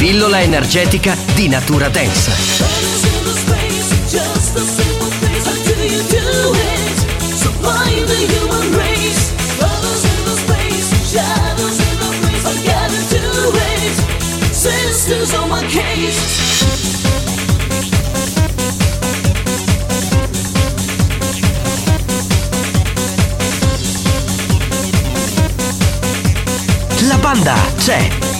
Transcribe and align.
Pillola 0.00 0.40
energetica 0.40 1.14
di 1.34 1.46
natura 1.46 1.90
case. 1.90 2.32
La 27.06 27.18
banda 27.18 27.54
c'è. 27.76 28.39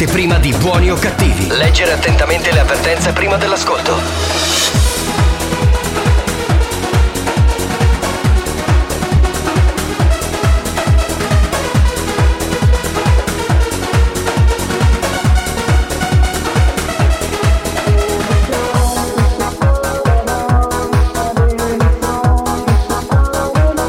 L'anteprima 0.00 0.38
di 0.38 0.50
buoni 0.54 0.90
o 0.90 0.94
cattivi. 0.94 1.48
Leggere 1.48 1.92
attentamente 1.92 2.50
le 2.52 2.60
avvertenze 2.60 3.12
prima 3.12 3.36
dell'ascolto. 3.36 3.98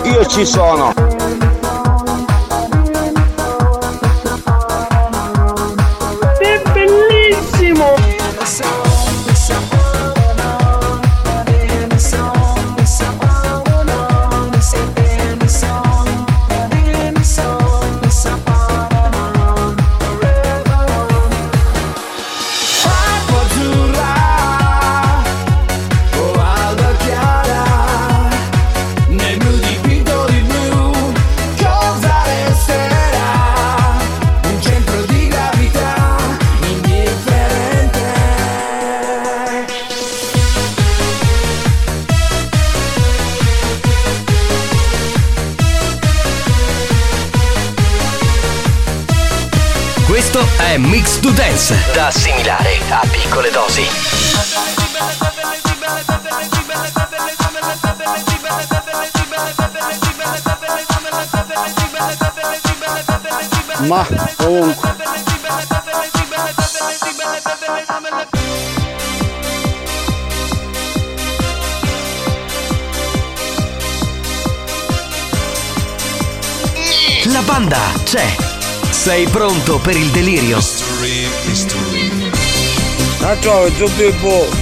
Io 0.04 0.26
ci 0.26 0.46
sono. 0.46 1.01
La 77.42 77.48
banda 77.54 77.80
c'è. 78.04 78.36
Sei 78.92 79.28
pronto 79.28 79.80
per 79.80 79.96
il 79.96 80.12
delirio? 80.12 80.60
Ah, 83.22 83.40
ciao, 83.40 83.74
giù 83.74 83.86
Pippo. 83.96 84.61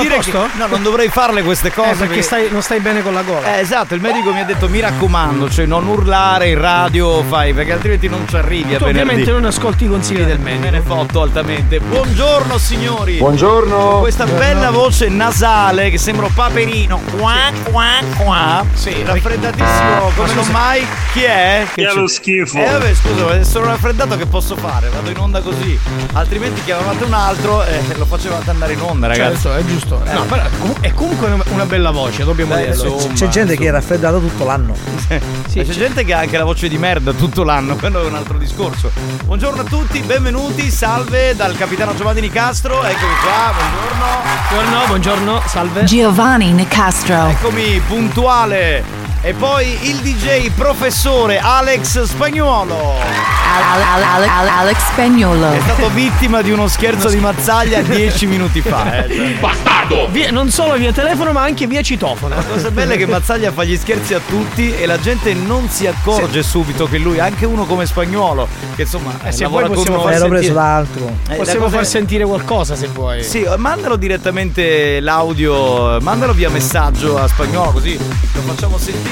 Dire 0.00 0.16
posto? 0.16 0.48
No, 0.56 0.66
non 0.66 0.82
dovrei 0.82 1.08
farle 1.08 1.42
queste 1.42 1.72
cose 1.72 1.90
Eh, 1.90 1.94
perché 2.06 2.22
stai- 2.22 2.48
non 2.50 2.62
stai 2.62 2.80
bene 2.80 3.02
con 3.02 3.12
la 3.14 3.22
gola. 3.22 3.56
Eh, 3.56 3.60
esatto, 3.60 3.94
il 3.94 4.00
medico 4.00 4.32
mi 4.32 4.40
ha 4.40 4.44
detto 4.44 4.68
mi 4.68 4.80
raccomando, 4.80 5.48
cioè 5.50 5.66
non 5.66 5.86
urlare 5.86 6.48
in 6.48 6.60
radio, 6.60 7.22
fai, 7.24 7.52
perché 7.52 7.72
altrimenti 7.72 8.08
non 8.08 8.26
ci 8.28 8.36
arrivi 8.36 8.74
a 8.74 8.78
Tu 8.78 8.84
venerdì. 8.84 9.00
ovviamente 9.08 9.30
non 9.32 9.44
ascolti 9.44 9.84
i 9.84 9.88
consigli 9.88 10.22
del 10.22 10.38
medico. 10.38 10.64
Me 10.64 10.70
ne 10.70 10.80
fotto 10.80 11.22
altamente. 11.22 11.78
Buongiorno 11.80 12.58
signori. 12.58 13.16
Buongiorno. 13.18 13.76
Con 13.76 14.00
questa 14.00 14.24
bella 14.26 14.70
voce 14.70 15.08
nasale 15.08 15.90
che 15.90 15.98
sembra 15.98 16.26
un 16.26 16.34
paperino. 16.34 17.00
Qua, 17.16 17.34
qua, 17.70 17.88
qua. 18.16 18.64
Sì, 18.74 19.02
raffreddatissimo 19.04 20.10
come 20.16 20.34
non 20.34 20.46
mai. 20.50 20.86
Chi 21.12 21.22
è? 21.22 21.66
Chi 21.72 21.82
è 21.82 21.92
lo 21.92 22.06
schifo? 22.06 22.58
Eh 22.58 22.70
vabbè, 22.70 22.94
scusa, 22.94 23.24
ma 23.24 23.42
sono 23.44 23.66
raffreddato 23.66 24.16
che 24.16 24.26
posso 24.26 24.56
fare? 24.56 24.88
Vado 24.88 25.10
in 25.10 25.18
onda 25.18 25.40
così. 25.40 25.78
Altrimenti 26.14 26.62
chiamavate 26.64 27.04
un 27.04 27.12
altro 27.14 27.64
e 27.64 27.80
lo 27.96 28.04
facevate 28.06 28.50
andare 28.50 28.72
in 28.74 28.80
onda, 28.82 29.06
ragazzi. 29.06 29.42
Certo, 29.42 29.54
è 29.58 29.64
giusto. 29.64 29.89
No, 29.98 30.22
però 30.24 30.42
è 30.80 30.92
comunque 30.92 31.28
una- 31.50 31.66
bella 31.66 31.90
voce, 31.90 32.24
dobbiamo 32.24 32.54
Beh, 32.54 32.66
dirlo. 32.70 32.92
insomma, 32.94 33.14
C'è 33.14 33.28
gente 33.28 33.56
che 33.56 33.66
è 33.66 33.70
raffreddato 33.70 34.18
tutto 34.20 34.44
l'anno. 34.44 34.74
Ma 35.10 35.18
c'è 35.48 35.62
gente 35.64 36.04
che 36.04 36.12
ha 36.14 36.18
anche 36.20 36.36
la 36.38 36.44
voce 36.44 36.68
di 36.68 36.78
merda 36.78 37.12
tutto 37.12 37.42
l'anno, 37.44 37.76
quello 37.76 38.02
è 38.02 38.06
un 38.06 38.14
altro 38.14 38.38
discorso. 38.38 38.90
Buongiorno 39.24 39.60
a 39.62 39.64
tutti, 39.64 40.00
benvenuti, 40.00 40.70
salve 40.70 41.34
dal 41.36 41.56
capitano 41.56 41.94
Giovanni 41.94 42.20
Nicastro, 42.20 42.82
eccomi 42.84 43.12
qua, 43.22 43.52
buongiorno. 43.54 44.06
Buongiorno, 44.50 44.86
buongiorno, 44.86 45.42
salve. 45.46 45.84
Giovanni 45.84 46.52
Nicastro. 46.52 47.26
Eccomi 47.28 47.80
puntuale. 47.86 48.99
E 49.22 49.34
poi 49.34 49.66
il 49.90 49.96
DJ 49.96 50.50
professore 50.52 51.38
Alex 51.38 52.04
Spagnuolo. 52.04 52.94
Al- 53.52 53.82
al- 53.82 54.02
al- 54.02 54.28
al- 54.28 54.48
Alex 54.48 54.78
Spagnolo. 54.92 55.52
È 55.52 55.60
stato 55.60 55.90
vittima 55.90 56.40
di 56.40 56.50
uno 56.50 56.68
scherzo 56.68 57.08
di 57.10 57.18
mazzaglia 57.18 57.82
dieci 57.82 58.24
minuti 58.26 58.62
fa. 58.62 59.04
Eh. 59.04 59.36
Bastardo! 59.38 60.08
non 60.30 60.50
solo 60.50 60.74
via 60.76 60.92
telefono, 60.92 61.32
ma 61.32 61.42
anche 61.42 61.66
via 61.66 61.82
citofono. 61.82 62.34
La 62.34 62.44
cosa 62.44 62.70
bella 62.70 62.94
è 62.94 62.96
che 62.96 63.06
Mazzaglia 63.06 63.50
fa 63.52 63.64
gli 63.64 63.76
scherzi 63.76 64.14
a 64.14 64.20
tutti 64.26 64.72
e 64.74 64.86
la 64.86 64.98
gente 65.00 65.34
non 65.34 65.68
si 65.68 65.86
accorge 65.86 66.42
subito 66.42 66.86
che 66.88 66.96
lui, 66.98 67.18
anche 67.18 67.44
uno 67.44 67.64
come 67.66 67.84
spagnolo, 67.86 68.46
che 68.76 68.82
insomma 68.82 69.12
Eh, 69.24 69.32
se 69.32 69.44
vuoi 69.46 69.68
possiamo 69.68 70.00
far 70.00 70.12
Ero 70.12 70.28
preso 70.28 70.42
sentire- 70.44 70.54
da 70.54 70.76
altro. 70.76 71.12
Eh, 71.28 71.34
Possiamo 71.36 71.68
far 71.68 71.84
sentire 71.84 72.24
qualcosa 72.24 72.74
se 72.76 72.86
vuoi. 72.86 73.22
Sì, 73.24 73.42
eh, 73.42 73.56
mandalo 73.56 73.96
direttamente 73.96 75.00
l'audio, 75.00 75.96
eh, 75.96 76.00
mandalo 76.00 76.32
via 76.32 76.48
messaggio 76.48 77.18
a 77.18 77.26
spagnolo 77.28 77.72
così 77.72 77.98
lo 77.98 78.40
facciamo 78.42 78.78
sentire 78.78 79.08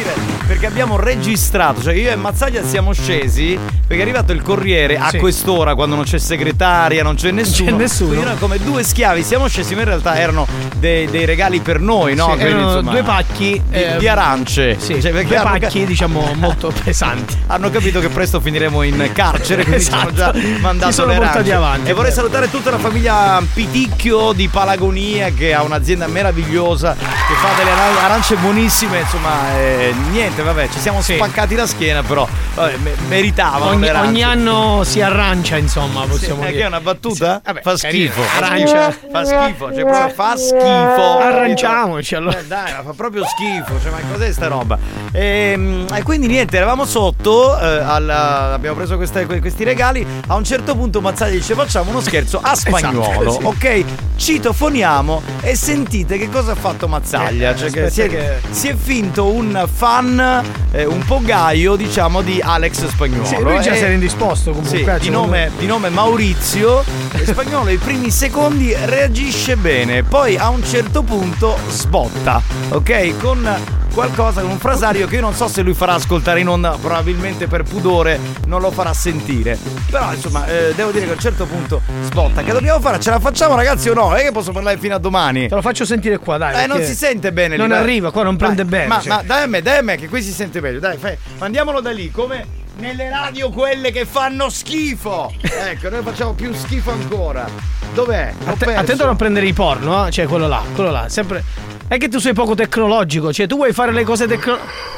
perché 0.47 0.67
abbiamo 0.67 0.97
registrato, 0.97 1.83
cioè 1.83 1.95
io 1.95 2.11
e 2.11 2.17
Mazzaglia 2.17 2.65
siamo 2.65 2.93
scesi 2.93 3.59
perché 3.87 4.03
è 4.03 4.07
arrivato 4.07 4.33
il 4.33 4.43
corriere 4.43 4.97
a 4.99 5.09
Sì. 5.11 5.19
quest'ora 5.19 5.75
quando 5.75 5.95
non 5.95 6.05
c'è 6.05 6.19
segretaria, 6.19 7.03
non 7.03 7.15
c'è 7.17 7.31
nessuno. 7.31 7.77
nessuno. 7.77 8.09
Quindi 8.11 8.27
noi 8.27 8.39
come 8.39 8.59
due 8.59 8.83
schiavi 8.83 9.23
siamo 9.23 9.47
scesi, 9.49 9.75
ma 9.75 9.81
in 9.81 9.87
realtà 9.87 10.17
erano 10.19 10.47
dei, 10.77 11.07
dei 11.07 11.25
regali 11.25 11.61
per 11.61 11.81
noi, 11.81 12.15
no? 12.15 12.25
Sì, 12.25 12.31
Quindi, 12.33 12.51
erano 12.53 12.67
insomma, 12.69 12.91
due 12.91 13.03
pacchi 13.03 13.63
di, 13.69 13.77
eh, 13.77 13.97
di 13.99 14.09
arance. 14.09 14.77
Sì, 14.79 15.01
Cioè, 15.01 15.11
perché 15.13 15.29
due 15.29 15.37
hanno- 15.37 15.59
pacchi 15.59 15.85
diciamo 15.87 16.33
molto 16.35 16.73
pesanti. 16.85 17.37
hanno 17.47 17.71
capito 17.71 18.01
che 18.01 18.09
presto 18.09 18.41
finiremo 18.41 18.83
in 18.83 19.11
carcere, 19.13 19.65
quindi 19.65 19.85
ci 19.85 19.91
hanno 19.93 20.13
già 20.13 20.33
Esatto. 20.35 20.59
mandato 20.61 20.91
Si 20.93 20.99
sono 20.99 21.13
le 21.13 21.19
portati 21.19 21.51
arance. 21.51 21.53
avanti, 21.55 21.91
E 21.91 21.93
vorrei 21.95 22.13
salutare 22.13 22.51
tutta 22.51 22.71
la 22.71 22.79
famiglia 22.79 23.43
Piticchio 23.53 24.33
di 24.33 24.49
Palagonia 24.49 25.31
che 25.31 25.53
ha 25.55 25.63
un'azienda 25.63 26.07
meravigliosa 26.07 26.95
che 26.95 27.35
fa 27.41 27.49
delle 27.57 27.71
ara- 27.71 28.05
arance 28.05 28.35
buonissime, 28.37 29.01
insomma, 29.01 29.57
eh, 29.59 29.88
niente, 29.93 30.43
vabbè, 30.43 30.69
ci 30.69 30.79
siamo 30.79 31.01
Sì. 31.03 31.15
spaccati 31.15 31.55
la 31.55 31.67
schiena, 31.67 32.03
però 32.03 32.27
vabbè, 32.55 32.77
me- 32.79 32.95
meritavano 33.09 33.71
Ogni, 33.73 33.89
ogni 33.91 34.23
anno 34.23 34.83
si 34.85 35.01
arrancia, 35.01 35.57
insomma, 35.57 36.03
Sì, 36.03 36.09
possiamo 36.09 36.43
eh, 36.43 36.47
dire. 36.47 36.59
che 36.59 36.65
è 36.65 36.67
una 36.67 36.81
battuta? 36.81 37.41
Vabbè, 37.45 37.61
fa 37.63 37.77
carino. 37.77 38.11
schifo. 38.13 38.45
Arancia. 38.45 38.91
Fa 39.11 39.25
schifo, 39.25 39.73
cioè 39.73 39.83
proprio 39.85 40.09
fa 40.15 40.37
schifo. 40.37 41.19
Arranciamoci 41.19 42.15
allora. 42.15 42.39
Eh, 42.39 42.45
dai, 42.47 42.73
ma 42.73 42.83
fa 42.83 42.93
proprio 42.97 43.25
schifo, 43.27 43.81
cioè, 43.83 43.91
ma 43.91 43.99
cos'è 44.13 44.33
sta 44.33 44.47
roba? 44.49 44.79
E, 45.13 45.85
e 45.95 46.03
quindi 46.03 46.27
niente, 46.27 46.57
eravamo 46.57 46.85
sotto, 46.85 47.59
eh, 47.59 47.65
alla- 47.67 48.53
abbiamo 48.53 48.77
preso 48.77 48.97
queste- 48.97 49.27
que- 49.27 49.41
questi 49.41 49.65
regali. 49.65 50.07
A 50.29 50.35
un 50.35 50.45
certo 50.45 50.75
punto 50.75 51.01
Mazzaglia 51.01 51.35
dice: 51.37 51.55
Facciamo 51.55 51.91
uno 51.91 52.01
scherzo 52.01 52.41
a 52.43 52.55
spagnolo, 52.55 53.31
sì. 53.33 53.39
ok? 53.43 53.85
Citofoniamo 54.17 55.23
e 55.41 55.57
sentite 55.57 56.19
che 56.19 56.29
cosa 56.29 56.53
ha 56.53 56.55
fatto 56.55 56.87
Mazzaglia. 56.89 57.51
Eh, 57.53 57.57
cioè 57.57 57.71
che 57.71 57.91
si, 57.91 58.03
è, 58.03 58.09
che- 58.09 58.41
si 58.51 58.69
è 58.69 58.77
finto 58.77 59.25
un 59.33 59.67
fan, 59.79 60.43
eh, 60.73 60.85
un 60.85 61.05
po' 61.05 61.21
gaio, 61.23 61.77
diciamo, 61.77 62.21
di 62.21 62.41
Alex 62.43 62.89
Spagnolo. 62.89 63.25
Sì, 63.25 63.37
lui 63.41 63.61
già 63.61 63.71
E- 63.75 63.77
si 63.77 63.85
era 63.85 63.93
indisposto 63.93 64.51
comunque. 64.51 64.77
sì, 64.77 65.01
di, 65.01 65.09
nome, 65.11 65.53
di 65.57 65.67
nome 65.67 65.89
Maurizio. 65.89 66.83
Spagnolo 67.25 67.71
i 67.71 67.77
primi 67.77 68.11
secondi 68.11 68.75
reagisce 68.87 69.55
bene, 69.55 70.03
poi 70.03 70.37
a 70.37 70.49
un 70.49 70.65
certo 70.65 71.03
punto 71.05 71.57
sbotta, 71.69 72.43
ok? 72.71 73.17
Con 73.21 73.49
qualcosa, 73.93 74.41
con 74.43 74.51
un 74.51 74.59
frasario 74.59 75.07
che 75.07 75.17
io 75.17 75.21
non 75.21 75.35
so 75.35 75.49
se 75.49 75.63
lui 75.63 75.75
farà 75.75 75.95
ascoltare 75.95 76.41
in 76.41 76.49
onda, 76.49 76.77
probabilmente 76.81 77.47
per 77.47 77.63
pudore 77.63 78.19
non 78.47 78.61
lo 78.61 78.71
farà 78.71 78.93
sentire. 78.93 79.59
Però 79.91 80.13
insomma, 80.13 80.47
eh, 80.47 80.73
devo 80.75 80.91
dire 80.91 81.05
che 81.05 81.11
a 81.11 81.15
un 81.15 81.21
certo 81.21 81.47
punto 81.47 81.81
sbotta. 82.03 82.43
Che 82.43 82.53
dobbiamo 82.53 82.81
fare? 82.81 83.01
Ce 83.01 83.11
la 83.11 83.19
facciamo 83.21 83.55
ragazzi 83.55 83.89
o 83.89 83.95
no? 83.95 84.09
Non 84.09 84.17
è 84.19 84.23
che 84.23 84.33
posso 84.33 84.53
parlare 84.53 84.79
fino 84.79 84.95
a 84.95 84.99
domani. 84.99 85.49
Te 85.49 85.55
lo 85.55 85.63
faccio 85.63 85.85
sentire 85.85 86.19
qua, 86.19 86.37
dai. 86.39 86.65
Eh, 86.65 86.67
non 86.67 86.83
si 86.83 86.95
sente 86.95 87.33
bene 87.33 87.55
lì, 87.55 87.61
Non 87.61 87.71
dai. 87.71 87.79
arriva, 87.79 88.11
qua 88.11 88.23
non 88.23 88.37
prende 88.37 88.65
Dai, 88.65 88.71
bene. 88.71 88.87
Ma, 88.87 89.01
cioè. 89.01 89.09
ma 89.09 89.23
dai 89.23 89.43
a 89.43 89.47
me, 89.47 89.63
dai 89.63 89.79
a 89.79 89.83
me, 89.83 89.97
che 89.97 90.09
qui 90.09 90.23
si 90.23 90.33
sente 90.33 90.61
meglio. 90.61 90.79
Dai, 90.79 90.97
fai, 90.97 91.17
mandiamolo 91.39 91.81
da 91.81 91.91
lì, 91.91 92.11
come 92.11 92.67
nelle 92.79 93.09
radio 93.11 93.51
quelle 93.51 93.91
che 93.91 94.05
fanno 94.05 94.49
schifo. 94.49 95.33
Ecco, 95.41 95.89
noi 95.91 96.03
facciamo 96.03 96.33
più 96.35 96.53
schifo 96.55 96.91
ancora. 96.93 97.47
Dov'è? 97.93 98.33
Perso. 98.57 98.79
attento 98.79 99.03
a 99.03 99.07
non 99.07 99.17
prendere 99.17 99.47
i 99.47 99.53
porno, 99.53 100.07
eh? 100.07 100.11
cioè 100.11 100.27
quello 100.27 100.47
là, 100.47 100.63
quello 100.75 100.91
là, 100.91 101.09
sempre. 101.09 101.43
È 101.89 101.97
che 101.97 102.09
tu 102.09 102.19
sei 102.19 102.35
poco 102.35 102.55
tecnologico, 102.55 103.33
cioè 103.33 103.47
tu 103.47 103.57
vuoi 103.57 103.73
fare 103.73 103.93
le 103.93 104.05
cose 104.05 104.27
tecnologiche. 104.27 104.97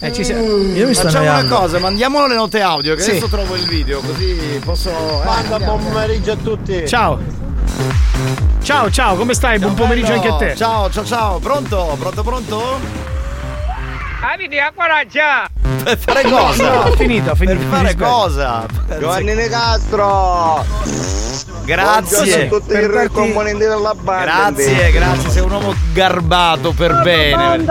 Eh, 0.00 0.12
ci 0.12 0.24
sia- 0.24 0.36
Io 0.38 0.86
mi 0.86 0.92
sto 0.92 1.04
Facciamo 1.04 1.24
una 1.24 1.34
annoiando. 1.36 1.56
cosa, 1.56 1.78
mandiamolo 1.78 2.26
le 2.26 2.34
note 2.34 2.60
audio, 2.60 2.94
che 2.94 3.00
Sì. 3.00 3.10
adesso 3.10 3.28
trovo 3.28 3.54
il 3.54 3.64
video, 3.66 4.00
così 4.00 4.60
posso. 4.62 4.90
eh, 4.90 5.24
Manda 5.24 5.54
andiamo. 5.54 5.76
buon 5.78 5.92
pomeriggio 5.92 6.32
a 6.32 6.36
tutti. 6.36 6.86
Ciao. 6.86 7.18
Ciao, 8.62 8.90
ciao, 8.90 9.16
come 9.16 9.32
stai? 9.34 9.58
Buon 9.58 9.74
pomeriggio 9.74 10.08
Bello. 10.08 10.22
anche 10.32 10.44
a 10.44 10.48
te. 10.48 10.56
Ciao, 10.56 10.90
ciao, 10.90 11.04
ciao. 11.04 11.38
Pronto? 11.38 11.96
Pronto, 11.98 12.22
pronto? 12.22 13.15
Avete 14.20 14.58
a 14.60 14.72
coraggio! 14.74 15.54
Per 15.84 15.98
fare 15.98 16.22
cosa? 16.22 16.62
No, 16.72 16.80
ho 16.82 16.92
finito, 16.96 17.30
ho 17.30 17.34
finito. 17.34 17.58
Per 17.58 17.66
fare 17.68 17.94
cosa? 17.96 18.66
Giovanni 18.98 19.34
Nicastro. 19.34 20.64
Grazie. 21.64 22.16
Buongiorno 22.16 22.44
a 22.44 22.48
tutti 22.60 22.72
i 22.72 22.78
Per 22.80 22.90
darti- 22.90 23.12
componenti 23.12 23.58
della 23.58 23.94
banda. 23.94 24.22
Grazie, 24.22 24.90
grazie, 24.92 25.30
sei 25.30 25.42
un 25.42 25.50
uomo 25.52 25.74
garbato 25.92 26.72
per 26.72 27.02
bene. 27.02 27.64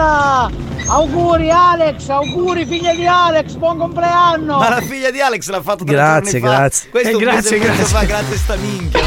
Auguri 0.87 1.49
Alex, 1.49 2.09
auguri 2.09 2.63
figlia 2.65 2.93
di 2.93 3.07
Alex, 3.07 3.53
buon 3.55 3.77
compleanno! 3.79 4.59
Ma 4.59 4.69
la 4.69 4.81
figlia 4.81 5.09
di 5.09 5.19
Alex 5.19 5.49
l'ha 5.49 5.61
fatto 5.63 5.83
tre 5.83 5.95
Grazie, 5.95 6.39
giorni 6.39 6.53
fa. 6.55 6.59
grazie. 6.59 6.89
Questo 6.91 7.09
Eh, 7.17 7.21
grazie, 7.21 7.55
e 7.55 7.59
grazie. 7.59 7.83
fa, 7.85 8.03
grazie 8.03 8.37
sta 8.37 8.55
minchia. 8.55 8.99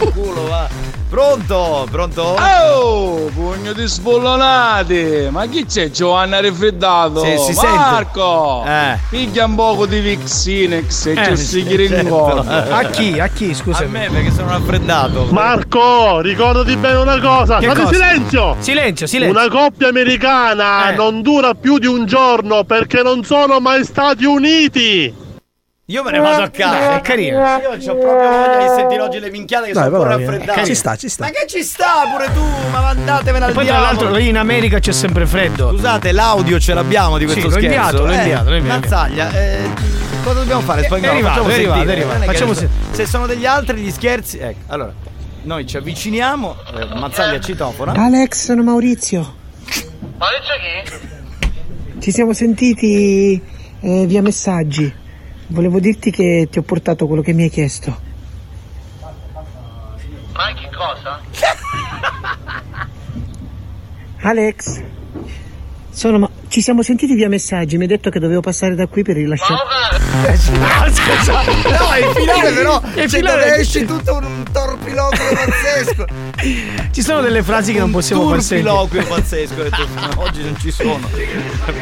il 0.00 0.12
culo, 0.14 0.46
va. 0.48 0.68
Pronto? 1.16 1.86
Pronto? 1.90 2.36
Oh, 2.72 3.26
pugno 3.34 3.74
di 3.74 3.84
sbollonati! 3.86 5.28
Ma 5.30 5.44
chi 5.44 5.66
c'è 5.66 5.90
Giovanna 5.90 6.40
Rifreddato? 6.40 7.22
Sì, 7.22 7.36
si 7.36 7.52
sente. 7.52 7.76
Marco! 7.76 8.64
Eh. 8.66 8.96
Piglia 9.10 9.44
un 9.44 9.54
poco 9.54 9.84
di 9.84 10.00
Vixinex 10.00 11.06
e 11.08 11.12
Eh, 11.12 11.24
ci 11.26 11.36
sì, 11.36 11.44
si 11.44 11.64
chiede 11.66 11.84
in 11.84 11.90
certo. 11.90 12.38
A 12.38 12.82
chi? 12.84 13.20
A 13.20 13.28
chi? 13.28 13.50
A 13.50 13.54
Scusami. 13.54 13.90
me 13.90 14.08
perché 14.10 14.30
sono 14.30 14.48
raffreddato. 14.48 15.26
Marco, 15.32 16.20
ricordati 16.20 16.74
bene 16.78 16.96
una 16.96 17.20
cosa. 17.20 17.58
Che 17.58 17.66
Fate 17.66 17.80
cosa? 17.82 17.92
silenzio. 17.92 18.56
Silenzio, 18.60 19.06
silenzio. 19.06 19.38
Una 19.38 19.50
coppia 19.50 19.88
americana 19.88 20.92
Eh. 20.92 20.94
non 20.94 21.20
dura 21.20 21.52
più 21.52 21.76
di 21.76 21.86
un 21.88 22.06
giorno 22.06 22.64
perché 22.64 23.02
non 23.02 23.22
sono 23.22 23.60
mai 23.60 23.84
stati 23.84 24.24
uniti. 24.24 25.20
Io 25.92 26.02
me 26.02 26.10
ne 26.10 26.18
vado 26.20 26.42
a 26.42 26.48
casa. 26.48 26.96
È 26.96 27.00
carino. 27.02 27.36
Io 27.38 27.70
ho 27.72 27.96
proprio 27.96 28.28
voglia 28.30 28.58
di 28.62 28.68
sentire 28.78 29.02
oggi 29.02 29.18
le 29.18 29.30
minchiate 29.30 29.66
che 29.66 29.72
Dai, 29.74 29.82
sono 29.84 29.96
ancora 29.96 30.16
però, 30.16 30.30
raffreddato. 30.30 30.64
ci 30.64 30.74
sta, 30.74 30.96
ci 30.96 31.08
sta. 31.10 31.24
Ma 31.24 31.30
che 31.30 31.46
ci 31.46 31.62
sta 31.62 32.06
pure 32.10 32.32
tu? 32.32 32.40
Ma 32.70 32.88
andatevene 32.88 33.44
al 33.44 33.52
Poi 33.52 33.66
tra 33.66 33.74
diavolo. 33.76 34.00
l'altro 34.00 34.18
lì 34.18 34.28
in 34.28 34.38
America 34.38 34.78
c'è 34.78 34.92
sempre 34.92 35.26
freddo. 35.26 35.68
Scusate, 35.70 36.12
l'audio 36.12 36.58
ce 36.58 36.72
l'abbiamo 36.72 37.18
di 37.18 37.24
questo 37.26 37.42
Sì, 37.42 37.46
l'ho 37.48 37.52
scherzo. 37.60 37.76
inviato, 37.76 38.04
l'ho 38.06 38.12
Eh, 38.12 38.16
inviato, 38.16 38.48
l'ho 38.50 38.56
inviato. 38.56 38.80
Mazzaglia, 38.80 39.30
eh, 39.32 39.58
cosa 40.24 40.38
dobbiamo 40.38 40.60
fare? 40.62 40.80
È- 40.80 40.84
Spagnolo? 40.84 41.08
è 41.10 41.14
arrivato, 41.14 41.34
Facciamo 41.34 41.50
è 41.50 41.54
arrivato, 41.54 41.78
sentire. 41.78 42.00
è 42.00 42.04
arrivato. 42.06 42.32
Facciamo 42.32 42.52
sen- 42.54 42.68
Se 42.92 43.06
sono 43.06 43.26
degli 43.26 43.44
altri 43.46 43.80
gli 43.80 43.90
scherzi, 43.90 44.38
ecco. 44.38 44.72
Allora, 44.72 44.92
noi 45.42 45.66
ci 45.66 45.76
avviciniamo, 45.76 46.56
eh, 46.74 46.86
Mazzaglia 46.98 47.38
citofona. 47.38 47.92
Alex, 47.92 48.44
sono 48.44 48.62
Maurizio. 48.62 49.34
Maurizio 50.16 50.54
chi? 51.92 52.00
Ci 52.00 52.10
siamo 52.10 52.32
sentiti 52.32 53.40
eh, 53.80 54.06
via 54.06 54.22
messaggi. 54.22 55.00
Volevo 55.52 55.80
dirti 55.80 56.10
che 56.10 56.48
ti 56.50 56.58
ho 56.58 56.62
portato 56.62 57.06
quello 57.06 57.20
che 57.20 57.34
mi 57.34 57.42
hai 57.42 57.50
chiesto. 57.50 57.94
Ma 60.32 60.54
che 60.54 60.70
cosa? 60.74 61.20
Alex, 64.22 64.82
sono 65.92 66.18
Ma- 66.18 66.30
ci 66.48 66.60
siamo 66.60 66.82
sentiti 66.82 67.14
via 67.14 67.28
messaggi. 67.28 67.76
Mi 67.76 67.82
hai 67.82 67.88
detto 67.88 68.10
che 68.10 68.18
dovevo 68.18 68.40
passare 68.40 68.74
da 68.74 68.86
qui 68.86 69.02
per 69.02 69.16
rilasciare. 69.16 69.54
Ah, 70.24 70.90
scusa. 70.90 71.32
No, 71.32 71.90
è 71.92 71.98
il 72.06 72.12
finale 72.14 72.50
però. 72.52 72.80
È 72.80 73.02
il 73.02 73.10
Cioè, 73.10 73.18
finale. 73.20 73.56
esce 73.56 73.84
tutto 73.86 74.14
un 74.16 74.42
torpido 74.52 74.80
turpiloquio 74.82 75.46
pazzesco. 75.46 76.04
Ci 76.90 77.02
sono 77.02 77.20
delle 77.22 77.42
frasi 77.42 77.72
che 77.72 77.78
non 77.78 77.90
possiamo 77.90 78.28
far 78.28 78.42
sentire. 78.42 78.68
Turpiloquio 78.70 79.04
pazzesco. 79.14 79.60
ho 79.60 79.62
detto, 79.62 79.86
"No, 79.94 80.22
Oggi 80.22 80.42
non 80.42 80.56
ci 80.58 80.70
sono. 80.70 80.98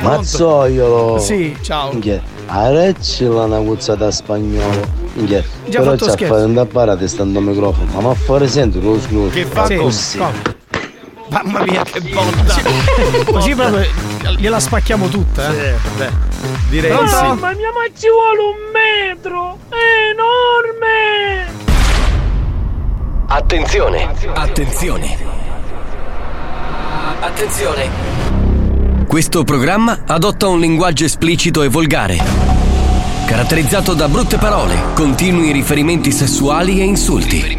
Mazzoiolo. 0.02 1.18
Sì, 1.18 1.56
ciao. 1.62 1.92
Arecci 2.46 3.24
una 3.24 3.58
cuzzata 3.58 4.10
spagnolo. 4.10 4.98
Minchia, 5.14 5.42
Già 5.68 5.78
però 5.80 5.90
fatto 5.92 6.06
c'ha 6.06 6.12
scherzo. 6.12 6.34
fare 6.34 6.44
un 6.46 6.66
parate 6.70 7.08
stando 7.08 7.40
microfono. 7.40 7.90
Ma 7.92 8.00
ma 8.00 8.14
fare 8.14 8.48
sento 8.48 8.80
lo 8.80 9.00
sgluto. 9.00 9.34
Che 9.34 9.44
fa 9.44 9.66
Sì, 9.66 9.74
così? 9.76 10.18
Mamma 11.30 11.62
mia, 11.62 11.84
che 11.84 12.00
botta. 12.00 12.60
Così 13.30 13.54
proprio 13.54 13.86
gliela 14.36 14.58
spacchiamo 14.58 15.08
tutta, 15.08 15.52
eh. 15.54 15.68
Eh, 15.68 15.74
beh, 15.96 16.10
direi 16.68 16.90
di 16.90 17.08
sì. 17.08 17.14
Mamma 17.14 17.52
mia, 17.52 17.70
ma 17.72 17.84
ci 17.96 18.08
vuole 18.08 18.40
un 18.40 18.56
metro! 18.72 19.58
È 19.68 19.76
enorme! 20.12 21.58
Attenzione! 23.28 24.12
Attenzione! 24.34 25.16
Attenzione! 27.20 27.88
Questo 29.06 29.44
programma 29.44 30.00
adotta 30.06 30.48
un 30.48 30.58
linguaggio 30.58 31.04
esplicito 31.04 31.62
e 31.62 31.68
volgare, 31.68 32.18
caratterizzato 33.26 33.94
da 33.94 34.08
brutte 34.08 34.36
parole, 34.36 34.76
continui 34.94 35.52
riferimenti 35.52 36.10
sessuali 36.12 36.80
e 36.80 36.84
insulti. 36.84 37.58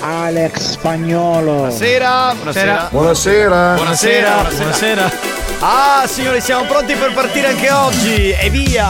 Alex 0.00 0.72
Spagnolo. 0.72 1.52
Buonasera, 1.52 2.34
buonasera. 2.34 2.88
Buonasera. 2.90 3.74
Buonasera, 3.74 4.48
Buonasera. 4.56 5.10
Ah, 5.60 6.04
signori, 6.06 6.40
siamo 6.40 6.64
pronti 6.64 6.94
per 6.94 7.12
partire 7.12 7.48
anche 7.48 7.70
oggi. 7.70 8.30
E 8.30 8.48
via. 8.48 8.88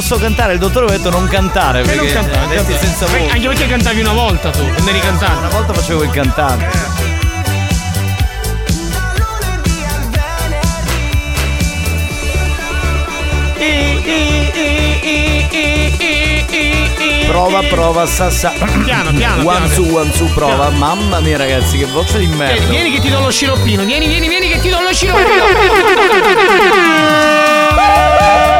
Posso 0.00 0.16
cantare, 0.16 0.54
il 0.54 0.58
dottore 0.58 0.86
mi 0.86 0.94
ha 0.94 0.96
detto 0.96 1.10
non 1.10 1.28
cantare. 1.28 1.80
E 1.80 1.82
perché 1.82 1.96
non 2.00 2.12
cantare, 2.12 2.54
cantare. 2.56 2.78
senza 2.78 3.04
Perché- 3.04 3.20
voce. 3.20 3.34
Anche 3.34 3.48
perché 3.48 3.66
cantavi 3.66 4.00
una 4.00 4.12
volta 4.12 4.50
tu, 4.50 4.62
non 4.64 4.88
eri 4.88 4.98
cantante. 5.00 5.38
Una 5.38 5.48
volta 5.48 5.74
facevo 5.74 6.02
il 6.04 6.10
cantante. 6.10 6.68
Prova, 17.26 17.60
prova, 17.62 18.06
sassa. 18.06 18.50
Piano, 18.84 19.12
piano, 19.12 19.48
One 19.48 19.66
piano. 19.66 19.68
su, 19.68 19.82
one 19.94 20.12
su, 20.12 20.32
prova. 20.34 20.70
Mamma 20.70 21.20
mia, 21.20 21.36
ragazzi, 21.36 21.78
che 21.78 21.86
voce 21.86 22.18
di 22.18 22.26
Vieni, 22.26 22.36
merda. 22.38 22.66
vieni 22.66 22.92
che 22.92 23.00
ti 23.00 23.08
do 23.08 23.20
lo 23.20 23.30
sciroppino. 23.30 23.84
Vieni, 23.84 24.06
vieni, 24.08 24.28
vieni 24.28 24.48
che 24.48 24.60
ti 24.60 24.68
do 24.68 24.80
lo 24.80 24.92
sciroppino. 24.92 25.44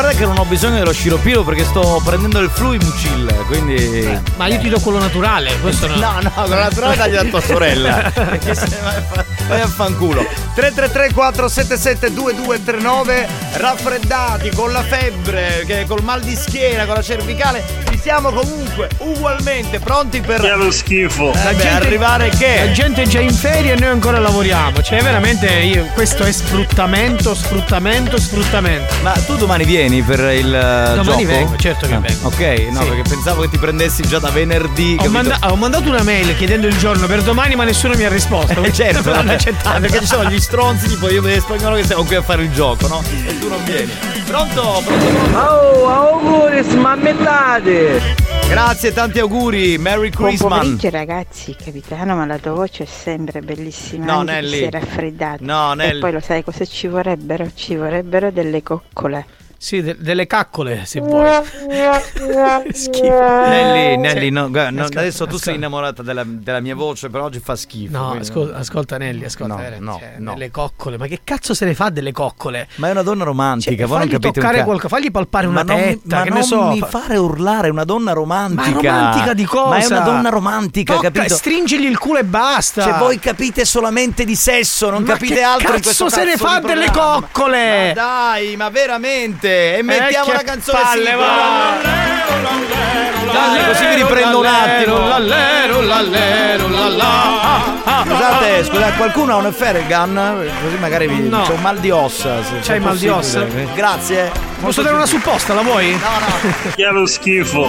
guarda 0.00 0.18
che 0.18 0.24
non 0.24 0.38
ho 0.38 0.44
bisogno 0.46 0.76
dello 0.78 0.92
sciroppino 0.92 1.44
perché 1.44 1.64
sto 1.64 2.00
prendendo 2.02 2.38
il 2.38 2.48
Fluimucil, 2.48 3.44
quindi. 3.46 4.20
Ma 4.36 4.46
io 4.46 4.58
ti 4.58 4.70
do 4.70 4.80
quello 4.80 4.98
naturale, 4.98 5.58
questo 5.60 5.86
no. 5.86 5.96
No, 6.00 6.18
no, 6.22 6.30
quello 6.30 6.54
naturale 6.54 6.96
dagli 6.96 7.16
a 7.16 7.24
tua 7.24 7.40
sorella. 7.42 8.10
Perché 8.12 8.54
se 8.54 8.78
vai 8.82 8.96
a 8.96 9.02
fa- 9.02 9.24
vai 9.46 9.60
a 9.60 9.66
fanculo. 9.66 10.22
333 10.54 11.12
477 11.12 12.12
2239 12.14 13.28
raffreddati 13.54 14.50
con 14.50 14.72
la 14.72 14.82
febbre, 14.82 15.64
che- 15.66 15.84
col 15.86 16.02
mal 16.02 16.20
di 16.22 16.34
schiena, 16.34 16.86
con 16.86 16.94
la 16.94 17.02
cervicale. 17.02 17.62
Siamo 18.02 18.30
comunque 18.30 18.88
ugualmente 18.98 19.78
pronti 19.78 20.20
per 20.22 20.40
Che 20.40 20.54
lo 20.54 20.70
schifo. 20.70 21.32
eh, 21.34 21.54
beh, 21.54 21.68
arrivare 21.68 22.28
La 22.30 22.36
che 22.36 22.70
gente 22.72 23.02
è 23.02 23.06
già 23.06 23.20
in 23.20 23.30
ferie 23.32 23.74
e 23.74 23.76
noi 23.78 23.90
ancora 23.90 24.18
lavoriamo. 24.18 24.80
Cioè, 24.82 25.02
veramente 25.02 25.46
io, 25.48 25.84
questo 25.92 26.24
è 26.24 26.32
sfruttamento, 26.32 27.34
sfruttamento, 27.34 28.18
sfruttamento. 28.18 28.94
Ma 29.02 29.12
tu 29.12 29.36
domani 29.36 29.64
vieni 29.64 30.00
per 30.00 30.18
il 30.32 30.46
eh, 30.54 30.94
Domani 30.94 31.02
gioco? 31.24 31.34
vengo, 31.36 31.56
certo 31.56 31.86
che 31.86 31.94
Ah, 31.94 32.00
vengo. 32.00 32.26
Ok, 32.28 32.40
no, 32.70 32.80
Sì. 32.82 32.88
perché 32.88 33.02
pensavo 33.08 33.42
che 33.42 33.50
ti 33.50 33.58
prendessi 33.58 34.02
già 34.06 34.18
da 34.18 34.30
venerdì. 34.30 34.96
Ho, 34.98 35.08
manda- 35.10 35.36
ho 35.42 35.56
mandato 35.56 35.90
una 35.90 36.02
mail 36.02 36.34
chiedendo 36.36 36.66
il 36.66 36.78
giorno 36.78 37.06
per 37.06 37.20
domani, 37.22 37.54
ma 37.54 37.64
nessuno 37.64 37.94
mi 37.96 38.04
ha 38.04 38.08
risposto. 38.08 38.62
Eh, 38.62 38.72
certo, 38.72 39.12
non 39.14 39.28
accettato. 39.28 39.76
Eh, 39.76 39.80
perché 39.80 40.00
ci 40.00 40.06
sono 40.06 40.24
gli 40.30 40.40
stronzi 40.40 40.88
tipo 40.88 41.10
io 41.10 41.24
e 41.26 41.38
spagnolo 41.40 41.76
che 41.76 41.84
siamo 41.84 42.04
qui 42.04 42.14
a 42.14 42.22
fare 42.22 42.44
il 42.44 42.52
gioco, 42.52 42.86
no? 42.86 43.02
E 43.26 43.38
tu 43.38 43.48
non 43.48 43.62
vieni. 43.64 43.92
Pronto? 44.26 44.82
Pronto? 44.84 44.84
pronto? 44.84 45.38
Oh, 45.38 45.88
auguri, 45.88 46.62
smammettate! 46.62 47.89
Grazie, 48.48 48.92
tanti 48.92 49.18
auguri. 49.20 49.78
Merry 49.78 50.10
Buon 50.10 50.28
Christmas. 50.28 50.58
pomeriggio 50.58 50.90
ragazzi, 50.90 51.54
capitano, 51.54 52.16
ma 52.16 52.26
la 52.26 52.38
tua 52.38 52.52
voce 52.52 52.82
è 52.84 52.86
sempre 52.86 53.40
bellissima. 53.40 54.04
No, 54.04 54.22
Nelly. 54.22 54.56
si 54.58 54.62
è 54.64 54.70
raffreddata. 54.70 55.38
No, 55.40 55.72
Nelly. 55.74 55.96
E 55.96 56.00
poi 56.00 56.12
lo 56.12 56.20
sai 56.20 56.42
cosa 56.44 56.64
ci 56.64 56.86
vorrebbero? 56.88 57.48
Ci 57.54 57.76
vorrebbero 57.76 58.30
delle 58.30 58.62
coccole. 58.62 59.24
Sì, 59.62 59.82
de- 59.82 59.96
delle 59.98 60.26
caccole, 60.26 60.86
se 60.86 61.00
vuoi. 61.00 61.28
Schifo. 62.72 63.02
Nelly, 63.10 63.96
Nelly, 63.98 64.20
Sì. 64.24 64.30
no, 64.30 64.48
guarda, 64.48 64.70
no, 64.70 64.78
Ascolta, 64.80 65.00
adesso 65.00 65.18
tu 65.18 65.22
ascolta. 65.24 65.44
sei 65.44 65.54
innamorata 65.56 66.02
della, 66.02 66.22
della 66.26 66.60
mia 66.60 66.74
voce, 66.74 67.10
però 67.10 67.24
oggi 67.24 67.40
fa 67.40 67.56
schifo. 67.56 67.94
No, 67.94 68.06
quindi- 68.08 68.26
ascolta, 68.26 68.56
ascolta 68.56 68.96
Nelly, 68.96 69.24
ascolta. 69.26 69.54
No, 69.56 69.76
no, 69.78 69.98
cioè, 69.98 70.14
no. 70.16 70.32
Delle 70.32 70.50
coccole, 70.50 70.96
ma 70.96 71.06
che 71.06 71.20
cazzo 71.22 71.52
se 71.52 71.66
ne 71.66 71.74
fa 71.74 71.90
delle 71.90 72.12
coccole? 72.12 72.68
Ma 72.76 72.88
è 72.88 72.90
una 72.92 73.02
donna 73.02 73.24
romantica, 73.24 73.76
Cioè, 73.76 73.86
voi 73.86 73.98
non 73.98 74.06
fagli 74.08 74.12
capite 74.18 74.40
toccare 74.40 74.58
ca- 74.58 74.64
qualcosa, 74.64 74.88
fagli 74.96 75.10
palpare 75.10 75.46
una 75.46 75.62
ma 75.62 75.72
non, 75.74 75.76
mi- 75.82 75.86
tetta, 76.00 76.16
ma 76.16 76.22
che 76.22 76.28
non 76.30 76.38
ne 76.38 76.44
so. 76.44 76.62
mi 76.68 76.78
fa- 76.78 76.86
fare 76.86 77.16
urlare, 77.18 77.68
una 77.68 77.84
donna 77.84 78.12
romantica. 78.12 78.70
Ma 78.70 78.98
romantica 78.98 79.34
di 79.34 79.44
cosa? 79.44 79.68
Ma 79.68 79.76
è 79.76 79.86
una 79.86 80.00
donna 80.00 80.28
romantica, 80.30 80.94
Tocca, 80.94 81.10
capito? 81.10 81.34
Stringigli 81.34 81.84
il 81.84 81.98
culo 81.98 82.18
e 82.20 82.24
basta. 82.24 82.82
Cioè, 82.82 82.94
voi 82.94 83.18
capite 83.18 83.66
solamente 83.66 84.24
di 84.24 84.36
sesso, 84.36 84.88
non 84.88 85.02
Ma 85.02 85.12
capite 85.12 85.42
altro 85.42 85.74
in 85.76 85.82
cazzo 85.82 86.04
questo 86.04 86.08
se 86.08 86.24
ne 86.24 86.30
cazzo 86.32 86.46
fa 86.46 86.60
delle 86.60 86.90
coccole? 86.90 87.88
Ma 87.88 87.92
dai, 87.92 88.56
ma 88.56 88.70
veramente? 88.70 89.48
E 89.50 89.80
mettiamo 89.82 90.26
che 90.26 90.32
la 90.32 90.42
canzone 90.42 90.80
palle, 90.82 91.14
va. 91.14 91.78
Dai, 93.32 93.64
così 93.66 93.86
mi 93.86 93.94
riprendo 93.96 94.38
un 94.38 94.46
attimo. 94.46 95.08
Lallero, 95.08 95.80
lallero, 95.82 96.68
lallà. 96.68 97.78
Scusate, 98.04 98.64
scusate, 98.64 98.96
qualcuno 98.96 99.32
ha 99.32 99.36
un 99.36 99.52
Ferrigan? 99.52 100.48
Così 100.62 100.76
magari 100.78 101.06
mi 101.08 101.28
No. 101.28 101.42
c'ho 101.42 101.52
un 101.54 101.60
mal 101.60 101.78
di 101.78 101.90
ossa. 101.90 102.38
C'hai 102.62 102.76
è 102.76 102.80
mal 102.80 102.96
di 102.96 103.08
ossa? 103.08 103.44
Grazie. 103.74 104.30
Posso 104.60 104.82
dare 104.82 104.94
una 104.96 105.06
supposta, 105.06 105.54
la 105.54 105.62
vuoi? 105.62 105.90
No, 105.92 105.98
no. 105.98 106.72
Che 106.74 106.84
lo 106.86 107.06
schifo. 107.06 107.68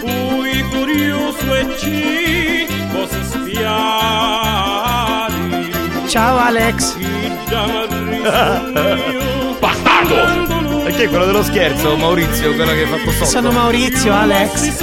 Fui 0.00 0.62
curioso 0.70 1.54
e 1.54 1.78
ci 1.78 2.66
Ciao 6.10 6.36
Alex. 6.38 6.96
Bastardo! 9.60 10.84
E 10.84 10.92
chi 10.92 11.02
è 11.02 11.08
quello 11.08 11.24
dello 11.24 11.44
scherzo? 11.44 11.96
Maurizio, 11.96 12.52
quello 12.56 12.72
che 12.72 12.80
hai 12.80 12.86
fatto. 12.86 13.24
Sono 13.24 13.52
Maurizio, 13.52 14.12
Alex. 14.12 14.82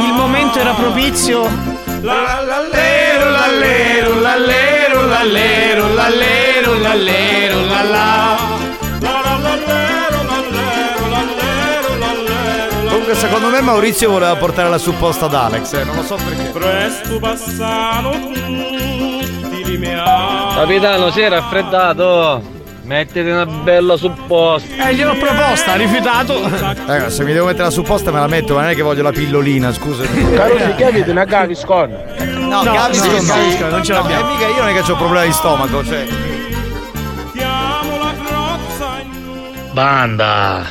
Il 0.00 0.12
momento 0.14 0.58
era 0.58 0.72
propizio. 0.72 1.42
Lallero, 2.00 3.30
lallero, 3.30 4.18
lallero 4.18 4.80
lallero, 5.06 5.94
lallero, 5.94 6.78
lallero, 6.78 7.66
lalla. 7.66 8.39
Comunque 13.10 13.28
secondo 13.28 13.48
me 13.56 13.60
Maurizio 13.60 14.08
voleva 14.08 14.36
portare 14.36 14.68
la 14.68 14.78
supposta 14.78 15.24
ad 15.24 15.34
Alex, 15.34 15.72
eh, 15.72 15.82
non 15.82 15.96
lo 15.96 16.02
so 16.04 16.14
perché. 16.14 16.50
Presto 16.50 17.18
passano 17.18 18.10
tutti 18.12 19.64
li 19.64 19.76
meati. 19.78 20.54
Capitano, 20.54 21.10
si 21.10 21.20
è 21.20 21.28
raffreddato. 21.28 22.40
Mettete 22.84 23.28
una 23.28 23.46
bella 23.46 23.96
supposta. 23.96 24.88
Eh, 24.88 24.94
gliel'ho 24.94 25.16
proposta, 25.16 25.72
ha 25.72 25.74
rifiutato. 25.74 26.40
Raga, 26.86 27.10
se 27.10 27.24
mi 27.24 27.32
devo 27.32 27.46
mettere 27.46 27.64
la 27.64 27.70
supposta 27.70 28.12
me 28.12 28.20
la 28.20 28.28
metto, 28.28 28.54
ma 28.54 28.60
non 28.60 28.70
è 28.70 28.74
che 28.76 28.82
voglio 28.82 29.02
la 29.02 29.10
pillolina, 29.12 29.72
scusa. 29.72 30.04
Caro 30.34 30.56
si 30.58 30.74
chiami 30.76 31.00
una 31.08 31.24
Gaviscon. 31.24 31.90
No, 32.48 32.62
No, 32.62 32.72
Gaviscon 32.72 33.12
no, 33.14 33.20
sì. 33.20 33.26
Gaviscon, 33.26 33.68
non 33.70 33.82
ce 33.84 33.92
No, 33.92 33.98
l'abbiamo. 34.02 34.28
E 34.28 34.32
mica 34.34 34.46
io 34.46 34.56
non 34.62 34.68
è 34.68 34.80
che 34.80 34.92
ho 34.92 34.96
problemi 34.96 35.26
di 35.26 35.32
stomaco, 35.32 35.84
cioè. 35.84 36.06
Banda, 39.72 40.64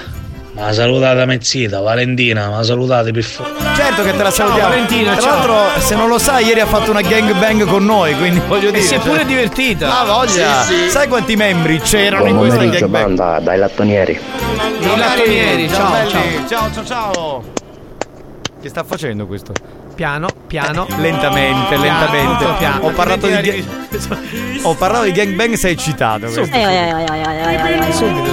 ma 0.59 0.71
salutata 0.73 1.25
mezzita, 1.25 1.79
Valentina, 1.79 2.49
ma 2.49 2.63
salutate 2.63 3.11
per 3.11 3.23
favore. 3.23 3.55
Certo 3.75 4.03
che 4.03 4.11
te 4.15 4.23
la 4.23 4.31
salutiamo. 4.31 4.69
Valentina, 4.69 5.13
Tra 5.13 5.21
ciao. 5.21 5.47
l'altro, 5.47 5.81
se 5.81 5.95
non 5.95 6.09
lo 6.09 6.17
sai, 6.19 6.45
ieri 6.45 6.59
ha 6.59 6.65
fatto 6.65 6.91
una 6.91 7.01
gangbang 7.01 7.65
con 7.65 7.85
noi, 7.85 8.15
quindi 8.17 8.41
voglio 8.47 8.67
E 8.69 8.71
dire. 8.73 8.83
si 8.83 8.93
è 8.95 8.97
cioè- 8.99 9.07
pure 9.09 9.25
divertita. 9.25 9.99
Ah, 10.01 10.05
voglia! 10.05 10.61
Sì, 10.63 10.73
sì. 10.83 10.89
Sai 10.89 11.07
quanti 11.07 11.35
membri 11.35 11.79
c'erano 11.79 12.25
in 12.25 12.33
Buon 12.35 12.47
questa 12.47 12.59
pomeriggio, 12.59 12.87
gangbang? 12.89 13.15
banda, 13.17 13.39
dai 13.39 13.57
lattonieri. 13.57 14.19
I 14.81 14.97
lattonieri, 14.97 15.69
ciao, 15.69 16.07
ciao. 16.09 16.21
ciao, 16.47 16.71
ciao, 16.73 16.83
ciao. 16.85 17.43
Che 18.61 18.67
sta 18.69 18.83
facendo 18.83 19.25
questo? 19.25 19.53
Piano, 19.99 20.29
piano. 20.47 20.87
Lentamente, 20.97 21.75
lentamente. 21.75 22.37
tutto 22.45 22.55
piano. 22.55 22.85
Ho 22.85 22.91
parlato 22.91 23.27
di 23.27 23.33
Altrimenti 23.33 24.61
Ho 24.61 24.73
parlato 24.75 25.03
di 25.03 25.11
gangbang, 25.11 25.55
sei 25.55 25.73
eccitato. 25.73 26.29
Subito, 26.29 26.55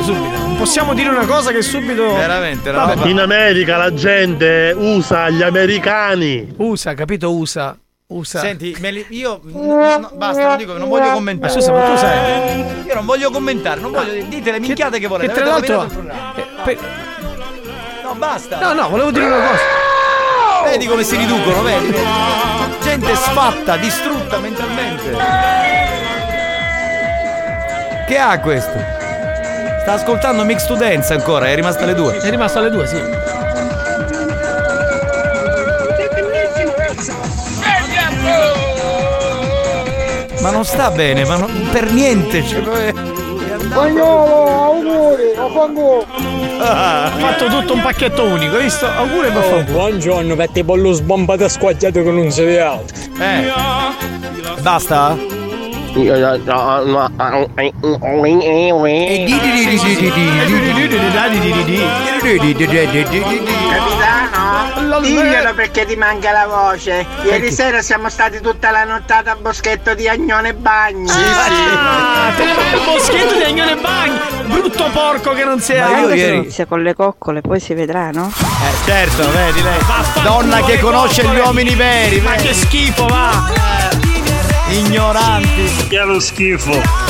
subito. 0.04 0.36
Non 0.38 0.56
possiamo 0.58 0.94
dire 0.94 1.08
una 1.08 1.26
cosa 1.26 1.50
che 1.50 1.62
subito. 1.62 2.14
Veramente, 2.14 2.70
no? 2.70 2.86
Vabbè, 2.86 3.08
In 3.08 3.18
America 3.18 3.78
la 3.78 3.92
gente 3.92 4.72
usa 4.78 5.28
gli 5.28 5.42
americani. 5.42 6.54
USA, 6.58 6.94
capito? 6.94 7.34
USA. 7.34 7.76
USA. 8.06 8.38
Senti, 8.38 8.76
li- 8.78 9.06
io 9.08 9.40
no, 9.42 9.98
no, 9.98 10.10
basta, 10.14 10.46
non 10.46 10.56
dico, 10.58 10.78
non 10.78 10.88
voglio 10.88 11.10
commentare. 11.10 11.52
Ma 11.52 11.58
scusa, 11.60 11.72
ma 11.72 11.80
tu 11.82 11.96
sai- 11.96 12.64
Io 12.86 12.94
non 12.94 13.04
voglio 13.04 13.32
commentare, 13.32 13.80
non 13.80 13.90
voglio 13.90 14.22
dite 14.22 14.52
le 14.52 14.60
minchiate 14.60 15.00
che 15.00 15.08
volete. 15.08 15.32
che 15.32 15.38
tra 15.40 15.48
l'altro- 15.48 15.82
il 15.82 15.88
programma. 15.88 16.32
No, 18.04 18.14
basta. 18.14 18.60
No, 18.60 18.72
no, 18.72 18.88
volevo 18.88 19.10
dire 19.10 19.24
una 19.24 19.40
cosa. 19.48 19.84
Vedi 20.68 20.86
come 20.86 21.04
si 21.04 21.14
riducono, 21.16 21.62
vedi? 21.62 21.94
Gente 22.82 23.14
sfatta, 23.14 23.76
distrutta 23.76 24.38
mentalmente. 24.40 25.16
Che 28.04 28.18
ha 28.18 28.40
questo? 28.40 28.76
Sta 29.82 29.92
ascoltando 29.92 30.44
Mix 30.44 30.66
to 30.66 30.74
Dance 30.74 31.12
ancora, 31.12 31.46
è 31.46 31.54
rimasta 31.54 31.84
alle 31.84 31.94
due. 31.94 32.18
È 32.18 32.28
rimasto 32.30 32.58
alle 32.58 32.70
due, 32.70 32.84
sì. 32.84 33.00
Ma 40.40 40.50
non 40.50 40.64
sta 40.64 40.90
bene, 40.90 41.24
ma 41.24 41.36
non- 41.36 41.68
per 41.70 41.92
niente. 41.92 42.44
Cioè, 42.44 42.92
Spagnolo, 43.60 44.64
auguri, 44.64 45.32
vaffanculo. 45.36 46.06
Ha 46.58 47.12
fatto 47.16 47.46
tutto 47.46 47.74
un 47.74 47.82
pacchetto 47.82 48.24
unico, 48.24 48.56
hai 48.56 48.62
visto? 48.64 48.86
Auguri 48.86 49.28
e 49.28 49.30
vaffanculo. 49.30 49.78
buongiorno, 49.78 50.34
per 50.36 50.50
te 50.50 50.64
bollo 50.64 50.92
sbombata 50.92 51.48
squagliato 51.48 52.02
che 52.02 52.10
non 52.10 52.30
si 52.30 52.42
vede 52.42 52.60
altro. 52.60 52.96
Eh. 53.18 53.52
Basta? 54.60 55.16
Capitano, 63.70 65.00
diglielo 65.00 65.54
perché 65.54 65.86
ti 65.86 65.96
manca 65.96 66.32
la 66.32 66.46
voce. 66.46 67.06
Ieri 67.24 67.50
sera 67.50 67.80
siamo 67.80 68.10
stati 68.10 68.40
tutta 68.40 68.70
la 68.70 68.84
nottata 68.84 69.32
a 69.32 69.36
boschetto 69.36 69.94
di 69.94 70.06
Agnone 70.06 70.52
Bagni. 70.52 71.10
Ah, 71.10 72.30
te 72.36 72.44
ne 72.44 72.52
vai 72.52 72.72
al 72.72 72.80
boschetto 72.84 73.34
di 73.36 73.42
Agnone 73.44 73.76
Bagni! 73.76 74.18
Brutto 74.66 74.90
porco 74.90 75.32
che 75.32 75.44
non 75.44 75.60
sei 75.60 75.78
Anche 75.78 76.08
se 76.08 76.16
ieri- 76.16 76.36
inizia 76.38 76.66
con 76.66 76.82
le 76.82 76.92
coccole, 76.92 77.40
poi 77.40 77.60
si 77.60 77.72
vedrà, 77.72 78.10
no? 78.10 78.32
Eh, 78.36 78.84
certo, 78.84 79.30
vedi 79.30 79.62
lei. 79.62 79.78
Donna 80.24 80.60
che 80.62 80.80
conosce 80.80 81.22
gli 81.24 81.38
uomini 81.38 81.76
veri. 81.76 82.20
Ma 82.20 82.32
che 82.32 82.52
schifo, 82.52 83.06
va! 83.06 83.48
Ignoranti. 84.70 85.86
Che 85.88 86.00
lo 86.00 86.18
schifo. 86.18 87.05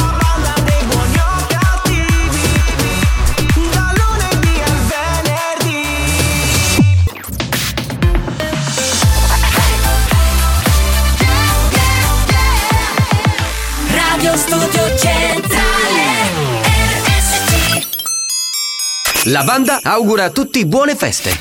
La 19.29 19.43
banda 19.43 19.81
augura 19.83 20.25
a 20.25 20.31
tutti 20.31 20.65
buone 20.67 20.95
feste. 20.95 21.37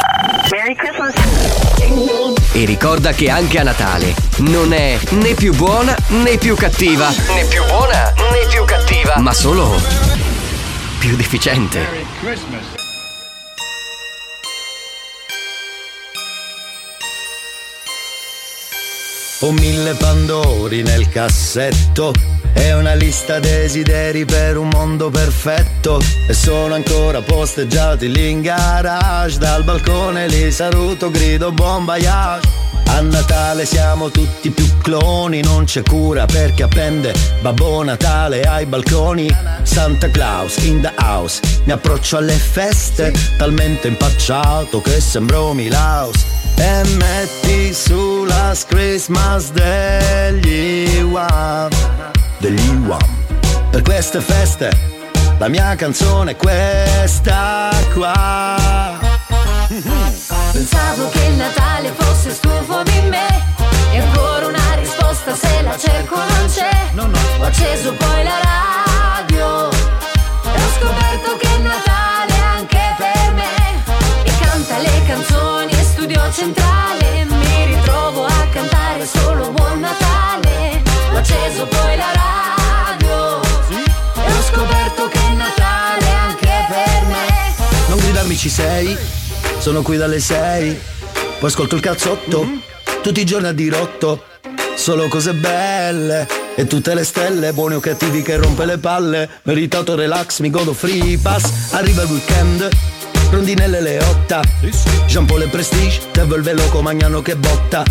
Merry 0.49 0.75
Christmas. 0.75 1.13
E 2.53 2.65
ricorda 2.65 3.11
che 3.11 3.29
anche 3.29 3.59
a 3.59 3.63
Natale 3.63 4.15
non 4.37 4.73
è 4.73 4.97
né 5.11 5.35
più 5.35 5.53
buona 5.53 5.95
né 6.07 6.37
più 6.37 6.55
cattiva. 6.55 7.09
Né 7.09 7.45
più 7.47 7.63
buona 7.65 8.11
né 8.31 8.47
più 8.49 8.65
cattiva. 8.65 9.19
Ma 9.19 9.33
solo 9.33 9.75
più 10.97 11.15
deficiente. 11.15 12.84
Ho 19.41 19.51
mille 19.51 19.93
pandori 19.95 20.81
nel 20.81 21.09
cassetto. 21.09 22.13
E 22.53 22.73
una 22.73 22.93
lista 22.93 23.39
desideri 23.39 24.23
per 24.23 24.55
un 24.57 24.69
mondo 24.69 25.09
perfetto. 25.09 26.01
E 26.25 26.33
sono 26.33 26.73
ancora 26.73 27.21
posteggiati 27.21 28.09
lì 28.09 28.29
in 28.29 28.41
garage. 28.41 29.37
Dal 29.37 29.63
balcone 29.63 30.27
li 30.27 30.49
saluto 30.51 31.11
grido 31.11 31.51
buon 31.51 31.83
voyage. 31.83 32.47
A 32.87 33.01
Natale 33.01 33.65
siamo 33.65 34.09
tutti 34.09 34.51
più 34.51 34.65
cloni. 34.81 35.41
Non 35.41 35.65
c'è 35.65 35.83
cura 35.83 36.25
perché 36.25 36.63
appende 36.63 37.13
Babbo 37.41 37.83
Natale 37.83 38.43
ai 38.43 38.65
balconi. 38.65 39.29
Santa 39.63 40.09
Claus 40.09 40.55
in 40.63 40.79
the 40.79 40.93
house. 40.95 41.41
Mi 41.65 41.73
approccio 41.73 42.15
alle 42.15 42.35
feste 42.35 43.11
talmente 43.37 43.89
impacciato 43.89 44.79
che 44.79 45.01
sembro 45.01 45.51
Milaus 45.51 46.23
e 46.57 46.83
metti 46.95 47.73
su 47.73 48.23
la 48.23 48.53
Christmas 49.25 49.51
degli 49.51 51.01
Wham 51.01 51.69
degli 52.37 52.75
Wham 52.85 52.99
per 53.71 53.81
queste 53.81 54.21
feste 54.21 54.69
la 55.39 55.47
mia 55.49 55.75
canzone 55.75 56.31
è 56.31 56.35
questa 56.37 57.69
qua. 57.93 58.97
Pensavo 60.53 61.09
che 61.09 61.25
il 61.25 61.33
Natale 61.33 61.91
fosse 61.97 62.31
stufo 62.31 62.83
di 62.83 63.01
me 63.09 63.27
E 63.91 63.99
ancora 63.99 64.47
una 64.47 64.75
risposta 64.75 65.35
se 65.35 65.61
la 65.61 65.77
cerco 65.77 66.15
non 66.15 66.47
c'è. 66.47 66.69
Ho 67.39 67.43
acceso 67.43 67.91
poi 67.93 68.23
la 68.23 68.39
radio 69.27 69.69
E 69.69 70.61
ho 70.63 70.69
scoperto 70.79 71.35
che 71.37 71.47
è 71.47 71.57
Natale 71.57 72.33
anche 72.55 72.95
per 72.97 73.33
me. 73.33 74.23
E 74.23 74.31
canta 74.39 74.77
le 74.77 75.03
canzoni 75.05 75.71
e 75.71 75.83
studio 75.83 76.31
centrale 76.31 77.05
cantare 78.55 79.05
solo 79.05 79.51
Buon 79.51 79.81
Natale 79.81 80.81
Ho 81.11 81.17
acceso 81.17 81.65
poi 81.67 81.97
la 81.97 82.11
radio. 82.13 83.41
E 84.23 84.31
ho 84.31 84.41
scoperto 84.41 85.07
che 85.09 85.19
è 85.19 85.33
Natale 85.33 86.09
anche 86.09 86.47
per 86.69 87.05
me. 87.07 87.53
Non 87.89 87.97
gridarmi 87.99 88.37
ci 88.37 88.49
sei, 88.49 88.97
sono 89.59 89.81
qui 89.81 89.97
dalle 89.97 90.21
sei, 90.21 90.79
poi 91.39 91.49
ascolto 91.49 91.75
il 91.75 91.81
cazzotto, 91.81 92.47
tutti 93.01 93.19
i 93.19 93.25
giorni 93.25 93.47
a 93.47 93.51
dirotto, 93.51 94.23
solo 94.75 95.07
cose 95.09 95.33
belle. 95.33 96.43
E 96.57 96.67
tutte 96.67 96.93
le 96.93 97.03
stelle, 97.03 97.51
buoni 97.51 97.75
o 97.75 97.81
cattivi 97.81 98.21
che 98.21 98.37
rompe 98.37 98.63
le 98.63 98.77
palle, 98.77 99.29
meritato 99.43 99.93
relax, 99.93 100.39
mi 100.39 100.49
godo 100.49 100.71
free 100.71 101.17
pass, 101.17 101.73
arriva 101.73 102.03
il 102.03 102.09
weekend, 102.09 102.69
rondinelle 103.29 103.81
le 103.81 104.01
otta, 104.01 104.39
Jean 105.05 105.25
Paul 105.25 105.41
e 105.41 105.47
Prestige, 105.49 105.99
Devil 106.13 106.41
Veloco 106.41 106.81
Magnano 106.81 107.21
che 107.21 107.35
botta, 107.35 107.83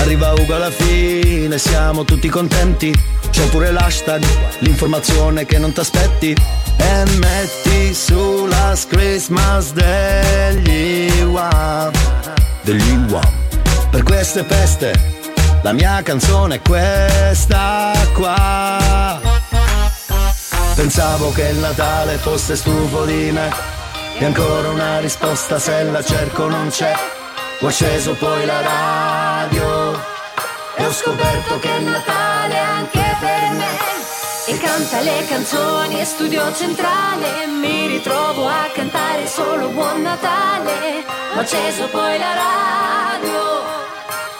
arriva 0.00 0.32
Ugo 0.32 0.54
alla 0.54 0.70
fine, 0.70 1.58
siamo 1.58 2.04
tutti 2.04 2.28
contenti, 2.28 2.92
c'ho 3.30 3.48
pure 3.48 3.70
l'hashtag, 3.70 4.22
l'informazione 4.60 5.46
che 5.46 5.58
non 5.58 5.72
t'aspetti, 5.72 6.36
e 6.76 7.04
metti 7.18 7.94
su 7.94 8.46
la 8.46 8.76
Christmas 8.88 9.72
degli 9.72 11.22
Wham 11.22 11.90
degli 12.62 12.96
Wham 13.08 13.40
per 13.90 14.02
queste 14.02 14.44
feste 14.44 14.92
La 15.62 15.72
mia 15.72 16.00
canzone 16.02 16.56
è 16.56 16.60
questa 16.62 17.92
qua. 18.14 19.20
Pensavo 20.74 21.32
che 21.32 21.48
il 21.48 21.58
Natale 21.58 22.16
fosse 22.16 22.56
stufo 22.56 23.04
di 23.04 23.30
me. 23.30 23.52
E 24.18 24.24
ancora 24.24 24.70
una 24.70 25.00
risposta 25.00 25.58
se 25.58 25.82
la 25.82 26.02
cerco 26.02 26.48
non 26.48 26.68
c'è. 26.70 26.94
Ho 27.60 27.66
acceso 27.66 28.14
poi 28.14 28.46
la 28.46 28.60
radio 28.62 29.59
ho 30.90 30.92
scoperto 30.92 31.58
che 31.60 31.68
il 31.68 31.84
Natale 31.84 32.54
è 32.54 32.58
anche 32.58 33.16
per 33.20 33.50
me. 33.52 33.68
E 34.46 34.58
canta 34.58 35.00
le 35.00 35.24
canzoni 35.28 36.00
e 36.00 36.04
studio 36.04 36.52
centrale 36.52 37.46
Mi 37.46 37.86
ritrovo 37.86 38.48
a 38.48 38.68
cantare 38.74 39.28
solo 39.28 39.68
Buon 39.68 40.02
Natale. 40.02 41.04
Ho 41.36 41.38
acceso 41.38 41.86
poi 41.92 42.18
la 42.18 42.32
radio 42.34 43.38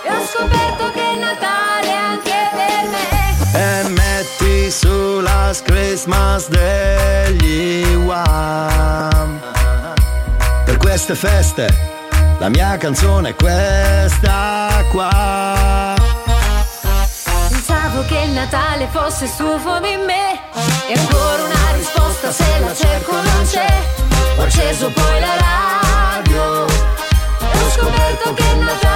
E 0.03 0.11
ho 0.11 0.27
scoperto 0.27 0.91
che 0.91 1.03
il 1.15 1.19
Natale 1.21 1.87
è 1.87 1.95
anche 1.95 2.35
per 2.51 2.89
me. 2.91 3.09
E 3.55 3.89
metti 3.91 4.71
su 4.73 5.21
Last 5.21 5.63
Christmas 5.65 6.49
degli 6.49 7.95
Wham. 7.95 9.41
Per 10.65 10.77
queste 10.79 11.15
feste 11.15 11.99
la 12.41 12.49
mia 12.49 12.77
canzone 12.77 13.29
è 13.29 13.35
questa 13.37 14.85
qua 14.91 15.89
Pensavo 18.01 18.05
che 18.07 18.27
il 18.27 18.31
Natale 18.33 18.87
fosse 18.91 19.27
stufo 19.27 19.79
di 19.81 19.97
me. 19.97 20.41
E 20.89 20.99
ancora 20.99 21.43
una 21.43 21.73
risposta 21.73 22.33
se 22.33 22.59
la 22.61 22.75
cerco 22.75 23.13
non 23.13 23.45
c'è. 23.45 23.67
Ho 24.39 24.43
acceso 24.43 24.91
poi 24.91 25.21
la 25.21 25.37
radio. 25.37 26.67
E 26.67 27.65
ho 27.65 27.71
scoperto 27.71 28.35
che 28.35 28.43
il 28.43 28.59
Natale 28.59 28.89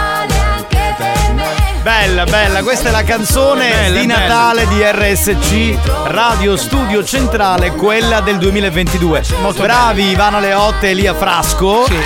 Bella, 1.85 2.25
bella, 2.25 2.63
questa 2.63 2.89
è 2.89 2.93
la 2.93 3.05
canzone 3.05 3.69
Bella, 3.69 4.01
di 4.01 4.07
bella. 4.07 4.19
Natale 4.21 4.67
di 4.69 4.81
RSC 4.83 5.79
Radio 6.07 6.57
Studio 6.57 7.05
Centrale, 7.05 7.73
quella 7.73 8.21
del 8.23 8.39
2022. 8.39 9.23
bravi 9.59 10.09
Ivana 10.09 10.41
Leotte 10.41 10.87
e 10.87 10.91
Elia 10.93 11.13
Frasco. 11.15 11.85
Bravi, 11.85 12.01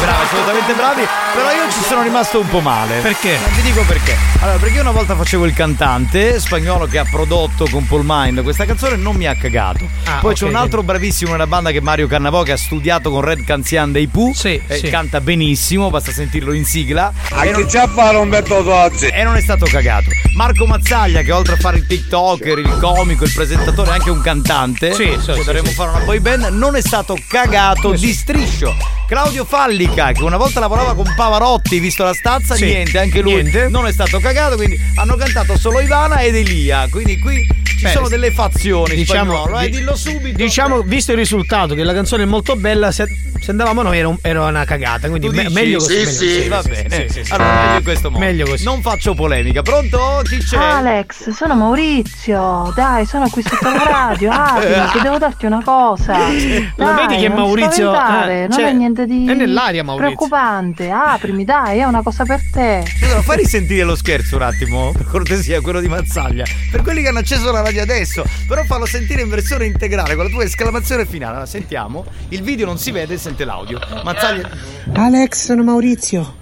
bravi, 0.00 0.22
assolutamente 0.24 0.72
bravi. 0.74 1.06
Però 1.34 1.50
io 1.50 1.70
ci 1.70 1.80
sono 1.86 2.02
rimasto 2.02 2.40
un 2.40 2.48
po' 2.48 2.60
male. 2.60 2.98
Perché? 3.00 3.38
Non 3.40 3.54
vi 3.54 3.62
dico 3.62 3.82
perché. 3.86 4.14
Allora, 4.40 4.58
perché 4.58 4.74
io 4.74 4.80
una 4.82 4.90
volta 4.90 5.14
facevo 5.14 5.46
il 5.46 5.54
cantante 5.54 6.38
spagnolo 6.40 6.86
che 6.86 6.98
ha 6.98 7.06
prodotto 7.08 7.66
con 7.70 7.86
Paul 7.86 8.02
Mind 8.04 8.42
questa 8.42 8.64
canzone 8.66 8.96
non 8.96 9.14
mi 9.14 9.26
ha 9.26 9.34
cagato. 9.36 9.86
Ah, 10.04 10.18
Poi 10.20 10.32
ok, 10.32 10.38
c'è 10.38 10.46
un 10.46 10.56
altro 10.56 10.82
bravissimo 10.82 11.30
nella 11.30 11.46
banda 11.46 11.70
che 11.70 11.78
è 11.78 11.80
Mario 11.80 12.06
Cannavò 12.08 12.42
che 12.42 12.52
ha 12.52 12.56
studiato 12.56 13.10
con 13.10 13.20
Red 13.22 13.44
Canzian 13.44 13.92
dei 13.92 14.08
Pooh. 14.08 14.34
Sì, 14.34 14.60
Eh, 14.66 14.76
sì. 14.78 14.90
Canta 14.90 15.20
benissimo, 15.20 15.88
basta 15.90 16.10
sentirlo 16.12 16.52
in 16.52 16.64
sigla. 16.66 17.12
A 17.30 17.44
E 17.44 17.52
chi 17.52 17.60
non- 17.60 17.66
c'ha 17.70 17.86
fare 17.86 18.16
un 18.16 18.24
Umberto 18.24 18.62
Tozzi? 18.62 19.10
E 19.12 19.22
non 19.22 19.36
è 19.36 19.40
stato 19.40 19.66
cagato. 19.66 20.10
Marco 20.36 20.66
Mazzaglia, 20.66 21.22
che 21.22 21.32
oltre 21.32 21.54
a 21.54 21.56
fare 21.56 21.76
il 21.78 21.86
TikToker, 21.86 22.58
il 22.58 22.76
comico, 22.80 23.24
il 23.24 23.32
presentatore, 23.32 23.90
è 23.90 23.92
anche 23.94 24.10
un 24.10 24.20
cantante. 24.20 24.94
Sì, 24.94 25.16
sì, 25.18 25.32
sì, 25.32 25.44
dovremmo 25.44 25.68
sì. 25.68 25.74
fare 25.74 25.90
una 25.90 26.04
boy 26.04 26.18
band, 26.18 26.44
non 26.44 26.76
è 26.76 26.80
stato 26.80 27.16
cagato 27.28 27.92
di 27.92 28.12
striscio. 28.12 29.01
Claudio 29.06 29.44
Fallica, 29.44 30.12
che 30.12 30.22
una 30.22 30.38
volta 30.38 30.58
lavorava 30.60 30.94
con 30.94 31.12
Pavarotti, 31.14 31.78
visto 31.80 32.02
la 32.02 32.14
stazza, 32.14 32.54
Sì, 32.54 32.64
niente, 32.64 32.98
anche 32.98 33.20
lui 33.20 33.34
niente. 33.34 33.68
non 33.68 33.86
è 33.86 33.92
stato 33.92 34.18
cagato, 34.20 34.56
quindi 34.56 34.78
hanno 34.94 35.16
cantato 35.16 35.58
solo 35.58 35.80
Ivana 35.80 36.20
ed 36.20 36.34
Elia. 36.34 36.86
Quindi 36.90 37.18
qui 37.18 37.46
ci 37.64 37.84
Beh, 37.84 37.90
sono 37.90 38.08
delle 38.08 38.30
fazioni. 38.30 38.94
diciamo- 38.94 39.32
spagnolo, 39.42 39.58
eh, 39.60 39.68
di- 39.68 39.76
dillo 39.78 39.96
subito. 39.96 40.36
Diciamo, 40.36 40.80
visto 40.82 41.10
il 41.12 41.18
risultato, 41.18 41.74
che 41.74 41.84
la 41.84 41.92
canzone 41.92 42.22
è 42.22 42.26
molto 42.26 42.56
bella, 42.56 42.90
se, 42.90 43.04
se 43.38 43.50
andavamo 43.50 43.82
noi 43.82 43.98
era, 43.98 44.08
un- 44.08 44.18
era 44.22 44.46
una 44.46 44.64
cagata. 44.64 45.08
Quindi 45.08 45.28
me- 45.28 45.48
meglio 45.50 45.78
così. 45.78 45.92
Sì, 45.92 45.98
meglio 46.04 46.10
sì, 46.12 46.36
così. 46.36 46.48
va 46.48 46.62
bene. 46.62 47.08
Sì, 47.08 47.12
sì, 47.12 47.24
sì. 47.24 47.32
Allora, 47.32 47.52
meglio 47.64 47.76
in 47.78 47.82
questo 47.82 48.10
modo. 48.10 48.24
Meglio 48.24 48.46
così. 48.46 48.64
Non 48.64 48.80
faccio 48.82 49.14
polemica. 49.14 49.62
Pronto? 49.62 50.22
Chi 50.24 50.38
c'è? 50.38 50.56
Alex, 50.56 51.30
sono 51.30 51.54
Maurizio. 51.54 52.72
Dai, 52.74 53.04
sono 53.04 53.28
qui 53.28 53.42
sotto 53.42 53.68
la 53.68 53.84
radio. 53.84 54.30
Apri, 54.32 54.68
che 54.92 55.00
devo 55.02 55.18
darti 55.18 55.46
una 55.46 55.62
cosa. 55.62 56.12
Dai, 56.12 56.72
Lo 56.76 56.94
vedi 56.94 57.16
che 57.20 57.28
non 57.28 57.36
Maurizio- 57.38 57.92
spaventare, 57.92 58.34
eh, 58.44 58.46
non 58.48 58.58
cioè, 58.58 58.68
è 58.68 58.72
niente 58.72 58.91
di 58.92 59.26
è 59.26 59.34
nell'aria, 59.34 59.82
Maurizio. 59.82 60.14
preoccupante. 60.16 60.90
Aprimi, 60.90 61.44
dai, 61.44 61.78
è 61.78 61.84
una 61.84 62.02
cosa 62.02 62.24
per 62.24 62.40
te. 62.50 62.84
Allora, 63.02 63.22
fai 63.22 63.38
risentire 63.38 63.84
lo 63.84 63.96
scherzo 63.96 64.36
un 64.36 64.42
attimo, 64.42 64.92
per 64.92 65.06
cortesia, 65.06 65.60
quello 65.60 65.80
di 65.80 65.88
Mazzaglia. 65.88 66.44
Per 66.70 66.82
quelli 66.82 67.02
che 67.02 67.08
hanno 67.08 67.20
acceso 67.20 67.50
la 67.50 67.62
radio 67.62 67.82
adesso, 67.82 68.24
però 68.46 68.62
fallo 68.64 68.86
sentire 68.86 69.22
in 69.22 69.28
versione 69.28 69.66
integrale 69.66 70.14
con 70.14 70.24
la 70.24 70.30
tua 70.30 70.44
esclamazione 70.44 71.06
finale. 71.06 71.32
Allora, 71.32 71.46
sentiamo. 71.46 72.04
Il 72.28 72.42
video 72.42 72.66
non 72.66 72.78
si 72.78 72.90
vede, 72.90 73.16
sente 73.16 73.44
l'audio. 73.44 73.80
Mazzaglia. 74.04 74.48
Alex, 74.92 75.44
sono 75.44 75.62
Maurizio. 75.62 76.36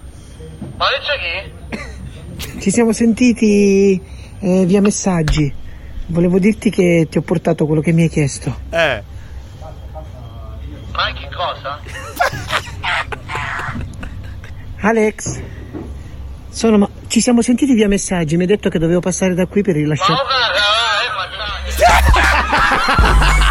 Maurizio 0.77 1.13
chi? 1.69 2.59
Ci 2.59 2.71
siamo 2.71 2.91
sentiti 2.91 3.99
eh, 4.39 4.65
via 4.65 4.81
messaggi. 4.81 5.53
Volevo 6.07 6.39
dirti 6.39 6.69
che 6.69 7.07
ti 7.09 7.17
ho 7.17 7.21
portato 7.21 7.65
quello 7.65 7.81
che 7.81 7.93
mi 7.93 8.03
hai 8.03 8.09
chiesto. 8.09 8.55
Eh. 8.69 9.19
Ma 10.93 11.13
che 11.13 11.29
cosa? 11.33 11.79
Alex, 14.81 15.41
sono 16.49 16.77
ma- 16.77 16.89
ci 17.07 17.21
siamo 17.21 17.41
sentiti 17.41 17.73
via 17.73 17.87
messaggi. 17.87 18.35
Mi 18.35 18.41
hai 18.41 18.47
detto 18.47 18.69
che 18.69 18.79
dovevo 18.79 18.99
passare 18.99 19.33
da 19.33 19.45
qui 19.45 19.61
per 19.61 19.75
rilasciare. 19.75 20.19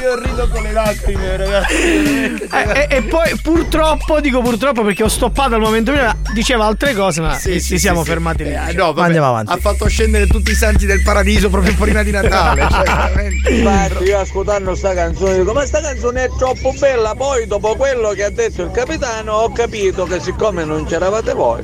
Io 0.00 0.18
rido 0.22 0.48
con 0.48 0.62
le 0.62 0.72
lacrime, 0.72 1.36
ragazzi. 1.36 1.74
Eh, 1.74 2.86
e, 2.88 2.96
e 2.96 3.02
poi 3.02 3.36
purtroppo, 3.42 4.20
dico 4.20 4.40
purtroppo 4.40 4.82
perché 4.84 5.02
ho 5.02 5.08
stoppato 5.08 5.54
al 5.54 5.60
momento 5.60 5.92
prima, 5.92 6.14
diceva 6.32 6.66
altre 6.66 6.94
cose, 6.94 7.20
ma 7.20 7.34
Sì, 7.34 7.52
ci 7.54 7.60
sì, 7.60 7.78
siamo 7.78 8.02
sì, 8.02 8.10
fermati 8.10 8.44
lì. 8.44 8.50
Eh, 8.54 8.72
no, 8.74 8.92
vabbè, 8.92 9.06
Andiamo 9.06 9.28
avanti. 9.28 9.52
Ha 9.52 9.56
fatto 9.56 9.86
scendere 9.88 10.26
tutti 10.26 10.50
i 10.52 10.54
santi 10.54 10.86
del 10.86 11.02
paradiso 11.02 11.48
proprio 11.50 11.74
prima 11.74 12.02
di 12.02 12.10
Natale. 12.10 12.66
cioè, 12.70 12.82
veramente. 12.84 13.50
Infatti 13.50 14.04
io 14.04 14.18
ascoltando 14.20 14.74
sta 14.74 14.94
canzone 14.94 15.38
dico 15.38 15.52
ma 15.52 15.64
sta 15.64 15.80
canzone 15.80 16.24
è 16.24 16.28
troppo 16.38 16.72
bella 16.78 17.14
poi 17.14 17.46
dopo 17.46 17.74
quello 17.76 18.10
che 18.10 18.24
ha 18.24 18.30
detto 18.30 18.62
il 18.62 18.70
capitano 18.70 19.32
ho 19.32 19.52
capito 19.52 20.04
che 20.04 20.20
siccome 20.20 20.64
non 20.64 20.84
c'eravate 20.86 21.32
voi 21.34 21.62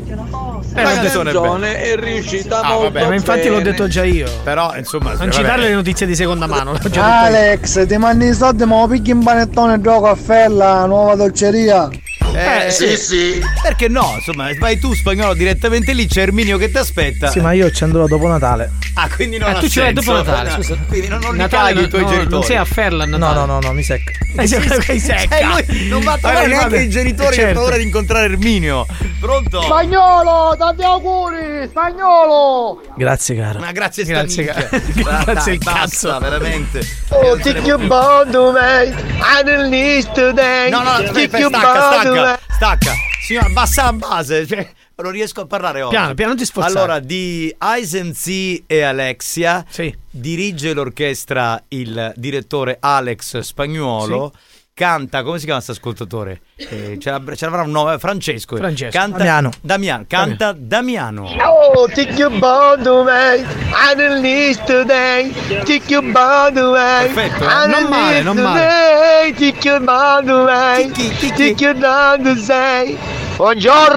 Eh, 0.76 0.82
la 0.82 0.92
canzone 0.92 1.80
è 1.82 1.96
riuscita 1.96 2.60
Ah, 2.60 2.68
molto 2.74 2.92
vabbè, 2.92 3.06
Ma 3.08 3.14
infatti 3.14 3.48
l'ho 3.48 3.58
bene. 3.58 3.70
detto 3.70 3.86
già 3.88 4.04
io. 4.04 4.28
Però, 4.42 4.74
insomma, 4.76 5.10
Non 5.10 5.18
vabbè. 5.18 5.32
citare 5.32 5.62
le 5.62 5.72
notizie 5.74 6.06
di 6.06 6.14
seconda 6.14 6.46
mano, 6.46 6.72
l'ho 6.72 6.78
già 6.78 6.88
detto 6.88 6.98
io. 6.98 7.23
Alex, 7.24 7.86
ti 7.86 7.96
mandi 7.96 8.26
i 8.26 8.34
soldi 8.34 8.66
ma 8.66 8.80
lo 8.80 8.86
pigli 8.86 9.08
in 9.08 9.24
panettone 9.24 9.76
e 9.76 9.80
gioco 9.80 10.08
a 10.08 10.14
fella, 10.14 10.84
nuova 10.84 11.14
dolceria. 11.14 11.88
Eh, 12.34 12.70
Sì, 12.70 12.96
sì. 12.96 13.40
Perché 13.62 13.88
no? 13.88 14.14
Insomma, 14.16 14.48
vai 14.58 14.78
tu 14.78 14.92
spagnolo 14.94 15.34
direttamente 15.34 15.92
lì, 15.92 16.06
c'è 16.06 16.22
Erminio 16.22 16.58
che 16.58 16.70
ti 16.70 16.78
aspetta. 16.78 17.28
Sì, 17.28 17.40
ma 17.40 17.52
io 17.52 17.70
ci 17.70 17.84
andrò 17.84 18.06
dopo 18.06 18.26
Natale. 18.26 18.72
Ah, 18.94 19.08
quindi 19.08 19.38
non 19.38 19.48
Eh, 19.50 19.52
ha 19.52 19.58
tu 19.58 19.68
ci 19.68 19.78
vai 19.80 19.92
senso. 19.94 20.12
dopo 20.12 20.24
Natale, 20.24 20.48
No, 20.50 20.54
scusa. 20.56 20.76
Quindi 20.88 21.08
non, 21.08 21.20
non 21.20 21.32
li 21.32 21.38
Natale 21.38 21.72
caghi 21.74 21.84
i 21.84 21.88
tuoi 21.88 22.02
no, 22.02 22.08
genitori. 22.08 22.30
Non 22.30 22.42
sei 22.44 22.56
a 22.56 22.64
Ferla 22.64 23.02
a 23.04 23.06
No, 23.06 23.16
Natale. 23.18 23.38
no, 23.38 23.46
no, 23.46 23.58
no, 23.60 23.72
mi 23.72 23.82
secca. 23.82 24.12
Eh, 24.36 24.46
sì, 24.48 24.60
sei 24.82 24.98
secca. 24.98 25.38
Eh, 25.38 25.44
lui 25.44 25.88
non 25.88 26.02
va 26.02 26.12
a 26.14 26.18
trovare 26.18 26.40
Vabbè, 26.48 26.48
neanche 26.54 26.80
i 26.80 26.88
genitori 26.90 27.34
Certo. 27.34 27.44
per 27.52 27.54
paura 27.54 27.76
di 27.76 27.82
incontrare 27.84 28.24
Erminio. 28.26 28.86
Pronto? 29.20 29.62
Spagnolo, 29.62 30.54
tanti 30.58 30.82
auguri, 30.82 31.66
spagnolo! 31.70 32.82
Grazie, 32.96 33.36
caro. 33.36 33.58
Ma 33.60 33.72
grazie, 33.72 34.04
Grazie, 34.04 34.44
sta 34.44 34.52
ca- 34.68 34.68
minchia. 34.84 35.22
grazie 35.24 35.52
il 35.52 35.58
Basta, 35.58 35.80
cazzo. 35.80 36.18
veramente. 36.18 36.80
Oh, 37.08 37.36
take 37.38 37.60
your 37.60 37.86
bond 37.86 38.34
away, 38.34 38.90
I 38.90 39.42
don't 39.44 39.68
need 39.70 40.10
today. 40.12 40.68
No, 40.70 40.82
no, 40.82 40.90
aspetta, 40.90 41.38
your 41.38 41.54
away. 41.54 42.23
Stacca. 42.54 42.92
Signora, 43.20 43.48
bassa 43.48 43.84
la 43.84 43.92
base. 43.92 44.46
Cioè, 44.46 44.70
non 44.96 45.10
riesco 45.10 45.40
a 45.42 45.46
parlare 45.46 45.82
oggi. 45.82 45.94
Piano, 45.94 46.14
piano, 46.14 46.30
non 46.32 46.38
ti 46.40 46.44
sforzare. 46.46 46.78
Allora, 46.78 46.98
di 47.00 47.54
Eisenz 47.58 48.26
e 48.66 48.80
Alexia 48.82 49.64
Sì. 49.68 49.94
dirige 50.10 50.72
l'orchestra 50.72 51.62
il 51.68 52.12
direttore 52.16 52.76
Alex 52.80 53.38
Spagnuolo. 53.40 54.32
Canta, 54.76 55.22
come 55.22 55.38
si 55.38 55.44
chiama 55.44 55.62
questo 55.62 55.80
ascoltatore? 55.80 56.40
Eh, 56.56 56.98
ce, 57.00 57.08
l'avrà, 57.08 57.62
un 57.62 57.70
nome, 57.70 57.96
Francesco. 58.00 58.56
Francesco. 58.56 58.98
Canta, 58.98 59.18
Damiano. 59.18 59.50
Damiano. 59.60 60.04
Canta 60.08 60.52
Damiano. 60.52 61.30
Oh, 61.44 61.86
take 61.86 62.14
your 62.14 62.36
bond 62.40 62.84
away, 62.84 63.42
I 63.70 63.94
don't 63.94 64.20
need 64.20 64.60
today. 64.64 65.32
Take 65.62 65.84
your 65.86 66.02
bond 66.10 66.56
away, 66.58 67.08
Perfetto, 67.08 67.44
eh? 67.44 67.66
Non 67.68 67.88
male, 67.88 68.22
non 68.22 68.34
today. 68.34 69.32
Take 69.34 69.68
your 69.68 69.80
bond 69.80 70.28
away, 70.28 70.90
take 70.90 71.54
your 71.64 71.74
bond 71.76 72.26
away. 72.26 72.98
Buongiorno! 73.36 73.96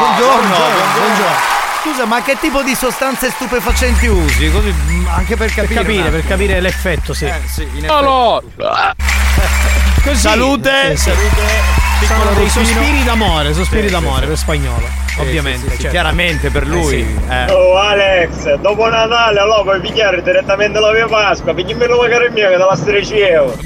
Buongiorno, 0.00 0.56
buongiorno. 0.96 1.52
Scusa, 1.84 2.04
ma 2.06 2.20
che 2.20 2.36
tipo 2.40 2.62
di 2.62 2.74
sostanze 2.74 3.30
stupefacenti 3.30 4.06
usi? 4.08 4.50
Così, 4.50 4.72
mm, 4.74 5.06
anche 5.06 5.36
per 5.36 5.52
Per 5.54 5.66
capire. 5.66 5.74
capire, 5.82 6.02
un 6.02 6.10
per 6.10 6.26
capire 6.26 6.60
l'effetto, 6.60 7.14
sì. 7.14 7.26
Eh, 7.26 7.40
sì, 7.46 7.62
in 7.62 7.84
effetti. 7.84 7.86
Allora, 7.92 8.42
Così. 10.04 10.16
Salute, 10.20 10.70
Sì, 10.90 10.96
sì. 10.96 11.10
salute. 11.10 11.82
Sono 12.06 12.32
dei 12.34 12.48
sospiri 12.50 13.02
d'amore, 13.04 13.54
sospiri 13.54 13.86
Sì, 13.86 13.92
d'amore 13.92 14.20
sì. 14.22 14.26
per 14.28 14.36
spagnolo, 14.36 14.86
Sì, 15.06 15.20
ovviamente. 15.20 15.58
sì, 15.60 15.64
sì, 15.64 15.70
sì, 15.70 15.76
certo. 15.76 15.88
chiaramente 15.90 16.50
per 16.50 16.66
lui. 16.66 16.98
sì. 16.98 17.18
eh. 17.30 17.50
Oh 17.50 17.78
Alex, 17.78 18.54
dopo 18.56 18.86
Natale 18.90 19.40
allora 19.40 19.62
puoi 19.62 19.80
pigliare 19.80 20.22
direttamente 20.22 20.78
la 20.78 20.92
mia 20.92 21.06
Pasqua, 21.06 21.54
pigliami 21.54 21.86
lo 21.86 22.00
magari 22.02 22.28
mio 22.30 22.46
che 22.48 22.56
te 22.56 22.58
la 22.58 22.78
13 22.82 23.18
euro. 23.20 23.56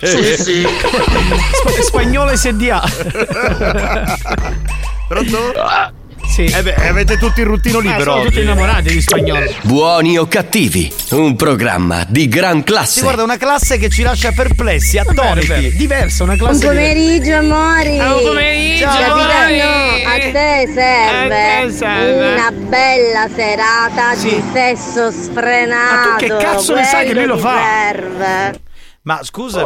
Sì, 0.00 0.36
sì. 0.42 0.66
Sp- 0.66 1.80
spagnolo 1.82 2.34
SDA. 2.34 2.82
Pronto? 5.08 5.52
Sì. 6.28 6.44
Eh 6.46 6.62
beh, 6.62 6.74
avete 6.74 7.16
tutti 7.16 7.40
il 7.40 7.46
ruttino 7.46 7.78
Eh, 7.78 7.82
libero. 7.82 8.12
sono 8.12 8.24
tutti 8.24 8.40
innamorati 8.40 8.88
di 8.92 9.00
spagnolo. 9.00 9.52
Buoni 9.62 10.18
o 10.18 10.26
cattivi, 10.26 10.92
un 11.10 11.36
programma 11.36 12.04
di 12.08 12.28
gran 12.28 12.64
classe. 12.64 13.02
guarda, 13.02 13.22
una 13.22 13.36
classe 13.36 13.78
che 13.78 13.88
ci 13.88 14.02
lascia 14.02 14.32
perplessi, 14.32 14.98
attoniti. 14.98 15.76
Diversa, 15.76 16.24
una 16.24 16.34
Buon 16.34 16.48
classe 16.58 16.68
diversa. 16.68 16.92
pomeriggio 16.92 17.36
amori 17.36 17.96
Buon 17.96 18.22
pomeriggio, 18.24 18.84
Capitano, 18.84 19.44
amori. 19.44 20.04
a 20.04 20.32
te 20.32 20.68
serve, 20.74 21.54
A 21.60 21.62
te 21.66 21.70
serve. 21.72 22.32
una 22.32 22.50
bella 22.50 23.28
serata 23.34 24.14
Sì. 24.16 24.28
di 24.30 24.42
sesso 24.52 25.10
sfrenato 25.12 26.08
Ma 26.10 26.16
tu 26.16 26.24
che 26.26 26.36
cazzo 26.44 26.74
ne 26.74 26.84
sai 26.84 27.06
che 27.06 27.14
lui 27.14 27.26
lo 27.26 27.38
fa? 27.38 27.58
serve. 27.92 28.62
Ma 29.04 29.22
scusami, 29.22 29.64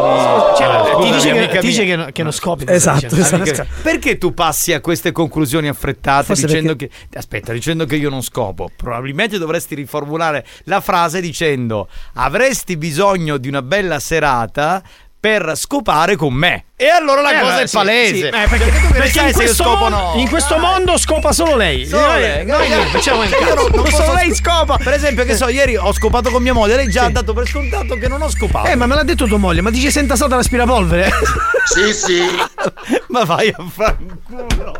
Cioè, 0.56 0.66
Allora, 0.66 0.82
ti 0.82 0.90
scusami, 0.90 1.12
dice, 1.12 1.30
che, 1.30 1.38
amica 1.38 1.60
ti 1.60 1.66
dice 1.68 1.84
che, 1.84 2.12
che 2.12 2.22
non 2.24 2.32
scopi. 2.32 2.64
Esatto, 2.66 3.14
esatto. 3.14 3.66
Perché 3.82 4.18
tu 4.18 4.34
passi 4.34 4.72
a 4.72 4.80
queste 4.80 5.12
conclusioni 5.12 5.68
affrettate 5.68 6.24
Forse 6.26 6.46
dicendo 6.46 6.74
che 6.74 6.90
aspetta, 7.12 7.52
dicendo 7.52 7.84
che 7.84 7.94
io 7.94 8.10
non 8.10 8.22
scopo? 8.22 8.68
Probabilmente 8.74 9.38
dovresti 9.38 9.76
riformulare 9.76 10.44
la 10.64 10.80
frase 10.80 11.20
dicendo 11.20 11.88
avresti 12.14 12.76
bisogno 12.76 13.36
di 13.36 13.46
una 13.46 13.62
bella 13.62 14.00
serata 14.00 14.82
per 15.20 15.52
scopare 15.56 16.14
con 16.16 16.32
me. 16.32 16.64
E 16.76 16.86
allora 16.88 17.20
la 17.22 17.32
Eh, 17.36 17.40
cosa 17.40 17.54
beh, 17.56 17.62
è 17.62 17.66
sì, 17.66 17.76
palese. 17.76 18.14
sì. 18.14 18.24
Eh, 18.26 18.46
perché 18.48 18.64
perché 18.92 19.20
in 19.20 19.32
questo, 19.32 19.64
scopo 19.64 19.84
o 19.84 19.88
mon- 19.90 20.12
no? 20.14 20.20
in 20.20 20.28
questo 20.28 20.58
mondo 20.58 20.96
scopa 20.96 21.32
solo 21.32 21.56
lei. 21.56 21.84
Solo 21.86 22.06
noi, 22.06 22.20
lei, 22.20 22.46
noi 22.46 22.68
dai, 22.68 22.84
facciamo 22.86 23.24
il 23.24 23.30
cazzo. 23.30 23.54
non- 23.54 23.70
non 23.74 23.86
Solo 23.88 24.12
lei 24.14 24.32
scopa. 24.32 24.76
Per 24.82 24.92
esempio, 24.92 25.24
che 25.24 25.34
so, 25.34 25.48
ieri 25.48 25.76
ho 25.76 25.92
scopato 25.92 26.30
con 26.30 26.40
mia 26.40 26.52
moglie, 26.52 26.76
lei 26.76 26.88
già 26.88 27.04
ha 27.06 27.10
dato 27.10 27.32
per 27.32 27.48
scontato 27.48 27.96
che 27.96 28.06
non 28.06 28.22
ho 28.22 28.30
scopato. 28.30 28.68
Eh, 28.68 28.76
ma 28.76 28.86
me 28.86 28.94
l'ha 28.94 29.02
detto 29.02 29.26
tua 29.26 29.38
moglie, 29.38 29.60
ma 29.60 29.70
dice 29.70 29.90
senta 29.90 30.14
stata 30.14 30.36
l'aspirapolvere. 30.36 31.10
Sì, 31.68 31.92
sì. 31.92 32.22
Ma 33.08 33.24
vai 33.24 33.48
a 33.48 33.62
fanculo. 33.70 34.72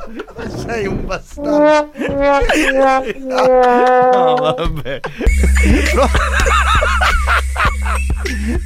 Sei 0.67 0.87
un 0.87 1.05
bastardo. 1.05 1.91
No, 3.19 4.35
vabbè. 4.37 5.01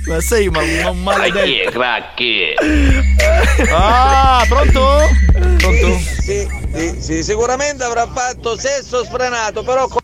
Ma 0.07 0.21
sei 0.21 0.49
ma, 0.49 0.61
un 0.89 1.03
maledetto. 1.03 1.71
cracchi? 1.71 2.55
Ah, 3.73 4.45
pronto? 4.49 5.09
Pronto? 5.59 5.99
Sì, 6.21 6.47
sì, 6.75 6.97
sì, 7.01 7.23
sicuramente 7.23 7.85
avrà 7.85 8.07
fatto 8.13 8.57
sesso 8.59 9.05
sfrenato, 9.05 9.63
però 9.63 9.87
con... 9.89 10.01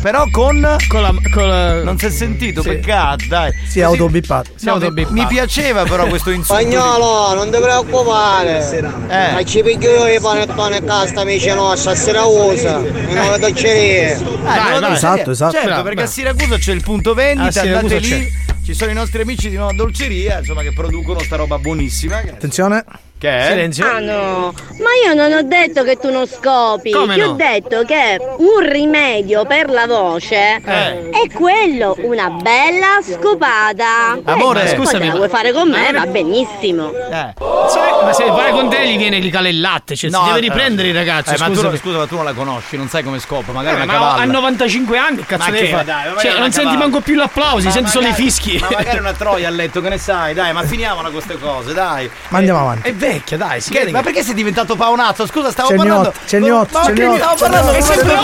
Però 0.00 0.24
con. 0.32 0.76
Con 0.88 1.02
la. 1.02 1.14
Con 1.32 1.46
la... 1.46 1.82
Non 1.84 1.96
si 1.98 2.06
è 2.06 2.10
sentito, 2.10 2.62
Sì. 2.62 2.70
peccato, 2.70 3.26
dai. 3.28 3.52
Si 3.68 3.78
è 3.78 3.82
autobippato. 3.82 4.50
No, 4.62 4.78
mi, 4.78 5.06
mi 5.10 5.26
piaceva 5.26 5.84
però 5.84 6.06
questo 6.06 6.30
insulto. 6.32 6.60
Spagnolo, 6.60 7.34
non 7.34 7.50
ti 7.50 7.58
preoccupare. 7.60 8.68
Eh. 9.08 9.32
Ma 9.32 9.44
ci 9.44 9.62
piglio 9.62 9.90
io 9.90 10.16
i 10.16 10.20
panettoni 10.20 10.76
a 10.76 10.82
casa, 10.82 11.20
amici 11.20 11.48
nostri, 11.52 11.94
stasera 11.94 12.24
usa. 12.24 12.78
In 12.78 13.10
una 13.10 13.36
docceria. 13.38 14.16
Eh, 14.16 14.18
non 14.18 14.80
lo 14.80 14.86
so. 14.86 14.92
Esatto, 14.94 15.30
esatto. 15.30 15.52
Certo, 15.52 15.66
Bravo, 15.68 15.82
perché 15.82 15.96
bravo. 15.96 16.08
a 16.10 16.12
Siracusa 16.12 16.56
c'è 16.58 16.72
il 16.72 16.82
punto 16.82 17.14
vendita, 17.14 17.48
A 17.48 17.52
Siracusa 17.52 17.78
andate 17.94 17.98
lì. 17.98 18.32
Ci 18.64 18.74
sono 18.74 18.92
i 18.92 18.94
nostri 18.94 19.22
amici 19.22 19.50
di 19.50 19.56
Nuova 19.56 19.72
Dolceria, 19.72 20.38
insomma, 20.38 20.62
che 20.62 20.72
producono 20.72 21.18
sta 21.18 21.34
roba 21.34 21.58
buonissima. 21.58 22.20
Che, 22.20 22.30
Attenzione. 22.30 22.84
Che 23.22 23.38
è? 23.38 23.46
Silenzio. 23.50 23.86
Ah 23.86 23.98
no, 24.00 24.52
ma 24.80 24.90
io 25.06 25.14
non 25.14 25.30
ho 25.32 25.42
detto 25.42 25.84
che 25.84 25.96
tu 25.96 26.10
non 26.10 26.26
scopi, 26.26 26.90
Come 26.90 27.14
ti 27.14 27.20
no? 27.20 27.26
ho 27.28 27.32
detto 27.34 27.84
che 27.84 28.18
un 28.38 28.68
rimedio 28.68 29.44
per 29.46 29.70
la 29.70 29.86
voce 29.86 30.60
Eh. 30.64 31.10
è 31.10 31.30
quello, 31.32 31.94
una 32.00 32.30
bella 32.30 32.98
scopata. 33.00 34.18
Amore, 34.24 34.64
Eh, 34.64 34.68
scusami, 34.76 35.04
se 35.04 35.10
la 35.10 35.14
vuoi 35.16 35.28
fare 35.28 35.52
con 35.52 35.68
me, 35.70 35.92
ma- 35.92 36.00
va 36.00 36.06
benissimo. 36.06 36.90
Eh. 36.92 37.34
Sai, 37.68 38.04
ma 38.04 38.12
se 38.12 38.24
vai 38.24 38.50
con 38.50 38.68
te 38.68 38.86
gli 38.88 38.96
viene 38.96 39.20
gli 39.20 39.30
cala 39.30 39.48
il 39.48 39.60
latte, 39.60 39.94
cioè 39.94 40.10
No, 40.10 40.18
si 40.18 40.24
deve 40.32 40.38
eh, 40.38 40.40
riprendere 40.40 40.88
il 40.88 40.94
ragazzo. 40.94 41.32
Eh, 41.34 41.38
ma 41.38 41.46
tu, 41.46 41.76
scusa, 41.76 41.98
ma 41.98 42.06
tu 42.06 42.16
non 42.16 42.24
la 42.24 42.32
conosci, 42.32 42.76
non 42.76 42.88
sai 42.88 43.04
come 43.04 43.20
scopa, 43.20 43.52
magari 43.52 43.76
Eh, 43.80 43.82
una 43.82 43.86
ma 43.86 43.92
cavalla. 43.92 44.22
a 44.22 44.24
95 44.24 44.98
anni, 44.98 45.16
che 45.18 45.26
cazzo 45.26 45.50
Ma 45.50 45.56
che, 45.56 45.66
fare? 45.68 45.84
dai, 45.84 46.02
Cioè, 46.18 46.30
non 46.32 46.40
una 46.40 46.50
senti 46.50 46.58
cavalla. 46.62 46.78
manco 46.78 47.00
più 47.00 47.14
l'applausi, 47.14 47.66
Ma 47.66 47.72
senti 47.72 47.90
solo 47.90 48.08
i 48.08 48.12
fischi. 48.12 48.58
Ma 48.58 48.68
magari 48.72 48.98
una 48.98 49.12
troia 49.12 49.46
a 49.48 49.50
letto, 49.50 49.80
che 49.80 49.88
ne 49.88 49.98
sai, 49.98 50.34
dai, 50.34 50.52
ma 50.52 50.62
finiamola 50.64 51.10
queste 51.10 51.38
cose, 51.38 51.72
dai. 51.72 52.10
Ma 52.28 52.38
andiamo 52.38 52.60
avanti. 52.60 52.88
È 52.88 52.92
vecchia, 53.12 53.36
dai, 53.36 53.60
si 53.60 53.70
Che- 53.70 53.78
vede 53.80 53.90
ma 53.90 54.02
perché 54.02 54.22
sei 54.22 54.34
diventato 54.34 54.74
paonazzo? 54.76 55.26
Scusa, 55.26 55.50
stavo 55.50 55.68
C'è 55.68 55.76
parlando. 55.76 56.02
gnotto, 56.04 56.18
c'è 56.26 56.38
Ma 56.38 56.46
c'è 56.46 56.92
gnotto. 56.92 57.16
stavo 57.18 57.36
parlando? 57.36 57.72
È 57.72 57.80
sempre. 57.80 58.16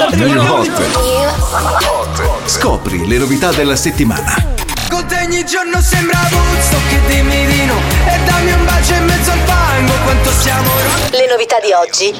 Scopri 2.46 3.06
le 3.06 3.18
novità 3.18 3.52
della 3.52 3.76
settimana. 3.76 4.56
Con 4.88 5.06
te 5.06 5.20
ogni 5.22 5.44
giorno 5.44 5.80
sembra 5.82 6.18
Buzzo 6.30 6.78
che 6.88 6.98
dimmi 7.08 7.44
di 7.46 7.66
no 7.66 7.78
E 8.06 8.18
dammi 8.24 8.52
un 8.52 8.64
bacio 8.64 8.94
in 8.94 9.04
mezzo 9.04 9.30
al 9.32 9.38
fango 9.44 9.92
quanto 10.02 10.30
siamo 10.32 10.70
Le 11.10 11.26
novità 11.30 11.58
di 11.60 11.72
oggi. 11.72 12.06
I 12.06 12.14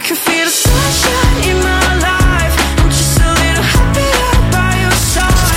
can 0.00 0.16
feel 0.16 0.44
the 0.44 0.50
sunshine 0.50 1.50
in 1.50 1.58
my 1.58 1.82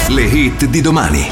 Le 0.10 0.24
hit 0.24 0.65
di 0.65 0.82
domani. 0.82 1.30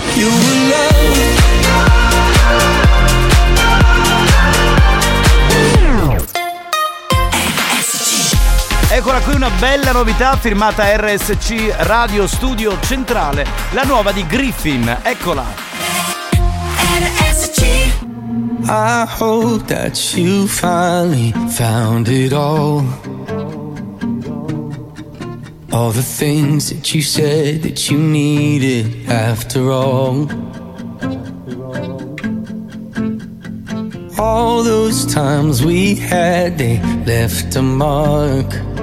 Eccola 8.95 9.19
qui 9.19 9.35
una 9.35 9.49
bella 9.59 9.91
novità 9.91 10.37
firmata 10.37 10.95
RSC 10.95 11.75
Radio 11.79 12.25
Studio 12.27 12.79
Centrale, 12.79 13.45
la 13.71 13.83
nuova 13.83 14.13
di 14.13 14.25
Griffin. 14.25 14.99
Eccola. 15.03 15.43
I 18.63 19.05
hope 19.19 19.65
that 19.65 20.13
you 20.15 20.47
finally 20.47 21.33
found 21.49 22.07
it 22.07 22.31
all. 22.31 22.85
All 25.71 25.91
the 25.91 26.01
things 26.01 26.69
that 26.69 26.93
you 26.93 27.01
said 27.01 27.63
that 27.63 27.89
you 27.89 27.97
needed 27.97 29.09
after 29.09 29.71
all. 29.71 30.25
All 34.17 34.63
those 34.63 35.05
times 35.13 35.61
we 35.61 35.95
had, 35.95 36.57
they 36.57 36.79
left 37.05 37.57
a 37.57 37.61
mark. 37.61 38.74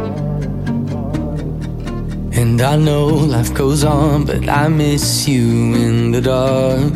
And 2.34 2.60
I 2.62 2.76
know 2.76 3.06
life 3.08 3.52
goes 3.52 3.84
on, 3.84 4.24
but 4.24 4.48
I 4.48 4.66
miss 4.68 5.28
you 5.28 5.74
in 5.74 6.12
the 6.12 6.20
dark. 6.22 6.94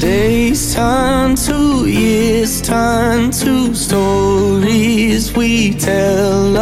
Days 0.00 0.74
turn 0.74 1.36
to 1.36 1.86
years, 1.86 2.62
turn 2.62 3.30
to 3.32 3.74
stories. 3.74 5.36
We 5.36 5.74
tell 5.74 6.56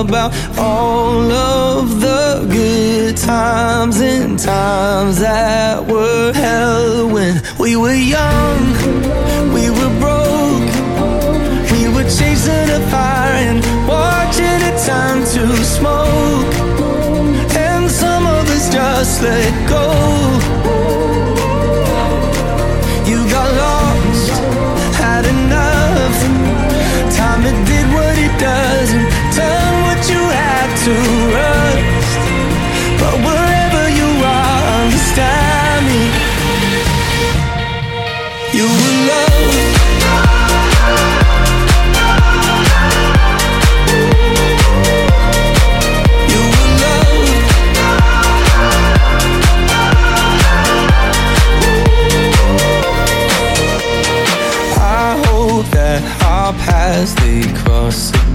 about 0.00 0.32
all 0.58 1.30
of 1.30 2.00
the 2.00 2.46
good 2.50 3.16
times 3.18 4.00
and 4.00 4.38
times 4.38 5.20
that 5.20 5.86
were 5.86 6.32
hell 6.32 7.06
when 7.08 7.42
we 7.58 7.76
were 7.76 7.94
young, 7.94 8.60
we 9.52 9.68
were 9.70 9.94
broke, 10.00 10.74
we 11.70 11.88
were 11.94 12.08
chasing 12.08 12.70
a 12.70 12.80
fire 12.90 13.34
and 13.48 13.71
turn 14.86 15.20
to 15.20 15.64
smoke, 15.64 16.54
and 17.54 17.88
some 17.88 18.26
of 18.26 18.50
us 18.50 18.68
just 18.72 19.22
let 19.22 19.68
go. 19.68 20.41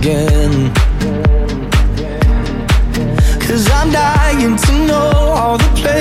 Again. 0.08 0.74
Cause 3.42 3.70
I'm 3.72 3.92
dying 3.92 4.56
to 4.56 4.74
know 4.88 5.12
all 5.36 5.58
the 5.58 5.72
places 5.76 5.97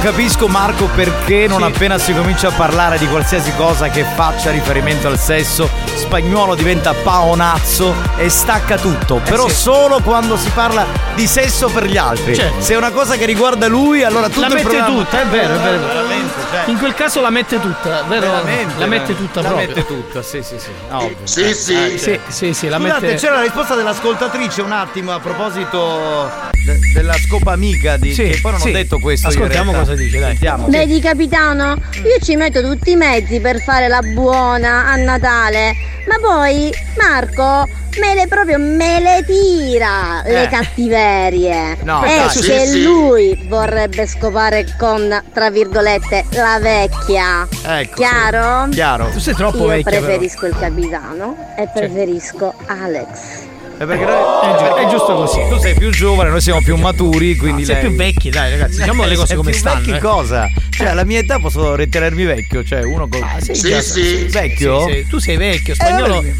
capisco 0.00 0.48
Marco 0.48 0.86
perché 0.86 1.46
non 1.46 1.62
appena 1.62 1.98
si 1.98 2.14
comincia 2.14 2.48
a 2.48 2.52
parlare 2.52 2.98
di 2.98 3.06
qualsiasi 3.06 3.52
cosa 3.56 3.88
che 3.88 4.04
faccia 4.14 4.50
riferimento 4.50 5.08
al 5.08 5.18
sesso, 5.18 5.68
spagnolo 5.94 6.54
diventa 6.54 6.94
paonazzo 6.94 7.94
e 8.16 8.28
stacca 8.28 8.76
tutto. 8.78 9.20
Però 9.24 9.48
sì. 9.48 9.54
solo 9.54 10.00
quando 10.00 10.36
si 10.36 10.48
parla 10.50 10.86
di 11.14 11.26
sesso 11.26 11.68
per 11.68 11.84
gli 11.84 11.96
altri. 11.96 12.34
Certo. 12.34 12.60
Se 12.60 12.74
è 12.74 12.76
una 12.76 12.90
cosa 12.90 13.16
che 13.16 13.24
riguarda 13.26 13.66
lui, 13.68 14.02
allora 14.02 14.28
tutto 14.28 14.40
La 14.40 14.46
il 14.46 14.52
mette 14.54 14.68
programma- 14.68 14.94
tutta, 15.02 15.20
è 15.20 15.26
vero, 15.26 15.54
è 15.54 15.58
vero. 15.58 15.86
Veramente, 15.86 16.34
cioè. 16.50 16.62
In 16.66 16.78
quel 16.78 16.94
caso 16.94 17.20
la 17.20 17.30
mette 17.30 17.60
tutta, 17.60 18.02
vero? 18.08 18.20
Veramente, 18.30 18.78
la 18.78 18.86
mette 18.86 19.16
tutta 19.16 19.40
la 19.42 19.48
proprio. 19.48 19.68
mette 19.68 19.86
tutta, 19.86 20.22
sì, 20.22 20.42
sì, 20.42 20.58
sì. 20.58 20.70
Ovvio. 20.90 21.16
Sì, 21.24 21.54
sì. 21.54 21.94
Eh, 21.94 21.98
Sì, 21.98 22.18
sì, 22.28 22.54
sì, 22.54 22.68
la 22.68 22.78
Scusate, 22.78 23.00
mette- 23.06 23.14
c'era 23.18 23.34
la 23.34 23.42
risposta 23.42 23.74
dell'ascoltatrice 23.74 24.62
un 24.62 24.72
attimo 24.72 25.12
a 25.12 25.18
proposito 25.18 26.49
de- 26.64 26.78
della 26.94 27.14
scopa 27.14 27.52
amica 27.52 27.96
di 27.96 28.12
Sì, 28.12 28.24
che 28.24 28.38
poi 28.40 28.52
non 28.52 28.60
sì. 28.60 28.68
ho 28.68 28.72
detto 28.72 28.98
questo. 28.98 29.28
io 29.28 29.34
Ascoltiamo 29.34 29.72
cosa 29.72 29.94
dice, 29.94 30.18
dai. 30.18 30.30
Sentiamo. 30.30 30.66
Vedi 30.68 31.00
capitano, 31.00 31.80
io 32.04 32.18
ci 32.22 32.36
metto 32.36 32.62
tutti 32.62 32.92
i 32.92 32.96
mezzi 32.96 33.40
per 33.40 33.60
fare 33.62 33.88
la 33.88 34.00
buona 34.02 34.86
a 34.86 34.96
Natale, 34.96 35.74
ma 36.08 36.16
poi 36.20 36.70
Marco 36.96 37.68
me 37.98 38.14
le 38.14 38.28
proprio 38.28 38.56
me 38.58 39.00
le 39.00 39.24
tira 39.26 40.22
le 40.24 40.44
Eh. 40.44 40.48
cattiverie. 40.48 41.76
No, 41.82 42.04
e 42.04 42.14
dai, 42.16 42.28
sì, 42.30 42.40
che 42.42 42.66
sì. 42.66 42.82
lui 42.82 43.46
vorrebbe 43.48 44.06
scopare 44.06 44.64
con, 44.78 45.22
tra 45.32 45.50
virgolette, 45.50 46.26
la 46.30 46.58
vecchia. 46.60 47.46
Ecco, 47.64 47.94
Chiaro? 47.96 48.64
sì. 48.66 48.70
Chiaro. 48.70 49.08
Tu 49.10 49.18
sei 49.18 49.34
troppo 49.34 49.58
Io 49.58 49.66
vecchia, 49.66 49.90
però. 49.90 50.04
preferisco 50.04 50.46
il 50.46 50.56
capitano 50.58 51.36
e 51.56 51.68
preferisco 51.74 52.54
Alex. 52.66 53.48
Eh, 53.80 53.86
perché 53.86 54.04
noi- 54.04 54.56
perché- 54.58 54.82
è 54.82 54.90
giusto 54.90 55.14
così. 55.14 55.40
Tu 55.48 55.56
sei 55.56 55.72
più 55.74 55.90
giovane, 55.90 56.28
noi 56.28 56.42
siamo 56.42 56.60
più 56.60 56.76
maturi, 56.76 57.34
quindi 57.36 57.64
sei 57.64 57.76
lei- 57.76 57.86
più 57.86 57.96
vecchi, 57.96 58.28
dai, 58.28 58.50
ragazzi, 58.50 58.76
diciamo 58.78 59.04
le 59.06 59.14
cose 59.14 59.26
Sei 59.28 59.36
come 59.36 59.50
più 59.52 59.58
stanno, 59.58 59.78
Vecchi 59.78 59.90
eh. 59.92 59.98
cosa? 59.98 60.48
Cioè, 60.68 60.88
alla 60.88 61.04
mia 61.04 61.18
età 61.20 61.38
posso 61.38 61.74
ritenermi 61.76 62.24
vecchio, 62.24 62.62
cioè 62.62 62.82
uno 62.82 63.08
con 63.08 63.26
Sì, 63.40 63.54
Sì, 63.54 63.68
già- 63.70 63.80
sì. 63.80 64.26
Vecchio? 64.30 64.86
sì, 64.86 64.92
sì. 64.92 65.06
Tu 65.08 65.18
sei 65.18 65.36
vecchio, 65.38 65.72
Eh, 65.72 65.76
spagnolo 65.76 66.14
vabbè. 66.16 66.32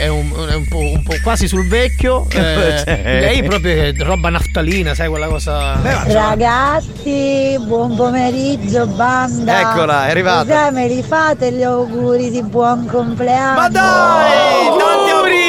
è, 0.00 0.08
un, 0.08 0.46
è 0.50 0.54
un 0.54 0.66
po', 0.66 0.78
un 0.78 1.02
po' 1.04 1.14
quasi 1.22 1.46
sul 1.46 1.68
vecchio. 1.68 2.26
eh, 2.34 2.82
Cioè. 2.84 3.00
lei 3.20 3.44
proprio 3.44 3.80
è 3.80 3.92
roba 3.98 4.28
naftalina, 4.30 4.92
sai 4.94 5.08
quella 5.08 5.28
cosa. 5.28 5.78
Ragazzi, 6.06 7.56
buon 7.60 7.94
pomeriggio, 7.94 8.86
banda. 8.88 9.60
Eccola, 9.60 10.06
è 10.08 10.10
arrivata. 10.10 10.70
Mi 10.72 10.88
rifate 10.88 11.52
gli 11.52 11.62
auguri 11.62 12.30
di 12.32 12.42
buon 12.42 12.86
compleanno? 12.86 13.60
Ma 13.60 13.68
dai, 13.68 14.66
tanti 14.76 15.10
auguri! 15.10 15.47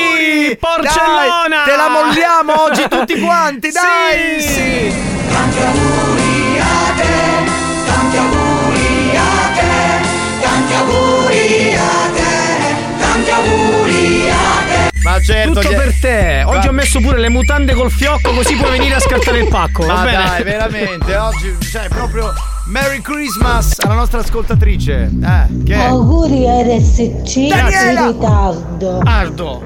Porcellona! 0.58 1.64
Dai, 1.64 1.66
te 1.66 1.76
la 1.76 1.90
molliamo 1.90 2.62
oggi 2.64 2.88
tutti 2.88 3.20
quanti, 3.20 3.70
dai! 3.72 4.42
Sì, 4.42 4.94
Tanti 5.32 5.58
auguri 5.62 6.60
a 6.60 6.94
te, 6.96 7.52
tanti 7.86 8.18
auguri 8.18 9.16
a 9.16 9.54
te, 9.56 10.42
tanti 10.42 10.74
auguri 10.74 11.76
a 11.76 12.10
te, 12.14 12.76
tanti 13.00 13.30
auguri 13.32 14.30
a 14.30 14.34
te. 14.68 14.98
Ma 15.04 15.22
certo, 15.22 15.54
Tutto 15.54 15.70
gli- 15.72 15.76
per 15.76 15.94
te. 16.02 16.44
Oggi 16.46 16.66
Ma- 16.66 16.70
ho 16.72 16.74
messo 16.74 17.00
pure 17.00 17.20
le 17.20 17.30
mutande 17.30 17.74
col 17.74 17.92
fiocco, 17.92 18.32
così 18.34 18.56
puoi 18.56 18.72
venire 18.72 18.96
a 18.96 19.00
scattare 19.00 19.40
il 19.40 19.48
pacco. 19.48 19.86
va 19.86 19.94
Ma 19.94 20.04
bene? 20.04 20.24
dai, 20.26 20.44
veramente, 20.44 21.16
oggi, 21.16 21.56
cioè, 21.72 21.88
proprio 21.88 22.34
Merry 22.66 23.02
Christmas 23.02 23.76
alla 23.80 23.94
nostra 23.94 24.20
ascoltatrice. 24.20 25.10
Eh, 25.24 25.64
che? 25.64 25.76
Auguri 25.76 26.44
RSC 26.46 27.48
Daniela! 27.48 28.02
in 28.02 28.08
ritardo. 28.14 29.02
Ardo. 29.06 29.64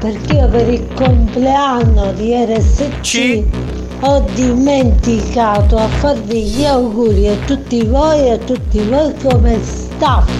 Perché 0.00 0.34
io 0.34 0.48
per 0.48 0.68
il 0.68 0.86
compleanno 0.94 2.12
di 2.12 2.32
RSC 2.34 3.42
ho 4.00 4.24
dimenticato 4.32 5.76
a 5.76 5.88
farvi 5.88 6.42
gli 6.44 6.64
auguri 6.64 7.26
a 7.28 7.34
tutti 7.44 7.84
voi 7.84 8.20
e 8.26 8.30
a 8.32 8.36
tutti 8.38 8.78
voi 8.80 9.12
come 9.20 9.58
staff. 9.60 10.30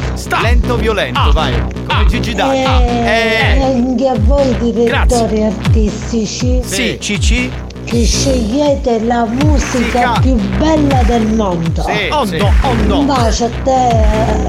Lento 0.43 0.77
violento, 0.77 1.33
vai. 1.33 1.53
Come 1.87 2.07
Gigi 2.07 2.35
D'Agostino. 2.35 2.81
E 2.81 3.57
Eh. 3.57 3.63
anche 3.63 4.07
a 4.09 4.15
voi 4.17 4.57
direttori 4.59 5.43
artistici 5.43 6.61
Sì, 6.63 6.97
Cici. 7.01 7.51
Che 7.89 8.05
scegliete 8.05 9.01
la 9.05 9.25
musica 9.25 10.15
Sì, 10.17 10.21
più 10.21 10.35
bella 10.59 11.03
del 11.05 11.27
mondo. 11.27 11.83
Sì, 11.83 12.09
Ondo, 12.11 12.37
sì. 12.37 12.45
ondo. 12.63 12.99
Un 12.99 13.07
bacio 13.07 13.45
a 13.47 13.51
te, 13.65 14.07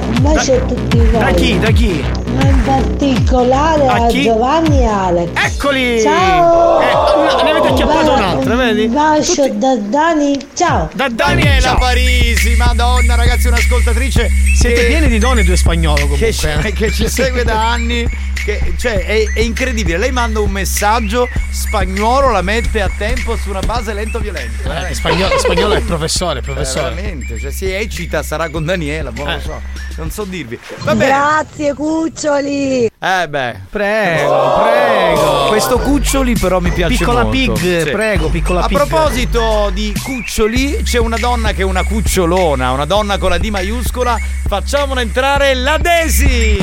un 0.07 0.17
bacio 0.21 0.53
a 0.53 0.57
tutti 0.59 0.97
voi. 0.97 1.11
Da 1.19 1.31
chi? 1.31 1.59
Da 1.59 1.71
chi? 1.71 2.03
Ma 2.35 2.43
in 2.43 2.61
particolare 2.63 3.85
A 3.87 3.93
a? 3.93 4.07
Giovanni 4.07 4.79
e 4.81 4.85
Alex. 4.85 5.29
Eccoli! 5.35 6.01
Ciao! 6.01 6.79
Eh, 6.81 7.43
ne 7.43 7.49
avete 7.51 7.67
acchiappato 7.69 8.11
Un 8.11 8.17
un 8.17 8.23
altro, 8.23 8.55
ba- 8.55 8.63
vedi? 8.65 8.85
Un 8.85 8.93
bacio 8.93 9.47
da 9.53 9.75
Dani, 9.77 10.37
ciao! 10.53 10.89
Da 10.93 11.07
Daniela 11.09 11.61
Ciao. 11.61 11.77
Parisi, 11.77 12.55
madonna 12.55 13.15
ragazzi, 13.15 13.47
un'ascoltatrice. 13.47 14.27
Siete 14.59 14.81
che- 14.81 14.87
pieni 14.87 15.07
di 15.07 15.17
donne 15.17 15.43
due 15.43 15.55
spagnolo 15.55 15.95
che, 16.17 16.33
comunque. 16.33 16.33
ci- 16.33 16.73
che 16.73 16.91
ci 16.91 17.07
segue 17.07 17.43
da 17.45 17.71
anni. 17.71 18.05
Che, 18.49 18.73
cioè, 18.77 19.05
è, 19.05 19.31
è 19.31 19.41
incredibile. 19.41 19.97
Lei 19.99 20.11
manda 20.11 20.39
un 20.39 20.49
messaggio 20.49 21.29
spagnolo, 21.51 22.31
la 22.31 22.41
mette 22.41 22.81
a 22.81 22.89
tempo 22.97 23.37
su 23.37 23.49
una 23.51 23.59
base 23.59 23.93
lento-violento. 23.93 24.71
Eh, 24.71 24.93
spagnolo, 24.95 25.37
spagnolo 25.37 25.73
è 25.75 25.81
professore, 25.81 26.39
Eh, 26.39 26.41
professore. 26.41 26.95
veramente, 26.95 27.39
cioè 27.39 27.51
si 27.51 27.71
eccita, 27.71 28.23
sarà 28.23 28.49
con 28.49 28.65
Daniela, 28.65 29.11
boh, 29.11 29.23
non 29.23 29.33
lo 29.35 29.39
so, 29.41 29.61
non 29.97 30.09
so 30.09 30.23
dirvi. 30.23 30.57
Va 30.79 30.95
bene. 30.95 31.11
Grazie 31.11 31.73
cuccioli! 31.75 32.85
Eh 33.01 33.27
beh, 33.29 33.55
Prego, 33.69 34.61
prego. 34.63 35.45
questo 35.49 35.77
cuccioli 35.77 36.35
però 36.35 36.59
mi 36.59 36.71
piace 36.71 36.97
Piccola 36.97 37.23
molto. 37.23 37.53
pig, 37.53 37.91
prego, 37.91 38.29
piccola 38.29 38.61
A 38.63 38.67
pig. 38.67 38.77
proposito 38.77 39.69
di 39.73 39.93
cuccioli, 40.03 40.81
c'è 40.83 40.97
una 40.97 41.17
donna 41.17 41.51
che 41.53 41.61
è 41.61 41.65
una 41.65 41.83
cucciolona, 41.83 42.71
una 42.71 42.85
donna 42.85 43.17
con 43.19 43.29
la 43.29 43.37
D 43.37 43.45
maiuscola. 43.49 44.17
Facciamola 44.47 45.01
entrare 45.01 45.53
la 45.53 45.77
Desi! 45.77 46.57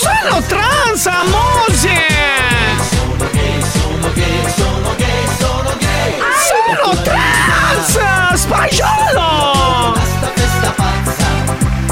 Sono 0.00 0.40
trans, 0.46 1.06
amose! 1.06 1.96
Sono 6.48 7.02
trans! 7.02 7.98
Spagnolo! 8.34 9.94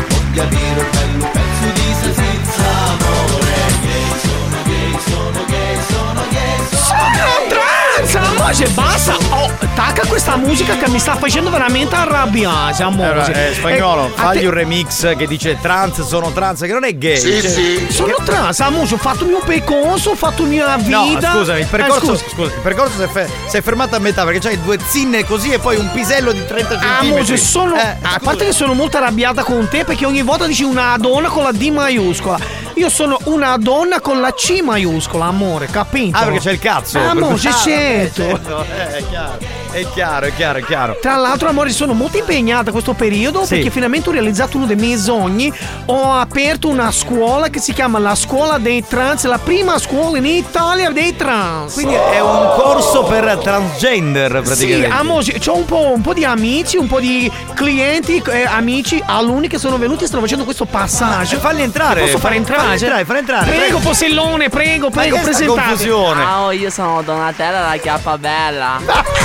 Voglio 0.08 0.44
dire 0.48 0.80
un 0.80 0.90
bello 0.90 1.28
pezzo 1.32 1.66
di 1.74 1.94
salsiccia, 2.00 2.70
amore. 2.88 3.56
Gay, 3.82 4.08
sono 4.22 4.58
gay, 4.64 4.92
sono 5.06 5.44
gay, 5.46 5.76
sono 5.88 6.22
gay, 6.30 6.58
Sono 6.72 8.32
trans! 8.48 8.70
Basta! 8.72 9.14
Oh, 9.30 9.50
tacca 9.92 10.06
questa 10.08 10.36
musica 10.36 10.76
che 10.76 10.88
mi 10.88 10.98
sta 10.98 11.14
facendo 11.16 11.50
veramente 11.50 11.94
arrabbiare, 11.94 12.82
amose. 12.82 13.50
Eh, 13.50 13.54
spagnolo, 13.54 14.06
Eh, 14.06 14.12
a 14.16 14.22
fagli 14.22 14.38
te- 14.40 14.46
un 14.46 14.52
remix 14.52 15.16
che 15.16 15.26
dice 15.26 15.58
trans, 15.60 16.00
sono 16.06 16.30
trans, 16.32 16.60
che 16.62 16.72
non 16.72 16.84
è 16.84 16.96
gay. 16.96 17.20
cioè- 17.20 17.86
Sono 17.90 18.14
trans, 18.24 18.58
amose, 18.60 18.94
ho 18.94 18.98
fatto 18.98 19.24
il 19.24 19.30
mio 19.30 19.40
percorso, 19.44 20.10
ho 20.10 20.14
fatto 20.14 20.42
la 20.42 20.48
mia 20.48 20.76
No, 20.76 21.04
vita. 21.04 21.32
scusami, 21.32 21.60
il 21.60 21.64
Eh, 21.66 21.68
percorso, 21.68 22.16
scusa. 22.16 22.24
scusa, 22.34 22.54
il 22.54 22.60
percorso 22.60 22.96
si 22.96 23.02
è, 23.02 23.08
fe- 23.08 23.30
si 23.46 23.56
è 23.56 23.62
fermato 23.62 23.94
a 23.96 23.98
metà 23.98 24.24
perché 24.24 24.40
c'hai 24.40 24.60
due 24.62 24.78
zinne 24.84 25.24
così 25.26 25.50
e 25.52 25.58
poi 25.58 25.76
un 25.76 25.90
pisello 25.92 26.32
di 26.32 26.44
30 26.46 26.74
Ah, 26.76 26.80
centimetri. 26.80 27.18
Mose, 27.20 27.36
sono. 27.36 27.76
Eh, 27.76 27.96
a 28.02 28.20
parte 28.22 28.44
che 28.46 28.52
sono 28.52 28.72
molto 28.74 28.96
arrabbiata 28.96 29.42
con 29.42 29.68
te 29.68 29.84
perché 29.84 30.06
ogni 30.06 30.22
volta 30.22 30.46
dici 30.46 30.62
una 30.64 30.96
donna 30.98 31.28
con 31.28 31.42
la 31.42 31.52
D 31.52 31.68
maiuscola. 31.70 32.38
Io 32.74 32.88
sono 32.88 33.18
una 33.24 33.56
donna 33.58 34.00
con 34.00 34.20
la 34.20 34.32
C 34.32 34.60
maiuscola, 34.62 35.26
amore, 35.26 35.66
capito? 35.66 36.16
Ah, 36.16 36.22
perché 36.24 36.38
c'è 36.40 36.52
il 36.52 36.58
cazzo. 36.58 36.98
Per- 36.98 37.14
Mose, 37.14 37.48
Ah, 37.48 37.52
certo. 37.52 38.22
certo, 38.22 38.64
eh, 38.64 38.96
è 38.96 39.04
chiaro. 39.08 39.60
È 39.72 39.86
chiaro, 39.94 40.26
è 40.26 40.34
chiaro, 40.34 40.58
è 40.58 40.64
chiaro. 40.64 40.98
Tra 41.00 41.16
l'altro, 41.16 41.48
amore, 41.48 41.70
sono 41.70 41.94
molto 41.94 42.18
impegnata 42.18 42.64
in 42.66 42.72
questo 42.72 42.92
periodo 42.92 43.44
Sì. 43.44 43.54
perché 43.54 43.70
finalmente 43.70 44.10
ho 44.10 44.12
realizzato 44.12 44.58
uno 44.58 44.66
dei 44.66 44.76
miei 44.76 44.98
sogni. 44.98 45.50
Ho 45.86 46.12
aperto 46.12 46.68
una 46.68 46.90
scuola 46.92 47.48
che 47.48 47.58
si 47.58 47.72
chiama 47.72 47.98
la 47.98 48.14
scuola 48.14 48.58
dei 48.58 48.84
trans, 48.86 49.24
la 49.24 49.38
prima 49.38 49.78
scuola 49.78 50.18
in 50.18 50.26
Italia 50.26 50.90
dei 50.90 51.16
trans. 51.16 51.72
Quindi 51.72 51.94
è 51.94 52.20
un 52.20 52.52
corso 52.54 53.04
per 53.04 53.38
transgender 53.42 54.36
Sì, 54.36 54.42
praticamente. 54.42 54.88
amo, 54.94 55.14
ho 55.46 55.56
un 55.56 55.64
po', 55.64 55.90
un 55.94 56.00
po' 56.02 56.12
di 56.12 56.24
amici, 56.26 56.76
un 56.76 56.86
po' 56.86 57.00
di 57.00 57.30
clienti, 57.54 58.22
eh, 58.28 58.44
amici, 58.44 59.02
alunni 59.06 59.48
che 59.48 59.56
sono 59.56 59.78
venuti 59.78 60.04
e 60.04 60.06
stanno 60.06 60.20
facendo 60.22 60.44
questo 60.44 60.66
passaggio. 60.66 61.38
falli 61.38 61.62
entrare, 61.62 62.00
Posso 62.02 62.18
fare 62.18 62.34
falli- 62.34 62.36
entrare? 62.36 62.60
falli 62.62 62.74
entrare, 62.82 63.04
falli 63.06 63.18
entrare, 63.20 63.44
Prego, 63.46 63.60
prego. 63.62 63.78
Posellone, 63.78 64.48
prego, 64.50 64.90
prego, 64.90 65.18
presentate. 65.22 65.60
confusione? 65.68 66.22
Ciao, 66.22 66.50
io 66.50 66.68
sono 66.68 67.00
Donatella 67.02 67.60
la 67.68 67.76
chiappa 67.78 68.18
bella. 68.18 68.78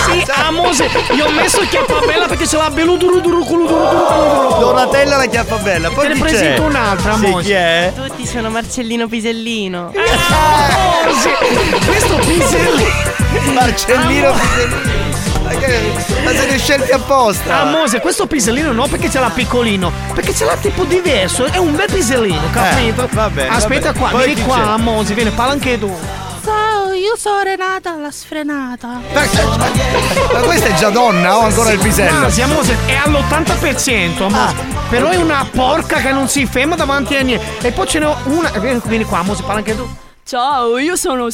Sì, 0.09 0.23
amose, 0.45 0.89
gli 1.11 1.19
ho 1.19 1.29
messo 1.31 1.59
chiappa 1.69 1.99
bella 2.05 2.25
perché 2.27 2.47
ce 2.47 2.57
l'ha 2.57 2.69
bello 2.69 2.95
duro 2.95 3.19
duro 3.19 3.39
culo 3.43 3.65
duro 3.67 3.89
duro 3.89 4.05
culo 4.05 4.45
duro. 4.47 4.57
Donatella 4.59 5.17
la 5.17 5.25
chiappa 5.25 5.55
bella. 5.57 5.89
Poi 5.89 6.07
Te 6.07 6.13
ne 6.13 6.19
presento 6.19 6.61
c'è? 6.61 6.67
un'altra, 6.67 7.15
Sì, 7.17 7.33
chi 7.41 7.51
è? 7.51 7.91
Tutti 7.95 8.25
sono 8.25 8.49
Marcellino 8.49 9.07
Pisellino. 9.07 9.91
Amose, 9.93 11.29
questo 11.85 12.15
pisellino. 12.17 13.53
Marcellino 13.53 14.33
Pisellino. 14.33 14.95
Ma 16.23 16.31
li 16.31 16.59
scelti 16.59 16.91
apposta. 16.91 17.61
Amose, 17.61 17.99
questo 18.01 18.27
pisellino 18.27 18.71
no 18.73 18.87
perché 18.87 19.09
ce 19.09 19.19
l'ha 19.19 19.29
piccolino, 19.29 19.91
perché 20.13 20.33
ce 20.35 20.43
l'ha 20.45 20.57
tipo 20.57 20.83
diverso, 20.83 21.45
è 21.45 21.57
un 21.57 21.73
bel 21.75 21.89
pisellino, 21.91 22.49
capito? 22.51 23.03
Eh, 23.03 23.07
va 23.11 23.29
bene, 23.29 23.49
Aspetta 23.55 23.91
va 23.91 23.91
bene. 23.93 23.99
qua, 23.99 24.09
Poi 24.09 24.25
vieni 24.25 24.41
qua, 24.43 24.55
c'è? 24.57 24.61
Amose, 24.63 25.13
vieni, 25.13 25.29
parla 25.31 25.53
anche 25.53 25.79
tu. 25.79 25.97
Ciao, 26.47 26.93
io 26.93 27.17
sono 27.17 27.41
Renata 27.41 27.97
la 27.97 28.09
sfrenata. 28.09 29.01
Ma 29.11 30.39
questa 30.43 30.69
è 30.69 30.73
già 30.75 30.89
donna 30.89 31.35
o 31.35 31.41
ancora 31.41 31.71
il 31.71 31.79
pisello? 31.79 32.27
Ah, 32.27 32.29
siamo, 32.29 32.61
è 32.61 32.93
all'80%, 32.93 34.21
amore. 34.23 34.55
Però 34.89 35.09
è 35.09 35.17
una 35.17 35.45
porca 35.51 35.97
che 35.97 36.13
non 36.13 36.29
si 36.29 36.45
ferma 36.45 36.77
davanti 36.77 37.17
a 37.17 37.21
niente. 37.21 37.67
E 37.67 37.73
poi 37.73 37.85
ce 37.85 37.99
n'è 37.99 38.15
una. 38.27 38.49
Vieni, 38.59 38.81
vieni 38.85 39.03
qua, 39.03 39.17
Amose, 39.17 39.41
parla 39.41 39.57
anche 39.57 39.75
tu. 39.75 39.85
Ciao, 40.23 40.77
io 40.77 40.95
sono 40.95 41.27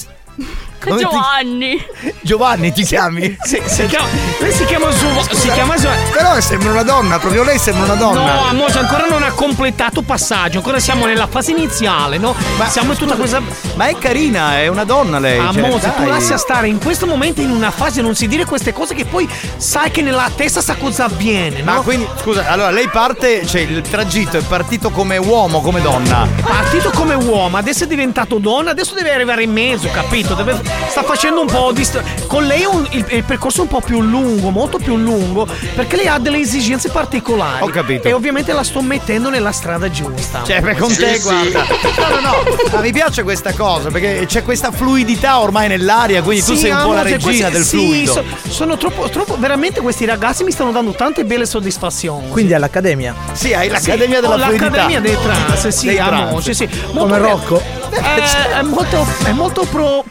Come 0.84 0.98
ti- 0.98 1.04
Giovanni. 1.04 1.86
Giovanni 2.22 2.72
ti 2.74 2.84
chiami? 2.84 3.38
Sì, 3.44 3.62
si 3.66 3.86
chiama, 3.88 4.08
lei 4.40 4.52
si 4.52 4.66
chiama 4.66 4.88
Giovanni. 4.98 5.36
Si 5.36 5.50
chiama 5.52 5.76
Giovanni. 5.76 6.10
Però 6.12 6.40
sembra 6.42 6.72
una 6.72 6.84
donna, 6.84 7.20
proprio 7.20 7.44
lei 7.44 7.58
sembra 7.60 7.84
una 7.86 7.96
donna. 7.96 8.34
No, 8.34 8.46
Amose, 8.48 8.80
ancora 8.80 9.06
non 9.10 9.22
ha 9.24 9.32
completato 9.32 10.02
passaggio, 10.02 10.58
ancora 10.58 10.80
siamo 10.80 11.06
nella 11.06 11.28
fase 11.28 11.52
iniziale, 11.52 12.18
no? 12.18 12.36
siamo 12.70 12.92
in 12.94 12.98
tutta 12.98 13.16
questa. 13.16 13.42
Ma 13.76 13.88
è 13.88 13.98
carina, 13.98 14.60
è 14.60 14.68
una 14.68 14.84
donna 14.84 15.20
lei. 15.20 15.38
cioè, 15.54 15.64
Amose, 15.64 15.94
tu 15.96 16.06
lascia 16.06 16.38
stare 16.38 16.68
in 16.68 16.80
questo 16.80 17.06
momento 17.06 17.42
in 17.42 17.52
una 17.52 17.72
fase, 17.72 18.02
non 18.02 18.16
si 18.16 18.28
dire 18.28 18.46
queste 18.46 18.74
cose 18.74 18.94
che 18.96 19.06
poi 19.06 19.30
sai 19.58 19.92
che 19.92 20.02
nella 20.02 20.30
testa 20.36 20.62
sa 20.62 20.76
cosa 20.76 21.06
avviene, 21.06 21.62
no? 21.62 21.74
Ma 21.74 21.82
quindi, 21.82 22.08
scusa, 22.22 22.48
allora 22.48 22.72
lei 22.72 22.88
parte, 22.90 23.46
cioè 23.46 23.62
il 23.62 23.82
tragitto 23.82 24.38
è 24.38 24.42
partito 24.42 24.90
come 24.90 25.18
uomo, 25.18 25.62
come 25.62 25.82
donna. 25.82 26.28
È 26.36 26.42
partito 26.42 26.90
come 26.92 27.14
uomo, 27.14 27.58
adesso 27.58 27.84
è 27.84 27.88
diventato 27.88 28.38
donna, 28.40 28.72
adesso 28.72 28.94
deve 28.96 29.14
arrivare 29.14 29.44
in 29.44 29.52
mezzo, 29.52 29.90
capito? 29.92 30.34
Deve- 30.34 30.62
sta 30.88 31.04
facendo 31.04 31.42
un 31.42 31.48
po' 31.48 31.72
di. 31.72 31.84
st- 31.84 32.02
con 32.28 32.46
lei 32.46 32.66
un- 32.66 32.88
il, 32.92 33.06
il 33.10 33.24
percorso 33.24 33.60
è 33.60 33.62
un 33.62 33.68
po' 33.68 33.82
più 33.82 34.02
lungo, 34.02 34.50
molto 34.50 34.78
più 34.78 34.96
lungo, 34.98 35.48
perché 35.76 35.96
lei 35.96 36.08
ha 36.08 36.20
delle 36.20 36.40
esigenze 36.40 36.90
particolari. 36.90 37.64
Ho 37.64 37.68
capito. 37.68 38.08
E 38.08 38.14
ovviamente 38.14 38.52
la 38.54 38.64
sto 38.64 38.82
mettendo 38.82 39.30
nella 39.30 39.52
strada 39.52 39.90
giusta. 39.90 40.44
Cioè, 40.46 40.62
per 40.62 40.78
con 40.78 40.94
te, 40.96 41.20
guarda. 41.20 41.66
No, 41.98 42.08
no, 42.16 42.20
no. 42.20 42.34
Ma 42.74 42.80
mi 42.82 42.92
piace 42.92 43.24
questa 43.24 43.54
cosa 43.54 43.90
perché 43.90 44.26
c'è 44.28 44.44
questa 44.44 44.72
fluidità 44.72 45.40
ormai 45.40 45.68
nell'aria, 45.68 46.22
quindi 46.22 46.44
tu 46.44 46.54
Sì, 46.54 46.62
sei 46.62 46.72
un 46.72 46.78
po' 46.78 46.94
la 46.94 47.00
amore, 47.02 47.10
regina 47.12 47.50
questi- 47.50 47.52
del 47.52 47.64
sì, 47.64 47.78
fluido. 47.78 48.12
so- 48.14 48.24
sono 48.50 48.78
troppo, 48.78 49.10
troppo. 49.10 49.36
Veramente 49.38 49.82
questi 49.82 50.06
ragazzi 50.06 50.44
mi 50.44 50.52
stanno 50.52 50.72
dando 50.72 50.92
tante 50.92 51.24
belle 51.26 51.46
soddisfazioni. 51.46 52.30
Quindi 52.30 52.54
all'accademia. 52.54 53.16
Sì, 53.34 53.54
hai 53.54 53.70
l'accademia 53.70 54.16
Sì, 54.16 54.22
della 54.22 54.38
fluidità. 54.38 54.66
L'accademia 54.70 55.00
dei 55.02 55.18
trans, 55.22 55.68
sì, 55.70 55.86
Dei 55.88 55.98
amo, 56.00 56.28
trans. 56.30 56.44
sì, 56.44 56.54
sì. 56.54 56.70
Come 56.94 57.12
be- 57.12 57.18
Rocco? 57.18 57.62
Eh, 57.94 58.58
è 58.58 58.62
molto, 58.64 59.06
è 59.24 59.32
molto 59.32 59.66
pro, 59.70 60.04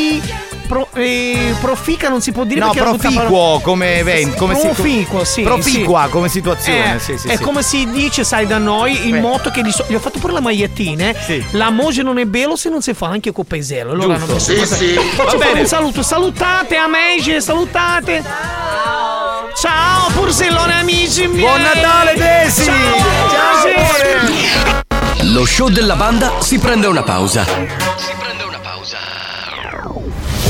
profi. 0.00 0.48
Pro, 0.70 0.86
eh, 0.94 1.52
profica 1.60 2.08
non 2.08 2.20
si 2.20 2.30
può 2.30 2.44
dire 2.44 2.60
No, 2.60 2.70
proficuo 2.70 3.58
come 3.60 3.96
evento, 3.98 4.36
come 4.36 4.54
si- 4.54 4.68
proficuo, 4.68 5.24
sì. 5.24 5.42
Proficua 5.42 6.04
sì. 6.04 6.10
come 6.10 6.28
situazione, 6.28 6.94
Eh, 6.94 6.98
sì, 7.00 7.18
sì, 7.18 7.26
È 7.26 7.34
sì. 7.36 7.42
come 7.42 7.62
si 7.64 7.90
dice, 7.90 8.22
sai, 8.22 8.46
da 8.46 8.58
noi 8.58 9.08
il 9.08 9.16
Eh. 9.16 9.20
motto 9.20 9.50
che 9.50 9.62
di 9.62 9.72
so- 9.72 9.84
gli 9.88 9.94
ho 9.94 9.98
fatto 9.98 10.20
pure 10.20 10.32
la 10.32 10.40
magliettine. 10.40 11.16
eh. 11.26 11.44
La 11.52 11.70
moge 11.70 12.04
non 12.04 12.18
è 12.18 12.24
bello 12.24 12.54
se 12.54 12.68
non 12.68 12.82
si 12.82 12.94
fa 12.94 13.08
anche 13.08 13.32
con 13.32 13.46
pesello. 13.46 13.90
Allora 13.94 14.16
Giusto. 14.16 14.38
Sì, 14.38 14.64
sì. 14.64 14.94
Faccio 14.94 15.24
Va 15.24 15.38
fare 15.38 15.46
bene. 15.48 15.60
un 15.62 15.66
saluto. 15.66 16.02
Salutate, 16.02 16.76
amici, 16.76 17.40
salutate. 17.42 18.22
Ciao, 19.60 20.08
Pursellone 20.14 20.74
amici 20.78 21.26
miei. 21.26 21.40
Buon 21.40 21.62
Natale, 21.62 22.14
Desi! 22.14 22.62
Ciao, 22.64 23.64
Desi. 23.64 25.32
Lo 25.32 25.44
show 25.44 25.68
della 25.68 25.96
banda 25.96 26.34
si 26.38 26.58
prende 26.60 26.86
una 26.86 27.02
pausa. 27.02 27.44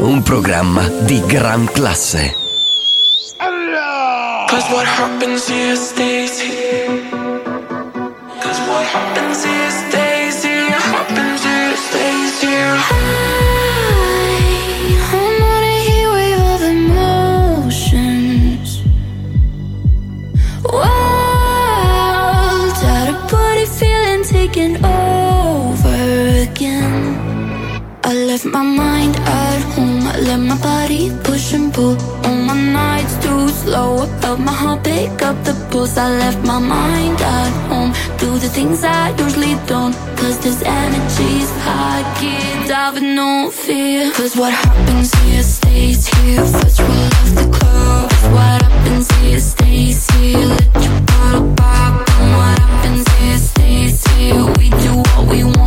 un 0.00 0.22
programma 0.22 0.88
di 0.88 1.20
gran 1.26 1.66
classe. 1.72 2.36
Cause 4.48 4.68
what 4.72 4.86
happens 4.86 5.46
here 5.48 5.76
stays 5.76 6.40
here 6.40 7.02
Cause 8.42 8.60
what 8.66 8.84
happens 8.84 9.44
here 9.44 9.70
stays 9.70 10.42
here 10.42 10.70
Happens 10.70 11.44
here 11.44 11.76
stays 11.76 12.40
here 12.42 12.78
I'm 15.12 15.42
on 15.42 15.62
a 15.62 15.78
heat 15.86 16.06
wave 16.14 16.42
of 16.54 16.62
emotions. 16.62 18.68
Wild, 20.64 22.76
out 22.84 23.08
of 23.08 23.30
body 23.30 23.66
feeling 23.66 24.24
taken 24.24 24.84
over 24.84 26.42
again. 26.42 27.16
I 28.02 28.14
left 28.14 28.46
my 28.46 28.62
mind 28.62 29.16
at 29.16 29.60
home. 29.74 29.89
Let 30.30 30.38
my 30.38 30.56
body 30.62 31.10
push 31.24 31.54
and 31.54 31.74
pull. 31.74 31.96
On 32.24 32.46
my 32.46 32.54
nights 32.54 33.16
too 33.24 33.48
slow. 33.48 33.98
I 34.04 34.06
felt 34.20 34.38
my 34.38 34.52
heart 34.52 34.84
pick 34.84 35.20
up 35.22 35.36
the 35.42 35.54
pulse. 35.72 35.96
I 35.98 36.08
left 36.22 36.46
my 36.46 36.60
mind 36.60 37.20
at 37.20 37.50
home. 37.68 37.92
Do 38.16 38.38
the 38.38 38.48
things 38.48 38.84
I 38.84 39.10
usually 39.18 39.56
don't. 39.66 39.92
Cause 40.16 40.38
this 40.38 40.62
energy's 40.62 41.50
high. 41.66 41.90
With 42.94 43.02
no 43.02 43.50
fear. 43.50 44.12
Cause 44.12 44.36
what 44.36 44.52
happens 44.52 45.12
here 45.22 45.42
stays 45.42 46.06
here. 46.06 46.44
First 46.44 46.78
we'll 46.78 46.88
love 46.88 47.34
the 47.34 47.46
club. 47.56 48.10
What 48.34 48.62
happens 48.62 49.10
here 49.18 49.40
stays 49.40 50.10
here. 50.12 50.46
Let 50.46 50.74
your 50.84 51.00
bottle 51.10 51.54
pop. 51.56 52.08
And 52.20 52.30
what 52.36 52.58
happens 52.58 53.06
here 53.18 53.38
stays 53.38 54.06
here. 54.14 54.44
We 54.58 54.70
do 54.84 54.92
what 55.10 55.26
we 55.28 55.42
want. 55.42 55.59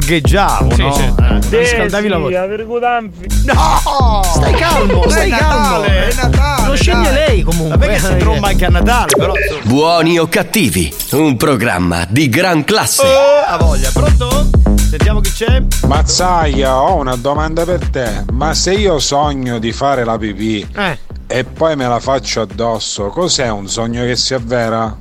Gorgheggiavo, 0.00 0.74
Sì, 0.74 0.82
no? 0.82 0.92
sì. 0.92 1.02
Eh. 1.02 1.58
Riscaldavi 1.58 2.08
la 2.08 2.18
voce. 2.18 2.48
No! 3.46 4.22
Stai 4.24 4.52
calmo, 4.52 5.08
stai 5.08 5.26
è 5.26 5.30
Natale, 5.30 5.38
calmo. 5.48 5.84
È 5.86 6.14
Natale. 6.22 6.68
Lo 6.68 6.74
sceglie 6.76 7.12
lei 7.12 7.42
comunque. 7.42 7.78
Vabbè 7.78 7.92
che 7.94 7.98
si 8.00 8.12
Eh, 8.12 8.16
tromba 8.16 8.48
anche 8.48 8.64
a 8.66 8.68
Natale, 8.68 9.12
però. 9.16 9.32
Buoni 9.64 10.18
o 10.18 10.28
cattivi, 10.28 10.94
un 11.12 11.36
programma 11.38 12.04
di 12.10 12.28
gran 12.28 12.62
classe. 12.64 13.06
Oh, 13.06 13.44
ha 13.46 13.56
voglia, 13.56 13.88
pronto? 13.90 14.50
Sentiamo 14.90 15.20
chi 15.20 15.30
c'è. 15.32 15.62
Mazzaia, 15.86 16.78
ho 16.78 16.96
una 16.96 17.16
domanda 17.16 17.64
per 17.64 17.88
te. 17.88 18.24
Ma 18.32 18.52
se 18.52 18.74
io 18.74 18.98
sogno 18.98 19.58
di 19.58 19.72
fare 19.72 20.04
la 20.04 20.18
pipì 20.18 20.66
Eh. 20.76 20.98
e 21.26 21.44
poi 21.44 21.74
me 21.74 21.88
la 21.88 22.00
faccio 22.00 22.42
addosso, 22.42 23.06
cos'è 23.08 23.48
un 23.48 23.66
sogno 23.66 24.04
che 24.04 24.14
si 24.16 24.34
avvera? 24.34 24.94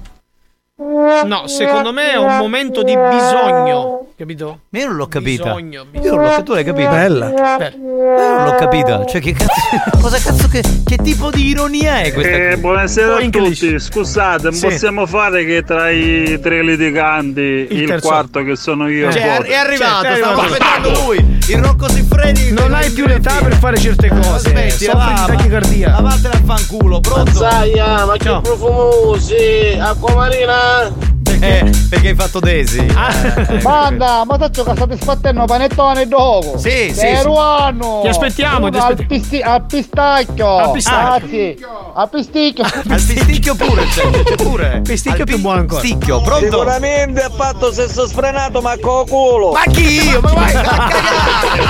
No, 0.78 1.48
secondo 1.48 1.92
me 1.92 2.12
è 2.14 2.18
un 2.18 2.38
momento 2.38 2.82
di 2.82 2.96
bisogno. 2.96 4.05
Capito? 4.18 4.60
Ma 4.70 4.80
io 4.80 4.88
non 4.88 4.96
l'ho 4.96 5.08
capita. 5.08 5.44
Bisogno, 5.44 5.88
Io 6.02 6.16
non 6.16 6.24
l'ho 6.24 6.44
tu 6.44 6.54
l'hai 6.54 6.64
capita? 6.64 6.90
Bella. 6.90 7.30
Io 7.32 7.76
non 7.76 8.44
l'ho 8.46 8.56
capita. 8.56 9.04
Cioè, 9.06 9.20
che 9.20 9.34
cazzo. 9.34 9.52
Cosa 10.00 10.18
cazzo 10.20 10.48
che, 10.48 10.64
che 10.86 10.96
tipo 11.04 11.30
di 11.32 11.48
ironia 11.48 12.00
è 12.00 12.14
questa? 12.14 12.32
Eh, 12.52 12.58
buonasera 12.58 13.16
a 13.18 13.22
English. 13.22 13.60
tutti, 13.60 13.78
scusate, 13.80 14.44
non 14.44 14.54
Sì. 14.54 14.68
possiamo 14.68 15.06
fare 15.06 15.44
che 15.44 15.64
tra 15.64 15.90
i 15.90 16.40
tre 16.42 16.64
litiganti 16.64 17.42
il, 17.70 17.88
terzo. 17.88 18.08
quarto 18.08 18.42
che 18.44 18.56
sono 18.56 18.88
io 18.88 19.12
Cioè, 19.12 19.42
è 19.42 19.54
arrivato, 19.54 20.06
Cioè, 20.06 20.16
stavo 20.16 20.42
aspettando 20.42 20.92
lui. 21.04 21.38
Il 21.50 21.58
Rocco 21.62 21.90
Siffredi. 21.90 22.52
Non 22.54 22.74
hai 22.74 22.90
più 22.92 23.06
l'età 23.08 23.34
per 23.42 23.54
fare 23.56 23.78
certe 23.78 24.08
cose. 24.08 24.30
Aspetti, 24.48 24.86
Soffri 24.86 25.14
di 25.14 25.36
tachicardia. 25.38 25.90
Lavatela 25.90 26.34
al 26.36 26.42
fanculo, 26.46 27.02
pronto? 27.02 27.32
Mazzaia, 27.42 28.06
ma 28.06 28.16
che 28.16 28.30
No. 28.30 28.40
profumosi! 28.40 29.78
Acqua 29.78 30.14
marina! 30.16 31.14
Eh, 31.40 31.72
perché 31.90 32.10
hai 32.10 32.16
fatto 32.16 32.40
Desi. 32.40 32.86
Ah. 32.96 33.14
Eh, 33.50 33.62
Manda, 33.64 34.24
ma 34.26 34.38
tanto 34.38 34.64
che 34.64 34.72
state 34.76 34.98
sfattendo 35.00 35.46
panettone 35.46 36.08
dopo. 36.08 36.58
Sì, 36.58 36.92
sì, 36.94 37.00
Per 37.02 37.20
sì. 37.22 37.28
anno. 37.38 38.00
Ti 38.04 38.08
aspettiamo, 38.08 38.70
ti 38.70 38.78
Al, 38.78 38.84
aspettiamo. 38.92 39.08
pisti- 39.22 39.42
al 39.42 39.66
pistacchio. 39.66 40.58
Al 40.58 40.72
pistacchio. 40.72 41.22
Anzi, 41.22 41.58
al 41.96 42.10
pisticchio. 42.10 42.64
Al 42.64 43.02
pisticchio 43.04 43.56
pure 43.56 43.84
c'è, 43.88 44.10
c'è 44.24 44.36
pure. 44.36 44.82
Pisticchio 44.84 45.22
Al 45.22 45.26
più 45.28 45.40
buono 45.40 45.60
ancora. 45.60 45.82
Pisticchio, 45.82 46.22
pronto? 46.22 46.46
Sicuramente 46.46 47.22
ha 47.22 47.30
fatto 47.30 47.72
sesso 47.72 48.08
sfrenato 48.08 48.62
ma 48.62 48.78
con 48.80 49.06
culo. 49.08 49.52
Ma 49.52 49.64
chi 49.72 50.02
io? 50.10 50.20
Ma 50.22 50.34
vai 50.34 50.54
a 50.54 50.62
cagare! 50.62 51.64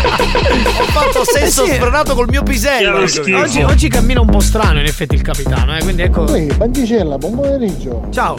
Ho 0.79 0.85
fatto 0.91 1.23
sesso 1.25 1.63
Eh 1.63 1.67
sì. 1.67 1.73
sfrenato 1.73 2.13
col 2.15 2.27
mio 2.29 2.43
pisello. 2.43 2.99
Oggi, 3.37 3.61
oggi 3.63 3.89
cammina 3.89 4.21
un 4.21 4.29
po' 4.29 4.39
strano 4.39 4.79
in 4.79 4.85
effetti 4.85 5.15
il 5.15 5.21
capitano, 5.21 5.75
eh, 5.75 5.81
quindi 5.81 6.01
ecco. 6.03 6.27
Ehi, 6.33 6.47
Bandicella, 6.53 7.17
buon 7.17 7.35
pomeriggio. 7.35 8.07
Ciao. 8.11 8.37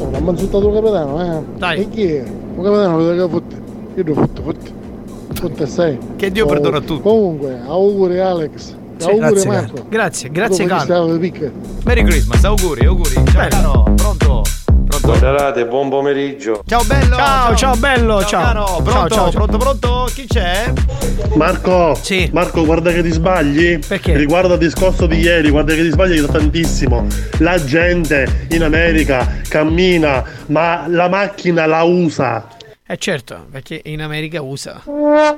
Oh, 0.00 0.10
l'ha 0.10 0.20
mangiato 0.20 0.58
il 0.58 0.74
capitano, 0.74 1.22
eh. 1.22 1.42
Dai. 1.56 1.80
E 1.80 1.88
chi 1.88 2.02
è? 2.04 2.20
Il 2.20 2.62
capitano 2.62 2.98
che 2.98 3.28
fotte. 3.28 3.62
Io 3.94 4.04
devo 4.04 4.20
fotte, 4.20 4.42
fotte. 4.42 4.72
Fotte 5.34 5.66
sei. 5.66 5.98
Che 6.16 6.30
Dio 6.30 6.46
perdona 6.46 6.78
a 6.78 6.80
tutti. 6.80 7.02
Comunque, 7.02 7.60
auguri 7.66 8.18
Alex. 8.18 8.74
Sì, 8.96 9.08
auguri 9.08 9.30
grazie, 9.30 9.50
Marco. 9.50 9.84
Grazie, 9.88 10.30
grazie 10.30 10.66
Dopo 10.66 10.84
Carlo. 10.84 11.18
Merry 11.84 12.02
Christmas, 12.02 12.44
auguri, 12.44 12.86
auguri. 12.86 13.14
Ciao, 13.30 13.48
caro, 13.48 13.94
pronto? 13.94 14.42
Pronto? 15.00 15.24
Moderate, 15.24 15.66
buon 15.66 15.88
pomeriggio. 15.88 16.62
Ciao 16.66 16.82
bello. 16.84 17.16
Ciao, 17.16 17.54
ciao, 17.54 17.76
bello, 17.76 18.24
ciao. 18.24 18.42
caro, 18.42 18.64
Ciao, 18.66 18.82
pronto, 18.82 19.08
ciao, 19.08 19.08
ciao. 19.08 19.30
pronto, 19.30 19.56
pronto? 19.58 20.08
Chi 20.14 20.26
c'è? 20.26 20.72
Marco, 21.34 21.96
Sì. 22.00 22.28
Marco, 22.32 22.64
guarda 22.64 22.90
che 22.90 23.02
ti 23.02 23.10
sbagli. 23.10 23.78
Perché? 23.86 24.16
Riguardo 24.16 24.54
al 24.54 24.58
discorso 24.58 25.06
di 25.06 25.18
ieri, 25.18 25.50
guarda 25.50 25.74
che 25.74 25.82
ti 25.82 25.90
sbagli 25.90 26.20
da 26.20 26.32
tantissimo. 26.32 27.06
La 27.38 27.62
gente 27.64 28.46
in 28.50 28.62
America 28.62 29.26
cammina, 29.48 30.22
ma 30.46 30.84
la 30.88 31.08
macchina 31.08 31.66
la 31.66 31.82
usa. 31.82 32.46
Eh 32.90 32.96
certo, 32.96 33.44
perché 33.50 33.82
in 33.84 34.00
America 34.00 34.40
usa. 34.40 34.80
Eh, 34.86 35.36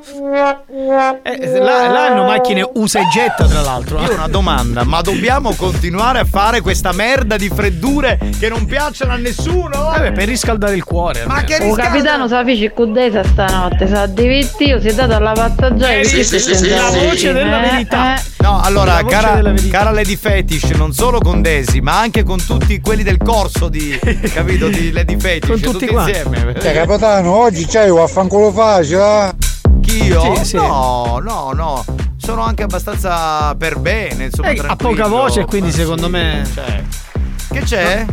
là, 1.59 1.89
là 1.89 2.07
hanno 2.07 2.23
macchine 2.23 2.65
usa 2.75 3.01
e 3.01 3.09
getta 3.13 3.45
tra 3.47 3.61
l'altro. 3.61 4.01
Io 4.03 4.11
ho 4.11 4.15
una 4.15 4.29
domanda, 4.29 4.85
ma 4.85 5.01
dobbiamo 5.01 5.53
continuare 5.57 6.21
a 6.21 6.25
fare 6.25 6.61
questa 6.61 6.93
merda 6.93 7.37
di 7.37 7.49
freddure 7.49 8.21
che 8.39 8.49
non 8.49 8.67
piacciono 8.67 9.15
a 9.15 9.17
nessuno? 9.17 9.69
Vabbè, 9.69 10.13
per 10.13 10.29
riscaldare 10.29 10.77
il 10.77 10.85
cuore. 10.85 11.25
Ma 11.27 11.39
almeno. 11.39 11.47
che 11.49 11.55
Oh 11.55 11.59
riscaldo- 11.67 11.83
capitano 11.83 12.29
sa 12.29 12.45
fece 12.45 12.71
cudesa 12.71 13.25
stanotte, 13.25 13.89
sa 13.89 14.07
divertito, 14.07 14.81
si 14.81 14.87
è 14.87 14.95
dato 14.95 15.15
alla 15.17 15.33
pattaggiare. 15.33 16.03
Eh, 16.03 16.05
sì, 16.05 16.23
sì, 16.23 16.39
sì, 16.39 16.55
sì, 16.55 16.69
la 16.69 16.91
voce 16.91 17.33
della 17.33 17.59
verità. 17.59 18.15
No, 18.41 18.61
allora, 18.61 19.03
cara, 19.05 19.43
cara 19.71 19.91
Lady 19.91 20.17
Fetish, 20.17 20.71
non 20.71 20.93
solo 20.93 21.19
con 21.21 21.43
Desi, 21.43 21.81
ma 21.81 21.99
anche 22.01 22.23
con 22.23 22.43
tutti 22.45 22.81
quelli 22.81 23.03
del 23.03 23.19
corso 23.19 23.69
di, 23.69 23.99
capito, 24.33 24.69
di 24.69 24.93
Lady 24.93 25.19
Fetish, 25.19 25.49
Con 25.49 25.61
tutti 25.61 25.87
quanti. 25.87 26.11
insieme. 26.17 26.55
Cioè, 26.61 26.73
capitano, 26.73 27.33
oggi 27.37 27.67
c'hai 27.67 27.91
un 27.91 27.99
affanculo 28.01 28.51
facile. 28.51 29.29
eh? 29.29 29.35
Chi 29.83 30.05
io? 30.05 30.37
Sì, 30.37 30.45
sì. 30.45 30.57
No, 30.57 31.21
no, 31.23 31.53
no. 31.55 31.85
Sono 32.17 32.43
anche 32.43 32.63
abbastanza 32.63 33.55
per 33.57 33.79
bene, 33.79 34.25
insomma, 34.25 34.51
Eh, 34.51 34.63
ha 34.67 34.77
poca 34.77 35.07
voce, 35.07 35.45
quindi 35.45 35.71
Ma 35.71 35.77
secondo 35.77 36.05
sì, 36.05 36.11
me- 36.11 36.49
cioè. 36.55 36.83
Che 37.53 37.61
c'è? 37.61 38.07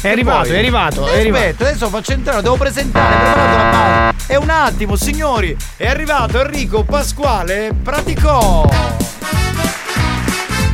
È 0.00 0.08
arrivato, 0.08 0.46
poi? 0.48 0.54
è 0.54 0.58
arrivato, 0.58 1.06
è 1.08 1.18
arrivato. 1.18 1.44
Aspetta, 1.44 1.68
adesso 1.68 1.88
faccio 1.88 2.12
entrare, 2.12 2.42
devo 2.42 2.56
presentare, 2.56 3.14
ho 3.14 3.18
preparato 3.18 3.56
la 3.56 3.70
base. 4.12 4.32
E 4.32 4.36
un 4.36 4.50
attimo, 4.50 4.94
signori, 4.96 5.56
è 5.76 5.86
arrivato 5.86 6.40
Enrico 6.40 6.84
Pasquale 6.84 7.72
Praticò. 7.82 8.64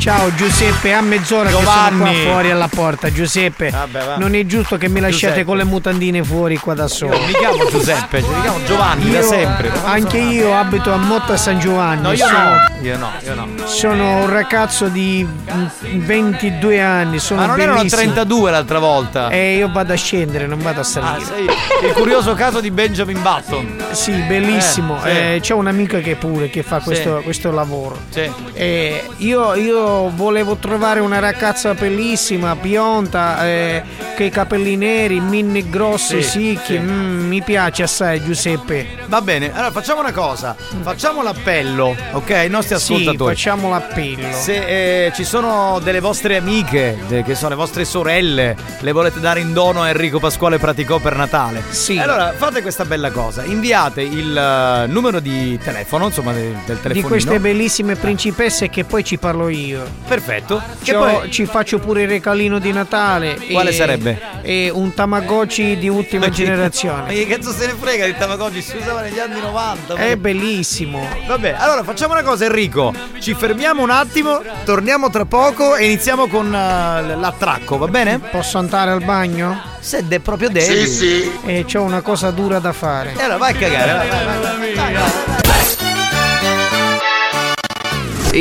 Ciao 0.04 0.34
Giuseppe, 0.34 0.92
a 0.92 1.00
mezz'ora 1.00 1.44
che 1.48 1.52
sono 1.54 1.64
Giovanni. 1.64 1.98
qua 2.22 2.30
fuori 2.30 2.50
alla 2.50 2.68
porta. 2.68 3.10
Giuseppe, 3.10 3.70
Vabbè, 3.70 4.04
va. 4.04 4.16
non 4.18 4.34
è 4.34 4.44
giusto 4.44 4.76
che 4.76 4.86
mi 4.90 5.00
lasciate 5.00 5.28
Giuseppe. 5.28 5.44
con 5.44 5.56
le 5.56 5.64
mutandine 5.64 6.22
fuori 6.22 6.58
qua 6.58 6.74
da 6.74 6.86
solo. 6.88 7.14
Io 7.14 7.24
mi 7.26 7.32
chiamo 7.32 7.66
Giuseppe, 7.70 8.20
mi 8.20 8.40
chiamo 8.42 8.62
Giovanni 8.66 9.10
da 9.10 9.18
Io- 9.20 9.26
sempre. 9.26 9.72
Anche 9.84 10.18
io 10.18 10.54
abito 10.54 10.92
a 10.92 10.96
Motta 10.98 11.38
San 11.38 11.58
Giovanni. 11.58 12.02
No, 12.02 12.12
io 12.12 12.26
sono, 12.26 12.38
no. 12.38 12.56
Io 12.82 12.98
no, 12.98 13.10
io 13.24 13.34
no. 13.34 13.48
sono 13.64 14.16
un 14.24 14.28
ragazzo 14.28 14.88
di 14.88 15.26
mm, 15.26 16.04
22 16.04 16.80
anni. 16.82 17.18
Sono 17.18 17.40
Ma 17.40 17.46
non 17.46 17.60
erano 17.60 17.76
bellissimo. 17.78 18.02
32 18.02 18.50
l'altra 18.50 18.78
volta. 18.80 19.28
E 19.30 19.56
io 19.56 19.70
vado 19.72 19.94
a 19.94 19.96
scendere, 19.96 20.46
non 20.46 20.58
vado 20.58 20.80
a 20.80 20.82
Ah, 20.82 20.84
salire. 20.84 21.24
sei 21.24 21.44
il 21.88 21.92
curioso 21.94 22.34
caso 22.34 22.60
di 22.60 22.70
Benjamin 22.70 23.22
Button. 23.22 23.84
Sì, 23.92 24.12
bellissimo. 24.12 25.02
Eh, 25.02 25.10
sì. 25.10 25.16
Eh, 25.16 25.38
c'è 25.40 25.54
un'amica 25.54 26.00
che 26.00 26.16
pure 26.16 26.50
che 26.50 26.62
fa 26.62 26.78
Sì. 26.80 26.84
questo, 26.84 27.20
questo 27.24 27.50
lavoro. 27.50 27.96
Sì. 28.10 28.30
Eh, 28.52 29.02
io, 29.18 29.54
io 29.54 29.92
volevo 30.14 30.56
trovare 30.56 31.00
una 31.00 31.18
ragazza 31.18 31.74
bellissima, 31.74 32.54
bionda, 32.56 33.44
eh, 33.46 33.82
che 34.16 34.24
i 34.24 34.30
capelli 34.30 34.76
neri, 34.76 35.20
minni 35.20 35.68
grossi, 35.68 36.22
Sì, 36.22 36.28
sicchi. 36.56 36.72
sì. 36.74 36.78
Mm, 36.78 37.26
mi 37.28 37.42
piace 37.42 37.82
assai, 37.82 38.22
Giuseppe. 38.22 38.86
Va 39.06 39.20
bene, 39.20 39.52
allora 39.52 39.70
facciamo 39.70 40.00
una 40.00 40.12
cosa. 40.12 40.54
Facciamo 40.82 41.22
l'appello, 41.22 41.96
ok? 42.12 42.30
Ai 42.30 42.48
nostri 42.48 42.76
Sì, 42.78 42.92
ascoltatori. 42.94 43.34
facciamo 43.34 43.68
l'appello. 43.70 44.32
Se 44.32 45.06
eh, 45.06 45.12
ci 45.14 45.24
sono 45.24 45.80
delle 45.82 46.00
vostre 46.00 46.36
amiche, 46.36 46.98
che 47.24 47.34
sono 47.34 47.50
le 47.50 47.54
vostre 47.56 47.84
sorelle, 47.84 48.56
le 48.80 48.92
volete 48.92 49.20
dare 49.20 49.40
in 49.40 49.52
dono 49.52 49.82
a 49.82 49.88
Enrico 49.88 50.18
Pasquale 50.18 50.58
Praticò 50.58 50.98
per 50.98 51.16
Natale? 51.16 51.62
Sì. 51.70 51.98
Allora 51.98 52.32
fate 52.36 52.62
questa 52.62 52.84
bella 52.84 53.10
cosa: 53.10 53.44
inviate 53.44 54.02
il 54.02 54.36
eh, 54.36 54.86
numero 54.86 55.20
di 55.20 55.58
telefono, 55.62 56.06
insomma, 56.06 56.32
de- 56.32 56.42
del 56.66 56.76
Di 56.76 56.82
telefonino. 56.82 57.08
queste 57.08 57.38
bellissime 57.40 57.94
principesse 57.96 58.68
che 58.68 58.84
poi 58.84 59.04
ci 59.04 59.18
parlo 59.18 59.48
io. 59.48 59.83
Perfetto. 60.06 60.62
Che 60.82 60.92
poi 60.92 61.30
Ci 61.30 61.46
faccio 61.46 61.78
pure 61.78 62.02
il 62.02 62.08
recalino 62.08 62.58
di 62.58 62.72
Natale. 62.72 63.38
Quale 63.50 63.70
e- 63.70 63.72
sarebbe? 63.72 64.20
E 64.42 64.70
un 64.72 64.92
Tamagotchi 64.94 65.76
di 65.78 65.88
ultima 65.88 66.26
Ma 66.26 66.32
chi- 66.32 66.42
Ma 66.42 66.48
generazione. 66.48 67.12
che 67.14 67.26
cazzo 67.26 67.52
se 67.52 67.66
ne 67.66 67.74
frega 67.78 68.06
di 68.06 68.14
Tamagotchi? 68.16 68.60
Si 68.62 68.76
usava 68.76 69.00
negli 69.00 69.18
anni 69.18 69.40
90. 69.40 69.94
È 69.94 70.16
bellissimo. 70.16 71.06
Vabbè, 71.26 71.54
allora 71.58 71.82
facciamo 71.82 72.12
una 72.12 72.22
cosa, 72.22 72.44
Enrico. 72.44 72.92
Ci 73.18 73.34
fermiamo 73.34 73.82
un 73.82 73.90
attimo, 73.90 74.40
torniamo 74.64 75.10
tra 75.10 75.24
poco 75.24 75.74
e 75.76 75.86
iniziamo 75.86 76.26
con 76.26 76.46
eh, 76.54 77.16
l'attracco, 77.16 77.78
va 77.78 77.86
bene? 77.88 78.18
Posso 78.18 78.58
andare 78.58 78.90
al 78.90 79.02
bagno? 79.02 79.72
Se 79.80 80.04
è 80.08 80.18
proprio 80.20 80.48
devi. 80.50 81.32
E 81.44 81.64
c'ho 81.64 81.82
una 81.82 82.00
cosa 82.00 82.30
dura 82.30 82.58
da 82.58 82.72
fare. 82.72 83.14
E 83.16 83.22
allora 83.22 83.38
vai 83.38 83.52
a 83.52 83.56
cagare, 83.56 83.92
vai, 83.92 84.08
vai, 84.08 84.24
vai, 84.24 84.58
vai, 84.58 84.74
vai, 84.74 84.92
vai. 84.94 85.43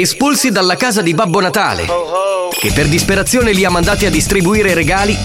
Espulsi 0.01 0.51
dalla 0.51 0.75
casa 0.75 1.01
di 1.01 1.13
Babbo 1.13 1.39
Natale, 1.39 1.85
che 2.51 2.71
per 2.73 2.87
disperazione 2.87 3.53
li 3.53 3.63
ha 3.63 3.69
mandati 3.69 4.05
a 4.05 4.09
distribuire 4.09 4.73
regali, 4.73 5.15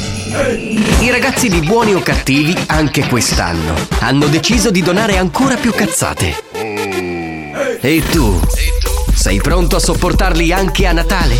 i 1.00 1.10
ragazzi 1.10 1.48
di 1.48 1.60
buoni 1.60 1.94
o 1.94 2.00
cattivi, 2.00 2.54
anche 2.66 3.06
quest'anno, 3.06 3.74
hanno 4.00 4.26
deciso 4.26 4.70
di 4.70 4.82
donare 4.82 5.16
ancora 5.16 5.56
più 5.56 5.72
cazzate. 5.72 6.44
E 7.80 8.02
tu? 8.10 8.40
Sei 9.14 9.40
pronto 9.40 9.76
a 9.76 9.80
sopportarli 9.80 10.52
anche 10.52 10.86
a 10.86 10.92
Natale? 10.92 11.36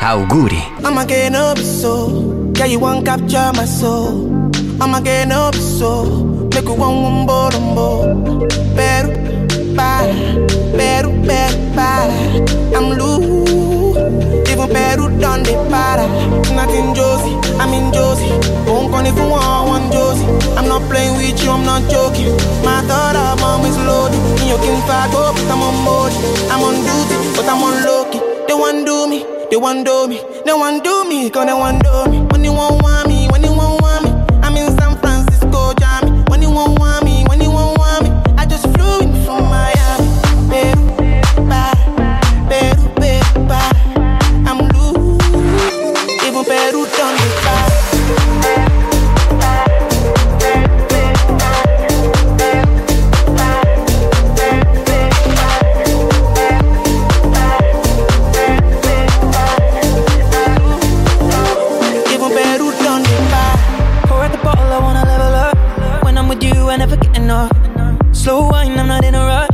Auguri! 0.00 0.62
I'ma 0.82 1.04
get 1.04 1.34
up 1.34 1.58
so 1.58 2.48
Yeah, 2.54 2.66
you 2.66 2.78
want 2.78 3.04
capture 3.04 3.50
my 3.54 3.66
soul 3.66 4.48
I'ma 4.80 5.00
get 5.00 5.30
up 5.30 5.54
so 5.54 6.48
Make 6.54 6.64
you 6.64 6.74
want 6.74 7.02
one 7.02 7.26
more, 7.26 7.60
more 7.60 8.40
I'm 12.74 12.98
loose 12.98 13.96
Even 14.50 14.68
better 14.72 15.08
done 15.18 15.42
the 15.42 15.54
para. 15.70 16.06
Not 16.54 16.70
in 16.70 16.94
Josie, 16.94 17.36
I'm 17.58 17.72
in 17.72 17.92
Josie. 17.92 18.30
Won't 18.66 18.90
call 18.90 19.02
want 19.30 19.68
one 19.68 19.92
Josie. 19.92 20.26
I'm 20.56 20.68
not 20.68 20.82
playing 20.90 21.16
with 21.16 21.42
you, 21.42 21.50
I'm 21.50 21.64
not 21.64 21.88
joking. 21.90 22.34
My 22.64 22.82
of 23.16 23.40
mom 23.40 23.64
is 23.66 23.76
loaded. 23.78 24.18
Your 24.48 24.58
up, 25.14 25.36
I'm 25.50 25.62
on 25.62 25.76
I'm 26.50 26.62
on 26.62 26.74
duty, 26.74 27.16
but 27.36 27.46
I'm 27.46 27.62
on 27.62 27.84
low 27.84 28.10
They 28.46 28.54
want 28.54 28.86
do 28.86 29.06
me 29.06 29.40
they 29.50 29.56
want 29.56 29.84
do 29.84 30.06
me, 30.06 30.22
they 30.46 30.52
want 30.52 30.84
do 30.84 31.04
me, 31.08 31.28
cause 31.28 31.44
they 31.44 31.52
want 31.52 31.82
do 31.82 32.06
me. 32.06 32.20
When 32.30 32.44
you 32.44 32.52
Slow 68.20 68.48
wine, 68.50 68.78
I'm 68.78 68.86
not 68.86 69.02
in 69.02 69.14
a 69.14 69.24
rush. 69.24 69.48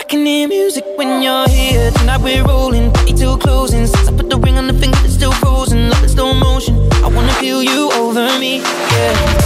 I 0.00 0.04
can 0.08 0.26
hear 0.26 0.48
music 0.48 0.84
when 0.96 1.22
you're 1.22 1.48
here. 1.48 1.92
Tonight 1.92 2.20
we're 2.20 2.42
rolling, 2.42 2.92
party 2.92 3.12
till 3.12 3.38
closing. 3.38 3.86
Since 3.86 4.08
I 4.08 4.12
put 4.12 4.28
the 4.28 4.36
ring 4.38 4.58
on 4.58 4.66
the 4.66 4.74
finger 4.74 4.98
that's 5.02 5.14
still 5.14 5.30
frozen, 5.30 5.88
love 5.88 6.02
in 6.02 6.08
slow 6.08 6.34
motion. 6.34 6.74
I 7.04 7.06
wanna 7.06 7.32
feel 7.34 7.62
you 7.62 7.92
over 7.92 8.26
me, 8.40 8.56
yeah. 8.56 9.37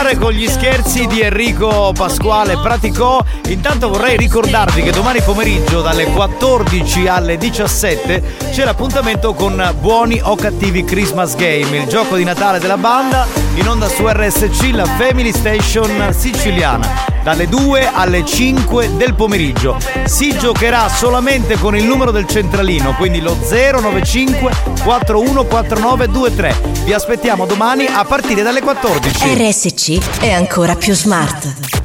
Tornare 0.00 0.16
con 0.16 0.32
gli 0.32 0.48
scherzi 0.48 1.06
di 1.06 1.20
Enrico 1.20 1.92
Pasquale 1.94 2.56
Praticò. 2.56 3.22
Intanto 3.48 3.88
vorrei 3.90 4.16
ricordarvi 4.16 4.82
che 4.82 4.92
domani 4.92 5.20
pomeriggio 5.20 5.82
dalle 5.82 6.06
14 6.06 7.06
alle 7.06 7.36
17 7.36 8.22
c'è 8.50 8.64
l'appuntamento 8.64 9.34
con 9.34 9.74
Buoni 9.78 10.18
o 10.22 10.34
Cattivi 10.36 10.84
Christmas 10.84 11.34
Game, 11.34 11.76
il 11.76 11.86
gioco 11.86 12.16
di 12.16 12.24
Natale 12.24 12.58
della 12.58 12.78
banda 12.78 13.49
in 13.54 13.68
onda 13.68 13.88
su 13.88 14.06
RSC, 14.06 14.70
la 14.72 14.84
Family 14.84 15.32
Station 15.32 16.12
siciliana. 16.16 17.08
Dalle 17.22 17.48
2 17.48 17.90
alle 17.92 18.24
5 18.24 18.96
del 18.96 19.14
pomeriggio 19.14 19.76
si 20.04 20.36
giocherà 20.38 20.88
solamente 20.88 21.58
con 21.58 21.76
il 21.76 21.84
numero 21.84 22.10
del 22.10 22.26
centralino, 22.26 22.94
quindi 22.94 23.20
lo 23.20 23.36
095 23.36 24.52
414923. 24.82 26.54
Vi 26.84 26.92
aspettiamo 26.92 27.46
domani 27.46 27.86
a 27.86 28.04
partire 28.04 28.42
dalle 28.42 28.62
14. 28.62 29.34
RSC 29.34 30.20
è 30.20 30.30
ancora 30.32 30.74
più 30.74 30.94
smart. 30.94 31.79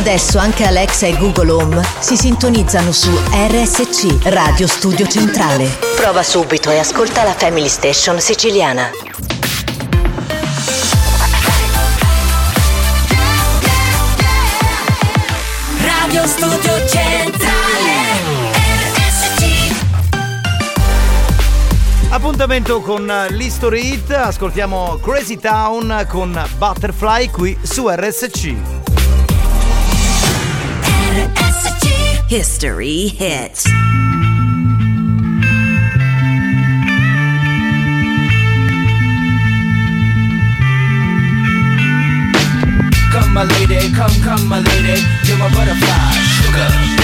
Adesso 0.00 0.38
anche 0.38 0.64
Alexa 0.64 1.06
e 1.06 1.14
Google 1.18 1.50
Home 1.50 1.82
si 1.98 2.16
sintonizzano 2.16 2.90
su 2.90 3.10
RSC 3.10 4.28
Radio 4.30 4.66
Studio 4.66 5.06
Centrale. 5.06 5.68
Prova 5.94 6.22
subito 6.22 6.70
e 6.70 6.78
ascolta 6.78 7.22
la 7.22 7.34
Family 7.34 7.68
Station 7.68 8.18
siciliana. 8.18 8.88
Radio 15.82 16.26
Studio 16.26 16.88
Centrale 16.88 17.92
RSC 18.54 19.74
Appuntamento 22.08 22.80
con 22.80 23.26
l'History 23.28 23.92
Hit, 23.92 24.10
ascoltiamo 24.12 24.98
Crazy 25.02 25.36
Town 25.36 26.06
con 26.08 26.42
Butterfly 26.56 27.28
qui 27.28 27.58
su 27.60 27.86
RSC. 27.86 28.89
History 32.30 33.08
Hits. 33.08 33.64
Come 43.10 43.34
my 43.34 43.42
lady, 43.42 43.92
come, 43.92 44.12
come 44.22 44.46
my 44.46 44.60
lady, 44.60 45.02
you're 45.24 45.38
my 45.38 45.52
butterfly, 45.52 46.12
sugar, 46.38 46.99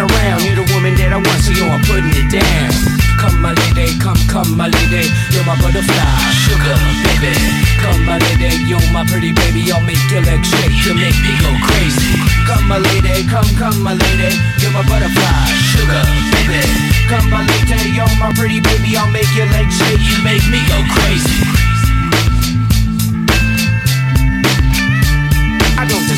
around, 0.00 0.42
you're 0.44 0.58
the 0.58 0.66
woman 0.74 0.94
that 1.00 1.12
I 1.12 1.20
want, 1.20 1.40
so 1.40 1.52
yo, 1.52 1.68
I'm 1.68 1.80
putting 1.86 2.12
it 2.12 2.28
down. 2.28 2.72
Come, 3.16 3.40
my 3.40 3.52
lady, 3.64 3.96
come, 3.96 4.18
come, 4.28 4.56
my 4.56 4.68
lady, 4.68 5.08
you're 5.32 5.46
my 5.48 5.56
butterfly, 5.56 6.16
sugar, 6.44 6.76
baby. 7.06 7.32
Come, 7.80 8.04
my 8.04 8.18
lady, 8.18 8.60
you're 8.68 8.82
my 8.92 9.06
pretty 9.08 9.32
baby, 9.32 9.72
I'll 9.72 9.80
make 9.84 10.00
your 10.12 10.20
legs 10.26 10.48
shake, 10.48 10.76
you 10.84 10.92
make 10.92 11.16
me 11.24 11.32
go 11.40 11.50
crazy. 11.64 12.18
Come, 12.44 12.68
my 12.68 12.78
lady, 12.78 13.24
come, 13.28 13.48
come, 13.56 13.78
my 13.80 13.94
lady, 13.94 14.36
you're 14.60 14.74
my 14.74 14.84
butterfly, 14.84 15.46
sugar, 15.72 16.02
baby. 16.34 16.60
Come, 17.08 17.30
my 17.30 17.46
lady, 17.46 17.94
you're 17.94 18.10
my 18.20 18.34
pretty 18.36 18.60
baby, 18.60 18.96
I'll 18.96 19.08
make 19.08 19.30
your 19.32 19.48
legs 19.54 19.76
shake, 19.76 20.02
you 20.02 20.18
make 20.24 20.44
me 20.50 20.60
go 20.68 20.78
crazy. 20.92 21.75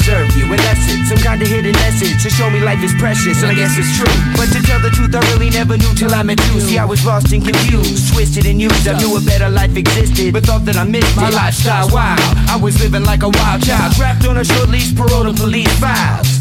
Don't 0.08 0.32
you, 0.40 0.48
that's 0.56 0.88
it. 0.88 1.04
Some 1.04 1.18
kind 1.18 1.42
of 1.42 1.48
hidden 1.48 1.72
message 1.72 2.22
to 2.22 2.30
show 2.30 2.48
me 2.48 2.60
life 2.60 2.82
is 2.82 2.94
precious, 2.94 3.42
and 3.42 3.52
I 3.52 3.54
guess 3.54 3.76
it's 3.76 3.92
true. 3.92 4.08
But 4.40 4.48
to 4.56 4.62
tell 4.64 4.80
the 4.80 4.88
truth, 4.88 5.14
I 5.14 5.20
really 5.32 5.50
never 5.50 5.76
knew 5.76 5.92
till 5.94 6.14
I 6.14 6.22
met 6.22 6.40
you. 6.48 6.60
See, 6.60 6.78
I 6.78 6.86
was 6.86 7.04
lost 7.04 7.30
and 7.32 7.44
confused, 7.44 8.14
twisted 8.14 8.46
and 8.46 8.58
used. 8.58 8.88
I 8.88 8.96
knew 8.98 9.14
a 9.16 9.20
better 9.20 9.50
life 9.50 9.76
existed, 9.76 10.32
but 10.32 10.44
thought 10.44 10.64
that 10.64 10.76
I 10.76 10.84
missed 10.84 11.14
my 11.14 11.28
lifestyle. 11.28 11.90
Wild, 11.92 12.20
I 12.48 12.56
was 12.56 12.80
living 12.80 13.04
like 13.04 13.22
a 13.22 13.28
wild 13.28 13.62
child, 13.62 13.94
trapped 13.96 14.24
on 14.24 14.38
a 14.38 14.44
short 14.44 14.70
leash, 14.70 14.96
parole 14.96 15.24
to 15.24 15.34
police 15.34 15.72
files. 15.78 16.40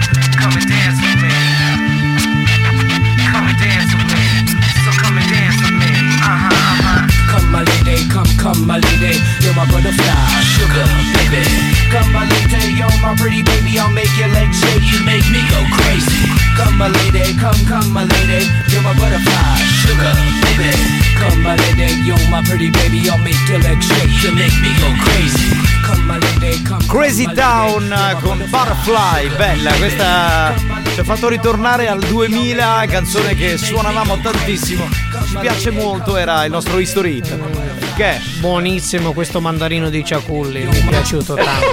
Come, 8.51 8.67
my 8.67 8.79
lady. 8.79 9.19
You're 9.41 9.55
my 9.55 9.65
butterfly, 9.71 10.43
sugar, 10.43 10.85
baby. 11.15 11.43
Come 11.91 12.11
my 12.11 12.27
lady, 12.27 12.75
you're 12.75 12.97
my 13.01 13.15
pretty 13.15 13.43
baby. 13.43 13.79
I'll 13.79 13.91
make 13.91 14.11
your 14.17 14.27
legs 14.29 14.59
shake. 14.59 14.83
You 14.91 15.03
make 15.05 15.25
me 15.31 15.41
go 15.49 15.59
crazy. 15.71 16.27
Come 16.57 16.77
my 16.77 16.89
lady, 16.89 17.33
come, 17.39 17.57
come 17.67 17.91
my 17.91 18.03
lady. 18.03 18.47
You're 18.67 18.83
my 18.83 18.93
butterfly, 18.93 19.57
sugar, 19.83 20.13
baby. 20.43 20.71
Come 21.19 21.41
my 21.43 21.55
lady, 21.55 21.93
you're 22.03 22.27
my 22.29 22.41
pretty 22.43 22.71
baby. 22.71 23.09
I'll 23.09 23.17
make 23.17 23.39
your 23.47 23.59
legs 23.59 23.85
shake. 23.85 24.11
You 24.23 24.31
make 24.35 24.55
me 24.61 24.71
go 24.79 24.89
crazy. 25.05 25.51
Come 25.85 26.05
my 26.07 26.17
lady, 26.19 26.63
come. 26.63 26.85
Crazy 26.87 27.27
Town 27.33 27.87
con 28.21 28.37
Butterfly, 28.37 29.29
bella, 29.37 29.71
questa 29.73 30.53
ci 30.93 30.99
ha 30.99 31.03
fatto 31.03 31.29
ritornare 31.29 31.87
al 31.87 31.99
2000, 31.99 32.85
canzone 32.89 33.33
che 33.33 33.57
suonavamo 33.57 34.19
tantissimo, 34.19 34.89
ci 35.25 35.37
piace 35.39 35.71
molto, 35.71 36.17
era 36.17 36.43
il 36.43 36.51
nostro 36.51 36.79
history 36.79 37.17
hit. 37.17 37.70
Che? 37.95 38.19
Buonissimo 38.39 39.13
questo 39.13 39.41
mandarino 39.41 39.89
di 39.89 40.03
ciaculli, 40.03 40.63
mi 40.65 40.75
è 40.75 40.85
piaciuto 40.87 41.35
tanto. 41.35 41.67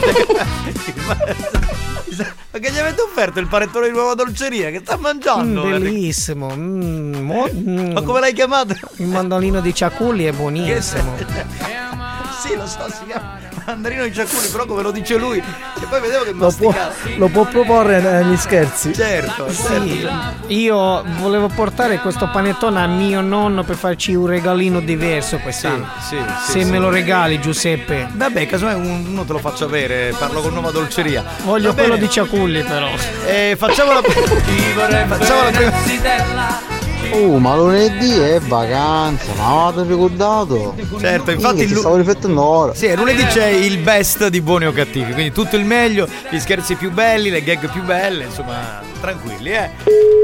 Ma 2.50 2.58
che 2.58 2.72
gli 2.72 2.78
avete 2.78 3.00
offerto 3.02 3.38
il 3.38 3.46
panettone 3.46 3.86
di 3.86 3.92
nuova 3.92 4.14
dolceria? 4.14 4.70
Che 4.70 4.80
sta 4.82 4.96
mangiando? 4.96 5.64
Mm, 5.64 5.70
bellissimo. 5.70 6.50
mm, 6.54 7.14
mo- 7.14 7.48
mm. 7.52 7.92
Ma 7.92 8.02
come 8.02 8.20
l'hai 8.20 8.32
chiamato? 8.32 8.74
Il 8.96 9.06
mandolino 9.06 9.60
di 9.60 9.72
ciaculli 9.74 10.24
è 10.24 10.32
buonissimo. 10.32 11.16
Sì, 12.40 12.54
lo 12.54 12.66
so, 12.68 12.86
si 12.88 13.04
chiama 13.06 13.47
mandarino 13.74 14.04
di 14.04 14.12
ciaculli, 14.14 14.48
però 14.48 14.64
come 14.64 14.82
lo 14.82 14.90
dice 14.90 15.16
lui, 15.18 15.38
e 15.38 15.84
poi 15.88 16.00
vedevo 16.00 16.24
che 16.24 16.32
Lo 16.32 16.50
può, 16.56 16.74
lo 17.16 17.28
può 17.28 17.44
proporre 17.44 18.00
negli 18.00 18.36
scherzi. 18.36 18.94
Certo, 18.94 19.50
Sì, 19.52 20.06
io 20.46 21.04
volevo 21.18 21.48
portare 21.48 21.98
questo 22.00 22.28
panettone 22.30 22.80
a 22.80 22.86
mio 22.86 23.20
nonno 23.20 23.64
per 23.64 23.76
farci 23.76 24.14
un 24.14 24.26
regalino 24.26 24.80
diverso 24.80 25.38
quest'anno. 25.38 25.86
Sì, 26.00 26.16
sì, 26.16 26.52
Se 26.52 26.64
sì. 26.64 26.70
me 26.70 26.78
lo 26.78 26.88
regali, 26.88 27.40
Giuseppe. 27.40 28.08
Vabbè, 28.10 28.46
casomai 28.46 28.74
un- 28.74 29.04
uno 29.06 29.24
te 29.24 29.32
lo 29.32 29.38
faccio 29.38 29.66
avere, 29.66 30.14
parlo 30.18 30.40
con 30.40 30.52
nuova 30.52 30.70
dolceria. 30.70 31.22
Voglio 31.44 31.68
Va 31.68 31.74
quello 31.74 31.94
bene. 31.94 32.06
di 32.06 32.10
ciaculli, 32.12 32.62
però. 32.62 32.88
Eh, 33.26 33.54
facciamo 33.58 33.92
la 33.92 34.00
facciamo 34.02 35.42
la 35.42 35.50
prima. 35.50 36.78
Oh, 37.11 37.38
ma 37.38 37.56
lunedì 37.56 38.18
è 38.18 38.38
vacanza, 38.40 39.32
ma 39.36 39.66
avete 39.66 39.88
ricordato? 39.88 40.74
Certo, 41.00 41.30
infatti 41.30 41.66
Ci 41.66 41.72
lu- 41.74 41.80
stavo 41.80 41.96
riflettendo 41.96 42.42
ora. 42.42 42.74
Sì, 42.74 42.94
lunedì 42.94 43.24
c'è 43.24 43.46
il 43.46 43.78
best 43.78 44.28
di 44.28 44.40
buoni 44.40 44.66
o 44.66 44.72
cattivi, 44.72 45.12
quindi 45.12 45.32
tutto 45.32 45.56
il 45.56 45.64
meglio, 45.64 46.06
gli 46.28 46.38
scherzi 46.38 46.74
più 46.74 46.90
belli, 46.92 47.30
le 47.30 47.42
gag 47.42 47.70
più 47.70 47.82
belle, 47.82 48.24
insomma, 48.24 48.80
tranquilli, 49.00 49.50
eh. 49.50 49.70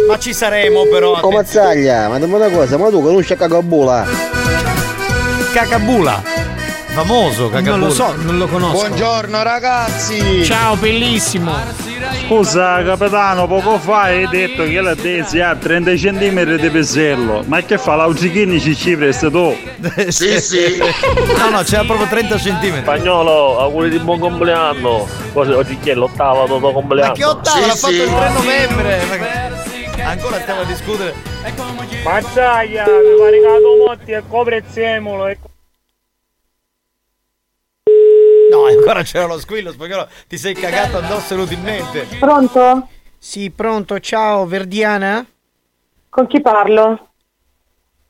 Ma 0.08 0.18
ci 0.18 0.34
saremo 0.34 0.84
però. 0.90 1.12
Oh 1.12 1.14
attenzione. 1.14 1.36
mazzaglia, 1.36 2.08
ma 2.08 2.18
dimmi 2.18 2.34
una 2.34 2.48
cosa, 2.50 2.76
ma 2.76 2.90
tu 2.90 3.02
conosci 3.02 3.34
Cagabula? 3.34 4.06
Cacabula. 5.52 6.43
Famoso 6.94 7.48
Cacabula. 7.50 7.76
Non 7.76 7.88
lo 7.88 7.92
so, 7.92 8.14
non 8.18 8.38
lo 8.38 8.46
conosco. 8.46 8.86
Buongiorno 8.86 9.42
ragazzi! 9.42 10.44
Ciao, 10.44 10.76
bellissimo. 10.76 11.52
Scusa 12.26 12.82
capitano, 12.84 13.48
poco 13.48 13.78
fa 13.80 14.02
hai 14.02 14.28
detto 14.28 14.62
che 14.62 14.80
la 14.80 14.94
tesi 14.94 15.40
ha 15.40 15.56
30 15.56 15.90
cm 15.94 16.56
di 16.56 16.70
pesello. 16.70 17.42
Ma 17.46 17.60
che 17.62 17.78
fa? 17.78 17.96
L'augichini 17.96 18.60
ci 18.60 18.76
ci 18.76 18.96
presti 18.96 19.28
tu? 19.28 19.56
Sì, 20.08 20.40
sì. 20.40 20.78
No, 21.36 21.50
no, 21.50 21.62
c'era 21.62 21.82
proprio 21.82 22.06
30 22.06 22.38
centimetri. 22.38 22.82
Spagnolo, 22.82 23.58
auguri 23.58 23.90
di 23.90 23.98
buon 23.98 24.20
compleanno. 24.20 25.06
Oggi 25.32 25.76
chi 25.80 25.90
è 25.90 25.94
l'ottava 25.94 26.44
tuo 26.46 26.60
compleanno? 26.72 27.08
Ma 27.08 27.14
che 27.16 27.24
ottava? 27.24 27.66
L'ha 27.66 27.74
fatto 27.74 27.92
il 27.92 28.08
3 28.14 28.28
novembre. 28.30 29.00
Che- 29.96 30.02
Ancora 30.02 30.38
stiamo 30.40 30.60
a 30.60 30.64
discutere. 30.64 31.12
Mazzaglia, 32.04 32.84
mi 32.84 33.18
fa 33.18 33.30
regalato 33.30 33.76
Motti 33.84 34.10
e 34.12 34.22
coprezzemolo. 34.28 35.26
E... 35.26 35.38
No, 38.50 38.66
ancora 38.66 39.02
c'era 39.02 39.26
lo 39.26 39.38
squillo, 39.38 39.72
spagnolo. 39.72 40.08
Ti 40.28 40.38
sei 40.38 40.54
cagato 40.54 40.98
addosso 40.98 41.34
inutilmente. 41.34 42.06
Pronto? 42.18 42.88
Sì, 43.18 43.50
pronto, 43.50 43.98
ciao, 44.00 44.46
Verdiana? 44.46 45.26
Con 46.08 46.26
chi 46.26 46.40
parlo? 46.40 47.08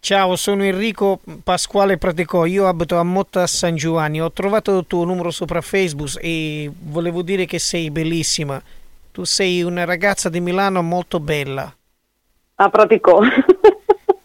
Ciao, 0.00 0.36
sono 0.36 0.64
Enrico 0.64 1.20
Pasquale 1.42 1.96
Praticò, 1.96 2.44
io 2.44 2.68
abito 2.68 2.98
a 2.98 3.02
Motta 3.02 3.46
San 3.46 3.74
Giovanni, 3.74 4.20
ho 4.20 4.30
trovato 4.32 4.76
il 4.76 4.84
tuo 4.86 5.04
numero 5.04 5.30
sopra 5.30 5.62
Facebook 5.62 6.18
e 6.20 6.70
volevo 6.78 7.22
dire 7.22 7.46
che 7.46 7.58
sei 7.58 7.90
bellissima. 7.90 8.62
Tu 9.12 9.24
sei 9.24 9.62
una 9.62 9.84
ragazza 9.84 10.28
di 10.28 10.40
Milano 10.40 10.82
molto 10.82 11.20
bella. 11.20 11.74
Ah, 12.56 12.68
Praticò. 12.68 13.20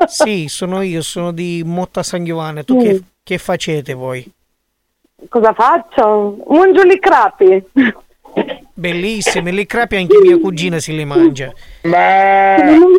Sì, 0.07 0.47
sono 0.47 0.81
io, 0.81 1.01
sono 1.01 1.31
di 1.31 1.61
Motta 1.65 2.03
San 2.03 2.23
Giovanni. 2.25 2.63
Tu 2.65 2.81
che, 2.81 3.03
che 3.23 3.37
facete 3.37 3.93
voi? 3.93 4.29
Cosa 5.27 5.53
faccio? 5.53 6.37
Mangio 6.47 6.81
i 6.83 6.99
crapi. 6.99 7.63
Bellissime, 8.73 9.51
le 9.51 9.65
crapi 9.65 9.97
anche 9.97 10.17
mia 10.21 10.39
cugina 10.39 10.79
si 10.79 10.95
le 10.95 11.03
mangia. 11.03 11.51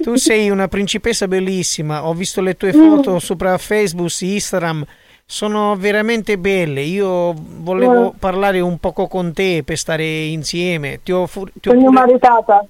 Tu 0.02 0.14
sei 0.16 0.50
una 0.50 0.68
principessa 0.68 1.26
bellissima, 1.26 2.06
ho 2.06 2.12
visto 2.12 2.40
le 2.42 2.56
tue 2.56 2.72
foto 2.72 3.18
sopra 3.18 3.56
Facebook, 3.56 4.10
Instagram, 4.20 4.84
sono 5.24 5.76
veramente 5.76 6.36
belle. 6.36 6.82
Io 6.82 7.32
volevo 7.34 8.12
Mm. 8.14 8.18
parlare 8.18 8.60
un 8.60 8.78
poco 8.78 9.06
con 9.06 9.32
te 9.32 9.62
per 9.64 9.78
stare 9.78 10.04
insieme. 10.24 11.00
Ti 11.02 11.12
ho, 11.12 11.26
fu- 11.26 11.46
ti 11.54 11.68
ho 11.70 11.72
pure- 11.74 11.88
maritata. 11.88 12.66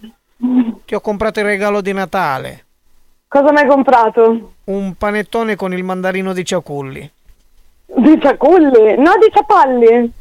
ti 0.85 0.95
ho 0.95 1.01
comprato 1.01 1.41
il 1.41 1.47
regalo 1.47 1.81
di 1.81 1.93
Natale, 1.93 2.65
Cosa 3.29 3.51
mi 3.53 3.59
hai 3.59 3.67
comprato? 3.67 4.53
un 4.65 4.95
panettone 4.95 5.57
con 5.57 5.73
il 5.73 5.83
mandarino 5.83 6.33
di 6.33 6.45
ciaculli. 6.45 7.11
Di 7.97 8.19
ciaculli? 8.21 8.97
No, 8.97 9.13
di 9.19 9.31
ciapalli. 9.33 10.13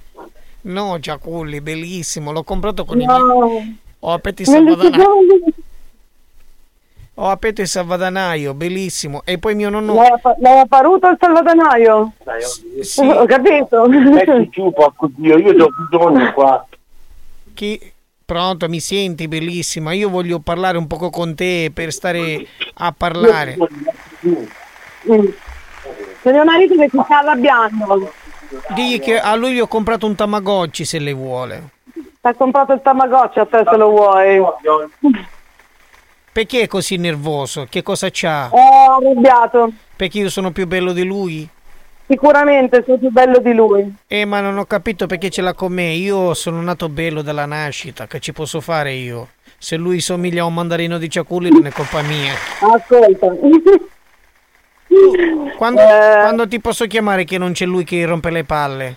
No, 0.62 1.00
ciaculli, 1.00 1.62
bellissimo, 1.62 2.32
l'ho 2.32 2.44
comprato 2.44 2.86
con 2.86 3.00
i 3.00 3.06
No. 3.06 3.18
miei... 3.18 3.80
Ho 4.00 4.12
aperto 4.14 4.42
il 4.42 4.48
salvadanaio. 4.48 5.44
Ho 7.16 7.28
aperto 7.28 7.62
il 7.62 7.68
salvadanaio, 7.68 8.54
bellissimo. 8.54 9.22
E 9.26 9.38
poi 9.38 9.56
mio 9.56 9.70
nonno... 9.70 9.94
L'hai, 9.96 10.10
l'hai 10.40 10.60
apparuto 10.60 11.10
il 11.10 11.18
salvadanaio? 11.20 12.14
Sì. 12.82 13.02
Ho 13.02 13.26
capito. 13.26 13.88
Metti 13.88 14.50
giù, 14.50 14.72
porco 14.72 15.10
Dio, 15.16 15.38
io 15.38 15.52
ho 15.52 15.70
bisogno 15.90 16.34
qua. 16.34 16.66
Chi... 17.54 17.94
Pronto, 18.30 18.70
mi 18.70 18.80
senti 18.80 19.28
bellissima? 19.28 19.92
Io 19.92 20.08
voglio 20.08 20.38
parlare 20.38 20.78
un 20.78 20.86
poco 20.86 21.10
con 21.10 21.34
te 21.34 21.72
per 21.74 21.92
stare 21.92 22.46
a 22.76 22.94
parlare. 22.96 23.58
Mm. 25.12 25.26
C'è 26.22 26.32
mio 26.32 26.44
marito 26.44 26.76
che 26.76 26.90
si 26.90 27.00
sta 27.04 27.20
arrabbiando. 27.20 28.12
Digli 28.70 29.00
che 29.00 29.20
a 29.20 29.36
lui 29.36 29.54
gli 29.54 29.60
ho 29.60 29.68
comprato 29.68 30.06
un 30.06 30.16
Tamagotchi 30.16 30.84
se 30.86 31.00
le 31.00 31.14
vuole. 31.14 31.70
Ti 32.22 32.28
ha 32.28 32.34
comprato 32.34 32.74
il 32.74 32.82
tamagotchi 32.82 33.40
a 33.40 33.46
te 33.46 33.64
se 33.66 33.78
lo 33.78 33.90
vuoi. 33.92 34.42
Perché 36.34 36.62
è 36.64 36.68
così 36.68 36.98
nervoso? 36.98 37.66
Che 37.70 37.82
cosa 37.82 38.10
c'ha? 38.12 38.50
È 38.50 38.58
arrabbiato. 38.58 39.72
Perché 39.96 40.18
io 40.20 40.30
sono 40.30 40.52
più 40.52 40.68
bello 40.68 40.92
di 40.92 41.06
lui? 41.06 41.48
Sicuramente 42.08 42.84
sei 42.86 42.98
più 42.98 43.10
bello 43.10 43.40
di 43.40 43.54
lui. 43.54 43.96
Eh, 44.06 44.26
ma 44.26 44.42
non 44.42 44.58
ho 44.58 44.66
capito 44.66 45.06
perché 45.08 45.30
ce 45.30 45.42
l'ha 45.42 45.54
con 45.54 45.72
me. 45.72 45.94
Io 45.94 46.34
sono 46.34 46.62
nato 46.62 46.90
bello 46.90 47.22
dalla 47.22 47.46
nascita. 47.46 48.06
Che 48.06 48.20
ci 48.20 48.34
posso 48.34 48.60
fare 48.60 48.92
io? 48.92 49.30
Se 49.58 49.78
lui 49.78 50.02
somiglia 50.02 50.42
a 50.42 50.46
un 50.46 50.56
mandarino 50.56 50.98
di 50.98 51.10
ciaculli 51.10 51.50
non 51.50 51.68
è 51.68 51.72
colpa 51.72 52.02
mia. 52.02 52.34
Ascolta. 52.60 53.28
Quando, 55.58 55.82
Eh. 55.82 55.86
quando 56.22 56.48
ti 56.48 56.60
posso 56.60 56.86
chiamare 56.88 57.24
che 57.24 57.38
non 57.38 57.52
c'è 57.52 57.66
lui 57.66 57.84
che 57.84 58.06
rompe 58.06 58.30
le 58.32 58.44
palle? 58.44 58.96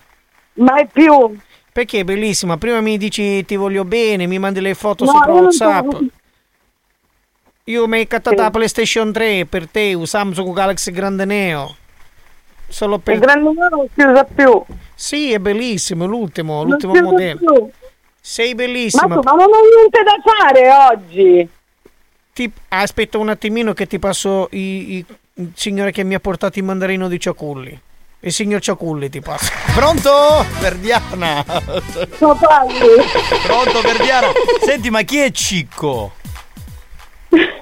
Mai 0.55 0.87
più. 0.87 1.37
Perché 1.73 2.01
è 2.01 2.05
bellissima. 2.05 2.57
Prima 2.57 2.81
mi 2.81 2.99
dici 2.99 3.45
ti 3.45 3.57
voglio 3.57 3.85
bene, 3.85 4.27
mi 4.27 4.39
mandi 4.39 4.61
le 4.61 4.75
foto 4.75 5.05
No, 5.05 5.13
sopra 5.13 5.33
WhatsApp. 5.33 5.91
sono- 5.91 6.07
Io 7.65 7.87
mi 7.87 7.99
hai 7.99 8.07
cattata 8.07 8.43
la 8.43 8.51
PlayStation 8.51 9.13
3 9.13 9.47
per 9.47 9.69
te, 9.69 9.95
un 9.95 10.07
Samsung 10.07 10.53
Galaxy 10.53 10.91
Grande 10.91 11.25
Neo. 11.25 11.77
Solo 12.69 12.99
per... 12.99 13.15
Il 13.15 13.21
grande 13.21 13.51
Neo 13.53 13.69
non 13.69 13.87
si 13.95 14.03
usa 14.05 14.25
più. 14.25 14.63
Sì, 14.95 15.33
è 15.33 15.39
bellissimo, 15.39 16.07
l'ultimo, 16.07 16.57
Non 16.63 16.71
l'ultimo 16.71 16.95
modello. 17.01 17.39
più. 17.39 17.71
Sei 18.21 18.51
Ma 18.51 18.55
bellissima. 18.55 19.15
tu, 19.15 19.21
ma 19.23 19.33
non 19.33 19.45
ho 19.45 19.61
niente 19.75 20.03
da 20.03 20.17
fare 20.25 20.71
oggi. 20.91 21.49
Ti- 22.33 22.53
Aspetta 22.69 23.19
un 23.19 23.29
attimino 23.29 23.73
che 23.75 23.87
ti 23.87 23.99
passo 23.99 24.49
i- 24.53 24.97
i- 24.97 25.05
il 25.35 25.53
signore 25.55 25.93
che 25.93 26.05
mi 26.05 26.15
ha 26.15 26.21
portato 26.21 26.59
il 26.59 26.65
mandarino 26.65 27.09
di 27.09 27.19
Ciaculli. 27.19 27.81
Il 28.21 28.33
signor 28.33 28.61
Ciaculli 28.61 29.09
ti 29.11 29.21
passo. 29.21 29.51
Pronto? 29.75 30.45
Verdiana. 30.61 31.43
Pronto 32.19 33.81
Verdiana. 33.83 34.29
Senti, 34.65 34.91
ma 34.91 35.03
chi 35.03 35.19
è 35.19 35.31
Cicco? 35.33 36.13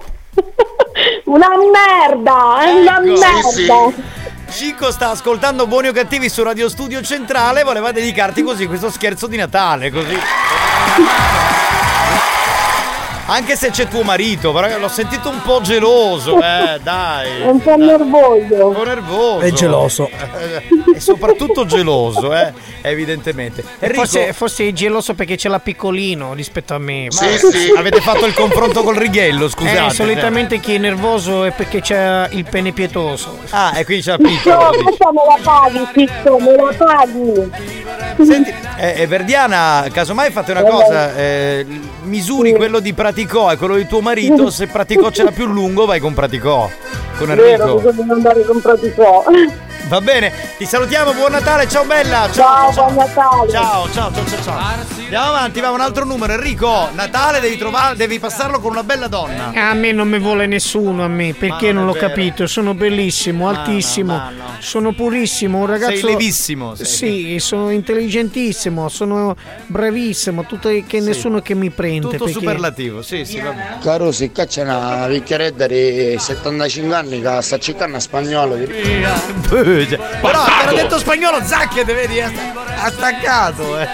Una 1.25 1.49
merda, 1.73 2.61
è 2.65 2.73
una 2.73 2.99
Ecco. 2.99 3.19
merda. 3.19 4.19
Cicco 4.51 4.91
sta 4.91 5.11
ascoltando 5.11 5.67
Buoni 5.69 5.89
o 5.89 5.93
Cattivi 5.93 6.29
su 6.29 6.43
Radio 6.43 6.69
Studio 6.69 7.01
Centrale, 7.03 7.63
voleva 7.63 7.93
dedicarti 7.93 8.43
così 8.43 8.67
questo 8.67 8.91
scherzo 8.91 9.29
di 9.29 9.37
Natale, 9.37 9.91
così. 9.91 10.19
Anche 13.33 13.55
se 13.55 13.71
c'è 13.71 13.87
tuo 13.87 14.03
marito, 14.03 14.53
però 14.53 14.77
l'ho 14.77 14.89
sentito 14.89 15.29
un 15.29 15.41
po' 15.43 15.61
geloso, 15.61 16.39
eh, 16.43 16.81
dai. 16.83 17.43
Un 17.43 17.61
po' 17.61 17.77
nervoso. 17.77 18.67
Un 18.67 18.75
po' 18.75 18.85
nervoso. 18.85 19.39
È 19.39 19.53
geloso. 19.53 20.09
Eh, 20.09 20.79
E 20.93 20.99
soprattutto 20.99 21.65
geloso, 21.65 22.35
eh, 22.35 22.53
evidentemente. 22.83 23.63
Enrico, 23.79 24.01
Forse, 24.01 24.33
forse 24.33 24.67
è 24.67 24.73
geloso 24.73 25.15
perché 25.15 25.37
ce 25.37 25.49
l'ha 25.49 25.61
piccolino 25.61 26.33
rispetto 26.35 26.75
a 26.75 26.79
me. 26.79 27.07
Ma 27.13 27.29
avete 27.79 28.01
fatto 28.01 28.27
il 28.27 28.35
confronto 28.35 28.83
col 28.83 28.97
righello, 28.97 29.49
scusate. 29.49 29.87
Eh, 29.87 29.91
solitamente 29.91 30.59
chi 30.59 30.75
è 30.75 30.79
nervoso 30.79 31.45
è 31.45 31.53
perché 31.53 31.81
c'ha 31.81 32.27
il 32.31 32.45
pene 32.45 32.73
pietoso. 32.73 33.39
Ah, 33.51 33.79
e 33.79 33.85
quindi 33.85 34.03
c'è 34.03 34.11
la 34.11 34.17
No, 34.19 34.29
piccola. 34.29 34.71
questa 34.83 35.13
me 35.13 35.21
la 35.29 35.39
paghi, 35.43 35.89
Ciccio, 35.95 36.39
me 36.41 36.57
la 36.57 36.75
paghi. 36.77 37.51
Senti, 38.27 38.53
eh, 38.79 39.03
eh, 39.03 39.07
Verdiana, 39.07 39.87
casomai 39.93 40.31
fate 40.33 40.51
una 40.51 40.63
cosa, 40.65 41.15
eh, 41.17 41.65
misuri 42.03 42.53
quello 42.55 42.81
di 42.81 42.93
Praticò 43.21 43.53
e 43.53 43.57
quello 43.59 43.77
di 43.77 43.87
tuo 43.87 44.01
marito, 44.01 44.49
se 44.49 44.67
Praticò 44.67 45.11
ce 45.11 45.25
l'ha 45.25 45.31
più 45.31 45.45
lungo 45.45 45.85
vai 45.85 46.01
con 46.01 46.15
Praticò, 46.15 46.71
con 47.19 47.27
Vero, 47.35 47.43
Enrico. 47.45 47.91
bisogna 47.91 48.15
andare 48.15 48.45
comprati 48.47 48.93
so. 48.97 49.25
Va 49.89 50.01
bene, 50.01 50.33
ti 50.57 50.65
salutiamo, 50.67 51.13
buon 51.15 51.33
Natale, 51.33 51.67
ciao 51.69 51.85
bella, 51.85 52.29
ciao, 52.33 52.73
ciao, 52.73 52.85
buon 52.93 52.95
Natale. 52.95 53.51
Ciao, 53.51 53.91
ciao, 53.91 54.13
ciao, 54.13 54.25
ciao, 54.27 54.43
ciao. 54.43 54.59
Andiamo 55.11 55.27
avanti, 55.31 55.59
va 55.61 55.71
un 55.71 55.81
altro 55.81 56.05
numero, 56.05 56.35
Enrico, 56.35 56.89
Natale 56.93 57.41
devi 57.41 57.57
trovare, 57.59 57.97
devi 57.97 58.21
passarlo 58.21 58.61
con 58.61 58.71
una 58.71 58.85
bella 58.85 59.09
donna. 59.09 59.51
A 59.53 59.75
me 59.75 59.91
non 59.91 60.09
mi 60.09 60.21
vuole 60.21 60.47
nessuno, 60.47 61.03
a 61.03 61.09
me, 61.09 61.35
perché 61.37 61.67
Ma 61.67 61.73
non 61.73 61.75
non 61.75 61.83
è 61.83 61.87
l'ho 61.87 61.93
vero. 61.95 62.07
capito. 62.07 62.47
Sono 62.47 62.75
bellissimo, 62.75 63.49
altissimo, 63.49 64.21
sono 64.61 64.93
purissimo, 64.93 65.59
un 65.59 65.67
ragazzo. 65.67 65.97
Sei 65.97 66.03
levissimo, 66.05 66.75
sei. 66.77 66.87
Sì, 66.87 67.37
sono 67.41 67.71
intelligentissimo, 67.71 68.89
sono 68.89 69.35
bravissimo, 69.67 70.45
tutto 70.47 70.69
che 70.87 71.01
nessuno 71.01 71.41
che 71.41 71.55
mi 71.55 71.71
prende. 71.71 72.03
Tutto 72.03 72.25
perché- 72.27 72.33
superlativo, 72.39 73.03
sì, 73.03 73.10
sì, 73.25 73.41
va 73.41 73.51
bene. 73.51 73.79
Caro, 73.83 74.13
se 74.13 74.31
c'è 74.33 74.63
una 74.63 75.07
vecchieretta 75.07 75.67
di 75.67 76.17
75 76.19 76.95
anni 76.95 77.21
che 77.21 77.43
sta 77.43 77.59
cercando 77.59 77.99
spagnolo. 77.99 78.55
Però 78.57 80.43
appena 80.43 80.73
detto 80.73 80.99
spagnolo, 80.99 81.43
Zacchete, 81.43 81.93
vedi, 81.93 82.21
ha 82.21 82.31
ha 82.83 82.91
staccato. 82.91 83.79
Eh. 83.79 83.89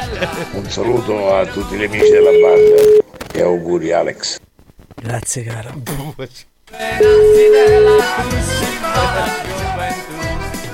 Un 0.52 0.70
saluto 0.70 1.34
a 1.34 1.44
tutti 1.46 1.76
gli 1.76 1.84
amici 1.84 2.08
della 2.10 2.30
banda 2.30 3.04
e 3.32 3.42
auguri 3.42 3.92
Alex. 3.92 4.38
Grazie, 4.94 5.42
caro. 5.42 5.72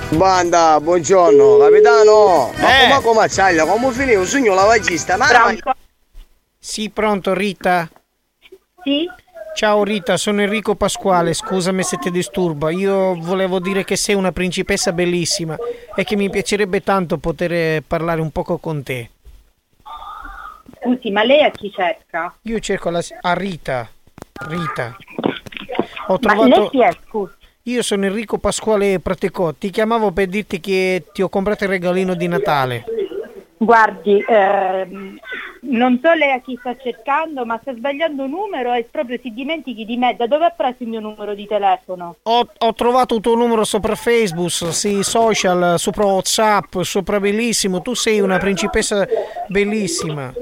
Banda, 0.09 0.79
buongiorno, 0.79 1.57
capitano. 1.57 2.53
Ma 2.57 2.85
Eh. 2.85 3.01
come 3.01 3.27
come? 3.27 3.65
Come 3.65 3.91
finì 3.91 4.13
un 4.13 4.25
sogno 4.25 4.53
lavagista? 4.53 5.17
Ma 5.17 5.27
Sì, 6.59 6.89
pronto 6.91 7.33
Rita? 7.33 7.89
Sì? 8.83 9.09
Ciao 9.55 9.83
Rita, 9.83 10.17
sono 10.17 10.41
Enrico 10.41 10.75
Pasquale, 10.75 11.33
scusami 11.33 11.83
se 11.83 11.97
ti 11.97 12.09
disturbo. 12.09 12.69
Io 12.69 13.15
volevo 13.15 13.59
dire 13.59 13.83
che 13.83 13.95
sei 13.95 14.15
una 14.15 14.31
principessa 14.31 14.91
bellissima 14.91 15.55
e 15.95 16.03
che 16.03 16.15
mi 16.15 16.29
piacerebbe 16.29 16.81
tanto 16.81 17.17
poter 17.17 17.83
parlare 17.83 18.19
un 18.19 18.31
poco 18.31 18.57
con 18.57 18.81
te. 18.81 19.09
Scusi, 20.81 21.11
ma 21.11 21.23
lei 21.23 21.43
a 21.43 21.51
chi 21.51 21.71
cerca? 21.71 22.35
Io 22.41 22.59
cerco 22.59 22.89
la... 22.89 23.01
a 23.21 23.33
Rita. 23.33 23.87
Rita. 24.47 24.97
Ho 26.07 26.13
Ma 26.13 26.19
trovato... 26.19 26.59
lei 26.59 26.69
chi 26.69 26.81
è, 26.81 26.97
scusi? 27.07 27.33
Io 27.67 27.81
sono 27.81 28.05
Enrico 28.05 28.39
Pasquale 28.39 28.99
Praticò. 28.99 29.53
Ti 29.53 29.69
chiamavo 29.69 30.11
per 30.11 30.27
dirti 30.27 30.59
che 30.59 31.05
ti 31.13 31.21
ho 31.21 31.29
comprato 31.29 31.63
il 31.63 31.69
regalino 31.69 32.15
di 32.15 32.27
Natale. 32.27 32.83
Guardi, 33.63 34.23
ehm, 34.27 35.17
non 35.61 35.99
so 36.03 36.11
lei 36.13 36.31
a 36.31 36.39
chi 36.41 36.57
sta 36.59 36.75
cercando, 36.75 37.45
ma 37.45 37.57
sta 37.61 37.73
sbagliando 37.73 38.25
numero 38.27 38.73
e 38.73 38.87
proprio 38.89 39.17
si 39.21 39.31
dimentichi 39.33 39.85
di 39.85 39.95
me. 39.97 40.15
Da 40.17 40.27
dove 40.27 40.45
ha 40.45 40.49
preso 40.49 40.77
il 40.79 40.89
mio 40.89 40.99
numero 40.99 41.33
di 41.33 41.45
telefono? 41.47 42.15
Ho, 42.23 42.47
ho 42.57 42.73
trovato 42.73 43.15
il 43.15 43.21
tuo 43.21 43.35
numero 43.35 43.63
sopra 43.63 43.95
Facebook, 43.95 44.49
sui 44.49 45.03
social, 45.03 45.79
sopra 45.79 46.05
WhatsApp, 46.05 46.79
sopra 46.81 47.19
bellissimo. 47.19 47.81
Tu 47.81 47.93
sei 47.93 48.19
una 48.19 48.37
principessa 48.37 49.07
bellissima. 49.47 50.33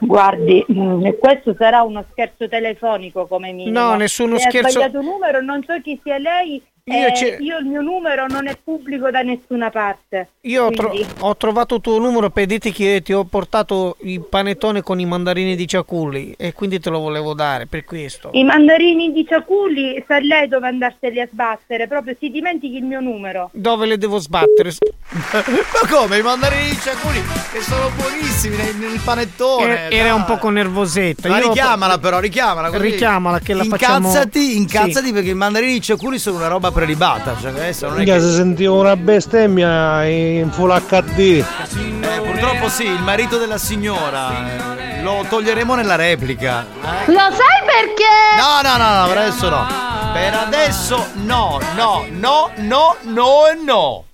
Guardi, 0.00 0.64
mm, 0.72 1.08
questo 1.20 1.54
sarà 1.56 1.82
uno 1.82 2.04
scherzo 2.10 2.48
telefonico 2.48 3.26
come 3.26 3.52
minimo. 3.52 3.78
No, 3.78 3.94
nessuno 3.94 4.36
Se 4.38 4.48
scherzo- 4.48 4.80
Ha 4.80 4.88
sbagliato 4.88 5.00
numero, 5.02 5.40
non 5.40 5.62
so 5.64 5.80
chi 5.80 5.98
sia 6.02 6.18
lei. 6.18 6.60
Io 6.86 7.06
e 7.06 7.14
ce- 7.16 7.38
io 7.40 7.56
il 7.60 7.64
mio 7.64 7.80
numero 7.80 8.26
non 8.26 8.46
è 8.46 8.58
pubblico 8.62 9.10
da 9.10 9.22
nessuna 9.22 9.70
parte. 9.70 10.32
Io 10.42 10.64
ho, 10.66 10.70
tro- 10.70 10.92
ho 11.20 11.34
trovato 11.34 11.76
il 11.76 11.80
tuo 11.80 11.98
numero 11.98 12.28
per 12.28 12.44
dirti 12.44 12.72
che 12.72 13.00
ti 13.02 13.14
ho 13.14 13.24
portato 13.24 13.96
il 14.02 14.20
panettone 14.20 14.82
con 14.82 15.00
i 15.00 15.06
mandarini 15.06 15.56
di 15.56 15.66
ciaculli 15.66 16.34
e 16.36 16.52
quindi 16.52 16.80
te 16.80 16.90
lo 16.90 16.98
volevo 16.98 17.32
dare 17.32 17.64
per 17.66 17.84
questo. 17.84 18.28
I 18.34 18.44
mandarini 18.44 19.14
di 19.14 19.24
ciaculli, 19.26 20.04
sa 20.06 20.18
lei 20.18 20.46
dove 20.46 20.66
andarseli 20.68 21.20
a 21.22 21.26
sbattere, 21.32 21.88
proprio 21.88 22.14
si 22.20 22.28
dimentichi 22.28 22.76
il 22.76 22.84
mio 22.84 23.00
numero. 23.00 23.48
Dove 23.54 23.86
le 23.86 23.96
devo 23.96 24.18
sbattere? 24.18 24.70
Ma 25.32 25.42
come? 25.88 26.18
I 26.18 26.22
mandarini 26.22 26.68
di 26.68 26.76
ciaculli 26.76 27.22
che 27.50 27.60
sono 27.62 27.88
buonissimi 27.96 28.56
nel, 28.58 28.76
nel 28.76 29.00
panettone. 29.02 29.88
Eh, 29.88 29.96
Era 29.96 30.14
un 30.14 30.26
poco 30.26 30.50
nervosetta. 30.50 31.30
Ma 31.30 31.38
Io- 31.38 31.46
richiamala 31.48 31.96
però, 31.96 32.18
richiamala 32.20 32.68
così. 32.68 32.82
Richiamala 32.82 33.38
che 33.38 33.54
la 33.54 33.64
facciamo- 33.64 34.08
Incazzati, 34.08 34.56
incazzati 34.58 35.06
Sì. 35.06 35.12
perché 35.14 35.30
i 35.30 35.34
mandarini 35.34 35.72
di 35.72 35.80
ciaculli 35.80 36.18
sono 36.18 36.36
una 36.36 36.48
roba 36.48 36.72
prelibata. 36.74 37.34
Cioè 37.40 37.50
adesso 37.52 37.88
non 37.88 38.00
è 38.00 38.04
che... 38.04 38.20
si 38.20 38.32
sentiva 38.32 38.74
una 38.74 38.96
bestemmia 38.96 40.04
in 40.04 40.50
full 40.50 40.70
HD. 40.86 41.18
Eh, 41.18 42.20
purtroppo 42.20 42.68
sì, 42.68 42.84
il 42.84 43.00
marito 43.02 43.38
della 43.38 43.56
signora. 43.58 44.76
eh, 44.98 45.02
Lo 45.02 45.24
toglieremo 45.28 45.74
nella 45.74 45.96
replica. 45.96 46.66
Lo 47.06 47.14
sai 47.14 47.62
perché? 47.64 48.04
No, 48.36 48.60
no, 48.62 48.76
no, 48.76 49.00
no, 49.00 49.06
per 49.08 49.18
adesso 49.18 49.48
no. 49.48 49.66
Per 50.12 50.34
adesso 50.34 51.06
no, 51.24 51.58
no, 51.74 52.04
no, 52.10 52.50
no, 52.56 52.96
no 53.02 53.46
e 53.46 53.54
no. 53.64 54.04